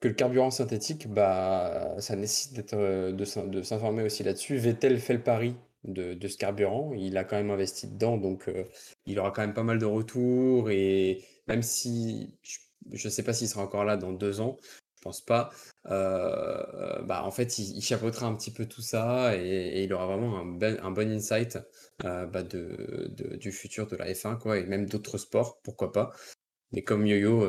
que 0.00 0.08
le 0.08 0.14
carburant 0.14 0.50
synthétique, 0.50 1.08
bah, 1.08 1.94
ça 1.98 2.14
nécessite 2.16 2.54
d'être, 2.54 2.76
de, 2.76 3.62
s'informer 3.62 4.04
aussi 4.04 4.22
là-dessus. 4.22 4.56
Vettel 4.56 4.98
fait 5.00 5.14
le 5.14 5.22
pari 5.22 5.56
de, 5.84 6.28
ce 6.28 6.36
carburant. 6.36 6.92
Il 6.94 7.16
a 7.16 7.24
quand 7.24 7.36
même 7.36 7.50
investi 7.50 7.88
dedans, 7.88 8.16
donc 8.16 8.48
euh, 8.48 8.64
il 9.06 9.18
aura 9.18 9.30
quand 9.30 9.42
même 9.42 9.54
pas 9.54 9.62
mal 9.64 9.78
de 9.78 9.86
retours. 9.86 10.70
Et 10.70 11.24
même 11.48 11.62
si 11.62 12.34
je 12.92 13.08
ne 13.08 13.10
sais 13.10 13.22
pas 13.22 13.32
s'il 13.32 13.48
sera 13.48 13.62
encore 13.62 13.84
là 13.84 13.96
dans 13.96 14.12
deux 14.12 14.40
ans, 14.40 14.56
je 14.96 15.02
pense 15.02 15.20
pas. 15.20 15.50
Euh, 15.86 17.02
bah, 17.02 17.24
en 17.24 17.30
fait, 17.30 17.58
il, 17.58 17.82
chapeautera 17.82 18.26
un 18.26 18.34
petit 18.34 18.52
peu 18.52 18.66
tout 18.66 18.82
ça 18.82 19.36
et, 19.36 19.84
il 19.84 19.92
aura 19.92 20.06
vraiment 20.06 20.38
un, 20.38 20.62
un 20.62 20.90
bon 20.90 21.10
insight 21.10 21.58
euh, 22.04 22.26
bah, 22.26 22.42
du 22.42 23.52
futur 23.52 23.86
de 23.86 23.96
la 23.96 24.12
F1 24.12 24.38
quoi, 24.38 24.58
et 24.58 24.64
même 24.66 24.86
d'autres 24.86 25.18
sports, 25.18 25.60
pourquoi 25.62 25.92
pas. 25.92 26.12
Mais 26.72 26.82
comme 26.82 27.06
yo-yo, 27.06 27.48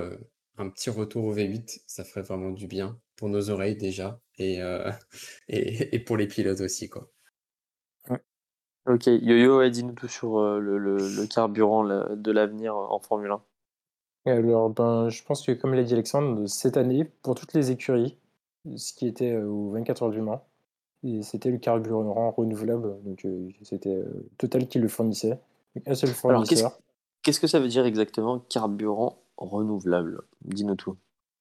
un 0.60 0.70
petit 0.70 0.90
retour 0.90 1.26
au 1.26 1.36
V8, 1.36 1.84
ça 1.88 2.04
ferait 2.04 2.22
vraiment 2.22 2.52
du 2.52 2.68
bien 2.68 3.00
pour 3.16 3.30
nos 3.30 3.50
oreilles 3.50 3.78
déjà 3.78 4.20
et, 4.38 4.60
et, 5.48 5.96
et 5.96 6.00
pour 6.00 6.18
les 6.18 6.28
pilotes 6.28 6.62
aussi. 6.62 6.90
quoi. 6.90 7.10
Ok, 8.90 9.06
Yo-Yo, 9.06 9.70
dis-nous 9.70 9.94
tout 9.94 10.08
sur 10.08 10.40
euh, 10.40 10.60
le, 10.60 11.28
carburant 11.28 11.84
de 11.84 12.32
l'avenir 12.32 12.76
en 12.76 13.00
Formule 13.00 13.32
1. 14.26 14.32
Alors, 14.32 14.72
ben, 14.72 15.10
je 15.10 15.24
pense 15.24 15.46
que 15.46 15.52
comme 15.52 15.76
l'a 15.76 15.84
dit 15.84 15.94
Alexandre, 15.94 16.48
cette 16.48 16.76
année, 16.76 17.04
pour 17.04 17.36
toutes 17.36 17.54
les 17.54 17.70
écuries, 17.70 18.18
ce 18.76 18.94
qui 18.94 19.06
était 19.06 19.34
euh, 19.34 19.46
aux 19.46 19.70
24 19.72 20.04
heures 20.04 20.10
du 20.10 20.22
Mans, 20.22 20.44
c'était 21.22 21.52
le 21.52 21.60
carburant 21.60 22.32
renouvelable, 22.32 23.02
donc 23.04 23.26
euh, 23.26 23.50
c'était 23.62 24.04
Total 24.40 24.68
qui 24.68 24.80
le 24.80 24.88
fournissait, 24.88 25.40
un 25.86 25.94
seul 25.96 26.10
fournisseur. 26.10 26.80
qu'est-ce 27.22 27.40
que 27.40 27.48
ça 27.48 27.60
veut 27.60 27.70
dire 27.70 27.86
exactement 27.86 28.40
carburant 28.40 29.20
renouvelable 29.40 30.22
Dis-nous 30.42 30.76
tout. 30.76 30.98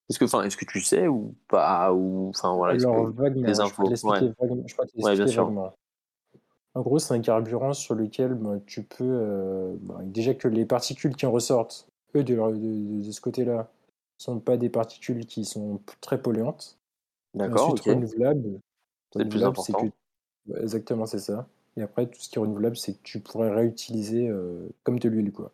Est-ce 0.09 0.19
que, 0.19 0.25
enfin, 0.25 0.43
est-ce 0.43 0.57
que 0.57 0.65
tu 0.65 0.81
sais 0.81 1.07
ou 1.07 1.35
pas 1.49 1.93
ou, 1.93 2.31
enfin 2.31 2.55
voilà. 2.55 2.75
Alors, 2.75 3.11
les 3.35 3.61
infos. 3.61 3.85
Je 3.95 4.01
crois 4.01 4.21
que 4.21 5.03
ouais. 5.03 5.15
bien 5.15 5.27
sûr. 5.27 5.75
En 6.75 6.83
gros, 6.83 6.99
c'est 6.99 7.15
un 7.15 7.21
carburant 7.21 7.73
sur 7.73 7.95
lequel 7.95 8.35
bah, 8.35 8.59
tu 8.67 8.85
peux. 8.85 9.05
Euh, 9.05 9.75
bah, 9.81 9.99
déjà 10.03 10.35
que 10.35 10.49
les 10.49 10.65
particules 10.65 11.15
qui 11.15 11.27
en 11.27 11.33
ressortent, 11.33 11.89
eux, 12.15 12.25
de, 12.25 12.37
de, 12.37 13.11
ce 13.11 13.21
côté-là, 13.21 13.57
ne 14.19 14.23
sont 14.23 14.41
pas 14.41 14.57
des 14.57 14.71
particules 14.71 15.27
qui 15.27 15.45
sont 15.45 15.81
très 16.01 16.23
polluantes. 16.23 16.79
D'accord. 17.35 17.73
Ensuite, 17.73 17.85
renouvelable. 17.95 18.61
C'est 19.13 19.29
plus 19.29 19.43
important. 19.43 19.91
exactement, 20.57 21.07
c'est 21.07 21.19
ça. 21.19 21.49
Et 21.77 21.83
après, 21.83 22.07
tout 22.07 22.21
ce 22.21 22.29
qui 22.29 22.39
est 22.39 22.41
renouvelable, 22.41 22.77
c'est 22.77 22.95
que 22.95 23.03
tu 23.03 23.21
pourrais 23.21 23.51
réutiliser 23.51 24.29
euh, 24.29 24.69
comme 24.85 24.99
de 24.99 25.09
l'huile, 25.09 25.33
quoi. 25.33 25.53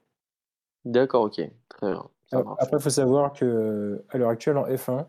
D'accord, 0.84 1.24
ok. 1.24 1.40
Très 1.68 1.92
bien. 1.92 2.08
Après, 2.32 2.78
il 2.78 2.80
faut 2.80 2.90
savoir 2.90 3.32
que 3.32 4.04
à 4.10 4.18
l'heure 4.18 4.30
actuelle, 4.30 4.58
en 4.58 4.66
F1, 4.66 5.06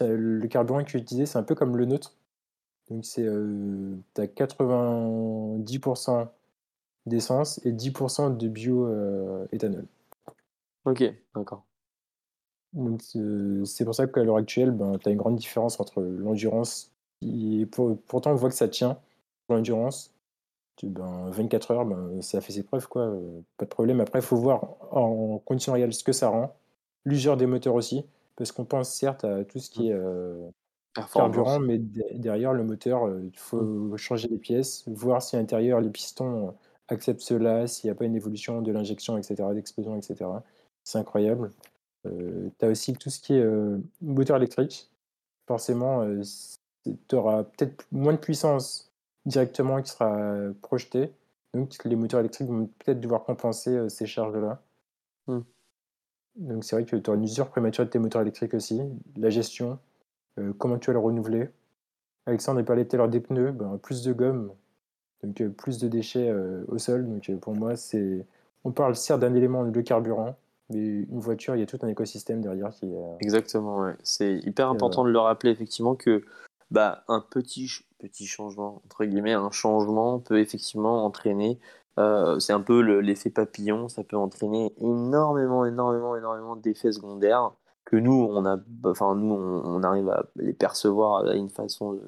le 0.00 0.46
carburant 0.46 0.82
qui 0.84 0.96
est 0.96 1.00
utilisé, 1.00 1.26
c'est 1.26 1.38
un 1.38 1.42
peu 1.42 1.54
comme 1.54 1.76
le 1.76 1.84
neutre. 1.84 2.16
Donc 2.90 3.04
c'est 3.04 3.24
euh, 3.24 3.94
tu 4.14 4.20
as 4.20 4.26
90% 4.26 6.28
d'essence 7.06 7.60
et 7.64 7.72
10% 7.72 8.36
de 8.36 8.48
bioéthanol. 8.48 9.86
ok, 10.84 11.04
d'accord. 11.34 11.64
Donc 12.72 13.02
c'est 13.64 13.84
pour 13.84 13.94
ça 13.94 14.06
qu'à 14.06 14.24
l'heure 14.24 14.38
actuelle, 14.38 14.70
ben, 14.70 14.98
tu 14.98 15.08
as 15.08 15.12
une 15.12 15.18
grande 15.18 15.36
différence 15.36 15.78
entre 15.80 16.00
l'endurance. 16.02 16.90
Et 17.22 17.66
pourtant, 17.66 18.32
on 18.32 18.34
voit 18.34 18.48
que 18.48 18.54
ça 18.54 18.68
tient, 18.68 18.98
l'endurance. 19.48 20.14
Ben, 20.82 21.30
24 21.30 21.70
heures, 21.70 21.84
ben, 21.84 22.20
ça 22.22 22.40
fait 22.40 22.52
ses 22.52 22.62
preuves, 22.62 22.88
quoi. 22.88 23.12
pas 23.56 23.66
de 23.66 23.70
problème. 23.70 24.00
Après, 24.00 24.18
il 24.18 24.24
faut 24.24 24.36
voir 24.36 24.76
en 24.90 25.38
condition 25.38 25.74
réelle 25.74 25.92
ce 25.92 26.02
que 26.02 26.12
ça 26.12 26.28
rend. 26.28 26.54
L'usure 27.04 27.36
des 27.36 27.46
moteurs 27.46 27.74
aussi, 27.74 28.04
parce 28.36 28.52
qu'on 28.52 28.64
pense 28.64 28.92
certes 28.92 29.24
à 29.24 29.44
tout 29.44 29.58
ce 29.58 29.70
qui 29.70 29.88
est 29.88 29.92
euh, 29.92 30.50
carburant, 30.94 31.60
mais 31.60 31.78
derrière 31.78 32.52
le 32.52 32.64
moteur, 32.64 33.06
euh, 33.06 33.20
il 33.24 33.38
faut 33.38 33.60
mmh. 33.60 33.96
changer 33.96 34.28
les 34.28 34.38
pièces, 34.38 34.84
voir 34.86 35.22
si 35.22 35.36
à 35.36 35.38
l'intérieur 35.38 35.80
les 35.80 35.90
pistons 35.90 36.48
euh, 36.48 36.50
acceptent 36.88 37.20
cela, 37.20 37.66
s'il 37.66 37.88
n'y 37.88 37.92
a 37.92 37.94
pas 37.94 38.04
une 38.04 38.16
évolution 38.16 38.62
de 38.62 38.72
l'injection, 38.72 39.16
etc., 39.16 39.36
d'explosion, 39.54 39.96
etc. 39.96 40.30
C'est 40.84 40.98
incroyable. 40.98 41.52
Euh, 42.06 42.50
tu 42.58 42.64
as 42.64 42.68
aussi 42.68 42.92
tout 42.94 43.10
ce 43.10 43.20
qui 43.20 43.34
est 43.34 43.46
moteur 44.00 44.36
électrique. 44.36 44.90
Forcément, 45.46 46.06
tu 46.84 47.16
auras 47.16 47.44
peut-être 47.44 47.84
moins 47.92 48.12
de 48.12 48.18
puissance 48.18 48.91
directement 49.26 49.80
qui 49.82 49.90
sera 49.90 50.34
projetée. 50.62 51.12
Donc 51.54 51.72
les 51.84 51.96
moteurs 51.96 52.20
électriques 52.20 52.48
vont 52.48 52.68
peut-être 52.78 53.00
devoir 53.00 53.24
compenser 53.24 53.88
ces 53.88 54.06
charges-là. 54.06 54.62
Mmh. 55.26 55.40
Donc 56.36 56.64
c'est 56.64 56.76
vrai 56.76 56.84
que 56.84 56.96
tu 56.96 57.10
auras 57.10 57.18
une 57.18 57.24
usure 57.24 57.48
prématurée 57.48 57.86
de 57.86 57.90
tes 57.90 57.98
moteurs 57.98 58.22
électriques 58.22 58.54
aussi. 58.54 58.80
La 59.16 59.30
gestion, 59.30 59.78
euh, 60.38 60.52
comment 60.56 60.78
tu 60.78 60.88
vas 60.88 60.94
le 60.94 60.98
renouveler 60.98 61.48
Alexandre 62.26 62.60
a 62.60 62.62
parlé 62.62 62.86
tout 62.86 62.96
à 62.96 62.98
l'heure 62.98 63.08
des 63.08 63.20
pneus, 63.20 63.50
ben, 63.50 63.78
plus 63.82 64.02
de 64.02 64.12
gomme, 64.12 64.52
donc 65.24 65.40
euh, 65.40 65.48
plus 65.48 65.78
de 65.78 65.88
déchets 65.88 66.28
euh, 66.28 66.64
au 66.68 66.78
sol. 66.78 67.08
Donc 67.08 67.30
pour 67.40 67.54
moi, 67.54 67.76
c'est 67.76 68.24
on 68.64 68.70
parle 68.70 68.94
certes 68.94 69.20
d'un 69.20 69.34
élément 69.34 69.64
de 69.64 69.80
carburant, 69.80 70.36
mais 70.70 70.78
une 70.78 71.18
voiture, 71.18 71.56
il 71.56 71.58
y 71.58 71.62
a 71.62 71.66
tout 71.66 71.78
un 71.82 71.88
écosystème 71.88 72.40
derrière 72.40 72.70
qui 72.70 72.88
Exactement, 73.20 73.92
c'est 74.04 74.38
hyper 74.38 74.68
important 74.68 75.04
de 75.04 75.10
le 75.10 75.18
rappeler 75.18 75.50
effectivement 75.50 75.96
que 75.96 76.22
bah, 76.70 77.02
un 77.08 77.20
petit, 77.20 77.68
petit 78.08 78.26
changement, 78.26 78.82
entre 78.84 79.04
guillemets, 79.04 79.32
un 79.32 79.50
changement 79.50 80.18
peut 80.18 80.40
effectivement 80.40 81.04
entraîner, 81.04 81.58
c'est 81.96 82.52
un 82.52 82.60
peu 82.60 82.80
l'effet 83.00 83.30
papillon, 83.30 83.88
ça 83.88 84.02
peut 84.04 84.16
entraîner 84.16 84.74
énormément, 84.80 85.66
énormément, 85.66 86.16
énormément 86.16 86.56
d'effets 86.56 86.92
secondaires 86.92 87.52
que 87.84 87.96
nous, 87.96 88.26
on 88.30 88.46
a, 88.46 88.58
enfin 88.84 89.14
nous, 89.14 89.34
on, 89.34 89.82
arrive 89.82 90.08
à 90.08 90.24
les 90.36 90.52
percevoir 90.54 91.26
à 91.26 91.34
une 91.34 91.50
façon 91.50 92.00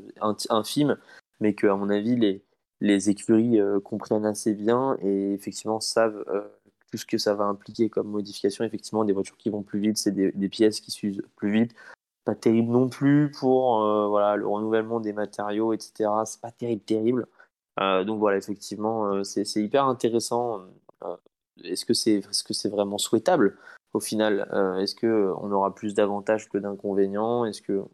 infime, 0.49 0.97
mais 1.41 1.55
que 1.55 1.67
à 1.67 1.77
mon 1.77 1.91
avis, 1.91 2.17
les, 2.17 2.43
les 2.81 3.11
écuries 3.11 3.61
euh, 3.61 3.81
comprennent 3.81 4.27
assez 4.27 4.55
bien 4.55 4.97
et 5.01 5.33
effectivement 5.33 5.81
savent 5.81 6.25
euh, 6.29 6.43
tout 6.91 6.99
ce 6.99 7.07
que 7.07 7.19
ça 7.19 7.35
va 7.35 7.45
impliquer 7.45 7.89
comme 7.89 8.09
modification. 8.09 8.65
Effectivement, 8.65 9.05
des 9.05 9.13
voitures 9.13 9.37
qui 9.37 9.51
vont 9.51 9.63
plus 9.63 9.81
vite, 9.81 9.99
c'est 9.99 10.13
des, 10.13 10.49
pièces 10.49 10.81
qui 10.81 10.91
s'usent 10.91 11.23
plus 11.37 11.51
vite. 11.51 11.75
Pas 12.25 12.35
terrible 12.35 12.71
non 12.71 12.89
plus 12.89 13.31
pour 13.31 13.83
euh, 13.83 14.09
voilà 14.09 14.37
le 14.37 14.47
renouvellement 14.47 15.01
des 15.01 15.13
matériaux, 15.13 15.73
etc. 15.73 16.11
C'est 16.25 16.41
pas 16.41 16.53
terrible, 16.53 16.83
terrible. 16.83 17.27
donc 17.79 18.19
voilà, 18.19 18.39
effectivement, 18.39 19.23
c'est 19.25 19.45
hyper 19.57 19.85
intéressant. 19.87 20.63
Est-ce 21.63 21.85
que 21.85 21.95
c'est 21.95 22.15
est 22.15 22.31
-ce 22.31 22.53
c'est 22.53 22.71
vraiment 22.71 22.99
souhaitable 22.99 23.57
au 23.95 24.01
final 24.01 24.49
euh, 24.53 24.79
Est-ce 24.79 24.95
qu'on 24.95 25.51
aura 25.53 25.75
plus 25.75 25.95
d'avantages 25.95 26.49
que 26.51 26.59
d'inconvénients 26.59 27.45
Est-ce 27.45 27.63
que 27.63 27.85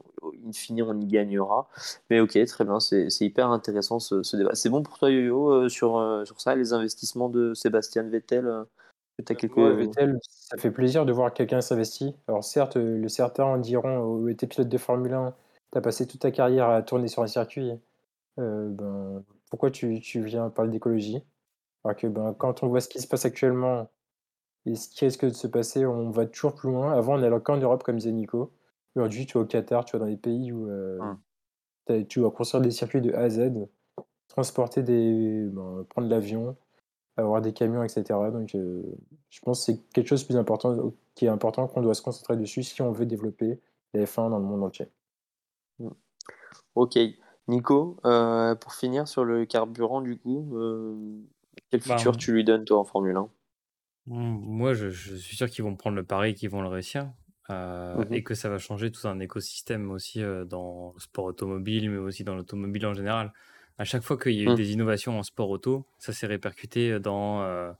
in 0.47 0.53
fine 0.53 0.83
on 0.83 0.99
y 1.01 1.07
gagnera? 1.07 1.69
Mais 2.09 2.21
ok, 2.21 2.39
très 2.47 2.65
bien, 2.65 2.81
c'est 2.81 3.09
hyper 3.21 3.51
intéressant 3.51 4.01
ce, 4.01 4.37
débat. 4.37 4.55
C'est 4.55 4.71
bon 4.71 4.83
pour 4.83 4.99
toi 4.99 5.11
Yo-Yo 5.11 5.53
euh, 5.53 5.69
sur, 5.69 5.99
euh, 5.99 6.25
sur 6.25 6.41
ça, 6.41 6.57
les 6.57 6.73
investissements 6.73 7.29
de 7.29 7.55
Sébastien 7.55 8.03
Vettel 8.03 8.65
Vettel, 9.75 10.19
ça 10.23 10.57
fait 10.59 10.71
plaisir 10.71 11.07
de 11.07 11.13
voir 11.13 11.33
quelqu'un 11.33 11.61
s'investir. 11.61 12.13
Alors 12.29 12.45
certes, 12.45 12.77
le 12.77 13.09
certains 13.09 13.59
diront, 13.59 14.27
été 14.29 14.47
pilote 14.47 14.69
de 14.69 14.79
Formule 14.79 15.15
1, 15.15 15.35
tu 15.73 15.79
as 15.79 15.81
passé 15.81 16.07
toute 16.07 16.21
ta 16.21 16.31
carrière 16.31 16.69
à 16.69 16.83
tourner 16.83 17.09
sur 17.09 17.23
un 17.23 17.27
circuit, 17.27 17.73
ben, 18.37 19.23
pourquoi 19.51 19.71
tu, 19.71 20.01
tu 20.01 20.23
viens 20.23 20.49
parler 20.49 20.71
d'écologie? 20.71 21.23
Alors 21.85 21.97
que 21.97 22.07
ben, 22.07 22.35
quand 22.35 22.63
on 22.63 22.69
voit 22.69 22.81
ce 22.81 22.89
qui 22.89 23.01
se 23.01 23.09
passe 23.09 23.25
actuellement 23.25 23.91
et 24.67 24.75
ce 24.75 24.89
qui 24.89 25.05
risque 25.05 25.25
de 25.25 25.31
se 25.31 25.47
passer, 25.47 25.87
on 25.87 26.11
va 26.11 26.27
toujours 26.27 26.55
plus 26.55 26.71
loin. 26.71 26.93
Avant, 26.93 27.19
on 27.19 27.23
allait 27.23 27.41
qu'en 27.41 27.57
Europe, 27.57 27.83
comme 27.83 27.97
disait 27.97 28.13
Nico. 28.13 28.53
Aujourd'hui, 28.97 29.27
tu 29.27 29.39
vas 29.39 29.45
au 29.45 29.47
Qatar, 29.47 29.85
tu 29.85 29.97
vas 29.97 30.05
dans 30.05 30.11
des 30.11 30.17
pays 30.17 30.53
où 30.53 30.67
mmh. 30.67 32.07
tu 32.09 32.21
vas 32.21 32.31
construire 32.31 32.63
des 32.63 32.71
circuits 32.71 33.01
de 33.01 33.13
A 33.13 33.21
à 33.21 33.31
Z, 33.31 33.53
transporter 34.29 34.83
des. 34.83 35.47
Ben, 35.51 35.85
prendre 35.89 36.09
l'avion, 36.09 36.57
avoir 37.21 37.41
des 37.41 37.53
camions, 37.53 37.83
etc. 37.83 38.05
Donc, 38.33 38.55
euh, 38.55 38.83
je 39.31 39.41
pense 39.41 39.61
que 39.61 39.73
c'est 39.73 39.93
quelque 39.93 40.09
chose 40.09 40.23
de 40.23 40.27
plus 40.27 40.37
important, 40.37 40.93
qui 41.15 41.27
est 41.27 41.29
important, 41.29 41.67
qu'on 41.69 41.83
doit 41.83 41.95
se 41.95 42.03
concentrer 42.03 42.37
dessus 42.37 42.63
si 42.63 42.83
on 42.83 42.93
veut 42.93 43.07
développer 43.07 43.61
les 43.95 44.05
F1 44.05 44.31
dans 44.31 44.39
le 44.39 44.45
monde 44.45 44.65
entier. 44.65 44.87
Ok. 46.75 46.99
Nico, 47.49 47.97
euh, 48.05 48.55
pour 48.55 48.75
finir 48.75 49.09
sur 49.09 49.25
le 49.25 49.45
carburant, 49.45 50.01
du 50.03 50.17
coup, 50.19 50.57
euh, 50.57 50.95
quel 51.71 51.81
bah, 51.81 51.97
futur 51.97 52.17
tu 52.17 52.33
lui 52.33 52.45
donnes, 52.45 52.65
toi, 52.65 52.79
en 52.79 52.85
Formule 52.85 53.17
1 53.17 53.29
mmh, 54.07 54.41
Moi, 54.43 54.75
je, 54.75 54.89
suis 54.89 55.37
sûr 55.37 55.51
qu'ils 55.51 55.65
vont 55.65 55.75
prendre 55.75 55.97
le 55.97 56.05
pari, 56.05 56.35
qu'ils 56.35 56.51
vont 56.51 56.63
le 56.63 56.69
réussir. 56.69 57.05
Mmh 57.05 58.05
et 58.13 58.23
que 58.23 58.35
ça 58.35 58.49
va 58.49 58.59
changer 58.59 58.93
tout 58.93 59.09
un 59.09 59.19
écosystème 59.19 59.91
aussi 59.91 60.23
dans 60.47 60.93
le 60.95 61.01
sport 61.01 61.25
automobile, 61.25 61.91
mais 61.91 61.97
aussi 61.97 62.23
dans 62.23 62.37
l'automobile 62.37 62.87
en 62.87 62.95
général 62.95 63.33
à 63.81 63.85
chaque 63.85 64.03
fois 64.03 64.19
qu'il 64.19 64.33
y 64.33 64.41
a 64.41 64.43
eu 64.43 64.49
mmh. 64.51 64.57
des 64.57 64.73
innovations 64.75 65.19
en 65.19 65.23
sport 65.23 65.49
auto, 65.49 65.87
ça 65.99 66.13
s'est 66.13 66.27
répercuté 66.27 67.01
dans, 67.01 67.41
euh, 67.41 67.73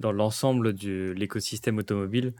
dans 0.00 0.10
l'ensemble 0.10 0.72
de 0.72 1.14
l'écosystème 1.16 1.78
automobile. 1.78 2.32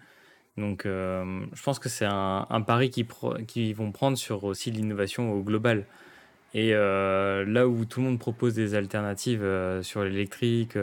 Donc, 0.56 0.86
euh, 0.86 1.46
je 1.54 1.62
pense 1.62 1.78
que 1.78 1.88
c'est 1.88 2.04
un, 2.04 2.62
pari 2.66 2.90
qu'ils 2.90 3.06
qui 3.46 3.72
vont 3.74 3.92
prendre 3.92 4.18
sur 4.18 4.42
aussi 4.42 4.72
l'innovation 4.72 5.32
au 5.32 5.44
global. 5.44 5.86
Et 6.52 6.74
euh, 6.74 7.44
là 7.44 7.68
où 7.68 7.84
tout 7.84 8.00
le 8.00 8.06
monde 8.06 8.18
propose 8.18 8.54
des 8.54 8.74
alternatives 8.74 9.46
sur 9.82 10.02
l'électrique 10.02 10.76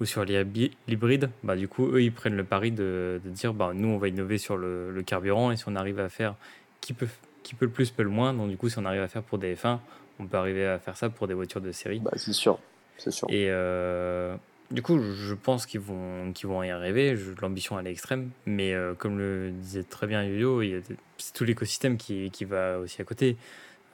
ou 0.00 0.04
sur 0.04 0.26
l'hybride, 0.26 1.30
bah, 1.44 1.56
du 1.56 1.66
coup, 1.66 1.86
eux, 1.94 2.02
ils 2.02 2.12
prennent 2.12 2.36
le 2.36 2.44
pari 2.44 2.72
de, 2.72 3.22
dire 3.24 3.54
bah, 3.54 3.70
nous, 3.74 3.88
on 3.88 3.96
va 3.96 4.08
innover 4.08 4.36
sur 4.36 4.58
le, 4.58 4.90
le, 4.90 5.02
carburant 5.02 5.50
et 5.50 5.56
si 5.56 5.64
on 5.66 5.76
arrive 5.76 5.98
à 5.98 6.10
faire 6.10 6.34
qui 6.82 6.92
peut, 6.92 7.08
qui 7.42 7.54
peut 7.54 7.64
le 7.64 7.72
plus, 7.72 7.90
peut 7.90 8.02
le 8.02 8.10
moins. 8.10 8.34
Donc, 8.34 8.50
du 8.50 8.58
coup, 8.58 8.68
si 8.68 8.78
on 8.78 8.84
arrive 8.84 9.00
à 9.00 9.08
faire 9.08 9.22
pour 9.22 9.38
des 9.38 9.54
F1, 9.54 9.78
on 10.18 10.26
peut 10.26 10.36
arriver 10.36 10.66
à 10.66 10.78
faire 10.78 10.96
ça 10.96 11.10
pour 11.10 11.26
des 11.26 11.34
voitures 11.34 11.60
de 11.60 11.72
série. 11.72 12.00
Bah, 12.00 12.12
c'est 12.16 12.32
sûr, 12.32 12.58
c'est 12.98 13.10
sûr. 13.10 13.28
Et 13.30 13.46
euh, 13.48 14.34
du 14.70 14.82
coup, 14.82 15.00
je 15.00 15.34
pense 15.34 15.66
qu'ils 15.66 15.80
vont, 15.80 16.32
qu'ils 16.32 16.48
vont 16.48 16.62
y 16.62 16.70
arriver. 16.70 17.16
L'ambition, 17.40 17.78
elle 17.78 17.86
est 17.86 17.90
extrême. 17.92 18.30
Mais 18.46 18.74
euh, 18.74 18.94
comme 18.94 19.18
le 19.18 19.50
disait 19.50 19.82
très 19.82 20.06
bien 20.06 20.22
Yo-Yo, 20.24 20.82
c'est 21.18 21.32
tout 21.32 21.44
l'écosystème 21.44 21.96
qui, 21.96 22.30
qui, 22.30 22.44
va 22.44 22.78
aussi 22.78 23.00
à 23.00 23.04
côté. 23.04 23.36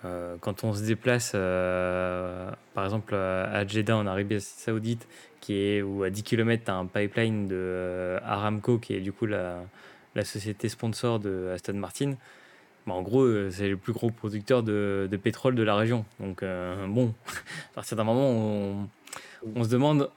Euh, 0.04 0.36
quand 0.40 0.62
on 0.62 0.72
se 0.72 0.82
déplace, 0.82 1.32
par 1.32 2.84
exemple, 2.84 3.14
à 3.14 3.66
Jeddah, 3.66 3.96
en 3.96 4.06
Arabie 4.06 4.40
Saoudite, 4.40 5.08
qui 5.40 5.54
est, 5.54 5.82
où 5.82 6.02
à 6.02 6.10
10 6.10 6.22
km, 6.22 6.64
tu 6.64 6.70
as 6.70 6.74
un 6.74 6.86
pipeline 6.86 7.48
de 7.48 8.18
Aramco, 8.24 8.78
qui 8.78 8.94
est 8.94 9.00
du 9.00 9.12
coup 9.12 9.26
la, 9.26 9.64
la 10.14 10.24
société 10.24 10.68
sponsor 10.68 11.18
de 11.18 11.50
Aston 11.54 11.74
Martin. 11.74 12.14
Bah, 12.88 12.94
en 12.94 13.02
gros, 13.02 13.20
euh, 13.20 13.50
c'est 13.50 13.68
le 13.68 13.76
plus 13.76 13.92
gros 13.92 14.10
producteur 14.10 14.62
de, 14.62 15.08
pétrole 15.22 15.54
de 15.54 15.62
la 15.62 15.76
région. 15.76 16.06
Donc, 16.20 16.42
euh, 16.42 16.86
bon, 16.86 17.12
à 17.72 17.74
partir 17.74 17.98
d'un 17.98 18.04
moment, 18.04 18.88
on, 19.54 19.64
se 19.64 19.68
demande. 19.68 20.08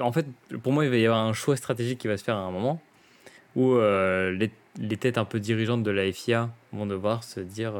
en 0.00 0.10
fait, 0.10 0.26
pour 0.64 0.72
moi, 0.72 0.84
il 0.84 0.90
va 0.90 0.96
y 0.96 1.06
avoir 1.06 1.24
un 1.24 1.32
choix 1.32 1.56
stratégique 1.56 2.00
qui 2.00 2.08
va 2.08 2.16
se 2.16 2.24
faire 2.24 2.36
à 2.36 2.40
un 2.40 2.50
moment 2.50 2.80
où 3.54 3.74
euh, 3.74 4.32
les, 4.32 4.96
têtes 4.96 5.16
un 5.16 5.24
peu 5.24 5.38
dirigeantes 5.38 5.84
de 5.84 5.92
la 5.92 6.10
FIA 6.10 6.50
vont 6.72 6.86
devoir 6.86 7.22
se 7.22 7.38
dire 7.38 7.74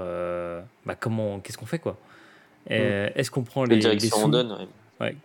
bah, 0.86 0.94
comment, 0.94 1.40
qu'est-ce 1.40 1.58
qu'on 1.58 1.66
fait 1.66 1.80
quoi? 1.80 1.98
Mm. 2.70 2.74
Est-ce 3.16 3.30
qu'on 3.32 3.42
prend 3.42 3.64
les, 3.64 3.80
sous? 3.80 3.88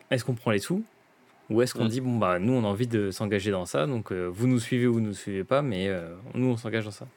Est-ce 0.10 0.26
qu'on 0.26 0.34
prend 0.34 0.52
les 0.52 0.60
sous? 0.60 0.84
Ou 1.52 1.62
est-ce 1.62 1.76
qu'on 1.76 1.86
mm. 1.86 1.90
dit 1.90 2.02
bon 2.02 2.18
bah 2.18 2.40
nous 2.40 2.54
on 2.54 2.64
a 2.64 2.68
envie 2.68 2.88
de 2.88 3.12
s'engager 3.12 3.52
dans 3.52 3.66
ça 3.66 3.86
donc 3.86 4.12
vous 4.12 4.48
nous 4.48 4.60
suivez 4.60 4.88
ou 4.88 4.96
vous 4.96 5.02
nous 5.02 5.14
suivez 5.14 5.44
pas 5.44 5.62
mais 5.62 5.90
nous 6.34 6.48
on 6.48 6.58
s'engage 6.58 6.86
dans 6.86 6.92
ça. 6.92 7.08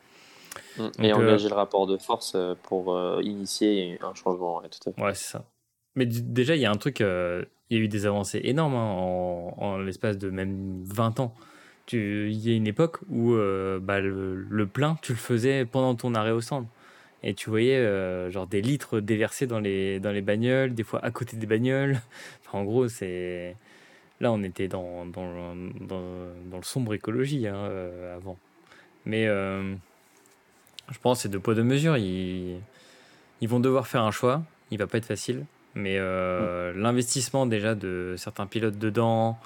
Mm. 0.79 1.05
et 1.05 1.13
engager 1.13 1.49
le 1.49 1.55
rapport 1.55 1.87
de 1.87 1.97
force 1.97 2.33
euh, 2.35 2.55
pour 2.63 2.95
euh, 2.95 3.21
initier 3.23 3.99
un 4.03 4.15
changement. 4.15 4.59
Ouais, 4.59 4.69
tout 4.69 4.91
à 4.91 4.93
fait. 4.93 5.03
ouais 5.03 5.15
c'est 5.15 5.33
ça. 5.33 5.45
Mais 5.97 6.07
déjà, 6.07 6.55
il 6.55 6.63
y 6.63 6.67
a 6.67 6.71
un 6.71 6.77
truc, 6.77 7.01
euh, 7.01 7.45
il 7.69 7.79
y 7.79 7.81
a 7.81 7.85
eu 7.85 7.89
des 7.89 8.07
avancées 8.07 8.41
énormes 8.45 8.75
hein, 8.75 9.53
en, 9.57 9.79
l'espace 9.79 10.19
de 10.19 10.31
même 10.31 10.83
20 10.85 11.21
ans. 11.21 11.35
Il 11.93 12.31
y 12.31 12.53
a 12.53 12.55
une 12.55 12.69
époque 12.69 12.99
où 13.11 13.35
bah, 13.83 13.99
le, 13.99 14.67
plein, 14.73 14.97
tu 15.03 15.11
le 15.11 15.19
faisais 15.19 15.65
pendant 15.65 15.97
ton 15.97 16.15
arrêt 16.15 16.31
au 16.31 16.41
centre. 16.41 16.69
Et 17.25 17.35
tu 17.35 17.51
voyais 17.51 18.31
genre 18.31 18.47
des 18.47 18.63
litres 18.63 19.01
déversés 19.01 19.49
dans 19.49 19.59
les, 19.59 19.99
dans 19.99 20.13
les 20.13 20.21
bagnoles, 20.21 20.73
des 20.73 20.85
fois 20.85 21.05
à 21.05 21.11
côté 21.11 21.37
des 21.37 21.47
bagnoles. 21.47 22.01
en 22.53 22.63
gros, 22.63 22.87
c'est. 22.87 23.57
Là, 24.21 24.31
on 24.31 24.45
était 24.45 24.69
dans, 24.69 25.05
dans, 25.07 25.57
dans, 25.81 26.03
dans 26.49 26.57
le 26.57 26.63
sombre 26.63 26.95
écologie 26.95 27.49
hein, 27.49 27.69
avant. 28.15 28.39
Mais 29.05 29.27
je 30.91 30.99
pense 30.99 31.19
que 31.19 31.23
c'est 31.23 31.29
deux 31.29 31.41
poids, 31.41 31.55
deux 31.55 31.63
mesures. 31.63 31.97
Ils, 31.97 32.61
ils 33.41 33.49
vont 33.49 33.61
devoir 33.61 33.87
faire 33.87 34.03
un 34.03 34.11
choix. 34.11 34.43
Il 34.71 34.79
va 34.79 34.87
pas 34.87 34.99
être 34.99 35.07
facile. 35.07 35.45
Mais 35.75 35.97
euh, 35.99 36.73
l'investissement 36.75 37.47
déjà 37.47 37.75
de 37.75 38.15
certains 38.19 38.47
pilotes 38.47 38.79
dedans, 38.79 39.39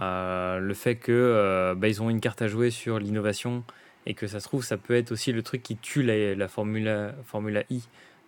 euh, 0.00 0.58
le 0.58 0.74
fait 0.74 0.96
que 0.96 1.12
euh, 1.12 1.74
bah, 1.74 1.88
ils 1.88 2.02
ont 2.02 2.10
une 2.10 2.20
carte 2.20 2.42
à 2.42 2.48
jouer 2.48 2.70
sur 2.70 2.98
l'innovation 2.98 3.62
et 4.06 4.14
que 4.14 4.26
ça 4.26 4.40
se 4.40 4.46
trouve, 4.46 4.64
ça 4.64 4.76
peut 4.76 4.94
être 4.94 5.12
aussi 5.12 5.32
le 5.32 5.42
truc 5.42 5.62
qui 5.62 5.76
tue 5.76 6.02
la, 6.02 6.34
la 6.34 6.48
Formula, 6.48 7.14
Formula 7.24 7.62
I 7.70 7.82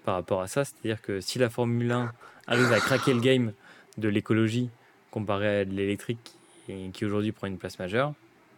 par 0.04 0.14
rapport 0.14 0.42
à 0.42 0.48
ça. 0.48 0.64
C'est-à-dire 0.64 1.00
que 1.00 1.20
si 1.20 1.38
la 1.38 1.48
Formule 1.48 1.90
1 1.90 2.12
arrive 2.46 2.72
à 2.72 2.80
craquer 2.80 3.14
le 3.14 3.20
game 3.20 3.52
de 3.96 4.08
l'écologie 4.08 4.70
comparé 5.10 5.60
à 5.60 5.64
l'électrique 5.64 6.34
qui, 6.66 6.90
qui 6.92 7.04
aujourd'hui 7.04 7.32
prend 7.32 7.46
une 7.46 7.58
place 7.58 7.78
majeure, 7.78 8.12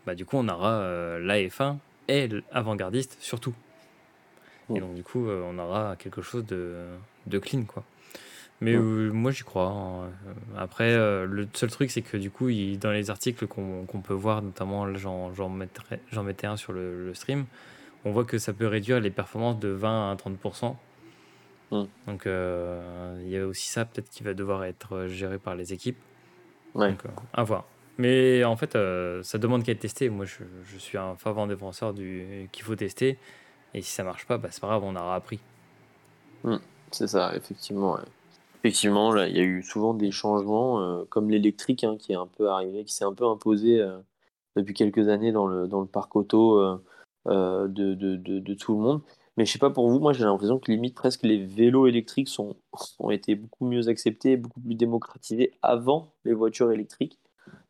bah, 0.06 0.14
du 0.14 0.24
coup 0.24 0.36
on 0.36 0.48
aura 0.48 0.80
la 1.20 1.36
F1 1.36 1.76
et 2.08 2.28
avant-gardiste 2.50 3.18
surtout. 3.20 3.54
Et 4.74 4.80
donc, 4.80 4.94
du 4.94 5.02
coup, 5.02 5.28
euh, 5.28 5.42
on 5.44 5.58
aura 5.58 5.96
quelque 5.96 6.22
chose 6.22 6.44
de, 6.46 6.86
de 7.26 7.38
clean, 7.38 7.64
quoi. 7.64 7.84
Mais 8.62 8.74
euh, 8.74 9.10
moi, 9.10 9.30
j'y 9.30 9.42
crois. 9.42 9.68
Hein. 9.68 10.10
Après, 10.56 10.92
euh, 10.92 11.24
le 11.24 11.48
seul 11.54 11.70
truc, 11.70 11.90
c'est 11.90 12.02
que 12.02 12.18
du 12.18 12.30
coup, 12.30 12.50
il, 12.50 12.78
dans 12.78 12.90
les 12.90 13.08
articles 13.08 13.46
qu'on 13.46 14.02
peut 14.04 14.14
voir, 14.14 14.42
notamment, 14.42 14.92
j'en 14.94 15.48
mettais 15.48 16.46
un 16.46 16.56
sur 16.56 16.72
le, 16.72 17.12
stream, 17.14 17.46
on 18.04 18.12
voit 18.12 18.24
que 18.24 18.36
ça 18.38 18.52
peut 18.52 18.66
réduire 18.66 19.00
les 19.00 19.10
performances 19.10 19.58
de 19.58 19.68
20 19.68 20.12
à 20.12 20.14
30%. 20.14 20.76
Donc, 21.70 22.26
il 22.26 23.28
y 23.28 23.36
a 23.38 23.46
aussi 23.46 23.68
ça, 23.68 23.86
peut-être, 23.86 24.10
qui 24.10 24.22
va 24.22 24.34
devoir 24.34 24.64
être 24.64 25.06
géré 25.06 25.38
par 25.38 25.54
les 25.54 25.72
équipes. 25.72 25.98
Donc, 26.74 27.02
à 27.32 27.42
voir. 27.42 27.64
Mais 27.96 28.44
en 28.44 28.56
fait, 28.56 28.76
ça 29.22 29.38
demande 29.38 29.64
qu'à 29.64 29.72
être 29.72 29.80
testé. 29.80 30.10
Moi, 30.10 30.26
je, 30.26 30.44
je, 30.66 30.76
suis 30.76 30.98
un 30.98 31.16
fervent 31.16 31.46
défenseur 31.46 31.94
du 31.94 32.48
qu'il 32.52 32.64
faut 32.64 32.76
tester. 32.76 33.18
Et 33.74 33.82
si 33.82 33.90
ça 33.90 34.04
marche 34.04 34.26
pas, 34.26 34.38
bah, 34.38 34.48
c'est 34.50 34.60
pas 34.60 34.68
grave, 34.68 34.82
on 34.84 34.96
aura 34.96 35.14
appris. 35.14 35.38
Hmm, 36.44 36.56
c'est 36.90 37.06
ça, 37.06 37.34
effectivement. 37.36 37.98
Effectivement, 38.62 39.12
là, 39.12 39.28
il 39.28 39.36
y 39.36 39.40
a 39.40 39.42
eu 39.42 39.62
souvent 39.62 39.94
des 39.94 40.10
changements, 40.10 40.80
euh, 40.80 41.04
comme 41.08 41.30
l'électrique 41.30 41.84
hein, 41.84 41.96
qui 41.98 42.12
est 42.12 42.16
un 42.16 42.26
peu 42.26 42.50
arrivé, 42.50 42.84
qui 42.84 42.94
s'est 42.94 43.04
un 43.04 43.14
peu 43.14 43.26
imposé 43.26 43.80
euh, 43.80 43.98
depuis 44.56 44.74
quelques 44.74 45.08
années 45.08 45.32
dans 45.32 45.46
le, 45.46 45.66
dans 45.66 45.80
le 45.80 45.86
parc 45.86 46.14
auto 46.16 46.58
euh, 46.58 47.68
de, 47.68 47.94
de, 47.94 48.16
de, 48.16 48.54
tout 48.54 48.74
le 48.74 48.80
monde. 48.80 49.02
Mais 49.36 49.46
je 49.46 49.52
sais 49.52 49.58
pas 49.58 49.70
pour 49.70 49.88
vous, 49.88 49.98
moi 49.98 50.12
j'ai 50.12 50.24
l'impression 50.24 50.58
que 50.58 50.70
limite 50.70 50.94
presque 50.94 51.22
les 51.22 51.38
vélos 51.38 51.86
électriques 51.86 52.28
sont, 52.28 52.56
ont 52.98 53.10
été 53.10 53.34
beaucoup 53.34 53.64
mieux 53.66 53.88
acceptés, 53.88 54.36
beaucoup 54.36 54.60
plus 54.60 54.74
démocratisés 54.74 55.52
avant 55.62 56.12
les 56.24 56.34
voitures 56.34 56.72
électriques, 56.72 57.18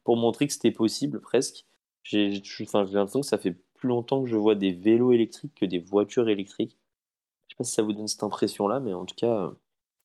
pour 0.03 0.17
montrer 0.17 0.47
que 0.47 0.53
c'était 0.53 0.73
possible 0.73 1.21
presque. 1.21 1.67
J'ai 2.03 2.43
l'impression 2.73 3.21
que 3.21 3.27
ça 3.27 3.39
fait 3.39 3.55
plus 3.81 3.89
longtemps 3.89 4.22
que 4.22 4.28
je 4.28 4.37
vois 4.37 4.55
des 4.55 4.72
vélos 4.72 5.12
électriques 5.12 5.55
que 5.55 5.64
des 5.64 5.78
voitures 5.78 6.28
électriques. 6.28 6.76
Je 7.49 7.55
sais 7.55 7.59
pas 7.59 7.64
si 7.64 7.72
ça 7.72 7.83
vous 7.83 7.93
donne 7.93 8.09
cette 8.09 8.22
impression-là, 8.22 8.78
mais 8.78 8.95
en 8.95 9.07
tout 9.07 9.14
cas, 9.16 9.53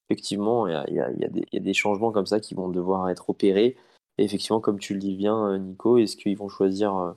effectivement, 0.09 0.67
il 0.67 0.93
y 0.93 0.99
a, 0.99 1.59
des 1.59 1.73
changements 1.73 2.11
comme 2.11 2.25
ça 2.25 2.39
qui 2.39 2.55
vont 2.55 2.69
devoir 2.69 3.09
être 3.09 3.29
opérés. 3.29 3.77
Effectivement, 4.17 4.61
comme 4.61 4.79
tu 4.79 4.93
le 4.93 4.99
dis 4.99 5.15
bien, 5.15 5.49
euh, 5.49 5.57
Nico, 5.57 5.97
est-ce 5.97 6.15
qu'ils 6.15 6.37
vont 6.37 6.47
choisir 6.47 6.95
euh, 6.95 7.13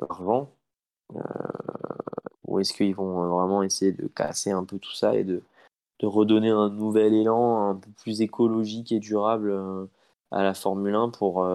l'argent 0.00 0.50
euh, 1.14 1.20
ou 2.46 2.58
est-ce 2.58 2.72
qu'ils 2.72 2.94
vont 2.94 3.28
vraiment 3.28 3.62
essayer 3.62 3.92
de 3.92 4.08
casser 4.08 4.50
un 4.50 4.64
peu 4.64 4.78
tout 4.78 4.92
ça 4.92 5.14
et 5.14 5.24
de, 5.24 5.42
de 6.00 6.06
redonner 6.06 6.50
un 6.50 6.70
nouvel 6.70 7.14
élan 7.14 7.70
un 7.70 7.76
peu 7.76 7.90
plus 8.02 8.20
écologique 8.22 8.90
et 8.92 8.98
durable 8.98 9.88
à 10.32 10.42
la 10.42 10.54
Formule 10.54 10.94
1 10.94 11.10
pour 11.10 11.46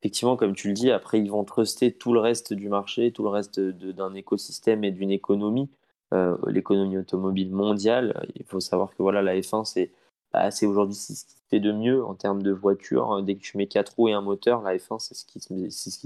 effectivement, 0.00 0.36
comme 0.36 0.54
tu 0.54 0.68
le 0.68 0.74
dis, 0.74 0.90
après, 0.90 1.20
ils 1.20 1.30
vont 1.30 1.44
truster 1.44 1.92
tout 1.92 2.12
le 2.12 2.20
reste 2.20 2.52
du 2.52 2.68
marché, 2.68 3.12
tout 3.12 3.22
le 3.22 3.28
reste 3.28 3.60
d'un 3.60 4.14
écosystème 4.14 4.84
et 4.84 4.90
d'une 4.90 5.10
économie, 5.10 5.70
euh, 6.14 6.36
l'économie 6.46 6.98
automobile 6.98 7.52
mondiale. 7.52 8.26
Il 8.34 8.44
faut 8.44 8.60
savoir 8.60 8.90
que 8.90 9.02
voilà, 9.02 9.22
la 9.22 9.36
F1, 9.36 9.64
c'est 9.64 9.92
bah, 10.32 10.48
aujourd'hui 10.62 10.94
ce 10.94 11.06
qui 11.06 11.14
se 11.14 11.48
fait 11.48 11.60
de 11.60 11.72
mieux 11.72 12.04
en 12.04 12.14
termes 12.14 12.42
de 12.42 12.52
voiture. 12.52 13.22
Dès 13.22 13.36
que 13.36 13.40
tu 13.40 13.56
mets 13.56 13.66
quatre 13.66 13.94
roues 13.96 14.08
et 14.08 14.12
un 14.12 14.20
moteur, 14.20 14.62
la 14.62 14.76
F1, 14.76 14.98
c'est 14.98 15.14
ce, 15.14 15.24
qui, 15.24 15.40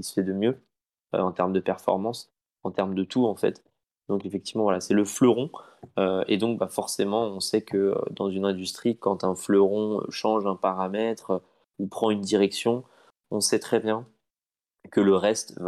se 0.05 0.13
fait 0.13 0.23
de 0.23 0.33
mieux 0.33 0.61
euh, 1.15 1.21
en 1.21 1.33
termes 1.33 1.53
de 1.53 1.61
performance, 1.61 2.33
en 2.63 2.71
termes 2.71 2.95
de 2.95 3.05
tout, 3.05 3.27
en 3.27 3.35
fait. 3.35 3.63
Donc 4.09 4.27
effectivement, 4.27 4.65
voilà, 4.65 4.81
c'est 4.81 4.95
le 4.95 5.05
fleuron. 5.05 5.51
Euh, 5.99 6.25
et 6.27 6.37
donc 6.37 6.59
bah, 6.59 6.69
forcément, 6.69 7.25
on 7.25 7.41
sait 7.41 7.63
que 7.63 7.95
dans 8.11 8.29
une 8.29 8.45
industrie, 8.45 8.97
quand 8.97 9.25
un 9.25 9.35
fleuron 9.35 10.03
change 10.11 10.47
un 10.47 10.57
paramètre 10.57 11.43
ou 11.79 11.87
prend 11.87 12.11
une 12.11 12.21
direction, 12.21 12.85
on 13.31 13.41
sait 13.41 13.59
très 13.59 13.81
bien 13.81 14.07
que 14.91 15.01
le 15.01 15.15
reste 15.15 15.59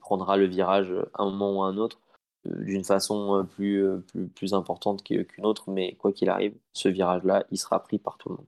prendra 0.00 0.36
le 0.36 0.46
virage 0.46 0.92
à 1.14 1.22
un 1.22 1.30
moment 1.30 1.58
ou 1.58 1.62
à 1.62 1.68
un 1.68 1.76
autre 1.76 2.00
d'une 2.44 2.84
façon 2.84 3.46
plus, 3.54 3.82
plus, 4.08 4.28
plus 4.28 4.54
importante 4.54 5.02
qu'une 5.02 5.46
autre, 5.46 5.70
mais 5.70 5.94
quoi 5.94 6.12
qu'il 6.12 6.28
arrive, 6.28 6.54
ce 6.74 6.88
virage-là, 6.88 7.46
il 7.50 7.58
sera 7.58 7.82
pris 7.82 7.98
par 7.98 8.18
tout 8.18 8.28
le 8.28 8.34
monde. 8.36 8.46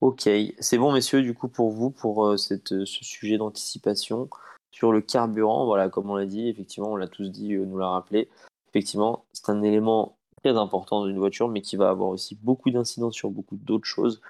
Ok, 0.00 0.28
c'est 0.58 0.78
bon 0.78 0.92
messieurs, 0.92 1.22
du 1.22 1.32
coup 1.32 1.48
pour 1.48 1.70
vous, 1.70 1.90
pour 1.90 2.38
ce 2.38 2.84
sujet 2.84 3.38
d'anticipation. 3.38 4.28
Sur 4.70 4.92
le 4.92 5.00
carburant, 5.00 5.64
voilà, 5.64 5.88
comme 5.88 6.10
on 6.10 6.16
l'a 6.16 6.26
dit, 6.26 6.48
effectivement, 6.48 6.92
on 6.92 6.96
l'a 6.96 7.08
tous 7.08 7.30
dit, 7.30 7.54
euh, 7.54 7.64
nous 7.64 7.78
l'a 7.78 7.88
rappelé. 7.88 8.28
Effectivement, 8.68 9.24
c'est 9.32 9.50
un 9.50 9.62
élément 9.62 10.18
très 10.42 10.56
important 10.56 11.00
dans 11.00 11.08
une 11.08 11.18
voiture, 11.18 11.48
mais 11.48 11.62
qui 11.62 11.76
va 11.76 11.88
avoir 11.88 12.10
aussi 12.10 12.36
beaucoup 12.36 12.70
d'incidents 12.70 13.10
sur 13.10 13.30
beaucoup 13.30 13.56
d'autres 13.56 13.86
choses. 13.86 14.20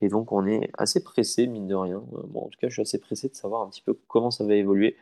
Et 0.00 0.08
donc, 0.08 0.32
on 0.32 0.46
est 0.46 0.70
assez 0.76 1.02
pressé, 1.02 1.46
mine 1.46 1.66
de 1.66 1.74
rien. 1.74 2.02
Euh, 2.14 2.22
bon, 2.28 2.46
en 2.46 2.48
tout 2.48 2.58
cas, 2.60 2.68
je 2.68 2.74
suis 2.74 2.82
assez 2.82 2.98
pressé 2.98 3.28
de 3.28 3.34
savoir 3.34 3.62
un 3.62 3.68
petit 3.68 3.82
peu 3.82 3.94
comment 4.08 4.30
ça 4.30 4.44
va 4.44 4.54
évoluer. 4.54 4.96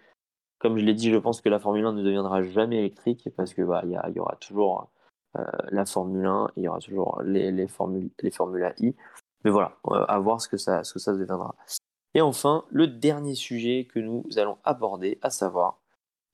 Comme 0.59 0.79
je 0.79 0.85
l'ai 0.85 0.95
dit, 0.95 1.11
je 1.11 1.19
pense 1.19 1.41
que 1.41 1.49
la 1.49 1.59
Formule 1.59 1.85
1 1.85 1.93
ne 1.93 2.03
deviendra 2.03 2.43
jamais 2.43 2.79
électrique 2.79 3.29
parce 3.37 3.55
que 3.55 3.63
bah, 3.63 3.83
il 3.85 3.91
y, 4.15 4.21
aura 4.21 4.37
toujours 4.37 4.89
euh, 5.37 5.45
la 5.71 5.85
Formule 5.85 6.25
1, 6.25 6.51
il 6.57 6.63
y 6.63 6.69
aura 6.69 6.79
toujours 6.79 7.21
les, 7.23 7.51
les, 7.51 7.67
Formule, 7.67 8.11
les 8.21 8.31
Formula 8.31 8.73
I. 8.79 8.95
Mais 9.45 9.51
voilà, 9.51 9.77
à 10.09 10.19
voir 10.21 10.41
ce 10.41 10.49
que 10.49 10.57
ça, 10.57 10.85
ce 10.85 10.95
que 10.95 10.99
ça 10.99 11.13
deviendra. 11.13 11.55
Et 12.15 12.23
enfin, 12.23 12.65
le 12.71 12.87
dernier 12.87 13.35
sujet 13.35 13.87
que 13.93 13.99
nous 13.99 14.25
allons 14.37 14.57
aborder, 14.65 15.19
à 15.21 15.31
savoir 15.31 15.81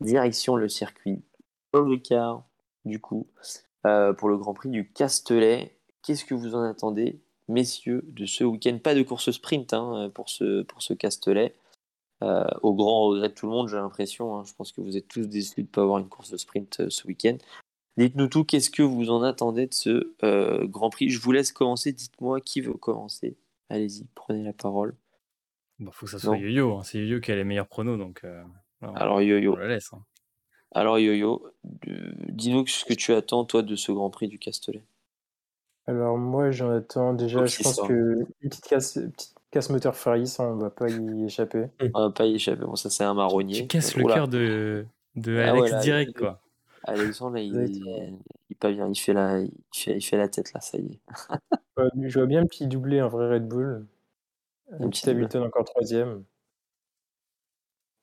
direction 0.00 0.54
le 0.54 0.68
circuit 0.68 1.22
car 2.04 2.44
du 2.84 3.00
coup, 3.00 3.26
euh, 3.86 4.12
pour 4.12 4.28
le 4.28 4.36
Grand 4.36 4.54
Prix 4.54 4.70
du 4.70 4.90
Castellet. 4.90 5.76
Qu'est-ce 6.02 6.24
que 6.24 6.34
vous 6.34 6.54
en 6.54 6.62
attendez, 6.62 7.20
messieurs, 7.50 8.04
de 8.06 8.26
ce 8.26 8.44
week-end 8.44 8.78
Pas 8.82 8.94
de 8.94 9.02
course 9.02 9.30
sprint 9.30 9.72
hein, 9.72 10.10
pour 10.14 10.28
ce, 10.28 10.62
pour 10.62 10.82
ce 10.82 10.94
Castellet. 10.94 11.54
Euh, 12.22 12.44
au 12.62 12.74
grand 12.74 13.08
regret 13.08 13.30
de 13.30 13.34
tout 13.34 13.46
le 13.46 13.52
monde, 13.52 13.68
j'ai 13.68 13.76
l'impression. 13.76 14.36
Hein. 14.36 14.44
je 14.44 14.52
pense 14.54 14.72
que 14.72 14.80
vous 14.80 14.96
êtes 14.96 15.08
tous 15.08 15.26
déçus 15.26 15.62
de 15.62 15.62
ne 15.62 15.66
pas 15.66 15.82
avoir 15.82 15.98
une 15.98 16.08
course 16.08 16.30
de 16.30 16.36
sprint 16.36 16.80
euh, 16.80 16.90
ce 16.90 17.06
week-end. 17.06 17.36
Dites-nous 17.96 18.28
tout, 18.28 18.44
qu'est-ce 18.44 18.70
que 18.70 18.82
vous 18.82 19.10
en 19.10 19.22
attendez 19.22 19.66
de 19.66 19.74
ce 19.74 20.14
Grand 20.66 20.90
Prix? 20.90 21.10
Je 21.10 21.20
vous 21.20 21.32
laisse 21.32 21.52
commencer. 21.52 21.92
Dites-moi 21.92 22.40
qui 22.40 22.60
veut 22.60 22.74
commencer. 22.74 23.36
Allez-y, 23.68 24.06
prenez 24.14 24.42
la 24.42 24.52
parole. 24.52 24.96
Il 25.78 25.86
bah, 25.86 25.92
faut 25.94 26.06
que 26.06 26.12
ça 26.12 26.18
soit 26.18 26.36
Yo-Yo. 26.36 26.76
Hein. 26.76 26.82
C'est 26.82 26.98
Yo-Yo 26.98 27.20
qui 27.20 27.32
a 27.32 27.36
les 27.36 27.44
meilleurs 27.44 27.66
pronos, 27.66 27.96
donc 27.96 28.22
euh, 28.24 28.42
Alors 28.94 29.22
Yo-Yo. 29.22 29.56
laisse. 29.56 29.92
Hein. 29.92 30.04
Alors 30.72 30.98
Yo-Yo, 30.98 31.46
dis-nous 32.28 32.66
ce 32.66 32.84
que 32.84 32.94
tu 32.94 33.12
attends 33.12 33.44
toi 33.44 33.62
de 33.62 33.76
ce 33.76 33.90
Grand 33.90 34.10
Prix 34.10 34.28
du 34.28 34.38
Castellet. 34.38 34.84
Alors 35.90 36.16
moi 36.16 36.52
j'en 36.52 36.70
attends 36.70 37.14
déjà, 37.14 37.44
je 37.46 37.62
pense 37.64 37.80
que 37.80 38.20
une 38.42 38.48
petite 38.48 38.68
casse, 38.68 38.94
petite 38.94 39.34
casse 39.50 39.70
moteur 39.70 39.96
Ferrari, 39.96 40.28
ça 40.28 40.44
on 40.44 40.54
va 40.54 40.70
pas 40.70 40.88
y 40.88 41.24
échapper. 41.24 41.66
On 41.94 42.02
va 42.02 42.10
pas 42.10 42.26
y 42.26 42.36
échapper, 42.36 42.64
bon 42.64 42.76
ça 42.76 42.90
c'est 42.90 43.02
un 43.02 43.14
marronnier. 43.14 43.62
Tu 43.62 43.66
casses 43.66 43.96
le 43.96 44.04
cœur 44.04 44.28
de, 44.28 44.86
de 45.16 45.38
ah 45.38 45.50
Alex 45.50 45.80
direct 45.80 46.16
quoi. 46.16 46.40
Alexandre 46.84 47.34
là, 47.34 47.42
il, 47.42 48.16
il, 48.50 48.56
pas 48.56 48.70
bien, 48.70 48.88
il 48.88 48.96
fait, 48.96 49.12
la, 49.12 49.40
il, 49.40 49.50
fait, 49.74 49.96
il 49.96 50.00
fait 50.00 50.16
la 50.16 50.28
tête 50.28 50.52
là, 50.52 50.60
ça 50.60 50.78
y 50.78 50.92
est. 50.92 51.00
je 52.08 52.18
vois 52.18 52.26
bien 52.26 52.42
un 52.42 52.46
petit 52.46 52.68
doublé, 52.68 53.00
un 53.00 53.08
vrai 53.08 53.28
Red 53.34 53.48
Bull. 53.48 53.84
Un 54.78 54.88
petit 54.88 55.10
Hamilton 55.10 55.42
encore 55.42 55.64
troisième. 55.64 56.22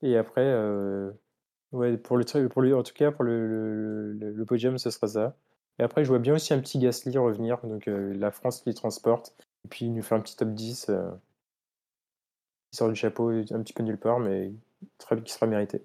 Et 0.02 0.16
après, 0.16 0.44
euh, 0.44 1.10
ouais, 1.72 1.96
pour 1.96 2.18
le, 2.18 2.48
pour 2.48 2.62
le, 2.62 2.76
en 2.76 2.82
tout 2.82 2.92
cas, 2.92 3.10
pour 3.10 3.24
le, 3.24 4.12
le, 4.12 4.44
podium, 4.44 4.78
ce 4.78 4.90
sera 4.90 5.08
ça. 5.08 5.36
Et 5.78 5.82
après, 5.82 6.04
je 6.04 6.08
vois 6.08 6.18
bien 6.18 6.34
aussi 6.34 6.52
un 6.52 6.60
petit 6.60 6.78
Gasly 6.78 7.16
revenir, 7.18 7.58
donc 7.64 7.88
euh, 7.88 8.14
la 8.14 8.30
France 8.30 8.60
qui 8.60 8.74
transporte, 8.74 9.34
et 9.64 9.68
puis 9.68 9.86
il 9.86 9.94
nous 9.94 10.02
fait 10.02 10.14
un 10.14 10.20
petit 10.20 10.36
top 10.36 10.50
10 10.50 10.86
euh, 10.88 11.10
qui 12.70 12.76
sort 12.78 12.88
du 12.88 12.96
chapeau 12.96 13.30
un 13.30 13.62
petit 13.62 13.72
peu 13.72 13.82
nulle 13.82 13.98
part, 13.98 14.18
mais 14.18 14.52
qui 15.24 15.32
sera 15.32 15.46
mérité. 15.46 15.82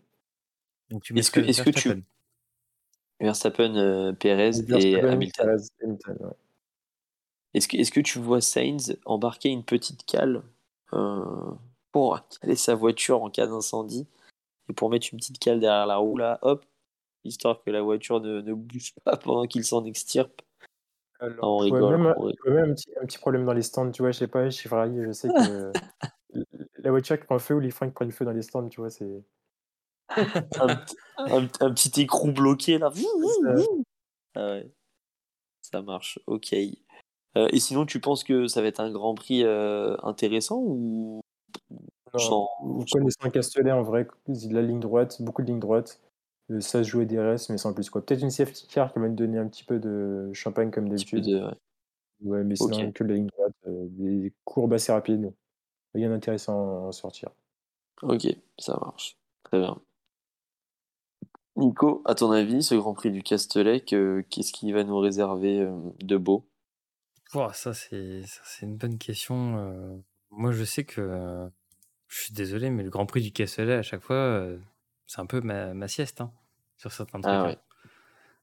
Est-ce 1.16 1.32
que, 1.32 1.40
est 1.40 1.64
que 1.64 1.70
tu. 1.70 2.04
Verstappen, 3.20 4.14
Perez 4.20 4.60
et 4.70 5.00
Hamilton? 5.00 5.58
Est-ce 7.54 7.68
que, 7.68 7.78
est 7.78 7.92
que 7.92 8.00
tu 8.00 8.20
vois 8.20 8.42
Sainz 8.42 8.98
embarquer 9.06 9.50
une 9.50 9.64
petite 9.64 10.06
cale 10.06 10.44
euh, 10.94 11.52
pour 11.92 12.20
caler 12.42 12.56
sa 12.56 12.76
voiture 12.76 13.22
en 13.24 13.30
cas 13.30 13.46
d'incendie 13.46 14.08
et 14.70 14.74
pour 14.74 14.90
mettre 14.90 15.08
une 15.12 15.20
petite 15.20 15.40
cale 15.40 15.60
derrière 15.60 15.86
la 15.86 15.98
roue 15.98 16.18
là, 16.18 16.40
hop, 16.42 16.66
histoire 17.24 17.64
que 17.64 17.72
la 17.72 17.82
voiture 17.82 18.22
ne, 18.22 18.42
ne 18.42 18.54
bouge 18.54 18.94
pas 19.04 19.18
pendant 19.18 19.46
qu'il 19.46 19.64
s'en 19.64 19.86
extirpe. 19.86 20.42
on 21.42 21.58
rigole. 21.58 21.98
Même, 21.98 22.14
même 22.46 22.72
un, 22.72 22.74
petit, 22.74 22.90
un, 23.02 23.06
petit, 23.06 23.18
problème 23.18 23.46
dans 23.46 23.54
les 23.54 23.62
stands, 23.62 23.92
tu 23.92 24.02
vois, 24.02 24.12
je 24.12 24.20
sais 24.20 24.28
pas, 24.28 24.50
chez 24.50 24.70
Ferrari, 24.70 24.96
je 25.06 25.12
sais 25.12 25.30
que 25.30 25.72
la 26.78 26.92
voiture 26.92 27.20
qui 27.20 27.26
prend 27.26 27.40
feu 27.40 27.56
ou 27.56 27.60
les 27.60 27.72
freins 27.72 27.88
qui 27.88 27.94
prennent 27.94 28.12
feu 28.12 28.26
dans 28.26 28.32
les 28.32 28.42
stands, 28.42 28.68
tu 28.70 28.82
vois, 28.82 28.90
c'est. 28.90 29.24
un, 30.18 31.48
un, 31.60 31.74
petit 31.74 32.02
écrou 32.02 32.32
bloqué 32.32 32.78
là. 32.78 32.92
Ça. 32.92 33.56
Ah 34.36 34.52
ouais. 34.52 34.72
Ça 35.62 35.82
marche, 35.82 36.20
ok. 36.28 36.54
Euh, 37.36 37.48
et 37.52 37.60
sinon, 37.60 37.86
tu 37.86 38.00
penses 38.00 38.24
que 38.24 38.48
ça 38.48 38.62
va 38.62 38.68
être 38.68 38.80
un 38.80 38.92
Grand 38.92 39.16
Prix 39.16 39.44
euh, 39.44 39.96
intéressant 40.04 40.58
ou 40.60 41.22
non, 42.14 42.48
Vous 42.62 42.86
connaissez 42.92 43.18
un 43.22 43.30
Castellet 43.30 43.72
en 43.72 43.82
vrai, 43.82 44.08
la 44.28 44.62
ligne 44.62 44.80
droite, 44.80 45.22
beaucoup 45.22 45.42
de 45.42 45.48
lignes 45.48 45.60
droites. 45.60 46.00
Euh, 46.52 46.60
ça 46.60 46.84
se 46.84 46.90
jouait 46.90 47.06
DRS, 47.06 47.50
mais 47.50 47.58
sans 47.58 47.74
plus 47.74 47.90
quoi. 47.90 48.06
Peut-être 48.06 48.22
une 48.22 48.30
safety 48.30 48.68
car 48.68 48.92
qui 48.92 49.00
va 49.00 49.08
me 49.08 49.16
donner 49.16 49.38
un 49.38 49.48
petit 49.48 49.64
peu 49.64 49.80
de 49.80 50.32
champagne 50.34 50.72
comme 50.72 50.90
d'habitude. 50.90 51.26
Ouais. 52.22 52.44
mais 52.44 52.56
sinon 52.56 52.92
que 52.92 53.04
la 53.04 53.16
ligne 53.16 53.28
droite, 53.28 53.56
des 53.66 54.34
courbes 54.44 54.74
assez 54.74 54.92
rapides. 54.92 55.34
Rien 55.94 56.10
d'intéressant 56.10 56.54
à 56.54 56.88
en 56.88 56.92
sortir. 56.92 57.30
Ok, 58.02 58.28
ça 58.58 58.78
marche. 58.82 59.18
Très 59.44 59.60
bien. 59.60 59.80
Nico, 61.56 62.02
à 62.06 62.16
ton 62.16 62.32
avis, 62.32 62.64
ce 62.64 62.74
Grand 62.74 62.96
Prix 62.96 63.12
du 63.12 63.22
Castellet, 63.22 63.82
qu'est-ce 63.82 64.52
qu'il 64.52 64.74
va 64.74 64.84
nous 64.84 64.98
réserver 64.98 65.70
de 66.00 66.18
beau? 66.18 66.46
Ça 67.54 67.74
c'est 67.74 68.24
une 68.62 68.78
bonne 68.78 68.98
question. 68.98 69.58
Euh. 69.58 69.96
moi, 70.32 70.52
je 70.52 70.64
sais 70.64 70.84
que 70.84 71.50
je 72.14 72.22
suis 72.22 72.34
désolé, 72.34 72.70
mais 72.70 72.84
le 72.84 72.92
Grand 72.92 73.08
Prix 73.08 73.22
du 73.22 73.32
Castellet, 73.32 73.74
à 73.74 73.82
chaque 73.82 74.02
fois, 74.02 74.16
euh, 74.16 74.58
c'est 75.14 75.22
un 75.22 75.28
peu 75.28 75.42
ma, 75.42 75.88
sieste 75.88 76.22
hein, 76.22 76.32
sur 76.78 76.92
certains 76.92 77.22
trucs. 77.22 77.34
Ah 77.34 77.50
hein. 77.50 77.56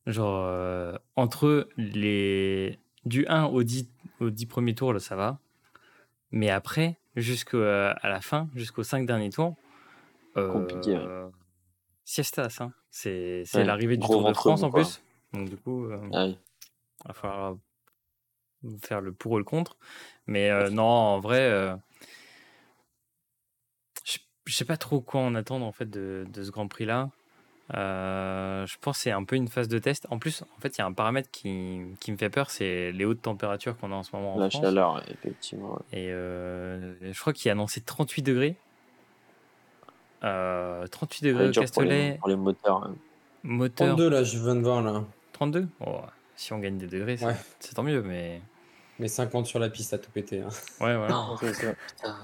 Genre, 0.06 0.44
euh, 0.46 0.96
entre 1.16 1.68
les 1.76 2.78
du 3.04 3.26
1 3.26 3.46
au 3.46 3.64
10, 3.64 3.88
au 4.20 4.30
10 4.30 4.46
premiers 4.46 4.74
tours, 4.76 4.92
là, 4.92 5.00
ça 5.00 5.16
va. 5.16 5.40
Mais 6.30 6.48
après, 6.48 6.96
jusqu'à 7.16 7.98
la 8.04 8.20
fin, 8.20 8.48
jusqu'aux 8.54 8.84
5 8.84 9.04
derniers 9.04 9.30
tours, 9.30 9.56
Compliqué, 10.34 10.96
siestas. 12.04 12.58
Hein. 12.60 12.72
C'est 12.90 13.44
l'arrivée 13.54 13.96
du 13.96 14.06
Tour 14.06 14.28
de 14.28 14.32
France 14.32 14.62
en 14.62 14.70
plus. 14.70 15.02
Donc, 15.32 15.48
du 15.48 15.56
coup, 15.56 15.88
ah 16.12 16.26
il 16.26 16.38
va 17.04 17.14
falloir 17.14 17.56
faire 18.80 19.00
le 19.00 19.12
pour 19.12 19.32
ou 19.32 19.38
le 19.38 19.44
contre. 19.44 19.76
Mais 20.26 20.50
euh, 20.50 20.70
non, 20.70 20.84
en 20.84 21.20
vrai, 21.20 21.40
euh, 21.40 21.74
je, 24.50 24.56
sais 24.56 24.64
pas 24.64 24.76
trop 24.76 25.00
quoi 25.00 25.20
en 25.20 25.34
attendre 25.34 25.64
en 25.64 25.72
fait 25.72 25.88
de, 25.88 26.26
de 26.32 26.42
ce 26.44 26.50
Grand 26.50 26.68
Prix 26.68 26.86
là. 26.86 27.10
Euh, 27.74 28.66
je 28.66 28.76
pense 28.80 28.96
que 28.96 29.02
c'est 29.04 29.10
un 29.12 29.22
peu 29.22 29.36
une 29.36 29.46
phase 29.46 29.68
de 29.68 29.78
test. 29.78 30.06
En 30.10 30.18
plus, 30.18 30.42
en 30.42 30.60
fait, 30.60 30.76
il 30.76 30.80
y 30.80 30.82
a 30.82 30.86
un 30.86 30.92
paramètre 30.92 31.30
qui, 31.30 31.80
qui 32.00 32.10
me 32.10 32.16
fait 32.16 32.30
peur, 32.30 32.50
c'est 32.50 32.90
les 32.90 33.04
hautes 33.04 33.22
températures 33.22 33.76
qu'on 33.76 33.92
a 33.92 33.94
en 33.94 34.02
ce 34.02 34.14
moment. 34.14 34.36
La 34.38 34.50
chaleur, 34.50 35.02
effectivement. 35.08 35.78
Et 35.92 36.08
je 36.08 37.20
crois 37.20 37.32
qu'il 37.32 37.48
a 37.48 37.52
annoncé 37.52 37.80
38 37.80 38.22
degrés. 38.22 38.56
38 40.20 41.24
degrés 41.24 41.48
au 41.48 41.52
Castellet. 41.52 42.16
Pour 42.18 42.28
les, 42.28 42.36
moteurs. 42.36 42.84
Hein. 42.84 42.94
Moteur. 43.42 43.88
32 43.88 44.10
là, 44.10 44.24
je 44.24 44.38
viens 44.38 44.56
de 44.56 44.60
voir 44.60 44.82
là. 44.82 45.04
32 45.32 45.66
Si 46.36 46.52
on 46.52 46.58
gagne 46.58 46.78
des 46.78 46.86
degrés, 46.86 47.18
c'est 47.58 47.74
tant 47.74 47.82
mieux, 47.82 48.02
mais. 48.02 48.40
Mais 48.98 49.08
50 49.08 49.46
sur 49.46 49.58
la 49.58 49.70
piste 49.70 49.94
à 49.94 49.98
tout 49.98 50.10
péter. 50.10 50.42
Hein. 50.42 50.50
Ouais, 50.78 50.94
voilà. 50.94 51.34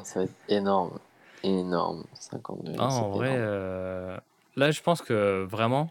ça 0.05 0.18
va 0.18 0.24
être 0.24 0.35
énorme. 0.49 0.99
Énorme. 1.43 2.05
52. 2.14 2.72
Ah, 2.78 2.89
en 2.89 3.11
vrai, 3.11 3.34
euh, 3.34 4.16
là, 4.57 4.70
je 4.70 4.82
pense 4.82 5.03
que 5.03 5.45
vraiment, 5.45 5.91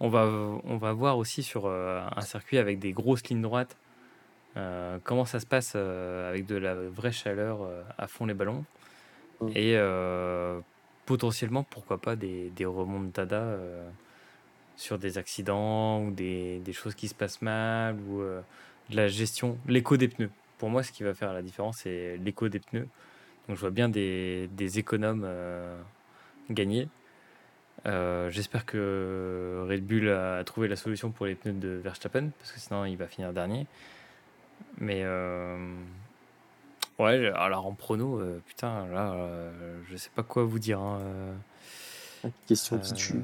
on 0.00 0.08
va, 0.08 0.26
on 0.64 0.76
va 0.76 0.92
voir 0.92 1.18
aussi 1.18 1.42
sur 1.42 1.66
euh, 1.66 2.02
un 2.14 2.20
circuit 2.22 2.58
avec 2.58 2.78
des 2.78 2.92
grosses 2.92 3.24
lignes 3.24 3.42
droites 3.42 3.76
euh, 4.58 4.98
comment 5.04 5.24
ça 5.24 5.40
se 5.40 5.46
passe 5.46 5.76
avec 5.76 6.44
de 6.44 6.56
la 6.56 6.74
vraie 6.74 7.12
chaleur 7.12 7.60
à 7.96 8.06
fond 8.06 8.26
les 8.26 8.34
ballons. 8.34 8.64
Mm. 9.40 9.48
Et 9.54 9.78
potentiellement, 11.06 11.64
pourquoi 11.64 11.98
pas 11.98 12.16
des, 12.16 12.50
des 12.50 12.66
remontadas 12.66 13.56
sur 14.76 14.98
des 14.98 15.16
accidents 15.16 16.02
ou 16.02 16.10
des, 16.10 16.58
des, 16.58 16.72
choses 16.72 16.94
qui 16.94 17.08
se 17.08 17.14
passent 17.14 17.40
mal 17.40 17.96
ou 18.08 18.22
la 18.90 19.08
gestion, 19.08 19.56
l'écho 19.66 19.96
des 19.96 20.08
pneus. 20.08 20.30
Pour 20.58 20.68
moi, 20.68 20.82
ce 20.82 20.92
qui 20.92 21.02
va 21.02 21.14
faire 21.14 21.32
la 21.32 21.42
différence, 21.42 21.78
c'est 21.78 22.18
l'écho 22.18 22.48
des 22.48 22.60
pneus. 22.60 22.88
Donc, 23.48 23.56
je 23.56 23.60
vois 23.60 23.70
bien 23.70 23.88
des, 23.88 24.48
des 24.52 24.78
économes 24.78 25.24
euh, 25.24 25.76
gagner. 26.50 26.88
J'espère 27.84 28.64
que 28.64 29.66
Red 29.68 29.84
Bull 29.84 30.08
a 30.08 30.44
trouvé 30.44 30.68
la 30.68 30.76
solution 30.76 31.10
pour 31.10 31.26
les 31.26 31.34
pneus 31.34 31.52
de 31.52 31.80
Verstappen, 31.82 32.30
parce 32.38 32.52
que 32.52 32.60
sinon 32.60 32.84
il 32.84 32.96
va 32.96 33.08
finir 33.08 33.32
dernier. 33.32 33.66
Mais 34.78 35.04
ouais, 37.00 37.32
alors 37.34 37.66
en 37.66 37.72
prono, 37.72 38.20
putain, 38.46 38.86
là, 38.86 39.16
je 39.90 39.96
sais 39.96 40.10
pas 40.14 40.22
quoi 40.22 40.44
vous 40.44 40.60
dire. 40.60 40.78
Hein, 40.78 41.00
Question 42.46 42.78
qui 42.78 42.94
tue. 42.94 43.22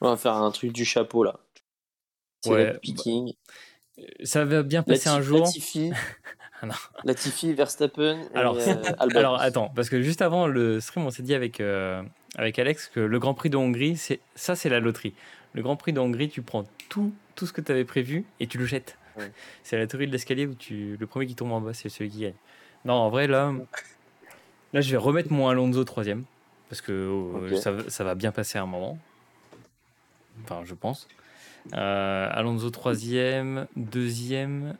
On 0.00 0.08
va 0.08 0.16
faire 0.16 0.36
un 0.36 0.50
truc 0.50 0.72
du 0.72 0.84
chapeau 0.84 1.22
là. 1.24 1.38
Ouais, 2.46 2.78
picking. 2.78 3.34
Bah, 3.96 4.02
ça 4.24 4.44
va 4.44 4.62
bien 4.62 4.82
passer 4.82 5.08
un 5.08 5.20
jour. 5.20 5.40
Latifi, 5.40 5.92
Latifi 7.04 7.52
Verstappen. 7.52 8.18
Alors, 8.34 8.58
et, 8.58 8.68
euh, 8.68 8.74
alors 9.16 9.40
attends, 9.40 9.70
parce 9.74 9.88
que 9.88 10.02
juste 10.02 10.22
avant 10.22 10.46
le 10.46 10.80
stream, 10.80 11.06
on 11.06 11.10
s'est 11.10 11.22
dit 11.22 11.34
avec, 11.34 11.60
euh, 11.60 12.02
avec 12.36 12.58
Alex 12.58 12.88
que 12.88 13.00
le 13.00 13.18
Grand 13.18 13.34
Prix 13.34 13.50
de 13.50 13.56
Hongrie, 13.56 13.96
c'est 13.96 14.20
ça, 14.34 14.54
c'est 14.54 14.68
la 14.68 14.80
loterie. 14.80 15.14
Le 15.54 15.62
Grand 15.62 15.76
Prix 15.76 15.92
de 15.92 16.00
Hongrie, 16.00 16.28
tu 16.28 16.42
prends 16.42 16.64
tout, 16.88 17.12
tout 17.34 17.46
ce 17.46 17.52
que 17.52 17.60
tu 17.60 17.72
avais 17.72 17.84
prévu 17.84 18.24
et 18.40 18.46
tu 18.46 18.58
le 18.58 18.64
jettes. 18.64 18.96
C'est 19.62 19.76
la 19.76 19.86
théorie 19.86 20.06
de 20.06 20.12
l'escalier 20.12 20.46
où 20.46 20.54
tu, 20.54 20.96
le 20.98 21.06
premier 21.06 21.26
qui 21.26 21.34
tombe 21.34 21.52
en 21.52 21.60
bas, 21.60 21.74
c'est 21.74 21.90
celui 21.90 22.08
qui 22.08 22.20
gagne. 22.20 22.34
Non, 22.86 22.94
en 22.94 23.10
vrai, 23.10 23.26
là, 23.26 23.52
là, 24.72 24.80
je 24.80 24.90
vais 24.90 24.96
remettre 24.96 25.30
mon 25.30 25.48
Alonso 25.48 25.84
troisième 25.84 26.24
parce 26.70 26.80
que 26.80 27.10
oh, 27.10 27.56
ça, 27.58 27.74
ça 27.88 28.04
va 28.04 28.14
bien 28.14 28.32
passer 28.32 28.56
à 28.56 28.62
un 28.62 28.66
moment. 28.66 28.98
Enfin, 30.44 30.62
je 30.64 30.72
pense. 30.72 31.08
Euh, 31.74 32.28
Alonso 32.30 32.70
troisième, 32.70 33.66
deuxième. 33.76 34.76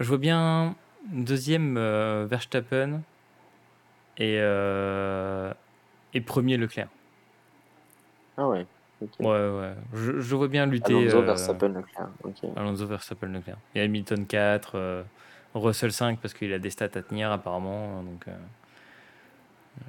Je 0.00 0.08
vois 0.08 0.18
bien 0.18 0.76
deuxième 1.10 1.76
euh, 1.76 2.26
Verstappen 2.28 3.02
et, 4.16 4.36
euh, 4.40 5.52
et 6.14 6.20
premier 6.20 6.56
Leclerc. 6.56 6.88
Ah 8.36 8.48
ouais. 8.48 8.66
Ouais, 9.20 9.26
ouais. 9.26 9.74
Je, 9.94 10.20
je, 10.20 10.34
vois 10.34 10.48
bien 10.48 10.66
lutter. 10.66 10.92
Alonso, 10.92 11.22
Verstappen, 11.22 11.68
Leclerc. 11.68 12.08
Alonso, 12.56 12.86
Verstappen, 12.86 13.28
Leclerc. 13.28 13.58
Et 13.74 13.80
Hamilton 13.80 14.26
4, 14.26 15.04
Russell 15.54 15.92
5 15.92 16.20
parce 16.20 16.34
qu'il 16.34 16.52
a 16.52 16.58
des 16.58 16.70
stats 16.70 16.86
à 16.86 17.02
tenir 17.02 17.30
apparemment. 17.30 18.02
Donc, 18.02 18.26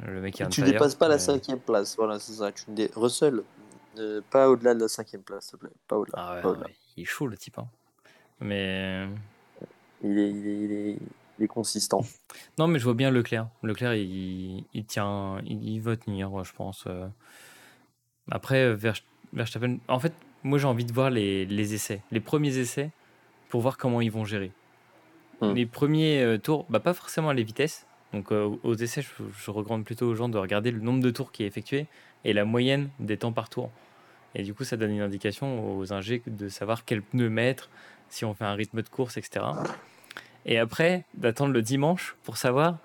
le 0.06 0.22
mec 0.22 0.36
tu 0.52 0.62
dépasses 0.62 0.94
pas 0.94 1.08
la 1.08 1.18
cinquième 1.18 1.60
place. 1.60 1.96
Voilà, 1.98 2.20
c'est 2.20 2.34
ça. 2.34 2.52
Tu 2.52 2.66
Russell, 2.96 3.42
pas 4.30 4.48
au-delà 4.48 4.76
de 4.76 4.82
la 4.82 4.88
cinquième 4.88 5.24
place, 5.24 5.46
s'il 5.46 5.58
te 5.58 5.66
plaît. 5.66 5.76
Pas 5.88 5.98
au-delà. 5.98 6.16
Ah 6.18 6.42
il 6.98 7.04
est 7.04 7.06
chaud 7.06 7.28
le 7.28 7.38
type. 7.38 7.58
Hein. 7.58 7.68
Mais. 8.40 9.08
Il 10.04 10.18
est, 10.18 10.30
il, 10.30 10.72
est, 10.72 10.98
il, 11.38 11.44
est, 11.44 11.48
consistant. 11.48 12.06
non, 12.58 12.68
mais 12.68 12.80
je 12.80 12.84
vois 12.86 12.94
bien 12.94 13.12
Leclerc. 13.12 13.48
Leclerc, 13.64 13.96
il, 13.96 14.64
il 14.74 14.86
tient, 14.86 15.42
il, 15.46 15.80
va 15.82 15.98
tenir, 15.98 16.44
je 16.44 16.54
pense. 16.54 16.86
Euh. 16.88 17.08
Après, 18.32 18.74
Verstappen. 19.34 19.78
En 19.88 20.00
fait, 20.00 20.14
moi, 20.44 20.58
j'ai 20.58 20.68
envie 20.68 20.86
de 20.86 20.94
voir 20.94 21.10
les, 21.10 21.46
les, 21.46 21.74
essais, 21.74 22.02
les 22.12 22.20
premiers 22.20 22.58
essais, 22.58 22.92
pour 23.50 23.62
voir 23.62 23.78
comment 23.78 24.02
ils 24.02 24.12
vont 24.12 24.26
gérer. 24.26 24.52
Hmm. 25.42 25.54
Les 25.54 25.66
premiers 25.66 26.22
euh, 26.22 26.38
tours, 26.38 26.66
bah, 26.70 26.80
pas 26.80 26.94
forcément 26.94 27.32
les 27.32 27.44
vitesses. 27.44 27.86
Donc, 28.14 28.32
euh, 28.32 28.56
aux 28.64 28.76
essais, 28.76 29.02
je, 29.02 29.10
je 29.38 29.52
recommande 29.52 29.86
plutôt 29.86 30.08
aux 30.08 30.16
gens 30.16 30.30
de 30.30 30.38
regarder 30.38 30.72
le 30.72 30.80
nombre 30.80 31.02
de 31.02 31.12
tours 31.12 31.32
qui 31.32 31.44
est 31.44 31.48
effectué 31.48 31.88
et 32.26 32.34
la 32.34 32.46
moyenne 32.46 32.90
des 33.00 33.18
temps 33.18 33.32
par 33.32 33.50
tour. 33.50 33.70
Et 34.36 34.44
du 34.44 34.54
coup, 34.54 34.64
ça 34.64 34.78
donne 34.78 34.92
une 34.92 35.02
indication 35.02 35.78
aux 35.78 35.94
ingés 35.94 36.22
de 36.28 36.50
savoir 36.50 36.86
quel 36.86 37.02
pneu 37.02 37.30
mettre, 37.30 37.70
si 38.10 38.26
on 38.26 38.34
fait 38.34 38.46
un 38.46 38.54
rythme 38.54 38.82
de 38.82 38.90
course, 38.90 39.18
etc. 39.18 39.46
Et 40.46 40.58
après, 40.58 41.06
d'attendre 41.16 41.54
le 41.54 41.62
dimanche 41.62 42.16
pour 42.24 42.38
savoir 42.38 42.78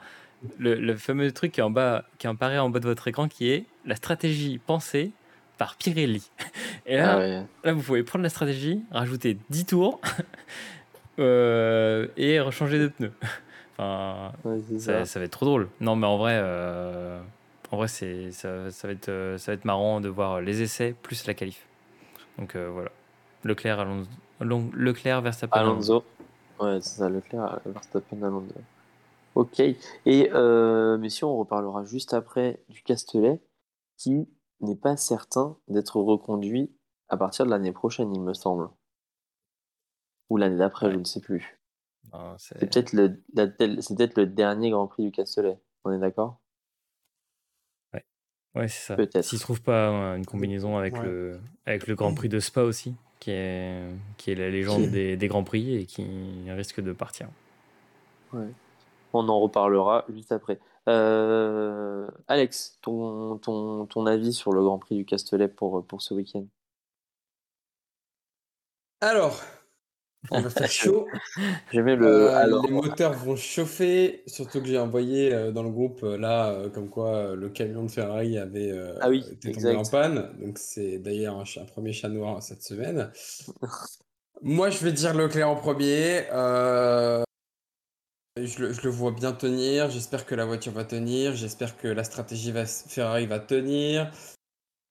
le, 0.58 0.94
fameux 0.96 1.32
truc 1.32 1.52
qui, 1.52 1.60
est 1.60 1.62
en 1.62 1.70
bas, 1.70 2.04
qui 2.18 2.26
apparaît 2.26 2.58
en 2.58 2.70
bas 2.70 2.80
de 2.80 2.86
votre 2.86 3.08
écran, 3.08 3.28
qui 3.28 3.50
est 3.50 3.64
la 3.86 3.96
stratégie 3.96 4.58
pensée 4.58 5.12
par 5.58 5.76
Pirelli. 5.76 6.30
Et 6.86 6.96
là, 6.96 7.18
ah 7.18 7.46
là 7.64 7.72
vous 7.72 7.82
pouvez 7.82 8.02
prendre 8.02 8.22
la 8.22 8.28
stratégie, 8.28 8.82
rajouter 8.90 9.38
10 9.50 9.66
tours 9.66 10.00
euh, 11.18 12.08
et 12.16 12.38
changer 12.50 12.78
de 12.78 12.88
pneu. 12.88 13.12
Enfin, 13.76 14.32
ça. 14.78 15.04
Ça, 15.04 15.18
va 15.18 15.24
être 15.24 15.32
trop 15.32 15.46
drôle. 15.46 15.68
Non, 15.80 15.96
mais 15.96 16.06
en 16.06 16.16
vrai, 16.16 16.38
euh, 16.40 17.20
en 17.72 17.76
vrai, 17.76 17.88
c'est, 17.88 18.30
ça, 18.30 18.70
ça, 18.70 18.86
va 18.86 18.92
être, 18.92 19.08
euh, 19.08 19.36
ça 19.36 19.50
va 19.50 19.56
être 19.56 19.64
marrant 19.64 20.00
de 20.00 20.08
voir 20.08 20.40
les 20.40 20.62
essais 20.62 20.94
plus 21.02 21.26
la 21.26 21.34
qualif. 21.34 21.66
Donc 22.38 22.54
euh, 22.54 22.68
voilà. 22.72 22.90
Leclerc, 23.42 23.80
Alonso, 23.80 24.08
Leclerc, 24.74 25.20
Verstappen. 25.20 25.60
Alonso. 25.60 26.04
Ouais, 26.60 26.80
c'est 26.80 26.98
ça, 26.98 27.08
Leclerc, 27.08 27.60
Verstappen, 27.66 28.22
Alonso. 28.22 28.54
Ok. 29.34 29.60
Et 29.60 30.30
euh, 30.32 30.96
mais 30.98 31.08
si 31.10 31.24
on 31.24 31.36
reparlera 31.36 31.84
juste 31.84 32.14
après 32.14 32.62
du 32.68 32.82
Castellet, 32.82 33.42
qui 33.96 34.28
n'est 34.60 34.76
pas 34.76 34.96
certain 34.96 35.56
d'être 35.68 36.00
reconduit 36.00 36.72
à 37.08 37.16
partir 37.16 37.44
de 37.44 37.50
l'année 37.50 37.72
prochaine, 37.72 38.14
il 38.14 38.20
me 38.20 38.34
semble. 38.34 38.68
Ou 40.30 40.36
l'année 40.36 40.58
d'après, 40.58 40.90
je 40.90 40.96
ne 40.96 41.04
sais 41.04 41.20
plus. 41.20 41.60
C'est 42.38 42.58
peut-être 42.70 42.92
le, 42.92 43.20
c'est 43.80 43.96
peut-être 43.96 44.16
le 44.16 44.26
dernier 44.26 44.70
Grand 44.70 44.86
Prix 44.86 45.04
du 45.04 45.10
Castellet. 45.10 45.58
On 45.84 45.92
est 45.92 45.98
d'accord? 45.98 46.40
Ouais, 48.54 48.68
c'est 48.68 48.94
ça. 48.94 49.22
S'il 49.22 49.38
ne 49.38 49.40
trouve 49.40 49.62
pas 49.62 49.88
une 50.16 50.24
combinaison 50.24 50.76
avec, 50.76 50.96
le, 51.02 51.40
avec 51.66 51.88
le 51.88 51.96
Grand 51.96 52.14
Prix 52.14 52.28
de 52.28 52.38
Spa 52.38 52.62
aussi, 52.62 52.94
qui 53.20 53.30
est, 53.30 53.82
qui 54.16 54.30
est 54.30 54.34
la 54.34 54.50
légende 54.50 54.90
des, 54.90 55.16
des 55.16 55.28
Grands 55.28 55.44
Prix 55.44 55.76
et 55.76 55.86
qui 55.86 56.04
risque 56.48 56.80
de 56.80 56.92
partir. 56.92 57.28
Ouais. 58.32 58.48
On 59.12 59.28
en 59.28 59.40
reparlera 59.40 60.04
juste 60.12 60.32
après. 60.32 60.58
Euh, 60.88 62.06
Alex, 62.28 62.78
ton, 62.82 63.38
ton, 63.38 63.86
ton 63.86 64.06
avis 64.06 64.32
sur 64.32 64.52
le 64.52 64.62
Grand 64.62 64.78
Prix 64.78 64.96
du 64.96 65.04
Castellet 65.04 65.48
pour, 65.48 65.84
pour 65.86 66.02
ce 66.02 66.12
week-end? 66.14 66.44
Alors, 69.00 69.40
il 70.32 70.42
va 70.42 70.50
faire 70.50 70.70
chaud. 70.70 71.06
le. 71.72 72.04
Euh, 72.04 72.62
les 72.62 72.70
moteurs 72.70 73.12
vont 73.12 73.36
chauffer, 73.36 74.22
surtout 74.26 74.60
que 74.60 74.66
j'ai 74.66 74.78
envoyé 74.78 75.32
euh, 75.32 75.52
dans 75.52 75.62
le 75.62 75.70
groupe 75.70 76.02
euh, 76.02 76.16
là, 76.16 76.68
comme 76.72 76.88
quoi 76.88 77.34
le 77.34 77.48
camion 77.48 77.84
de 77.84 77.90
Ferrari 77.90 78.38
avait 78.38 78.72
ah 79.00 79.08
oui, 79.08 79.24
été 79.30 79.52
tombé 79.52 79.76
en 79.76 79.84
panne. 79.84 80.30
Donc 80.40 80.58
c'est 80.58 80.98
d'ailleurs 80.98 81.38
un, 81.38 81.64
premier 81.64 81.92
chat 81.92 82.08
noir 82.08 82.42
cette 82.42 82.62
semaine. 82.62 83.10
Moi, 84.42 84.70
je 84.70 84.84
vais 84.84 84.92
dire 84.92 85.14
Leclerc 85.14 85.48
en 85.48 85.56
premier. 85.56 86.24
Je 88.36 88.60
le, 88.60 88.72
je, 88.72 88.82
le, 88.82 88.90
vois 88.90 89.12
bien 89.12 89.32
tenir. 89.32 89.90
J'espère 89.90 90.26
que 90.26 90.34
la 90.34 90.44
voiture 90.44 90.72
va 90.72 90.84
tenir. 90.84 91.36
J'espère 91.36 91.76
que 91.76 91.86
la 91.86 92.02
stratégie 92.02 92.50
va, 92.50 92.66
Ferrari 92.66 93.26
va 93.26 93.38
tenir 93.38 94.10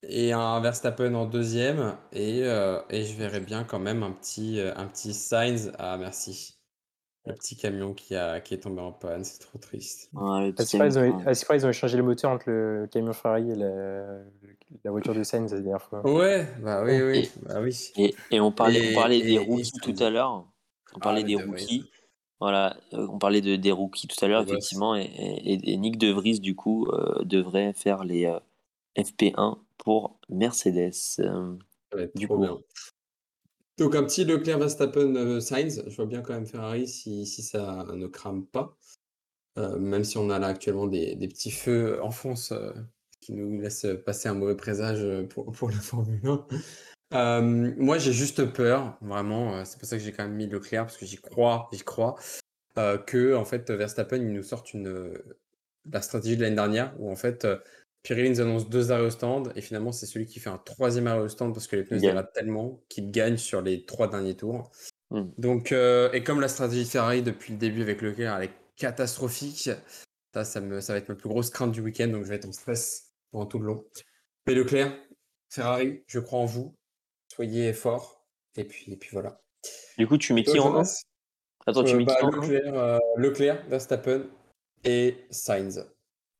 et 0.07 0.33
un 0.33 0.59
Verstappen 0.59 1.13
en 1.13 1.25
deuxième. 1.25 1.95
Et, 2.11 2.41
euh, 2.43 2.81
et 2.89 3.03
je 3.03 3.15
verrais 3.15 3.39
bien 3.39 3.63
quand 3.63 3.79
même 3.79 4.03
un 4.03 4.11
petit, 4.11 4.59
euh, 4.59 4.73
un 4.75 4.87
petit 4.87 5.13
Sainz. 5.13 5.71
Ah, 5.77 5.97
merci. 5.97 6.57
Le 7.25 7.33
petit 7.33 7.55
camion 7.55 7.93
qui, 7.93 8.15
a, 8.15 8.41
qui 8.41 8.53
est 8.53 8.57
tombé 8.57 8.81
en 8.81 8.91
panne, 8.91 9.23
c'est 9.23 9.39
trop 9.39 9.57
triste. 9.57 10.09
Ouais, 10.11 10.49
ils, 10.49 10.99
ont, 10.99 11.21
ils 11.53 11.65
ont 11.65 11.69
échangé 11.69 11.95
le 11.95 12.03
moteur 12.03 12.31
entre 12.31 12.49
le 12.49 12.85
camion 12.91 13.13
Ferrari 13.13 13.49
et 13.51 13.55
la, 13.55 14.17
la 14.83 14.91
voiture 14.91 15.15
de 15.15 15.23
Sainz 15.23 15.53
la 15.53 15.61
dernière 15.61 15.81
fois. 15.81 16.05
Ouais, 16.05 16.45
bah 16.61 16.83
oui, 16.83 17.01
oui. 17.01 17.17
Et, 17.19 17.31
bah 17.45 17.61
oui. 17.61 17.91
et, 17.95 18.13
et 18.29 18.41
on 18.41 18.51
parlait, 18.51 18.91
on 18.91 18.99
parlait 18.99 19.21
des 19.21 19.37
rookies 19.37 19.71
tout 19.81 19.95
à 20.03 20.09
l'heure. 20.09 20.45
On 20.95 20.99
parlait 20.99 21.21
ah, 21.23 21.27
des 21.27 21.35
rookies. 21.35 21.89
Voilà, 22.41 22.75
euh, 22.91 23.07
on 23.09 23.19
parlait 23.19 23.39
de, 23.39 23.55
des 23.55 23.71
rookies 23.71 24.07
tout 24.07 24.25
à 24.25 24.27
l'heure, 24.27 24.41
effectivement. 24.41 24.93
Et, 24.97 25.09
et, 25.15 25.77
Nick 25.77 25.97
De 25.97 26.11
Vries, 26.11 26.41
du 26.41 26.55
coup, 26.55 26.89
devrait 27.23 27.71
faire 27.71 28.03
les 28.03 28.29
FP1 28.97 29.59
pour 29.83 30.19
Mercedes. 30.29 30.93
Euh, 31.19 31.55
du 32.15 32.27
coup. 32.27 32.45
Donc 33.77 33.95
un 33.95 34.03
petit 34.03 34.23
Leclerc 34.23 34.59
Verstappen 34.59 35.15
euh, 35.15 35.39
Sainz, 35.39 35.83
je 35.87 35.95
vois 35.95 36.05
bien 36.05 36.21
quand 36.21 36.33
même 36.33 36.45
Ferrari 36.45 36.87
si, 36.87 37.25
si 37.25 37.41
ça 37.41 37.85
ne 37.93 38.07
crame 38.07 38.45
pas. 38.45 38.77
Euh, 39.57 39.77
même 39.77 40.03
si 40.03 40.17
on 40.17 40.29
a 40.29 40.39
là 40.39 40.47
actuellement 40.47 40.87
des, 40.87 41.15
des 41.15 41.27
petits 41.27 41.51
feux 41.51 42.01
en 42.01 42.09
France 42.09 42.53
qui 43.21 43.33
nous 43.33 43.59
laissent 43.59 43.87
passer 44.05 44.27
un 44.27 44.33
mauvais 44.33 44.55
présage 44.55 45.05
pour, 45.29 45.51
pour 45.51 45.69
la 45.69 45.77
Formule 45.77 46.21
1. 47.11 47.41
moi 47.77 47.97
j'ai 47.99 48.13
juste 48.13 48.45
peur, 48.45 48.97
vraiment, 49.01 49.63
c'est 49.65 49.79
pour 49.79 49.87
ça 49.87 49.97
que 49.97 50.03
j'ai 50.03 50.11
quand 50.11 50.23
même 50.23 50.35
mis 50.35 50.47
Leclerc, 50.47 50.85
parce 50.85 50.97
que 50.97 51.05
j'y 51.05 51.17
crois, 51.17 51.69
j'y 51.71 51.83
crois, 51.83 52.15
que 52.75 53.35
en 53.35 53.45
fait 53.45 53.69
Verstappen 53.69 54.17
il 54.17 54.33
nous 54.33 54.43
sorte 54.43 54.73
une, 54.73 55.13
la 55.91 56.01
stratégie 56.01 56.35
de 56.35 56.41
l'année 56.41 56.55
dernière, 56.55 56.95
où 56.99 57.11
en 57.11 57.15
fait 57.15 57.47
Pirelli 58.03 58.29
nous 58.29 58.41
annonce 58.41 58.69
deux 58.69 58.91
arrêts 58.91 59.05
au 59.05 59.09
stand 59.09 59.53
et 59.55 59.61
finalement 59.61 59.93
c'est 59.93 60.05
celui 60.05 60.25
qui 60.25 60.39
fait 60.39 60.49
un 60.49 60.57
troisième 60.57 61.07
arrêt 61.07 61.21
au 61.21 61.29
stand 61.29 61.53
parce 61.53 61.67
que 61.67 61.77
les 61.77 61.83
pneus 61.83 62.01
yeah. 62.01 62.21
tellement 62.23 62.81
qu'il 62.89 63.11
gagne 63.11 63.37
sur 63.37 63.61
les 63.61 63.85
trois 63.85 64.09
derniers 64.09 64.35
tours. 64.35 64.71
Hmm. 65.09 65.29
Donc 65.37 65.71
euh, 65.71 66.11
et 66.11 66.21
comme 66.21 66.41
la 66.41 66.49
stratégie 66.49 66.83
de 66.83 66.89
Ferrari 66.89 67.21
depuis 67.21 67.53
le 67.53 67.59
début 67.59 67.81
avec 67.81 68.01
Leclerc 68.01 68.35
elle 68.37 68.49
est 68.49 68.53
catastrophique, 68.75 69.69
ça 70.33 70.43
ça, 70.43 70.59
me, 70.59 70.81
ça 70.81 70.93
va 70.93 70.99
être 70.99 71.07
ma 71.07 71.15
plus 71.15 71.29
grosse 71.29 71.49
crainte 71.49 71.71
du 71.71 71.79
week-end 71.79 72.09
donc 72.09 72.23
je 72.23 72.29
vais 72.29 72.35
être 72.35 72.47
en 72.47 72.51
stress 72.51 73.13
pendant 73.31 73.45
tout 73.45 73.59
le 73.59 73.67
long. 73.67 73.85
Mais 74.47 74.53
Leclerc, 74.53 74.93
Ferrari, 75.49 76.03
je 76.07 76.19
crois 76.19 76.39
en 76.39 76.45
vous, 76.45 76.75
soyez 77.33 77.71
forts 77.71 78.27
et 78.57 78.65
puis 78.65 78.91
et 78.91 78.97
puis 78.97 79.11
voilà. 79.13 79.39
Du 79.97 80.07
coup 80.07 80.17
tu 80.17 80.33
mets 80.33 80.43
qui 80.43 80.59
en 80.59 80.83
Attends 81.65 81.85
tu 81.85 81.93
euh, 81.93 81.97
mets 81.97 82.05
qui 82.05 82.13
bah, 82.13 82.19
en 82.23 82.31
Leclerc, 82.31 82.73
euh, 82.75 82.99
Leclerc, 83.15 83.65
Verstappen 83.69 84.25
et 84.83 85.25
Sainz. 85.29 85.89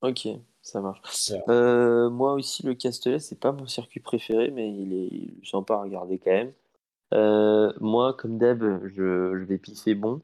Ok. 0.02 0.28
Ça 0.64 0.82
marche. 0.82 1.34
Euh, 1.50 2.10
moi 2.10 2.34
aussi, 2.34 2.66
le 2.66 2.74
Castellet, 2.74 3.20
c'est 3.20 3.40
pas 3.40 3.52
mon 3.52 3.68
circuit 3.68 4.00
préféré, 4.00 4.50
mais 4.50 4.74
il 4.74 4.94
est 4.94 5.46
sympa 5.46 5.76
à 5.76 5.82
regarder 5.84 6.18
quand 6.18 6.32
même. 6.32 6.54
Euh, 7.14 7.72
moi, 7.82 8.14
comme 8.14 8.38
d'hab, 8.38 8.88
je, 8.88 9.38
je 9.38 9.44
vais 9.44 9.58
pisser 9.58 9.94
bon. 9.94 10.22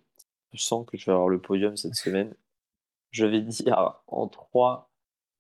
Je 0.53 0.61
sens 0.63 0.85
que 0.87 0.97
je 0.97 1.05
vais 1.05 1.11
avoir 1.11 1.29
le 1.29 1.39
podium 1.41 1.75
cette 1.77 1.95
semaine. 1.95 2.33
Je 3.11 3.25
vais 3.25 3.41
dire 3.41 4.01
en 4.07 4.27
3, 4.27 4.89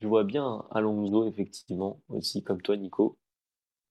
je 0.01 0.07
vois 0.07 0.23
bien 0.25 0.65
Alonso, 0.71 1.27
effectivement, 1.27 2.01
aussi 2.09 2.43
comme 2.43 2.61
toi, 2.61 2.77
Nico. 2.77 3.17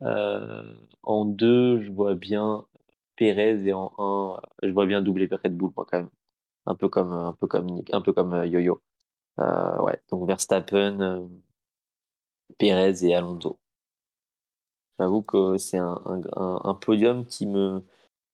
Euh, 0.03 0.75
en 1.03 1.25
2, 1.25 1.83
je 1.83 1.91
vois 1.91 2.15
bien 2.15 2.67
Perez 3.17 3.67
et 3.67 3.73
en 3.73 3.93
1, 3.99 4.41
je 4.65 4.73
vois 4.73 4.87
bien 4.87 5.03
doubler 5.03 5.29
Red 5.31 5.57
Bull, 5.57 5.73
moi, 5.77 5.87
quand 5.91 5.99
même. 5.99 6.11
Un 6.67 6.75
peu 6.75 6.89
comme, 6.89 7.13
un 7.13 7.33
peu 7.33 7.47
comme, 7.47 7.83
un 7.93 8.01
peu 8.03 8.13
comme 8.13 8.45
Yo-Yo. 8.45 8.83
Euh, 9.39 9.79
ouais, 9.83 10.01
donc 10.11 10.27
Verstappen, 10.27 11.01
euh, 11.01 11.27
Perez 12.59 13.05
et 13.05 13.15
Alonso. 13.15 13.59
J'avoue 14.99 15.23
que 15.23 15.59
c'est 15.59 15.79
un, 15.79 16.01
un, 16.35 16.75
podium 16.75 17.25
qui 17.25 17.47
me, 17.47 17.85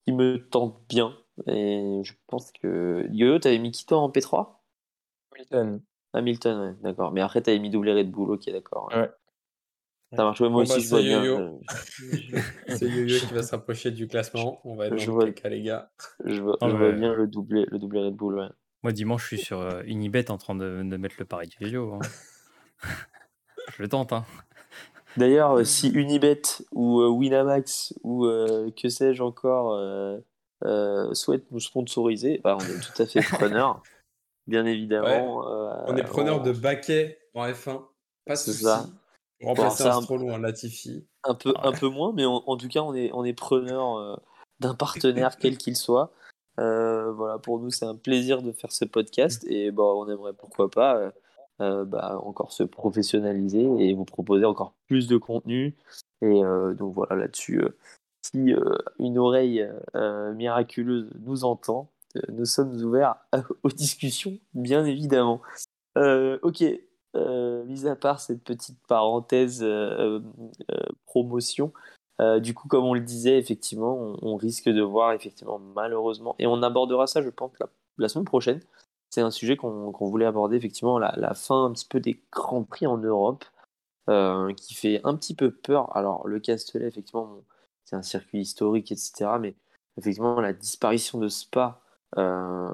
qui 0.05 0.13
me 0.13 0.49
tente 0.49 0.81
bien. 0.89 1.15
Et 1.47 2.01
je 2.05 2.15
pense 2.27 2.53
que. 2.53 3.07
Yo-Yo, 3.11 3.39
t'avais 3.39 3.59
mis 3.59 3.71
qui 3.71 3.85
toi 3.85 3.99
en 3.99 4.09
P3 4.09 4.61
Hamilton. 5.33 5.83
Hamilton, 6.15 6.61
ouais, 6.61 6.75
d'accord. 6.81 7.13
Mais 7.13 7.21
après, 7.21 7.43
t'avais 7.43 7.59
mis 7.59 7.71
doublé 7.71 7.93
Red 7.93 8.11
Bull, 8.11 8.31
ok, 8.31 8.49
d'accord. 8.51 8.89
Ouais. 8.95 9.11
Ça 10.17 10.23
marche, 10.23 10.41
moi 10.41 10.63
aussi, 10.63 10.75
bah, 10.75 10.81
je 10.81 10.89
vois 10.89 11.03
bien. 11.03 11.25
Euh, 11.25 11.59
c'est 12.69 12.89
Yo-Yo 12.89 13.19
qui 13.27 13.35
va 13.35 13.43
s'approcher 13.43 13.91
du 13.91 14.07
classement. 14.07 14.61
On 14.65 14.77
va 14.77 14.87
être 14.87 14.97
je 14.97 15.07
dans 15.07 15.13
vois, 15.13 15.27
le 15.27 15.35
les 15.51 15.63
gars. 15.63 15.91
Je 16.25 16.41
vois, 16.41 16.57
je 16.63 16.67
vois 16.67 16.93
bien 16.93 17.13
le 17.13 17.27
doublé, 17.27 17.67
le 17.69 17.79
doublé 17.79 18.01
Red 18.01 18.15
Bull, 18.15 18.39
ouais. 18.39 18.49
Moi, 18.85 18.93
dimanche, 18.93 19.23
je 19.23 19.37
suis 19.37 19.45
sur 19.45 19.61
euh, 19.61 19.83
Unibet 19.87 20.31
en 20.31 20.39
train 20.39 20.55
de, 20.55 20.83
de 20.85 20.97
mettre 20.97 21.17
le 21.19 21.25
pari 21.25 21.49
du. 21.49 21.77
Hein. 21.77 21.99
je 23.77 23.83
le 23.83 23.89
tente, 23.89 24.13
hein. 24.13 24.25
D'ailleurs, 25.17 25.59
euh, 25.59 25.65
si 25.65 25.89
Unibet 25.89 26.43
ou 26.73 27.03
Winamax 27.03 27.95
ou 28.05 28.27
que 28.77 28.89
sais-je 28.89 29.23
encore 29.23 29.77
souhaite 31.13 31.51
nous 31.51 31.61
sponsoriser, 31.61 32.41
bah, 32.45 32.57
on 32.61 32.65
est 32.65 32.81
tout 32.81 33.03
à 33.03 33.07
fait 33.07 33.21
preneur 33.21 33.83
bien 34.47 34.67
évidemment. 34.67 35.49
Euh, 35.49 35.75
on 35.87 35.97
est 35.97 36.03
preneur 36.03 36.43
de 36.43 36.53
baquet 36.53 37.19
en 37.35 37.47
F1, 37.47 37.83
pas 38.27 38.35
de 38.35 38.39
souci. 38.39 38.65
Ça. 38.65 38.87
Remplacer 39.43 39.85
un 39.85 40.01
Stroll 40.01 40.23
ou 40.23 40.31
un 40.31 40.39
Latifi. 40.39 41.07
Un 41.25 41.35
peu, 41.35 41.53
un 41.63 41.73
peu 41.73 41.89
moins, 41.89 42.13
mais 42.15 42.25
en 42.25 42.57
tout 42.57 42.69
cas, 42.69 42.81
on 42.81 42.95
est, 42.95 43.11
on 43.13 43.25
est 43.25 43.35
preneur 43.35 43.97
euh, 43.97 44.17
d'un 44.61 44.75
partenaire 44.75 45.37
quel 45.41 45.59
qu'il 45.59 45.77
soit. 45.77 46.13
Euh, 46.59 47.13
voilà, 47.13 47.39
pour 47.39 47.59
nous, 47.59 47.71
c'est 47.71 47.85
un 47.85 47.97
plaisir 47.97 48.43
de 48.43 48.53
faire 48.53 48.73
ce 48.73 48.85
podcast 48.85 49.45
et 49.49 49.71
bah, 49.71 49.83
on 49.83 50.09
aimerait 50.09 50.33
pourquoi 50.33 50.71
pas 50.71 51.13
bah, 51.59 52.21
encore 52.23 52.53
se 52.53 52.65
professionnaliser 52.65 53.65
et 53.79 53.95
vous 53.95 54.05
proposer 54.05 54.45
encore 54.45 54.75
plus 54.89 55.07
de 55.07 55.17
contenu. 55.17 55.75
Et 56.23 56.43
donc 56.79 56.95
voilà, 56.95 57.17
là-dessus, 57.17 57.63
si 58.23 58.55
une 58.99 59.19
oreille 59.19 59.69
miraculeuse 60.35 61.11
nous 61.21 61.45
entend, 61.45 61.91
nous 62.29 62.45
sommes 62.45 62.75
ouverts 62.83 63.17
aux 63.63 63.71
discussions, 63.71 64.39
bien 64.55 64.85
évidemment. 64.85 65.41
Euh, 65.97 66.39
ok, 66.43 66.65
euh, 67.17 67.65
mis 67.65 67.87
à 67.87 67.97
part 67.97 68.21
cette 68.21 68.43
petite 68.43 68.79
parenthèse 68.87 69.65
euh, 72.21 72.41
du 72.41 72.55
coup, 72.55 72.69
comme 72.69 72.85
on 72.85 72.95
le 72.95 73.01
disait, 73.01 73.39
effectivement, 73.39 74.15
on, 74.23 74.37
risque 74.37 74.69
de 74.69 74.83
voir, 74.83 75.13
effectivement, 75.13 75.59
malheureusement, 75.59 76.37
et 76.39 76.47
on 76.47 76.63
abordera 76.63 77.07
ça, 77.07 77.23
je 77.23 77.31
pense, 77.31 77.53
la, 77.99 78.09
semaine 78.09 78.25
prochaine. 78.25 78.61
C'est 79.11 79.21
un 79.21 79.31
sujet 79.31 79.57
qu'on 79.57 79.93
voulait 79.93 80.27
aborder, 80.27 80.57
effectivement, 80.57 80.99
la, 80.99 81.35
fin 81.35 81.67
un 81.67 81.73
petit 81.73 81.87
peu 81.87 82.01
des 82.01 82.21
grands 82.33 82.65
prix 82.65 82.87
en 82.87 82.99
Europe, 82.99 83.45
qui 84.57 84.75
fait 84.75 85.01
un 85.05 85.17
petit 85.17 85.35
peu 85.35 85.51
peur. 85.51 85.97
Alors, 85.97 86.27
le 86.29 86.41
Castellet, 86.41 86.87
effectivement, 86.87 87.43
c'est 87.85 87.97
un 87.97 88.03
circuit 88.03 88.41
historique, 88.41 88.93
etc., 88.93 89.27
mais 89.41 89.55
effectivement, 89.97 90.41
la 90.41 90.53
disparition 90.53 91.19
de 91.19 91.29
Spa 91.29 91.81
euh, 92.19 92.71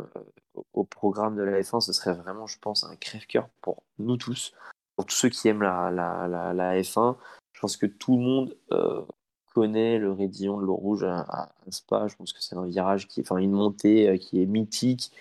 au 0.73 0.85
programme 0.85 1.37
de 1.37 1.43
la 1.43 1.61
F1, 1.61 1.81
ce 1.81 1.93
serait 1.93 2.15
vraiment, 2.15 2.47
je 2.47 2.59
pense, 2.59 2.85
un 2.85 2.97
crève-cœur 2.97 3.49
pour 3.61 3.83
nous 3.99 4.17
tous, 4.17 4.53
pour 4.97 5.07
tous 5.07 5.15
ceux 5.15 5.29
qui 5.29 5.49
aiment 5.49 5.62
la, 5.62 5.91
F1. 5.91 7.17
Je 7.53 7.61
pense 7.61 7.77
que 7.77 7.87
tout 7.87 8.17
le 8.17 8.23
monde 8.23 8.57
euh, 8.73 9.03
connaît 9.51 9.98
le 9.98 10.12
raidillon 10.12 10.60
de 10.60 10.64
l'eau 10.64 10.77
rouge 10.77 11.05
à, 11.05 11.52
Spa. 11.70 12.06
Je 12.09 12.16
pense 12.16 12.32
que 12.32 12.43
c'est 12.43 12.56
un 12.56 12.66
virage 12.66 13.09
qui, 13.09 13.20
enfin, 13.20 13.36
une 13.39 13.52
montée 13.52 14.09
euh, 14.09 14.16
qui 14.16 14.43
est 14.43 14.47
mythique. 14.47 15.12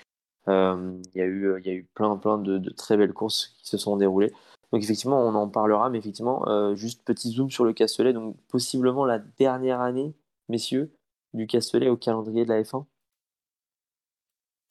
Il 0.47 1.11
y, 1.13 1.21
a 1.21 1.25
eu, 1.25 1.61
y 1.61 1.69
a 1.69 1.73
eu 1.73 1.87
plein, 1.93 2.17
plein 2.17 2.39
de, 2.39 2.69
très 2.71 2.97
belles 2.97 3.13
courses 3.13 3.53
qui 3.59 3.67
se 3.67 3.77
sont 3.77 3.97
déroulées. 3.97 4.33
Donc 4.71 4.81
effectivement, 4.81 5.21
on 5.21 5.35
en 5.35 5.47
parlera, 5.47 5.91
mais 5.91 5.99
effectivement, 5.99 6.73
juste 6.75 7.03
petit 7.05 7.29
zoom 7.33 7.51
sur 7.51 7.65
le 7.65 7.73
Castellet. 7.73 8.13
Donc 8.13 8.35
possiblement 8.47 9.05
la 9.05 9.19
dernière 9.19 9.79
année, 9.79 10.11
messieurs, 10.47 10.91
du 11.35 11.45
Castellet 11.45 11.89
au 11.89 11.97
calendrier 11.97 12.45
de 12.45 12.49
la 12.49 12.63
F1. 12.63 12.83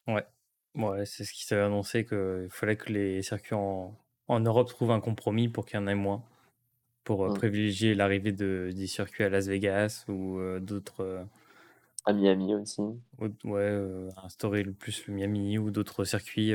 Ouais. 0.08 0.26
Ouais, 0.74 1.06
c'est 1.06 1.24
ce 1.24 1.32
qui 1.32 1.44
s'est 1.44 1.58
annoncé 1.58 2.04
qu'il 2.04 2.48
fallait 2.50 2.76
que 2.76 2.92
les 2.92 3.22
circuits 3.22 3.56
en 3.56 4.40
Europe 4.40 4.68
trouvent 4.68 4.90
un 4.90 5.00
compromis 5.00 5.48
pour 5.48 5.66
qu'il 5.66 5.78
y 5.78 5.82
en 5.82 5.86
ait 5.86 5.94
moins, 5.94 6.22
pour 7.08 7.24
euh, 7.24 7.30
mmh. 7.30 7.34
privilégier 7.38 7.94
l'arrivée 7.94 8.32
de, 8.32 8.70
des 8.76 8.86
circuits 8.86 9.24
à 9.24 9.30
Las 9.30 9.46
Vegas 9.46 10.04
ou 10.08 10.38
euh, 10.38 10.60
d'autres. 10.60 11.00
Euh, 11.00 11.24
à 12.04 12.12
Miami 12.12 12.54
aussi. 12.54 12.82
ouais, 13.44 13.82
instaurer 14.22 14.62
le 14.62 14.72
plus 14.72 15.06
le 15.06 15.14
Miami 15.14 15.56
ou 15.56 15.70
d'autres 15.70 16.04
circuits 16.04 16.54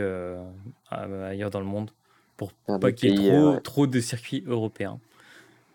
ailleurs 0.90 1.50
dans 1.50 1.60
le 1.60 1.66
monde 1.66 1.92
pour 2.38 2.54
pas 2.54 2.92
qu'il 2.92 3.20
y 3.20 3.28
ait 3.28 3.38
trop, 3.38 3.60
trop 3.60 3.88
de 3.88 4.00
circuits 4.00 4.44
européens. 4.48 5.00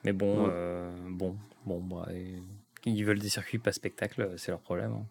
Mais 0.05 0.12
bon, 0.12 0.46
mmh. 0.46 1.16
bon, 1.16 1.36
bon, 1.66 1.80
bah, 1.80 2.09
ils 2.86 3.05
veulent 3.05 3.20
des 3.20 3.28
circuits 3.28 3.59
pas 3.59 3.72
spectacle, 3.72 4.32
c'est 4.36 4.50
leur 4.50 4.60
problème. 4.60 4.92
Hein. 4.92 5.06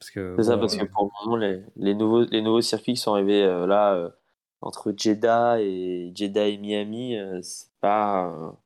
C'est 0.00 0.42
ça, 0.42 0.56
parce 0.56 0.76
que 0.76 0.84
pour 0.84 1.04
le 1.04 1.24
moment, 1.24 1.36
les, 1.36 1.62
les, 1.76 1.94
nouveaux, 1.94 2.24
les 2.24 2.40
nouveaux 2.40 2.62
circuits 2.62 2.94
qui 2.94 3.00
sont 3.00 3.12
arrivés 3.12 3.42
euh, 3.42 3.66
là, 3.66 3.94
euh, 3.94 4.08
entre 4.62 4.94
Jeddah 4.96 5.60
et 5.60 6.12
Jeddah 6.14 6.48
et 6.48 6.56
Miami, 6.56 7.18
euh, 7.18 7.40
c'est 7.42 7.68
pas. 7.80 8.56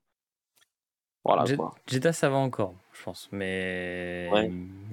Voilà 1.24 1.44
quoi. 1.56 1.74
Jeddah, 1.86 2.12
ça 2.12 2.28
va 2.28 2.36
encore, 2.36 2.74
je 2.92 3.02
pense. 3.02 3.28
Mais 3.32 4.28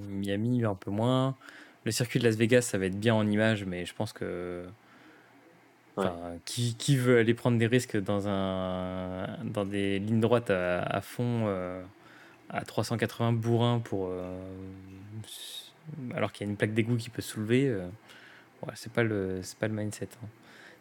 Miami, 0.08 0.64
un 0.64 0.76
peu 0.76 0.92
moins. 0.92 1.36
Le 1.84 1.92
circuit 1.92 2.20
de 2.20 2.26
Las 2.26 2.36
Vegas, 2.36 2.62
ça 2.62 2.78
va 2.78 2.86
être 2.86 3.00
bien 3.00 3.16
en 3.16 3.28
image, 3.28 3.66
mais 3.66 3.86
je 3.86 3.94
pense 3.94 4.14
que. 4.14 4.64
qui, 6.46 6.76
qui, 6.76 6.96
veut 6.96 7.18
aller 7.18 7.34
prendre 7.34 7.58
des 7.58 7.68
risques 7.68 7.98
dans, 7.98 8.28
un, 8.28 9.28
dans 9.44 9.66
des 9.66 10.00
lignes 10.00 10.22
droites 10.22 10.50
à, 10.50 10.84
à 10.84 11.02
fond, 11.02 11.48
à 12.50 12.66
380 12.66 13.34
bourrins 13.34 13.80
pour 13.80 14.10
alors 16.16 16.32
qu'il 16.32 16.46
y 16.46 16.50
a 16.50 16.52
une 16.52 16.58
plaque 16.58 16.74
d'égout 16.74 16.98
qui 16.98 17.10
peut 17.10 17.22
soulever, 17.22 17.68
euh, 17.68 17.86
ouais, 18.64 18.74
c'est 18.76 18.92
pas 18.92 19.04
le 19.04 19.42
pas 19.60 19.68
le 19.68 19.74
mindset. 19.74 20.10
Hein. 20.24 20.28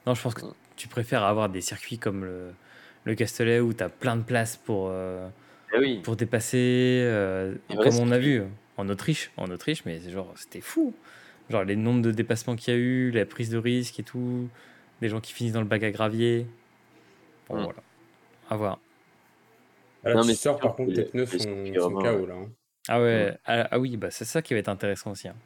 Non, 0.07 0.15
je 0.15 0.23
pense 0.23 0.35
que 0.35 0.47
tu 0.77 0.89
préfères 0.89 1.25
avoir 1.25 1.49
des 1.49 1.61
circuits 1.61 1.99
comme 1.99 2.25
le, 2.25 2.53
le 3.05 3.15
Castellet 3.15 3.61
où 3.61 3.73
tu 3.73 3.83
as 3.83 3.89
plein 3.89 4.17
de 4.17 4.23
place 4.23 4.57
pour 4.57 4.89
euh, 4.91 5.29
eh 5.75 5.97
pour 6.03 6.17
dépasser 6.17 7.03
euh, 7.05 7.55
comme 7.69 7.97
on 8.01 8.11
a 8.11 8.19
vu 8.19 8.43
en 8.77 8.89
Autriche, 8.89 9.31
en 9.37 9.51
Autriche 9.51 9.85
mais 9.85 10.01
genre 10.01 10.33
c'était 10.37 10.61
fou. 10.61 10.95
Genre 11.51 11.65
les 11.65 11.77
nombres 11.77 12.03
de 12.03 12.13
dépassements 12.13 12.57
qu'il 12.57 12.73
y 12.73 12.77
a 12.77 12.81
eu, 12.81 13.11
la 13.11 13.27
prise 13.27 13.51
de 13.51 13.59
risque 13.59 13.99
et 13.99 14.03
tout, 14.03 14.49
des 15.01 15.09
gens 15.09 15.21
qui 15.21 15.33
finissent 15.33 15.53
dans 15.53 15.61
le 15.61 15.67
bac 15.67 15.83
à 15.83 15.91
gravier. 15.91 16.47
Bon, 17.49 17.57
mm. 17.57 17.65
voilà. 17.65 17.83
À 18.49 18.57
voir. 18.57 18.79
Ah, 20.05 20.15
non, 20.15 20.25
mais 20.25 20.35
sors, 20.35 20.59
par 20.59 20.75
contre, 20.75 20.95
tes 20.95 21.05
pneus 21.05 21.27
sont, 21.27 21.39
sont 21.39 21.91
KO 21.93 22.27
là. 22.27 22.35
Hein. 22.35 22.49
Ah 22.89 23.01
ouais, 23.01 23.37
ah, 23.45 23.69
ah, 23.71 23.79
oui, 23.79 23.97
bah 23.97 24.11
c'est 24.11 24.25
ça 24.25 24.43
qui 24.43 24.55
va 24.55 24.61
être 24.61 24.69
intéressant 24.69 25.11
aussi. 25.11 25.29
Hein. 25.29 25.37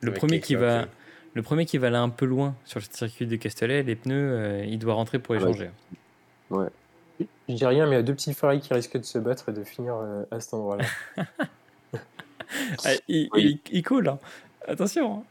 Le, 0.00 0.12
premier 0.12 0.40
qui 0.40 0.54
va, 0.54 0.86
le 1.34 1.42
premier 1.42 1.64
qui 1.64 1.78
va 1.78 1.86
aller 1.86 1.96
un 1.96 2.10
peu 2.10 2.26
loin 2.26 2.54
sur 2.64 2.80
le 2.80 2.84
circuit 2.88 3.26
de 3.26 3.36
Castellet, 3.36 3.82
les 3.82 3.96
pneus, 3.96 4.14
euh, 4.14 4.64
il 4.66 4.78
doit 4.78 4.94
rentrer 4.94 5.18
pour 5.18 5.34
ah 5.34 5.38
échanger. 5.38 5.70
Ouais. 6.50 6.66
Je 7.48 7.54
dis 7.54 7.66
rien, 7.66 7.86
mais 7.86 7.92
il 7.92 7.98
y 7.98 8.00
a 8.00 8.02
deux 8.02 8.14
petits 8.14 8.34
Ferrari 8.34 8.60
qui 8.60 8.72
risquent 8.72 8.98
de 8.98 9.04
se 9.04 9.18
battre 9.18 9.48
et 9.48 9.52
de 9.52 9.64
finir 9.64 9.96
euh, 9.96 10.24
à 10.30 10.40
cet 10.40 10.54
endroit-là. 10.54 10.84
il, 13.08 13.58
il, 13.70 13.82
coule, 13.82 14.08
hein. 14.08 14.18
attention. 14.66 15.18
Hein. 15.18 15.22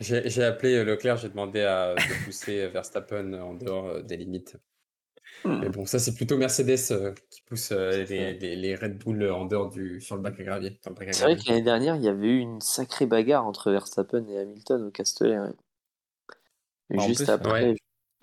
J'ai 0.00 0.44
appelé 0.44 0.84
Leclerc, 0.84 1.16
j'ai 1.16 1.28
demandé 1.28 1.62
à, 1.62 1.94
de 1.94 2.24
pousser 2.24 2.68
Verstappen 2.68 3.32
en 3.32 3.54
dehors 3.54 4.02
des 4.02 4.16
limites. 4.16 4.56
Mais 5.44 5.68
bon, 5.68 5.86
ça, 5.86 5.98
c'est 5.98 6.14
plutôt 6.14 6.36
Mercedes 6.36 6.90
euh, 6.90 7.14
qui 7.30 7.42
pousse 7.42 7.70
euh, 7.72 8.04
les, 8.04 8.34
les, 8.56 8.74
Red 8.74 8.98
Bull 8.98 9.30
en 9.30 9.44
dehors 9.44 9.70
du, 9.70 10.00
sur 10.00 10.16
le 10.16 10.22
bac 10.22 10.38
à 10.40 10.42
gravier. 10.42 10.78
C'est 10.82 11.22
vrai 11.22 11.36
que 11.36 11.48
l'année 11.48 11.62
dernière, 11.62 11.96
il 11.96 12.02
y 12.02 12.08
avait 12.08 12.26
eu 12.26 12.38
une 12.38 12.60
sacrée 12.60 13.06
bagarre 13.06 13.46
entre 13.46 13.70
Verstappen 13.70 14.26
et 14.28 14.38
Hamilton 14.38 14.84
au 14.84 14.90
Castellet. 14.90 15.38
Bah, 16.90 17.06
juste, 17.06 17.28
après, 17.28 17.76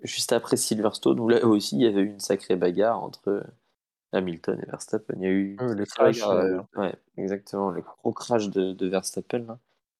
juste 0.06 0.34
après 0.34 0.57
Silverstone, 0.57 1.19
où 1.19 1.30
là 1.30 1.45
aussi, 1.45 1.76
il 1.76 1.84
y 1.84 1.88
avait 1.88 2.02
eu 2.02 2.10
une 2.10 2.19
sacrée 2.19 2.56
bagarre 2.56 3.03
entre 3.03 3.45
Hamilton 4.14 4.60
et 4.61 4.65
Verstappen. 4.65 5.15
Il 5.18 5.23
y 5.23 5.27
a 5.27 5.32
eu 5.32 5.57
le 5.60 5.86
crash. 5.86 6.22
Euh, 6.23 6.61
ouais, 6.76 6.95
exactement, 7.18 7.69
le 7.69 7.82
gros 7.82 8.14
crash 8.14 8.49
de, 8.49 8.73
de 8.73 8.88
Verstappen, 8.88 9.60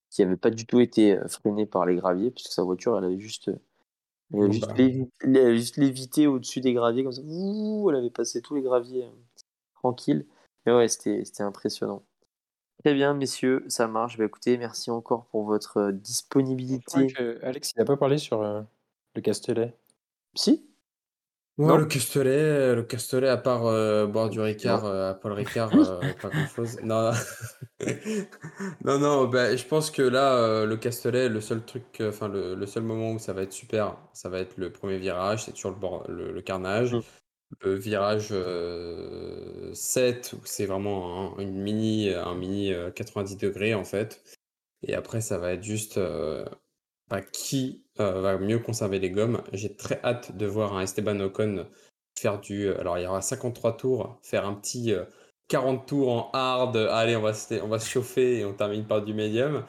qui 0.10 0.24
n'avait 0.24 0.38
pas 0.38 0.50
du 0.50 0.66
tout 0.66 0.80
été 0.80 1.20
freiné 1.28 1.66
par 1.66 1.86
les 1.86 1.96
graviers, 1.96 2.32
puisque 2.32 2.52
sa 2.52 2.64
voiture, 2.64 2.98
elle 2.98 3.06
avait 3.06 3.20
juste 3.20 3.52
Elle 4.34 4.52
juste, 4.52 4.68
bah. 4.68 5.56
juste 5.56 5.78
lévité 5.78 6.28
au-dessus 6.28 6.62
des 6.62 6.74
graviers 6.74 7.04
comme 7.04 7.12
ça. 7.12 7.22
Ouh, 7.24 7.90
elle 7.90 7.98
avait 7.98 8.10
passé 8.10 8.42
tous 8.42 8.56
les 8.56 8.62
graviers 8.62 9.04
euh, 9.04 9.10
tranquille. 9.76 10.26
Mais 10.66 10.74
ouais, 10.74 10.88
c'était 10.88 11.44
impressionnant. 11.44 12.04
Très 12.84 12.94
bien, 12.94 13.14
messieurs, 13.14 13.64
ça 13.68 13.88
marche. 13.88 14.18
Bah, 14.18 14.26
écoutez, 14.26 14.58
merci 14.58 14.90
encore 14.90 15.26
pour 15.26 15.44
votre 15.44 15.78
euh, 15.78 15.92
disponibilité. 15.92 17.14
Alex, 17.44 17.74
il 17.76 17.80
n'a 17.80 17.86
pas 17.86 17.98
parlé 17.98 18.18
sur 18.18 18.42
euh, 18.42 18.62
le 19.16 19.22
Castellet. 19.22 19.74
Si 20.36 20.70
Ouais, 21.58 21.78
le 21.78 21.86
Castellet, 21.86 22.76
le 22.76 22.84
Castellet, 22.84 23.30
à 23.30 23.38
part 23.38 23.62
boire 24.10 24.30
du 24.30 24.42
Ricard, 24.42 24.86
à 24.86 25.14
Paul 25.14 25.32
Ricard, 25.32 25.70
pas 26.22 26.28
grand 26.30 26.48
chose. 26.48 26.78
Non, 26.84 27.12
non, 28.84 29.00
non, 29.00 29.28
bah, 29.28 29.56
je 29.56 29.64
pense 29.66 29.90
que 29.90 30.02
là, 30.02 30.66
le 30.66 30.76
Castellet, 30.76 31.30
le 31.30 31.40
seul 31.40 31.64
truc, 31.64 32.02
enfin, 32.02 32.28
le, 32.28 32.56
le, 32.56 32.66
seul 32.66 32.84
moment 32.84 33.14
où 33.14 33.20
ça 33.20 33.32
va 33.32 33.44
être 33.44 33.54
super, 33.54 33.98
ça 34.12 34.28
va 34.28 34.40
être 34.40 34.58
le 34.58 34.70
premier 34.70 34.98
virage, 34.98 35.46
c'est 35.46 35.54
toujours 35.54 35.72
le, 35.72 35.78
bord, 35.78 36.06
le, 36.10 36.42
carnage. 36.42 36.94
Mmh. 36.94 37.02
Le 37.62 37.76
virage 37.76 38.34
7, 39.74 40.34
où 40.34 40.42
c'est 40.44 40.66
vraiment 40.66 41.38
un, 41.38 41.42
une 41.42 41.56
mini, 41.56 42.10
un 42.14 42.36
mini 42.36 42.74
90 42.96 43.38
degrés 43.38 43.74
en 43.74 43.86
fait. 43.86 44.22
Et 44.84 44.94
après, 44.94 45.22
ça 45.22 45.38
va 45.38 45.54
être 45.54 45.64
juste 45.64 45.98
qui 47.32 47.84
euh, 48.00 48.22
va 48.22 48.38
mieux 48.38 48.60
conserver 48.60 49.00
les 49.00 49.10
gommes. 49.10 49.42
J'ai 49.54 49.76
très 49.76 50.00
hâte 50.04 50.36
de 50.36 50.46
voir 50.46 50.76
un 50.76 50.82
Esteban 50.82 51.20
Ocon 51.20 51.66
faire 52.18 52.40
du. 52.40 52.68
Euh, 52.68 52.80
alors, 52.80 52.98
il 52.98 53.04
y 53.04 53.08
aura 53.08 53.22
53 53.22 53.78
tours, 53.78 54.20
faire 54.22 54.46
un 54.46 54.54
petit 54.54 54.94
40 55.48 55.82
euh, 55.82 55.86
tours 55.86 56.12
en 56.12 56.30
hard. 56.34 56.76
Allez, 56.76 57.16
on 57.16 57.22
va, 57.22 57.34
se, 57.34 57.56
on 57.62 57.68
va 57.68 57.80
se 57.80 57.90
chauffer 57.90 58.40
et 58.40 58.46
on 58.46 58.54
termine 58.54 58.86
par 58.86 59.02
du 59.04 59.14
médium. 59.14 59.64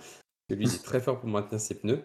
Lui, 0.49 0.67
il 0.67 0.75
est 0.75 0.85
très 0.85 1.01
fort 1.01 1.19
pour 1.21 1.29
maintenir 1.29 1.61
ses 1.61 1.75
pneus. 1.75 2.03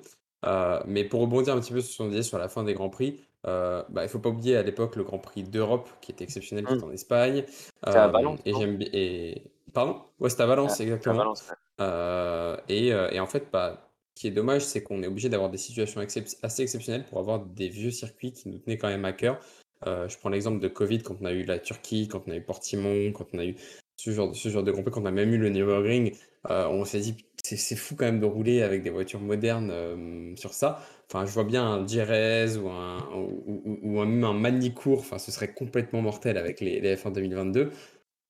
mais 0.85 1.03
pour 1.05 1.21
rebondir 1.21 1.55
un 1.55 1.59
petit 1.59 1.73
peu 1.73 1.81
sur 1.81 1.93
son 1.93 2.09
idée 2.09 2.23
sur 2.23 2.37
la 2.37 2.49
fin 2.49 2.63
des 2.63 2.73
Grands 2.73 2.89
Prix, 2.89 3.21
bah, 3.43 3.85
il 3.89 4.03
ne 4.03 4.07
faut 4.07 4.19
pas 4.19 4.29
oublier 4.29 4.57
à 4.57 4.63
l'époque 4.63 4.95
le 4.95 5.03
Grand 5.03 5.19
Prix 5.19 5.43
d'Europe 5.43 5.89
qui 6.01 6.11
était 6.11 6.23
exceptionnel, 6.23 6.65
qui 6.65 6.73
était 6.73 6.85
mmh. 6.85 6.89
en 6.89 6.91
Espagne. 6.91 7.45
à 7.83 8.07
Valence. 8.07 8.39
Et 8.45 8.53
j'aime 8.53 8.79
et... 8.81 9.43
Pardon? 9.73 10.01
Ouais, 10.19 10.29
c'était 10.29 10.43
à 10.43 10.47
Valence, 10.47 10.79
exactement. 10.79 11.15
À 11.15 11.17
Valence, 11.17 12.63
et, 12.67 12.87
et, 12.87 13.19
en 13.19 13.27
fait, 13.27 13.47
bah, 13.53 13.90
qui 14.15 14.27
est 14.27 14.31
dommage, 14.31 14.63
c'est 14.63 14.83
qu'on 14.83 15.03
est 15.03 15.07
obligé 15.07 15.29
d'avoir 15.29 15.49
des 15.49 15.57
situations 15.57 16.01
assez 16.01 16.61
exceptionnelles 16.61 17.05
pour 17.05 17.19
avoir 17.19 17.45
des 17.45 17.69
vieux 17.69 17.91
circuits 17.91 18.33
qui 18.33 18.49
nous 18.49 18.59
tenaient 18.59 18.77
quand 18.77 18.89
même 18.89 19.05
à 19.05 19.13
cœur. 19.13 19.39
Euh, 19.87 20.07
je 20.07 20.17
prends 20.17 20.29
l'exemple 20.29 20.59
de 20.59 20.67
Covid 20.67 21.01
quand 21.01 21.15
on 21.21 21.25
a 21.25 21.31
eu 21.31 21.43
la 21.43 21.59
Turquie, 21.59 22.07
quand 22.07 22.23
on 22.27 22.31
a 22.31 22.35
eu 22.35 22.41
Portimon, 22.41 23.11
quand 23.13 23.27
on 23.33 23.39
a 23.39 23.45
eu 23.45 23.55
ce 23.97 24.11
genre 24.11 24.29
de, 24.29 24.35
ce 24.35 24.49
Grand 24.49 24.83
quand 24.83 25.01
on 25.01 25.05
a 25.05 25.11
même 25.11 25.33
eu 25.33 25.37
le 25.37 25.49
Nürburgring. 25.49 26.15
Euh, 26.49 26.67
on 26.67 26.85
s'est 26.85 26.99
dit, 26.99 27.17
c'est 27.43 27.75
fou 27.75 27.95
quand 27.95 28.05
même 28.05 28.19
de 28.19 28.25
rouler 28.25 28.63
avec 28.63 28.83
des 28.83 28.89
voitures 28.89 29.19
modernes 29.19 29.69
euh, 29.71 30.35
sur 30.35 30.53
ça. 30.53 30.83
Enfin, 31.07 31.25
je 31.25 31.31
vois 31.31 31.43
bien 31.43 31.63
un 31.63 31.87
Jerez 31.87 32.57
ou 32.57 32.69
un, 32.69 32.97
ou, 33.13 33.79
ou, 33.83 34.05
même 34.05 34.23
un 34.23 34.33
Manicourt, 34.33 34.99
enfin, 34.99 35.19
ce 35.19 35.31
serait 35.31 35.53
complètement 35.53 36.01
mortel 36.01 36.37
avec 36.37 36.61
les, 36.61 36.79
les 36.79 36.95
F1 36.95 37.13
2022 37.13 37.71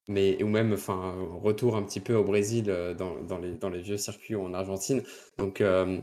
mais 0.07 0.41
ou 0.43 0.47
même 0.47 0.73
enfin 0.73 1.15
retour 1.41 1.75
un 1.75 1.83
petit 1.83 1.99
peu 1.99 2.15
au 2.15 2.23
Brésil 2.23 2.65
euh, 2.69 2.93
dans, 2.93 3.21
dans, 3.23 3.37
les, 3.37 3.53
dans 3.53 3.69
les 3.69 3.81
vieux 3.81 3.97
circuits 3.97 4.35
ou 4.35 4.43
en 4.43 4.53
Argentine. 4.53 5.03
Donc, 5.37 5.61
euh, 5.61 6.01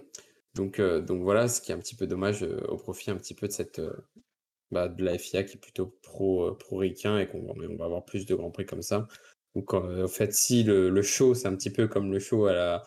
donc, 0.54 0.78
euh, 0.80 1.00
donc 1.00 1.22
voilà, 1.22 1.48
ce 1.48 1.60
qui 1.60 1.72
est 1.72 1.74
un 1.74 1.78
petit 1.78 1.96
peu 1.96 2.06
dommage 2.06 2.42
au 2.42 2.76
profit 2.76 3.10
un 3.10 3.16
petit 3.16 3.34
peu 3.34 3.46
de 3.48 3.52
cette 3.52 3.80
bah, 4.70 4.88
de 4.88 5.04
la 5.04 5.18
FIA 5.18 5.44
qui 5.44 5.56
est 5.56 5.60
plutôt 5.60 5.86
pro 6.02 6.52
pro 6.54 6.78
ricain 6.78 7.18
et 7.18 7.28
qu'on 7.28 7.46
on 7.48 7.76
va 7.76 7.84
avoir 7.84 8.04
plus 8.04 8.26
de 8.26 8.34
grands 8.34 8.50
prix 8.50 8.66
comme 8.66 8.82
ça. 8.82 9.08
Donc 9.54 9.74
en 9.74 10.08
fait, 10.08 10.34
si 10.34 10.62
le, 10.62 10.90
le 10.90 11.02
show 11.02 11.34
c'est 11.34 11.48
un 11.48 11.56
petit 11.56 11.70
peu 11.70 11.88
comme 11.88 12.12
le 12.12 12.18
show 12.18 12.46
à 12.46 12.52
la 12.52 12.86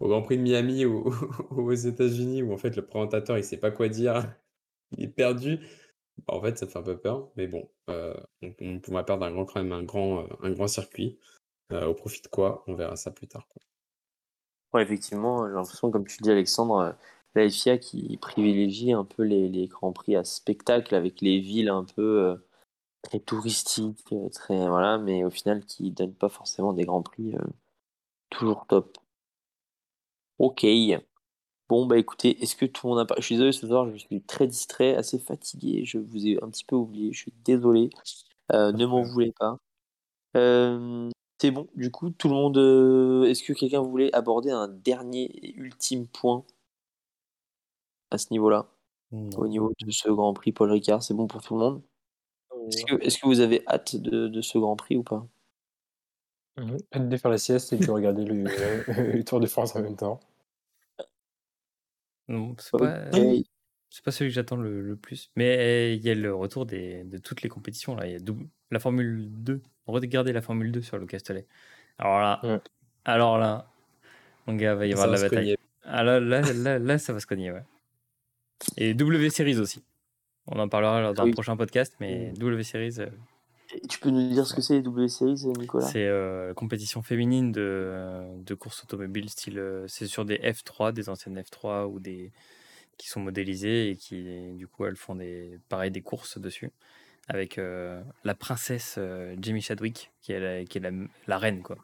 au 0.00 0.08
Grand 0.08 0.22
Prix 0.22 0.36
de 0.38 0.42
Miami 0.42 0.84
aux 1.50 1.72
États-Unis 1.72 2.42
où 2.42 2.52
en 2.52 2.58
fait 2.58 2.76
le 2.76 2.84
présentateur 2.84 3.38
il 3.38 3.44
sait 3.44 3.56
pas 3.56 3.70
quoi 3.70 3.88
dire, 3.88 4.34
il 4.98 5.04
est 5.04 5.08
perdu. 5.08 5.60
En 6.26 6.40
fait, 6.40 6.58
ça 6.58 6.66
fait 6.66 6.78
un 6.78 6.82
peu 6.82 6.96
peur, 6.96 7.28
mais 7.36 7.46
bon, 7.46 7.68
euh, 7.90 8.14
on, 8.42 8.54
on 8.60 8.78
pourra 8.80 9.04
perdre 9.04 9.24
un 9.26 9.32
grand, 9.32 9.44
quand 9.44 9.62
même 9.62 9.72
un 9.72 9.82
grand, 9.82 10.20
euh, 10.20 10.26
un 10.42 10.50
grand 10.52 10.68
circuit. 10.68 11.18
Euh, 11.72 11.86
au 11.86 11.94
profit 11.94 12.20
de 12.22 12.28
quoi? 12.28 12.62
On 12.66 12.74
verra 12.74 12.96
ça 12.96 13.10
plus 13.10 13.26
tard. 13.26 13.48
Ouais, 14.72 14.82
effectivement, 14.82 15.46
j'ai 15.46 15.54
l'impression, 15.54 15.90
comme 15.90 16.06
tu 16.06 16.18
dis, 16.22 16.30
Alexandre, 16.30 16.94
la 17.34 17.48
FIA 17.48 17.78
qui 17.78 18.16
privilégie 18.18 18.92
un 18.92 19.04
peu 19.04 19.22
les, 19.22 19.48
les 19.48 19.66
grands 19.66 19.92
prix 19.92 20.16
à 20.16 20.24
spectacle 20.24 20.94
avec 20.94 21.20
les 21.20 21.40
villes 21.40 21.68
un 21.68 21.84
peu 21.84 22.36
très 23.02 23.20
touristiques, 23.20 24.14
très 24.32 24.68
voilà, 24.68 24.98
mais 24.98 25.24
au 25.24 25.30
final 25.30 25.64
qui 25.64 25.90
donnent 25.90 26.14
pas 26.14 26.28
forcément 26.28 26.72
des 26.72 26.84
grands 26.84 27.02
prix 27.02 27.34
toujours 28.30 28.66
top. 28.66 28.98
Ok. 30.38 30.64
Bon, 31.68 31.86
bah 31.86 31.96
écoutez, 31.96 32.42
est-ce 32.42 32.56
que 32.56 32.66
tout 32.66 32.86
le 32.86 32.90
monde 32.90 33.00
a 33.00 33.06
pas. 33.06 33.14
Je 33.18 33.22
suis 33.22 33.36
désolé 33.36 33.52
ce 33.52 33.66
soir, 33.66 33.88
je 33.90 33.96
suis 33.96 34.20
très 34.22 34.46
distrait, 34.46 34.94
assez 34.96 35.18
fatigué. 35.18 35.84
Je 35.84 35.98
vous 35.98 36.26
ai 36.26 36.38
un 36.42 36.50
petit 36.50 36.64
peu 36.64 36.76
oublié, 36.76 37.12
je 37.12 37.18
suis 37.18 37.32
désolé. 37.44 37.88
Euh, 38.52 38.72
ne 38.72 38.84
m'en 38.84 39.02
voulez 39.02 39.32
pas. 39.32 39.58
Euh, 40.36 41.10
c'est 41.40 41.50
bon, 41.50 41.68
du 41.74 41.90
coup, 41.90 42.10
tout 42.10 42.28
le 42.28 42.34
monde. 42.34 42.58
Euh, 42.58 43.24
est-ce 43.24 43.42
que 43.42 43.54
quelqu'un 43.54 43.80
voulait 43.80 44.14
aborder 44.14 44.50
un 44.50 44.68
dernier 44.68 45.24
et 45.24 45.54
ultime 45.56 46.06
point 46.06 46.44
à 48.10 48.18
ce 48.18 48.28
niveau-là? 48.30 48.66
Au 49.12 49.46
niveau 49.46 49.72
de 49.80 49.90
ce 49.92 50.10
Grand 50.10 50.34
Prix 50.34 50.52
Paul 50.52 50.70
Ricard, 50.72 51.02
c'est 51.02 51.14
bon 51.14 51.28
pour 51.28 51.40
tout 51.40 51.54
le 51.54 51.60
monde? 51.60 51.82
Est-ce 53.00 53.18
que, 53.18 53.26
vous 53.26 53.40
avez 53.40 53.62
hâte 53.68 53.96
de, 53.96 54.26
de, 54.28 54.40
ce 54.42 54.58
Grand 54.58 54.76
Prix 54.76 54.96
ou 54.96 55.02
pas? 55.04 55.26
Hâte 56.92 57.08
de 57.08 57.16
faire 57.16 57.30
la 57.30 57.38
sieste 57.38 57.72
et 57.72 57.76
de 57.76 57.90
regarder 57.90 58.24
le, 58.24 58.44
le 59.12 59.24
Tour 59.24 59.40
de 59.40 59.46
France 59.46 59.76
en 59.76 59.82
même 59.82 59.96
temps. 59.96 60.20
Non, 62.28 62.56
c'est 62.58 62.78
pas, 62.78 63.10
c'est 63.90 64.04
pas 64.04 64.10
celui 64.10 64.30
que 64.30 64.34
j'attends 64.34 64.56
le, 64.56 64.96
plus. 64.96 65.30
Mais 65.36 65.96
il 65.96 66.02
y 66.02 66.10
a 66.10 66.14
le 66.14 66.34
retour 66.34 66.66
des, 66.66 67.04
de 67.04 67.18
toutes 67.18 67.42
les 67.42 67.48
compétitions. 67.48 67.94
Là. 67.94 68.06
Il 68.06 68.12
y 68.12 68.16
a 68.16 68.34
la 68.70 68.80
Formule 68.80 69.28
2. 69.30 69.62
Regardez 69.86 70.32
la 70.32 70.42
Formule 70.42 70.72
2 70.72 70.82
sur 70.82 70.98
le 70.98 71.06
Castellet. 71.06 71.46
Alors 71.98 72.18
là, 72.18 72.60
alors 73.04 73.38
là, 73.38 73.70
mon 74.46 74.56
gars, 74.56 74.74
va 74.74 74.86
y 74.86 74.92
avoir 74.92 75.08
de 75.08 75.12
la 75.12 75.20
bataille. 75.20 75.56
Ah 75.84 76.02
là, 76.02 76.18
là, 76.18 76.78
là, 76.78 76.98
ça 76.98 77.12
va 77.12 77.20
se 77.20 77.26
cogner, 77.26 77.52
ouais. 77.52 77.62
Et 78.76 78.94
W 78.94 79.30
Series 79.30 79.58
aussi. 79.58 79.84
On 80.46 80.58
en 80.58 80.68
parlera 80.68 81.00
lors 81.00 81.14
d'un 81.14 81.30
prochain 81.30 81.56
podcast, 81.56 81.94
mais 82.00 82.32
W 82.32 82.62
Series. 82.62 82.96
Euh, 83.74 83.78
tu 83.88 83.98
peux 83.98 84.10
nous 84.10 84.28
dire 84.28 84.46
ce 84.46 84.54
que 84.54 84.60
c'est 84.60 84.74
les 84.74 84.82
W 84.82 85.08
Series, 85.08 85.46
Nicolas? 85.58 85.86
C'est 85.86 86.06
euh, 86.06 86.54
compétition 86.54 87.02
féminine 87.02 87.52
de, 87.52 88.22
de 88.44 88.54
course 88.54 88.84
automobile, 88.84 89.28
style. 89.30 89.58
Euh, 89.58 89.86
c'est 89.88 90.06
sur 90.06 90.24
des 90.24 90.38
F3, 90.38 90.92
des 90.92 91.08
anciennes 91.08 91.38
F3 91.38 91.86
ou 91.86 92.00
des 92.00 92.32
qui 92.96 93.08
sont 93.08 93.20
modélisées 93.20 93.90
et 93.90 93.96
qui, 93.96 94.52
du 94.54 94.68
coup, 94.68 94.84
elles 94.84 94.94
font 94.94 95.16
des, 95.16 95.58
pareil, 95.68 95.90
des 95.90 96.00
courses 96.00 96.38
dessus. 96.38 96.70
Avec 97.26 97.58
euh, 97.58 98.00
la 98.22 98.34
princesse 98.34 99.00
Jamie 99.40 99.62
Chadwick, 99.62 100.12
qui 100.22 100.32
est 100.32 100.38
la, 100.38 100.64
qui 100.64 100.78
est 100.78 100.92
la, 101.26 101.38
reine, 101.38 101.62
quoi. 101.62 101.76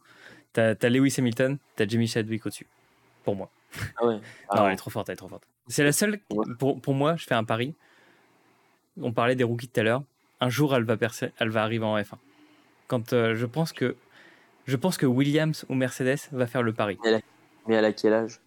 T'as 0.52 0.74
as 0.80 0.88
Lewis 0.88 1.14
Hamilton, 1.18 1.58
t'as 1.74 1.88
Jamie 1.88 2.06
Chadwick 2.06 2.46
au-dessus. 2.46 2.66
Pour 3.24 3.34
moi. 3.34 3.50
Ah 3.96 4.06
ouais. 4.06 4.14
non, 4.14 4.20
ah 4.50 4.66
elle 4.66 4.74
est 4.74 4.76
trop 4.76 4.90
forte, 4.90 5.08
elle 5.08 5.14
est 5.14 5.16
trop 5.16 5.28
forte. 5.28 5.42
C'est 5.66 5.82
la 5.82 5.92
seule. 5.92 6.20
Pour, 6.58 6.80
pour 6.80 6.94
moi, 6.94 7.16
je 7.16 7.24
fais 7.24 7.34
un 7.34 7.44
pari. 7.44 7.74
On 9.00 9.12
parlait 9.12 9.34
des 9.34 9.44
rookies 9.44 9.68
tout 9.68 9.80
à 9.80 9.82
l'heure 9.82 10.04
un 10.40 10.48
jour 10.48 10.74
elle 10.74 10.84
va, 10.84 10.96
percer, 10.96 11.32
elle 11.38 11.50
va 11.50 11.62
arriver 11.62 11.84
en 11.84 11.96
F1. 11.98 12.14
Quand 12.88 13.12
euh, 13.12 13.34
je 13.34 13.46
pense 13.46 13.72
que 13.72 13.96
je 14.66 14.76
pense 14.76 14.96
que 14.96 15.06
Williams 15.06 15.64
ou 15.68 15.74
Mercedes 15.74 16.18
va 16.32 16.46
faire 16.46 16.62
le 16.62 16.72
pari. 16.72 16.98
Mais 17.66 17.74
elle 17.74 17.84
a 17.84 17.92
quel 17.92 18.12
âge? 18.12 18.40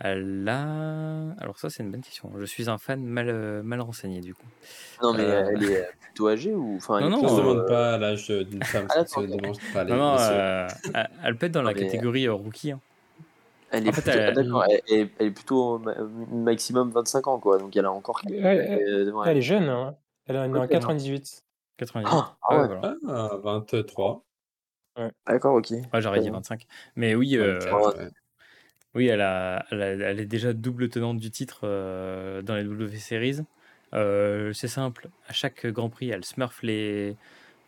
Elle 0.00 0.48
a... 0.48 1.34
Alors 1.40 1.58
ça 1.58 1.70
c'est 1.70 1.82
une 1.82 1.90
bonne 1.90 2.02
question. 2.02 2.30
Je 2.38 2.44
suis 2.44 2.70
un 2.70 2.78
fan 2.78 3.04
mal, 3.04 3.28
euh, 3.28 3.62
mal 3.62 3.80
renseigné 3.80 4.20
du 4.20 4.34
coup. 4.34 4.46
Non 5.02 5.12
mais 5.12 5.24
euh, 5.24 5.50
elle 5.52 5.64
est 5.64 5.88
plutôt 6.00 6.28
âgée 6.28 6.54
ou 6.54 6.76
enfin 6.76 7.00
Non 7.00 7.10
non, 7.10 7.24
on 7.24 7.36
ne 7.36 7.40
demande 7.40 7.66
pas 7.66 7.98
l'âge 7.98 8.28
d'une 8.28 8.62
femme. 8.62 8.86
Ah, 8.90 9.04
pas 9.74 9.84
non, 9.84 9.96
non 9.96 10.16
elle 11.24 11.36
peut 11.36 11.46
être 11.46 11.52
dans 11.52 11.62
la 11.62 11.74
catégorie 11.74 12.28
rookie. 12.28 12.72
Hein. 12.72 12.80
Elle 13.70 13.86
est, 13.86 13.92
plutôt, 13.92 14.10
elle... 14.10 15.10
est 15.18 15.30
plutôt 15.30 15.82
maximum 16.32 16.90
25 16.90 17.26
ans 17.26 17.38
quoi, 17.38 17.58
donc 17.58 17.76
elle 17.76 17.84
a 17.84 17.92
encore. 17.92 18.22
Elle, 18.26 19.12
elle 19.26 19.36
est 19.36 19.42
jeune. 19.42 19.68
Hein. 19.68 19.94
Elle 20.28 20.36
est 20.36 20.38
en 20.38 20.66
98. 20.66 21.42
98. 21.78 22.10
Ah, 22.12 22.36
ah 22.42 22.60
ouais, 22.60 22.66
voilà. 22.66 22.96
23. 23.42 24.24
Ah, 24.94 25.04
ouais. 25.04 25.10
D'accord, 25.26 25.54
ok. 25.54 25.70
Ouais, 25.70 26.00
J'aurais 26.00 26.20
dit 26.20 26.28
25. 26.28 26.66
Mais 26.96 27.14
oui, 27.14 27.36
euh, 27.36 27.58
oui 28.94 29.06
elle, 29.06 29.22
a, 29.22 29.64
elle, 29.70 30.20
est 30.20 30.26
déjà 30.26 30.52
double 30.52 30.90
tenante 30.90 31.18
du 31.18 31.30
titre 31.30 31.60
euh, 31.64 32.42
dans 32.42 32.56
les 32.56 32.64
W 32.64 32.96
Series. 32.98 33.38
Euh, 33.94 34.52
c'est 34.52 34.68
simple, 34.68 35.08
à 35.28 35.32
chaque 35.32 35.66
Grand 35.66 35.88
Prix, 35.88 36.10
elle 36.10 36.24
smurf 36.24 36.62
les, 36.62 37.16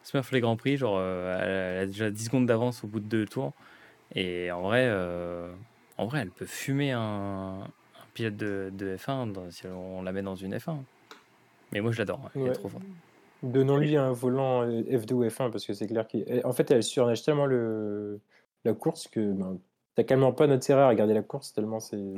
smurf 0.02 0.30
les 0.32 0.40
Grands 0.40 0.56
Prix. 0.56 0.76
Genre, 0.76 1.00
elle, 1.00 1.78
a 1.78 1.86
déjà 1.86 2.10
10 2.10 2.24
secondes 2.26 2.46
d'avance 2.46 2.84
au 2.84 2.88
bout 2.88 3.00
de 3.00 3.06
deux 3.06 3.24
tours. 3.24 3.54
Et 4.14 4.50
en 4.50 4.60
vrai, 4.60 4.90
en 5.96 6.06
vrai 6.06 6.20
elle 6.20 6.30
peut 6.30 6.46
fumer 6.46 6.92
un, 6.92 7.60
pilote 8.12 8.36
de, 8.36 8.70
de 8.74 8.96
F1 8.96 9.50
si 9.50 9.66
on 9.66 10.02
la 10.02 10.12
met 10.12 10.22
dans 10.22 10.34
une 10.34 10.54
F1. 10.54 10.76
Mais 11.72 11.80
moi, 11.80 11.92
je 11.92 11.98
l'adore. 11.98 12.30
Est 12.34 12.52
trop 12.52 12.68
forte. 12.68 12.84
Donnons-lui 13.42 13.96
un 13.96 14.12
volant 14.12 14.66
F2 14.66 15.12
ou 15.12 15.24
F1 15.24 15.50
parce 15.50 15.64
que 15.64 15.72
c'est 15.72 15.86
clair 15.86 16.06
qu'en 16.06 16.52
fait, 16.52 16.70
elle 16.70 16.82
surnage 16.82 17.22
tellement 17.22 17.46
le... 17.46 18.20
la 18.64 18.74
course 18.74 19.08
que 19.08 19.32
ben, 19.32 19.58
t'as 19.94 20.04
carrément 20.04 20.32
pas 20.32 20.46
notre 20.46 20.64
intérêt 20.64 20.82
à 20.82 20.88
regarder 20.88 21.14
la 21.14 21.22
course 21.22 21.52
tellement 21.52 21.80
c'est 21.80 22.14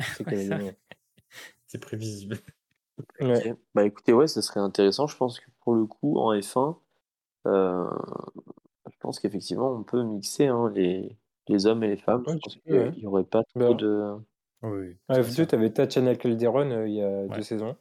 C'est 1.67 1.79
prévisible. 1.81 2.39
Bah 3.75 3.85
écoutez, 3.85 4.13
ouais, 4.13 4.27
ça 4.27 4.43
serait 4.43 4.61
intéressant. 4.61 5.07
Je 5.07 5.17
pense 5.17 5.39
que 5.39 5.47
pour 5.61 5.75
le 5.75 5.87
coup, 5.87 6.19
en 6.19 6.35
F1, 6.35 6.77
euh, 7.47 7.89
je 8.91 8.97
pense 9.01 9.21
qu'effectivement, 9.21 9.73
on 9.73 9.83
peut 9.83 10.03
mixer 10.03 10.47
hein, 10.47 10.71
les, 10.75 11.17
les 11.49 11.67
hommes 11.67 11.83
et 11.85 11.89
les 11.89 11.97
femmes. 11.97 12.25
je 12.27 12.33
pense 12.33 12.57
qu'il 12.57 12.93
n'y 12.97 13.07
aurait 13.07 13.25
pas 13.25 13.43
trop 13.45 13.61
bah. 13.61 13.75
de. 13.75 14.15
Oui. 14.63 14.97
F2, 15.09 15.47
tu 15.47 15.55
avais 15.55 15.71
Tatiana 15.71 16.15
Calderon 16.15 16.71
euh, 16.71 16.89
il 16.89 16.95
y 16.95 17.03
a 17.03 17.27
deux 17.27 17.43
saisons. 17.43 17.77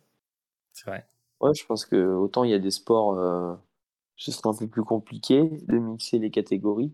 C'est 0.74 0.88
vrai. 0.88 1.06
Ouais, 1.42 1.54
je 1.54 1.66
pense 1.66 1.86
que 1.86 1.96
autant 2.14 2.44
il 2.44 2.52
y 2.52 2.54
a 2.54 2.60
des 2.60 2.72
sports, 2.72 3.18
euh, 3.18 3.56
ce 4.16 4.32
serait 4.32 4.50
un 4.50 4.54
peu 4.54 4.68
plus 4.68 4.84
compliqué 4.84 5.44
de 5.68 5.78
mixer 5.78 6.20
les 6.20 6.32
catégories. 6.32 6.94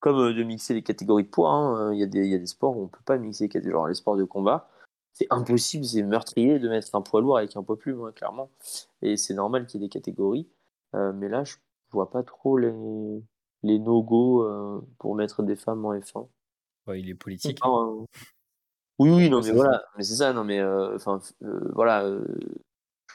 Comme 0.00 0.18
euh, 0.18 0.34
de 0.34 0.42
mixer 0.42 0.74
les 0.74 0.82
catégories 0.82 1.24
de 1.24 1.30
poids, 1.30 1.50
hein, 1.50 1.92
il 1.94 1.98
y, 1.98 2.02
a 2.02 2.06
des, 2.06 2.26
il 2.26 2.30
y 2.30 2.34
a 2.34 2.38
des 2.38 2.46
sports 2.46 2.76
où 2.76 2.82
on 2.82 2.84
ne 2.84 2.90
peut 2.90 3.04
pas 3.04 3.16
mixer 3.16 3.44
les 3.44 3.48
catégories. 3.48 3.72
Genre 3.72 3.88
les 3.88 3.94
sports 3.94 4.16
de 4.16 4.24
combat, 4.24 4.68
c'est 5.12 5.26
impossible, 5.30 5.84
c'est 5.84 6.02
meurtrier 6.02 6.58
de 6.58 6.68
mettre 6.68 6.94
un 6.94 7.00
poids 7.00 7.22
lourd 7.22 7.38
avec 7.38 7.56
un 7.56 7.62
poids 7.62 7.78
plume, 7.78 8.04
hein, 8.04 8.12
clairement. 8.12 8.50
Et 9.00 9.16
c'est 9.16 9.34
normal 9.34 9.66
qu'il 9.66 9.80
y 9.80 9.84
ait 9.84 9.88
des 9.88 9.92
catégories. 9.92 10.48
mais 10.92 11.28
là, 11.28 11.44
je 11.44 11.56
vois 11.90 12.10
pas 12.10 12.22
trop 12.22 12.58
les, 12.58 12.72
les 13.62 13.78
no-go 13.78 14.46
pour 14.98 15.14
mettre 15.14 15.42
des 15.42 15.56
femmes 15.56 15.84
en 15.86 15.94
F1. 15.94 16.28
Ouais, 16.86 17.00
il 17.00 17.08
est 17.08 17.14
politique. 17.14 17.58
Oui, 18.98 19.10
oui, 19.10 19.28
non, 19.28 19.42
mais 19.42 19.52
voilà, 19.52 19.84
mais 19.96 20.02
c'est 20.02 20.14
ça, 20.14 20.32
non, 20.32 20.42
mais 20.42 20.58
euh, 20.58 20.96
enfin, 20.96 21.20
euh, 21.42 21.70
voilà, 21.74 22.04
euh, 22.04 22.24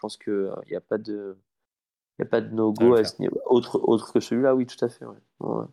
pense 0.02 0.18
que 0.18 0.52
il 0.66 0.72
n'y 0.72 0.76
a 0.76 0.82
pas 0.82 0.98
de, 0.98 1.38
il 2.20 2.24
a 2.24 2.26
pas 2.26 2.42
de 2.42 2.54
no-go 2.54 2.96
à 2.96 3.04
ce 3.04 3.22
niveau. 3.22 3.40
Autre, 3.46 3.80
autre 3.84 4.12
que 4.12 4.20
celui-là, 4.20 4.56
oui, 4.56 4.66
tout 4.66 4.84
à 4.84 4.90
fait, 4.90 5.06
ouais. 5.06 5.18
Ça 5.40 5.68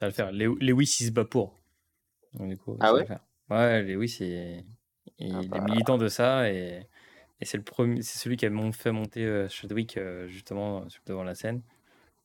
va 0.00 0.06
le 0.06 0.12
faire. 0.12 0.32
Lewis, 0.32 0.96
il 1.00 1.06
se 1.06 1.10
bat 1.12 1.24
pour. 1.24 1.60
du 2.32 2.56
coup, 2.56 2.76
ah 2.80 2.94
ouais. 2.94 3.06
Ouais, 3.50 3.82
Lewis, 3.82 4.16
il, 4.20 4.64
il, 5.18 5.34
ah 5.34 5.40
est 5.42 5.48
bah. 5.48 5.60
militant 5.60 5.98
de 5.98 6.08
ça 6.08 6.50
et, 6.50 6.88
et 7.40 7.44
c'est 7.44 7.58
le 7.58 7.62
premier, 7.62 8.02
c'est 8.02 8.18
celui 8.18 8.36
qui 8.36 8.46
a 8.46 8.72
fait 8.72 8.92
monter 8.92 9.46
Chadwick 9.48 9.98
justement 10.26 10.86
devant 11.06 11.22
la 11.22 11.34
scène 11.34 11.62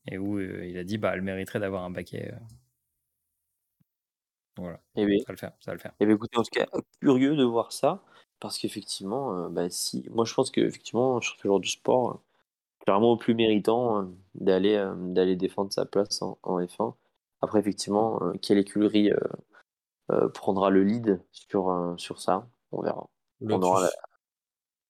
et 0.08 0.18
où 0.18 0.40
il 0.40 0.78
a 0.78 0.84
dit, 0.84 0.98
bah, 0.98 1.12
elle 1.14 1.22
mériterait 1.22 1.60
d'avoir 1.60 1.84
un 1.84 1.90
baquet. 1.90 2.34
Voilà. 4.58 4.80
Et 4.96 5.04
eh 5.04 5.20
ça 5.20 5.26
va 5.28 5.34
le 5.34 5.38
faire. 5.38 5.52
Ça 5.60 5.72
va 5.72 5.76
le 5.76 5.80
faire. 5.80 5.92
Et 5.92 5.96
eh 6.02 6.06
bien, 6.06 6.16
écoutez, 6.16 6.38
en 6.38 6.44
tout 6.44 6.52
cas, 6.52 6.66
curieux 7.00 7.36
de 7.36 7.44
voir 7.44 7.72
ça. 7.72 8.04
Parce 8.40 8.58
qu'effectivement, 8.58 9.36
euh, 9.36 9.50
bah, 9.50 9.70
si, 9.70 10.06
moi 10.12 10.26
je 10.26 10.34
pense 10.34 10.52
qu'effectivement, 10.52 11.20
sur 11.22 11.36
ce 11.36 11.48
genre 11.48 11.60
du 11.60 11.70
sport, 11.70 12.12
euh, 12.12 12.16
clairement 12.80 13.12
au 13.12 13.18
plus 13.18 13.36
méritant 13.36 14.02
euh, 14.02 14.06
d'aller 14.36 14.82
d'aller 14.98 15.36
défendre 15.36 15.74
sa 15.74 15.86
place 15.86 16.22
en, 16.22 16.38
F1. 16.44 16.94
Après, 17.42 17.60
effectivement, 17.60 18.20
quelle 18.42 18.58
écurie 18.58 19.12
prendra 20.34 20.70
le 20.70 20.84
lead 20.84 21.22
sur, 21.32 21.96
sur 21.98 22.20
ça? 22.20 22.50
On 22.74 22.82
verra. 22.82 23.08
On 23.42 23.62
aura 23.62 23.88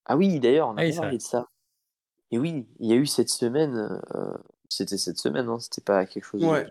Ah 0.06 0.18
oui, 0.18 0.40
d'ailleurs, 0.40 0.70
on 0.70 0.78
a 0.78 0.82
ah 0.84 0.96
parlé 0.96 1.18
de 1.18 1.22
ça. 1.22 1.48
Et 2.32 2.40
oui, 2.40 2.68
il 2.80 2.90
y 2.90 2.94
a 2.94 2.96
eu 2.96 3.06
cette 3.06 3.30
semaine, 3.30 4.02
c'était 4.68 4.98
cette 4.98 5.20
semaine, 5.20 5.48
hein, 5.48 5.60
c'était 5.60 5.84
pas 5.84 6.08
quelque 6.08 6.24
chose 6.24 6.44
ouais. 6.44 6.68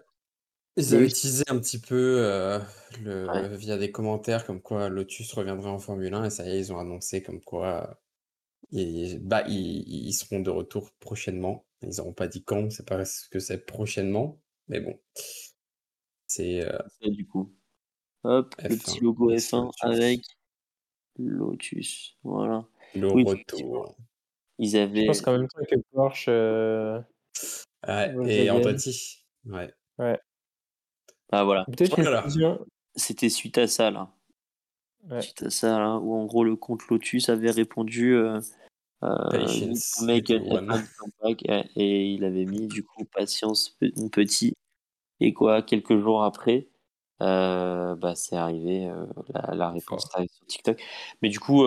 Ils 0.78 0.94
avaient 0.94 1.06
utilisé 1.06 1.42
un 1.48 1.58
petit 1.58 1.80
peu 1.80 2.18
euh, 2.20 2.60
le, 3.02 3.56
via 3.56 3.76
des 3.76 3.90
commentaires 3.90 4.46
comme 4.46 4.62
quoi 4.62 4.88
Lotus 4.88 5.32
reviendrait 5.32 5.70
en 5.70 5.80
Formule 5.80 6.14
1 6.14 6.24
et 6.24 6.30
ça 6.30 6.46
y 6.46 6.50
est, 6.50 6.60
ils 6.60 6.72
ont 6.72 6.78
annoncé 6.78 7.20
comme 7.20 7.40
quoi 7.40 7.98
ils, 8.70 9.18
bah, 9.18 9.42
ils, 9.48 10.12
seront 10.12 10.40
de 10.40 10.50
retour 10.50 10.92
prochainement. 11.00 11.64
Ils 11.82 11.96
n'auront 11.96 12.12
pas 12.12 12.28
dit 12.28 12.44
quand, 12.44 12.70
c'est 12.70 12.86
pas 12.86 13.04
ce 13.04 13.28
que 13.28 13.40
c'est 13.40 13.66
prochainement, 13.66 14.40
mais 14.68 14.80
bon. 14.80 14.98
C'est 16.28 16.64
euh, 16.64 16.78
du 17.02 17.26
coup. 17.26 17.52
Hop, 18.22 18.54
le 18.62 18.76
petit 18.76 19.00
logo 19.00 19.32
F1 19.32 19.70
avec 19.80 20.22
Lotus. 21.18 22.16
Voilà. 22.22 22.66
Le 22.94 23.08
retour. 23.08 23.96
Ils 24.58 24.76
avaient. 24.76 25.02
Je 25.02 25.06
pense 25.06 25.22
qu'en 25.22 25.38
même 25.38 25.48
temps 25.48 25.64
que 25.68 25.76
Porsche. 25.92 26.26
Euh... 26.28 27.00
et 28.26 28.50
Andretti. 28.50 29.24
Ouais. 29.44 29.72
Ouais. 29.98 30.20
Ah 31.30 31.44
voilà. 31.44 31.66
C'était 32.94 33.28
suite 33.28 33.58
à 33.58 33.66
ça 33.66 33.90
là. 33.90 34.10
Suite 35.20 35.42
à 35.44 35.50
ça 35.50 35.78
là, 35.78 35.96
où 35.96 36.14
en 36.14 36.24
gros 36.26 36.44
le 36.44 36.56
compte 36.56 36.86
Lotus 36.88 37.28
avait 37.28 37.50
répondu 37.50 38.14
euh, 38.14 38.40
euh, 39.04 39.74
et 41.76 42.10
il 42.10 42.24
avait 42.24 42.44
mis 42.44 42.66
du 42.66 42.84
coup 42.84 43.04
patience 43.04 43.76
mon 43.96 44.08
petit. 44.08 44.54
Et 45.20 45.32
quoi 45.32 45.62
quelques 45.62 45.98
jours 45.98 46.24
après 46.24 46.68
euh, 47.20 47.96
bah 47.96 48.14
c'est 48.14 48.36
arrivé 48.36 48.88
la, 49.34 49.70
réponse 49.70 50.08
arrive 50.14 50.30
sur 50.30 50.46
TikTok. 50.46 50.82
Mais 51.20 51.28
du 51.28 51.40
coup 51.40 51.64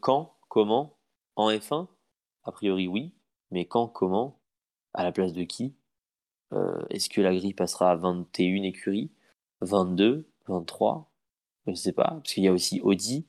quand 0.00 0.34
comment 0.48 0.98
en 1.36 1.50
F1 1.50 1.88
a 2.44 2.52
priori 2.52 2.88
oui. 2.88 3.12
Mais 3.50 3.66
quand 3.66 3.88
comment? 3.88 4.40
À 4.94 5.04
la 5.04 5.12
place 5.12 5.32
de 5.32 5.42
qui? 5.44 5.64
euh, 5.64 5.77
est-ce 6.90 7.08
que 7.08 7.20
la 7.20 7.34
grille 7.34 7.54
passera 7.54 7.90
à 7.90 7.96
21 7.96 8.62
écuries? 8.62 9.10
22 9.60 10.26
23 10.46 11.10
Je 11.66 11.70
ne 11.72 11.76
sais 11.76 11.92
pas. 11.92 12.18
Parce 12.22 12.32
qu'il 12.32 12.44
y 12.44 12.48
a 12.48 12.52
aussi 12.52 12.80
Audi, 12.80 13.26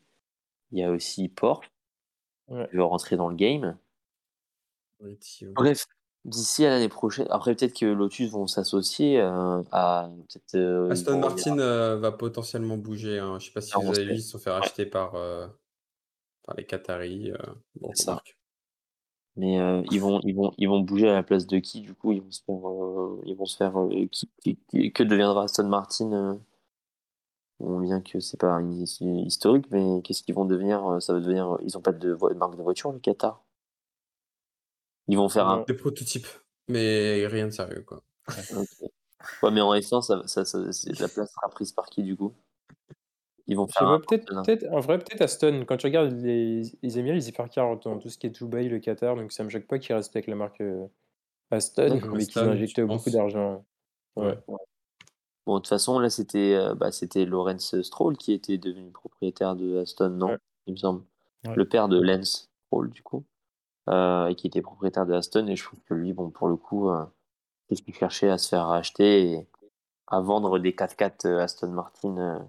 il 0.72 0.80
y 0.80 0.84
a 0.84 0.92
aussi 0.92 1.30
Porsche 1.30 1.72
ouais. 2.48 2.68
qui 2.70 2.78
veut 2.78 2.84
rentrer 2.84 3.18
dans 3.18 3.30
le 3.30 3.36
game. 3.36 3.78
Bref, 5.54 5.86
d'ici 6.26 6.66
à 6.66 6.70
l'année 6.70 6.90
prochaine, 6.90 7.28
après 7.30 7.56
peut-être 7.56 7.78
que 7.78 7.86
Lotus 7.86 8.32
vont 8.32 8.48
s'associer 8.48 9.20
euh, 9.20 9.64
à. 9.72 10.10
Euh, 10.56 10.90
Aston 10.90 11.20
Martin 11.20 11.56
va 11.56 12.12
potentiellement 12.12 12.78
bouger. 12.78 13.20
Hein. 13.20 13.40
Je 13.40 13.46
ne 13.46 13.48
sais 13.48 13.52
pas 13.52 13.62
si 13.62 13.74
vous 13.74 13.90
avez 13.90 14.06
vu, 14.06 14.16
ils 14.16 14.22
se 14.22 14.32
sont 14.32 14.40
fait 14.40 14.52
racheter 14.52 14.86
par, 14.86 15.12
par 15.12 16.56
les 16.58 16.66
Qataris. 16.66 17.32
bon, 17.76 17.94
ça. 17.94 18.22
Mais 19.40 19.58
euh, 19.58 19.82
ils, 19.90 20.02
vont, 20.02 20.20
ils, 20.26 20.36
vont, 20.36 20.54
ils 20.58 20.68
vont 20.68 20.82
bouger 20.82 21.08
à 21.08 21.14
la 21.14 21.24
place 21.24 21.48
de 21.48 21.60
qui 21.60 21.80
Du 21.80 21.94
coup, 21.94 22.12
ils 22.12 22.22
vont 22.22 22.30
se 22.30 22.44
faire. 22.44 22.70
Euh, 22.70 23.22
ils 23.26 23.38
vont 23.38 23.46
se 23.46 23.56
faire 23.56 23.80
euh, 23.80 24.06
que 24.94 25.04
deviendra 25.04 25.44
Aston 25.44 25.70
Martin 25.70 26.42
On 27.62 27.80
vient 27.80 28.02
que 28.02 28.20
c'est 28.20 28.38
pas 28.38 28.62
historique, 28.62 29.68
mais 29.72 30.02
qu'est-ce 30.02 30.24
qu'ils 30.24 30.36
vont 30.36 30.44
devenir 30.44 31.02
Ça 31.02 31.14
va 31.14 31.22
devenir. 31.22 31.58
Ils 31.62 31.72
n'ont 31.74 31.82
pas 31.82 31.94
de 31.94 32.18
marque 32.36 32.58
de 32.58 32.64
voiture, 32.64 32.92
le 32.92 33.00
Qatar? 33.00 33.42
Ils 35.08 35.16
vont 35.16 35.30
faire 35.30 35.48
un. 35.48 35.64
Des 35.66 35.74
prototypes, 35.74 36.28
mais 36.68 37.26
rien 37.28 37.46
de 37.46 37.52
sérieux, 37.52 37.86
quoi. 37.88 38.04
Ouais, 39.42 39.52
mais 39.52 39.62
en 39.62 39.74
F1, 39.74 40.02
ça, 40.02 40.22
ça, 40.28 40.44
ça, 40.44 40.60
la 40.60 41.08
place 41.08 41.34
sera 41.34 41.50
prise 41.50 41.72
par 41.72 41.86
qui, 41.86 42.04
du 42.04 42.18
coup? 42.18 42.34
Ils 43.50 43.58
vont 43.58 43.68
faire. 43.68 44.00
Peut-être, 44.08 44.28
peut 44.46 44.70
en 44.72 44.80
vrai, 44.80 45.00
peut-être 45.00 45.22
Aston. 45.22 45.66
Quand 45.68 45.76
tu 45.76 45.88
regardes 45.88 46.12
les, 46.12 46.62
les 46.84 47.00
Émirats, 47.00 47.16
les 47.16 47.30
hypercars 47.30 47.80
dans 47.80 47.98
tout 47.98 48.08
ce 48.08 48.20
qui 48.20 48.28
est 48.28 48.30
Dubaï, 48.30 48.70
le 48.70 48.78
Qatar, 48.78 49.16
donc 49.16 49.32
ça 49.32 49.44
me 49.44 49.50
choque 49.50 49.66
pas 49.66 49.80
qu'ils 49.80 49.96
restent 49.96 50.16
avec 50.16 50.28
la 50.28 50.36
marque 50.36 50.62
euh, 50.62 50.86
Aston, 51.50 52.00
mais 52.14 52.26
qu'ils 52.28 52.40
injectent 52.40 52.82
beaucoup 52.82 53.10
d'argent. 53.10 53.66
Ouais. 54.16 54.38
Bon, 55.48 55.56
de 55.56 55.60
toute 55.60 55.68
façon, 55.68 55.98
là, 55.98 56.12
c'était 56.12 56.54
euh, 56.54 56.76
bah, 56.76 56.92
c'était 56.92 57.26
Lawrence 57.26 57.82
Stroll 57.82 58.18
qui 58.18 58.34
était 58.34 58.60
devenu 58.60 58.92
propriétaire 58.92 59.56
de 59.56 59.80
Aston, 59.80 60.10
non? 60.10 60.38
Il 60.68 60.74
me 60.74 60.78
semble. 60.78 61.04
Le 61.44 61.68
père 61.68 61.88
de 61.88 62.00
Lance 62.00 62.52
Stroll, 62.68 62.92
du 62.92 63.02
coup, 63.02 63.24
euh, 63.90 64.28
et 64.28 64.36
qui 64.36 64.46
était 64.46 64.62
propriétaire 64.62 65.08
de 65.08 65.14
Aston. 65.14 65.48
Et 65.48 65.56
je 65.56 65.64
trouve 65.64 65.80
que 65.86 65.96
lui, 65.96 66.14
bon, 66.14 66.30
pour 66.30 66.50
le 66.50 66.56
coup, 66.56 66.92
c'est 67.68 67.76
ce 67.76 67.82
qu'il 67.82 67.96
cherchait 67.96 68.30
à 68.30 68.38
se 68.38 68.50
faire 68.50 68.68
racheter 68.68 69.32
et 69.32 69.48
à 70.06 70.20
vendre 70.20 70.60
des 70.60 70.74
4x4 70.74 71.40
Aston 71.40 71.70
Martin 71.70 72.48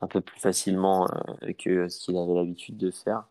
un 0.00 0.06
peu 0.06 0.20
plus 0.20 0.38
facilement 0.40 1.08
euh, 1.42 1.52
que 1.58 1.88
ce 1.88 2.00
qu'il 2.00 2.16
avait 2.16 2.34
l'habitude 2.34 2.76
de 2.76 2.90
faire, 2.90 3.24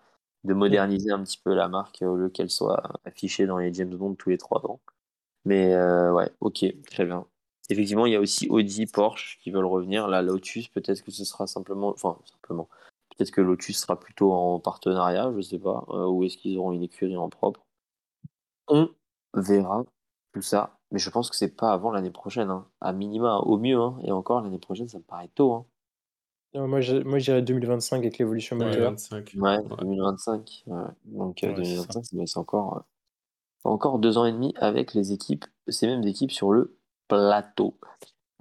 de 0.44 0.54
moderniser 0.54 1.12
un 1.12 1.24
petit 1.24 1.40
peu 1.44 1.54
la 1.54 1.68
marque 1.68 2.02
au 2.02 2.16
lieu 2.16 2.30
qu'elle 2.30 2.50
soit 2.50 2.84
affichée 3.06 3.46
dans 3.46 3.58
les 3.58 3.74
James 3.74 3.96
Bond 3.96 4.16
tous 4.16 4.30
les 4.30 4.38
trois 4.38 4.66
ans. 4.66 4.80
Mais 5.46 5.74
euh, 5.74 6.14
ouais, 6.14 6.30
ok, 6.42 6.66
très 6.90 7.06
bien. 7.06 7.26
Effectivement, 7.70 8.06
il 8.06 8.14
y 8.14 8.16
a 8.16 8.20
aussi 8.20 8.48
Audi, 8.50 8.86
Porsche 8.86 9.40
qui 9.42 9.52
veulent 9.52 9.66
revenir. 9.66 10.08
La 10.08 10.22
Lotus, 10.22 10.70
peut-être 10.70 11.04
que 11.04 11.12
ce 11.12 11.26
sera 11.26 11.48
simplement, 11.48 11.90
enfin 11.90 12.18
simplement, 12.26 12.70
peut-être 13.10 13.32
que 13.32 13.42
Lotus 13.42 13.78
sera 13.80 14.00
plutôt 14.00 14.34
en 14.34 14.60
partenariat, 14.60 15.32
je 15.36 15.42
sais 15.42 15.60
pas, 15.60 15.86
euh, 15.90 16.08
ou 16.08 16.24
est-ce 16.24 16.38
qu'ils 16.38 16.58
auront 16.58 16.72
une 16.74 16.84
écurie 16.84 17.18
en 17.18 17.30
propre. 17.30 17.66
On 18.68 18.90
verra 19.34 19.86
tout 20.34 20.42
ça, 20.42 20.80
mais 20.92 21.00
je 21.00 21.10
pense 21.10 21.30
que 21.30 21.36
c'est 21.36 21.56
pas 21.56 21.72
avant 21.74 21.92
l'année 21.92 22.12
prochaine, 22.12 22.50
hein. 22.50 22.68
à 22.82 22.94
minima, 22.94 23.38
au 23.40 23.58
mieux, 23.58 23.80
hein. 23.80 23.98
et 24.04 24.12
encore 24.12 24.42
l'année 24.42 24.60
prochaine, 24.60 24.88
ça 24.90 24.98
me 25.00 25.04
paraît 25.04 25.30
tôt. 25.36 25.54
Hein 25.54 25.66
moi, 26.54 26.82
je, 26.82 26.98
moi, 26.98 27.20
dirais 27.20 27.42
2025 27.42 27.98
avec 27.98 28.18
l'évolution 28.18 28.56
moteur. 28.56 28.96
Ouais, 29.38 29.58
2025. 29.80 30.64
Donc, 31.06 31.42
2025, 31.42 32.00
euh, 32.00 32.26
c'est 32.26 32.38
encore, 32.38 32.78
euh, 32.78 33.70
encore 33.70 34.00
deux 34.00 34.18
ans 34.18 34.26
et 34.26 34.32
demi 34.32 34.54
avec 34.58 34.94
les 34.94 35.12
équipes, 35.12 35.46
ces 35.68 35.88
mêmes 35.88 36.04
équipes 36.04 36.32
sur 36.32 36.52
le 36.52 36.78
plateau. 37.08 37.78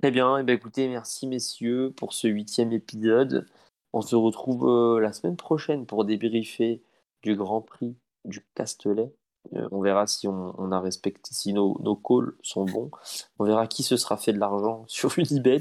Très 0.01 0.11
bien. 0.11 0.37
Et 0.39 0.41
eh 0.41 0.45
ben, 0.45 0.55
écoutez, 0.55 0.89
merci 0.89 1.27
messieurs 1.27 1.93
pour 1.97 2.13
ce 2.13 2.29
huitième 2.29 2.73
épisode. 2.73 3.47
On 3.93 4.03
se 4.03 4.15
retrouve 4.15 4.69
euh, 4.69 5.01
la 5.01 5.13
semaine 5.13 5.37
prochaine 5.37 5.87
pour 5.87 6.05
débriefer 6.05 6.83
du 7.23 7.35
Grand 7.35 7.63
Prix 7.63 7.97
du 8.25 8.45
Castellet. 8.55 9.13
on 9.53 9.81
verra 9.81 10.07
si 10.07 10.27
on, 10.29 10.73
a 10.73 10.81
respecté, 10.81 11.33
si 11.33 11.53
nos, 11.53 11.81
nos 11.81 11.97
calls 11.97 12.35
sont 12.43 12.65
bons. 12.65 12.91
On 13.39 13.45
verra 13.45 13.67
qui 13.67 13.83
se 13.83 13.97
sera 13.97 14.17
fait 14.17 14.33
de 14.33 14.39
l'argent 14.39 14.85
sur 14.89 15.19
Unibet 15.19 15.61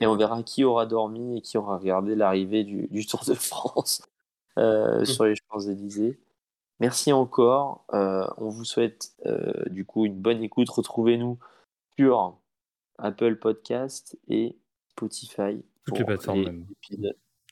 et 0.00 0.06
on 0.06 0.16
verra 0.16 0.42
qui 0.42 0.64
aura 0.64 0.86
dormi 0.86 1.38
et 1.38 1.40
qui 1.40 1.58
aura 1.58 1.78
regardé 1.78 2.14
l'arrivée 2.14 2.64
du, 2.64 3.06
Tour 3.06 3.24
de 3.26 3.34
France 3.34 4.02
euh, 4.58 5.04
sur 5.04 5.24
les 5.24 5.34
Champs-Élysées. 5.36 6.18
Merci 6.80 7.12
encore. 7.12 7.84
on 7.92 8.48
vous 8.48 8.64
souhaite 8.64 9.12
du 9.70 9.84
coup 9.84 10.04
une 10.04 10.18
bonne 10.18 10.42
écoute. 10.42 10.68
Retrouvez-nous 10.68 11.38
sur 11.96 12.36
Apple 12.98 13.36
Podcast 13.36 14.18
et 14.28 14.56
Spotify. 14.90 15.62
Toutes 15.86 15.98
les 15.98 16.04
plateformes. 16.04 16.66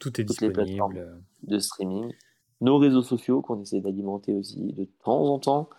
Tout 0.00 0.20
est 0.20 0.24
disponible. 0.24 1.22
de 1.42 1.58
streaming. 1.58 2.12
Nos 2.60 2.78
réseaux 2.78 3.02
sociaux 3.02 3.40
qu'on 3.40 3.60
essaie 3.60 3.80
d'alimenter 3.80 4.34
aussi 4.34 4.72
de 4.72 4.84
temps 5.04 5.24
en 5.24 5.38
temps. 5.38 5.70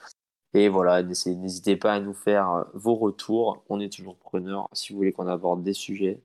Et 0.53 0.67
voilà, 0.67 1.01
n'hésitez 1.03 1.77
pas 1.77 1.93
à 1.93 1.99
nous 1.99 2.13
faire 2.13 2.51
euh, 2.51 2.63
vos 2.73 2.95
retours. 2.95 3.63
On 3.69 3.79
est 3.79 3.91
toujours 3.91 4.17
preneur 4.17 4.67
si 4.73 4.91
vous 4.91 4.97
voulez 4.97 5.13
qu'on 5.13 5.27
aborde 5.27 5.63
des 5.63 5.73
sujets, 5.73 6.21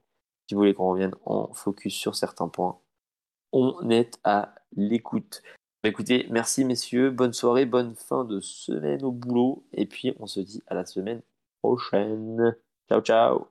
si 0.48 0.54
vous 0.54 0.60
voulez 0.60 0.74
qu'on 0.74 0.90
revienne 0.90 1.14
en 1.24 1.52
focus 1.52 1.94
sur 1.94 2.14
certains 2.14 2.48
points. 2.48 2.78
On 3.52 3.90
est 3.90 4.18
à 4.24 4.54
l'écoute. 4.76 5.42
Bah, 5.82 5.88
écoutez, 5.90 6.26
merci 6.30 6.64
messieurs, 6.64 7.10
bonne 7.10 7.32
soirée, 7.32 7.66
bonne 7.66 7.94
fin 7.94 8.24
de 8.24 8.40
semaine 8.40 9.04
au 9.04 9.12
boulot. 9.12 9.64
Et 9.72 9.86
puis 9.86 10.14
on 10.18 10.26
se 10.26 10.40
dit 10.40 10.62
à 10.66 10.74
la 10.74 10.84
semaine 10.84 11.22
prochaine. 11.60 12.56
Ciao, 12.88 13.00
ciao. 13.00 13.46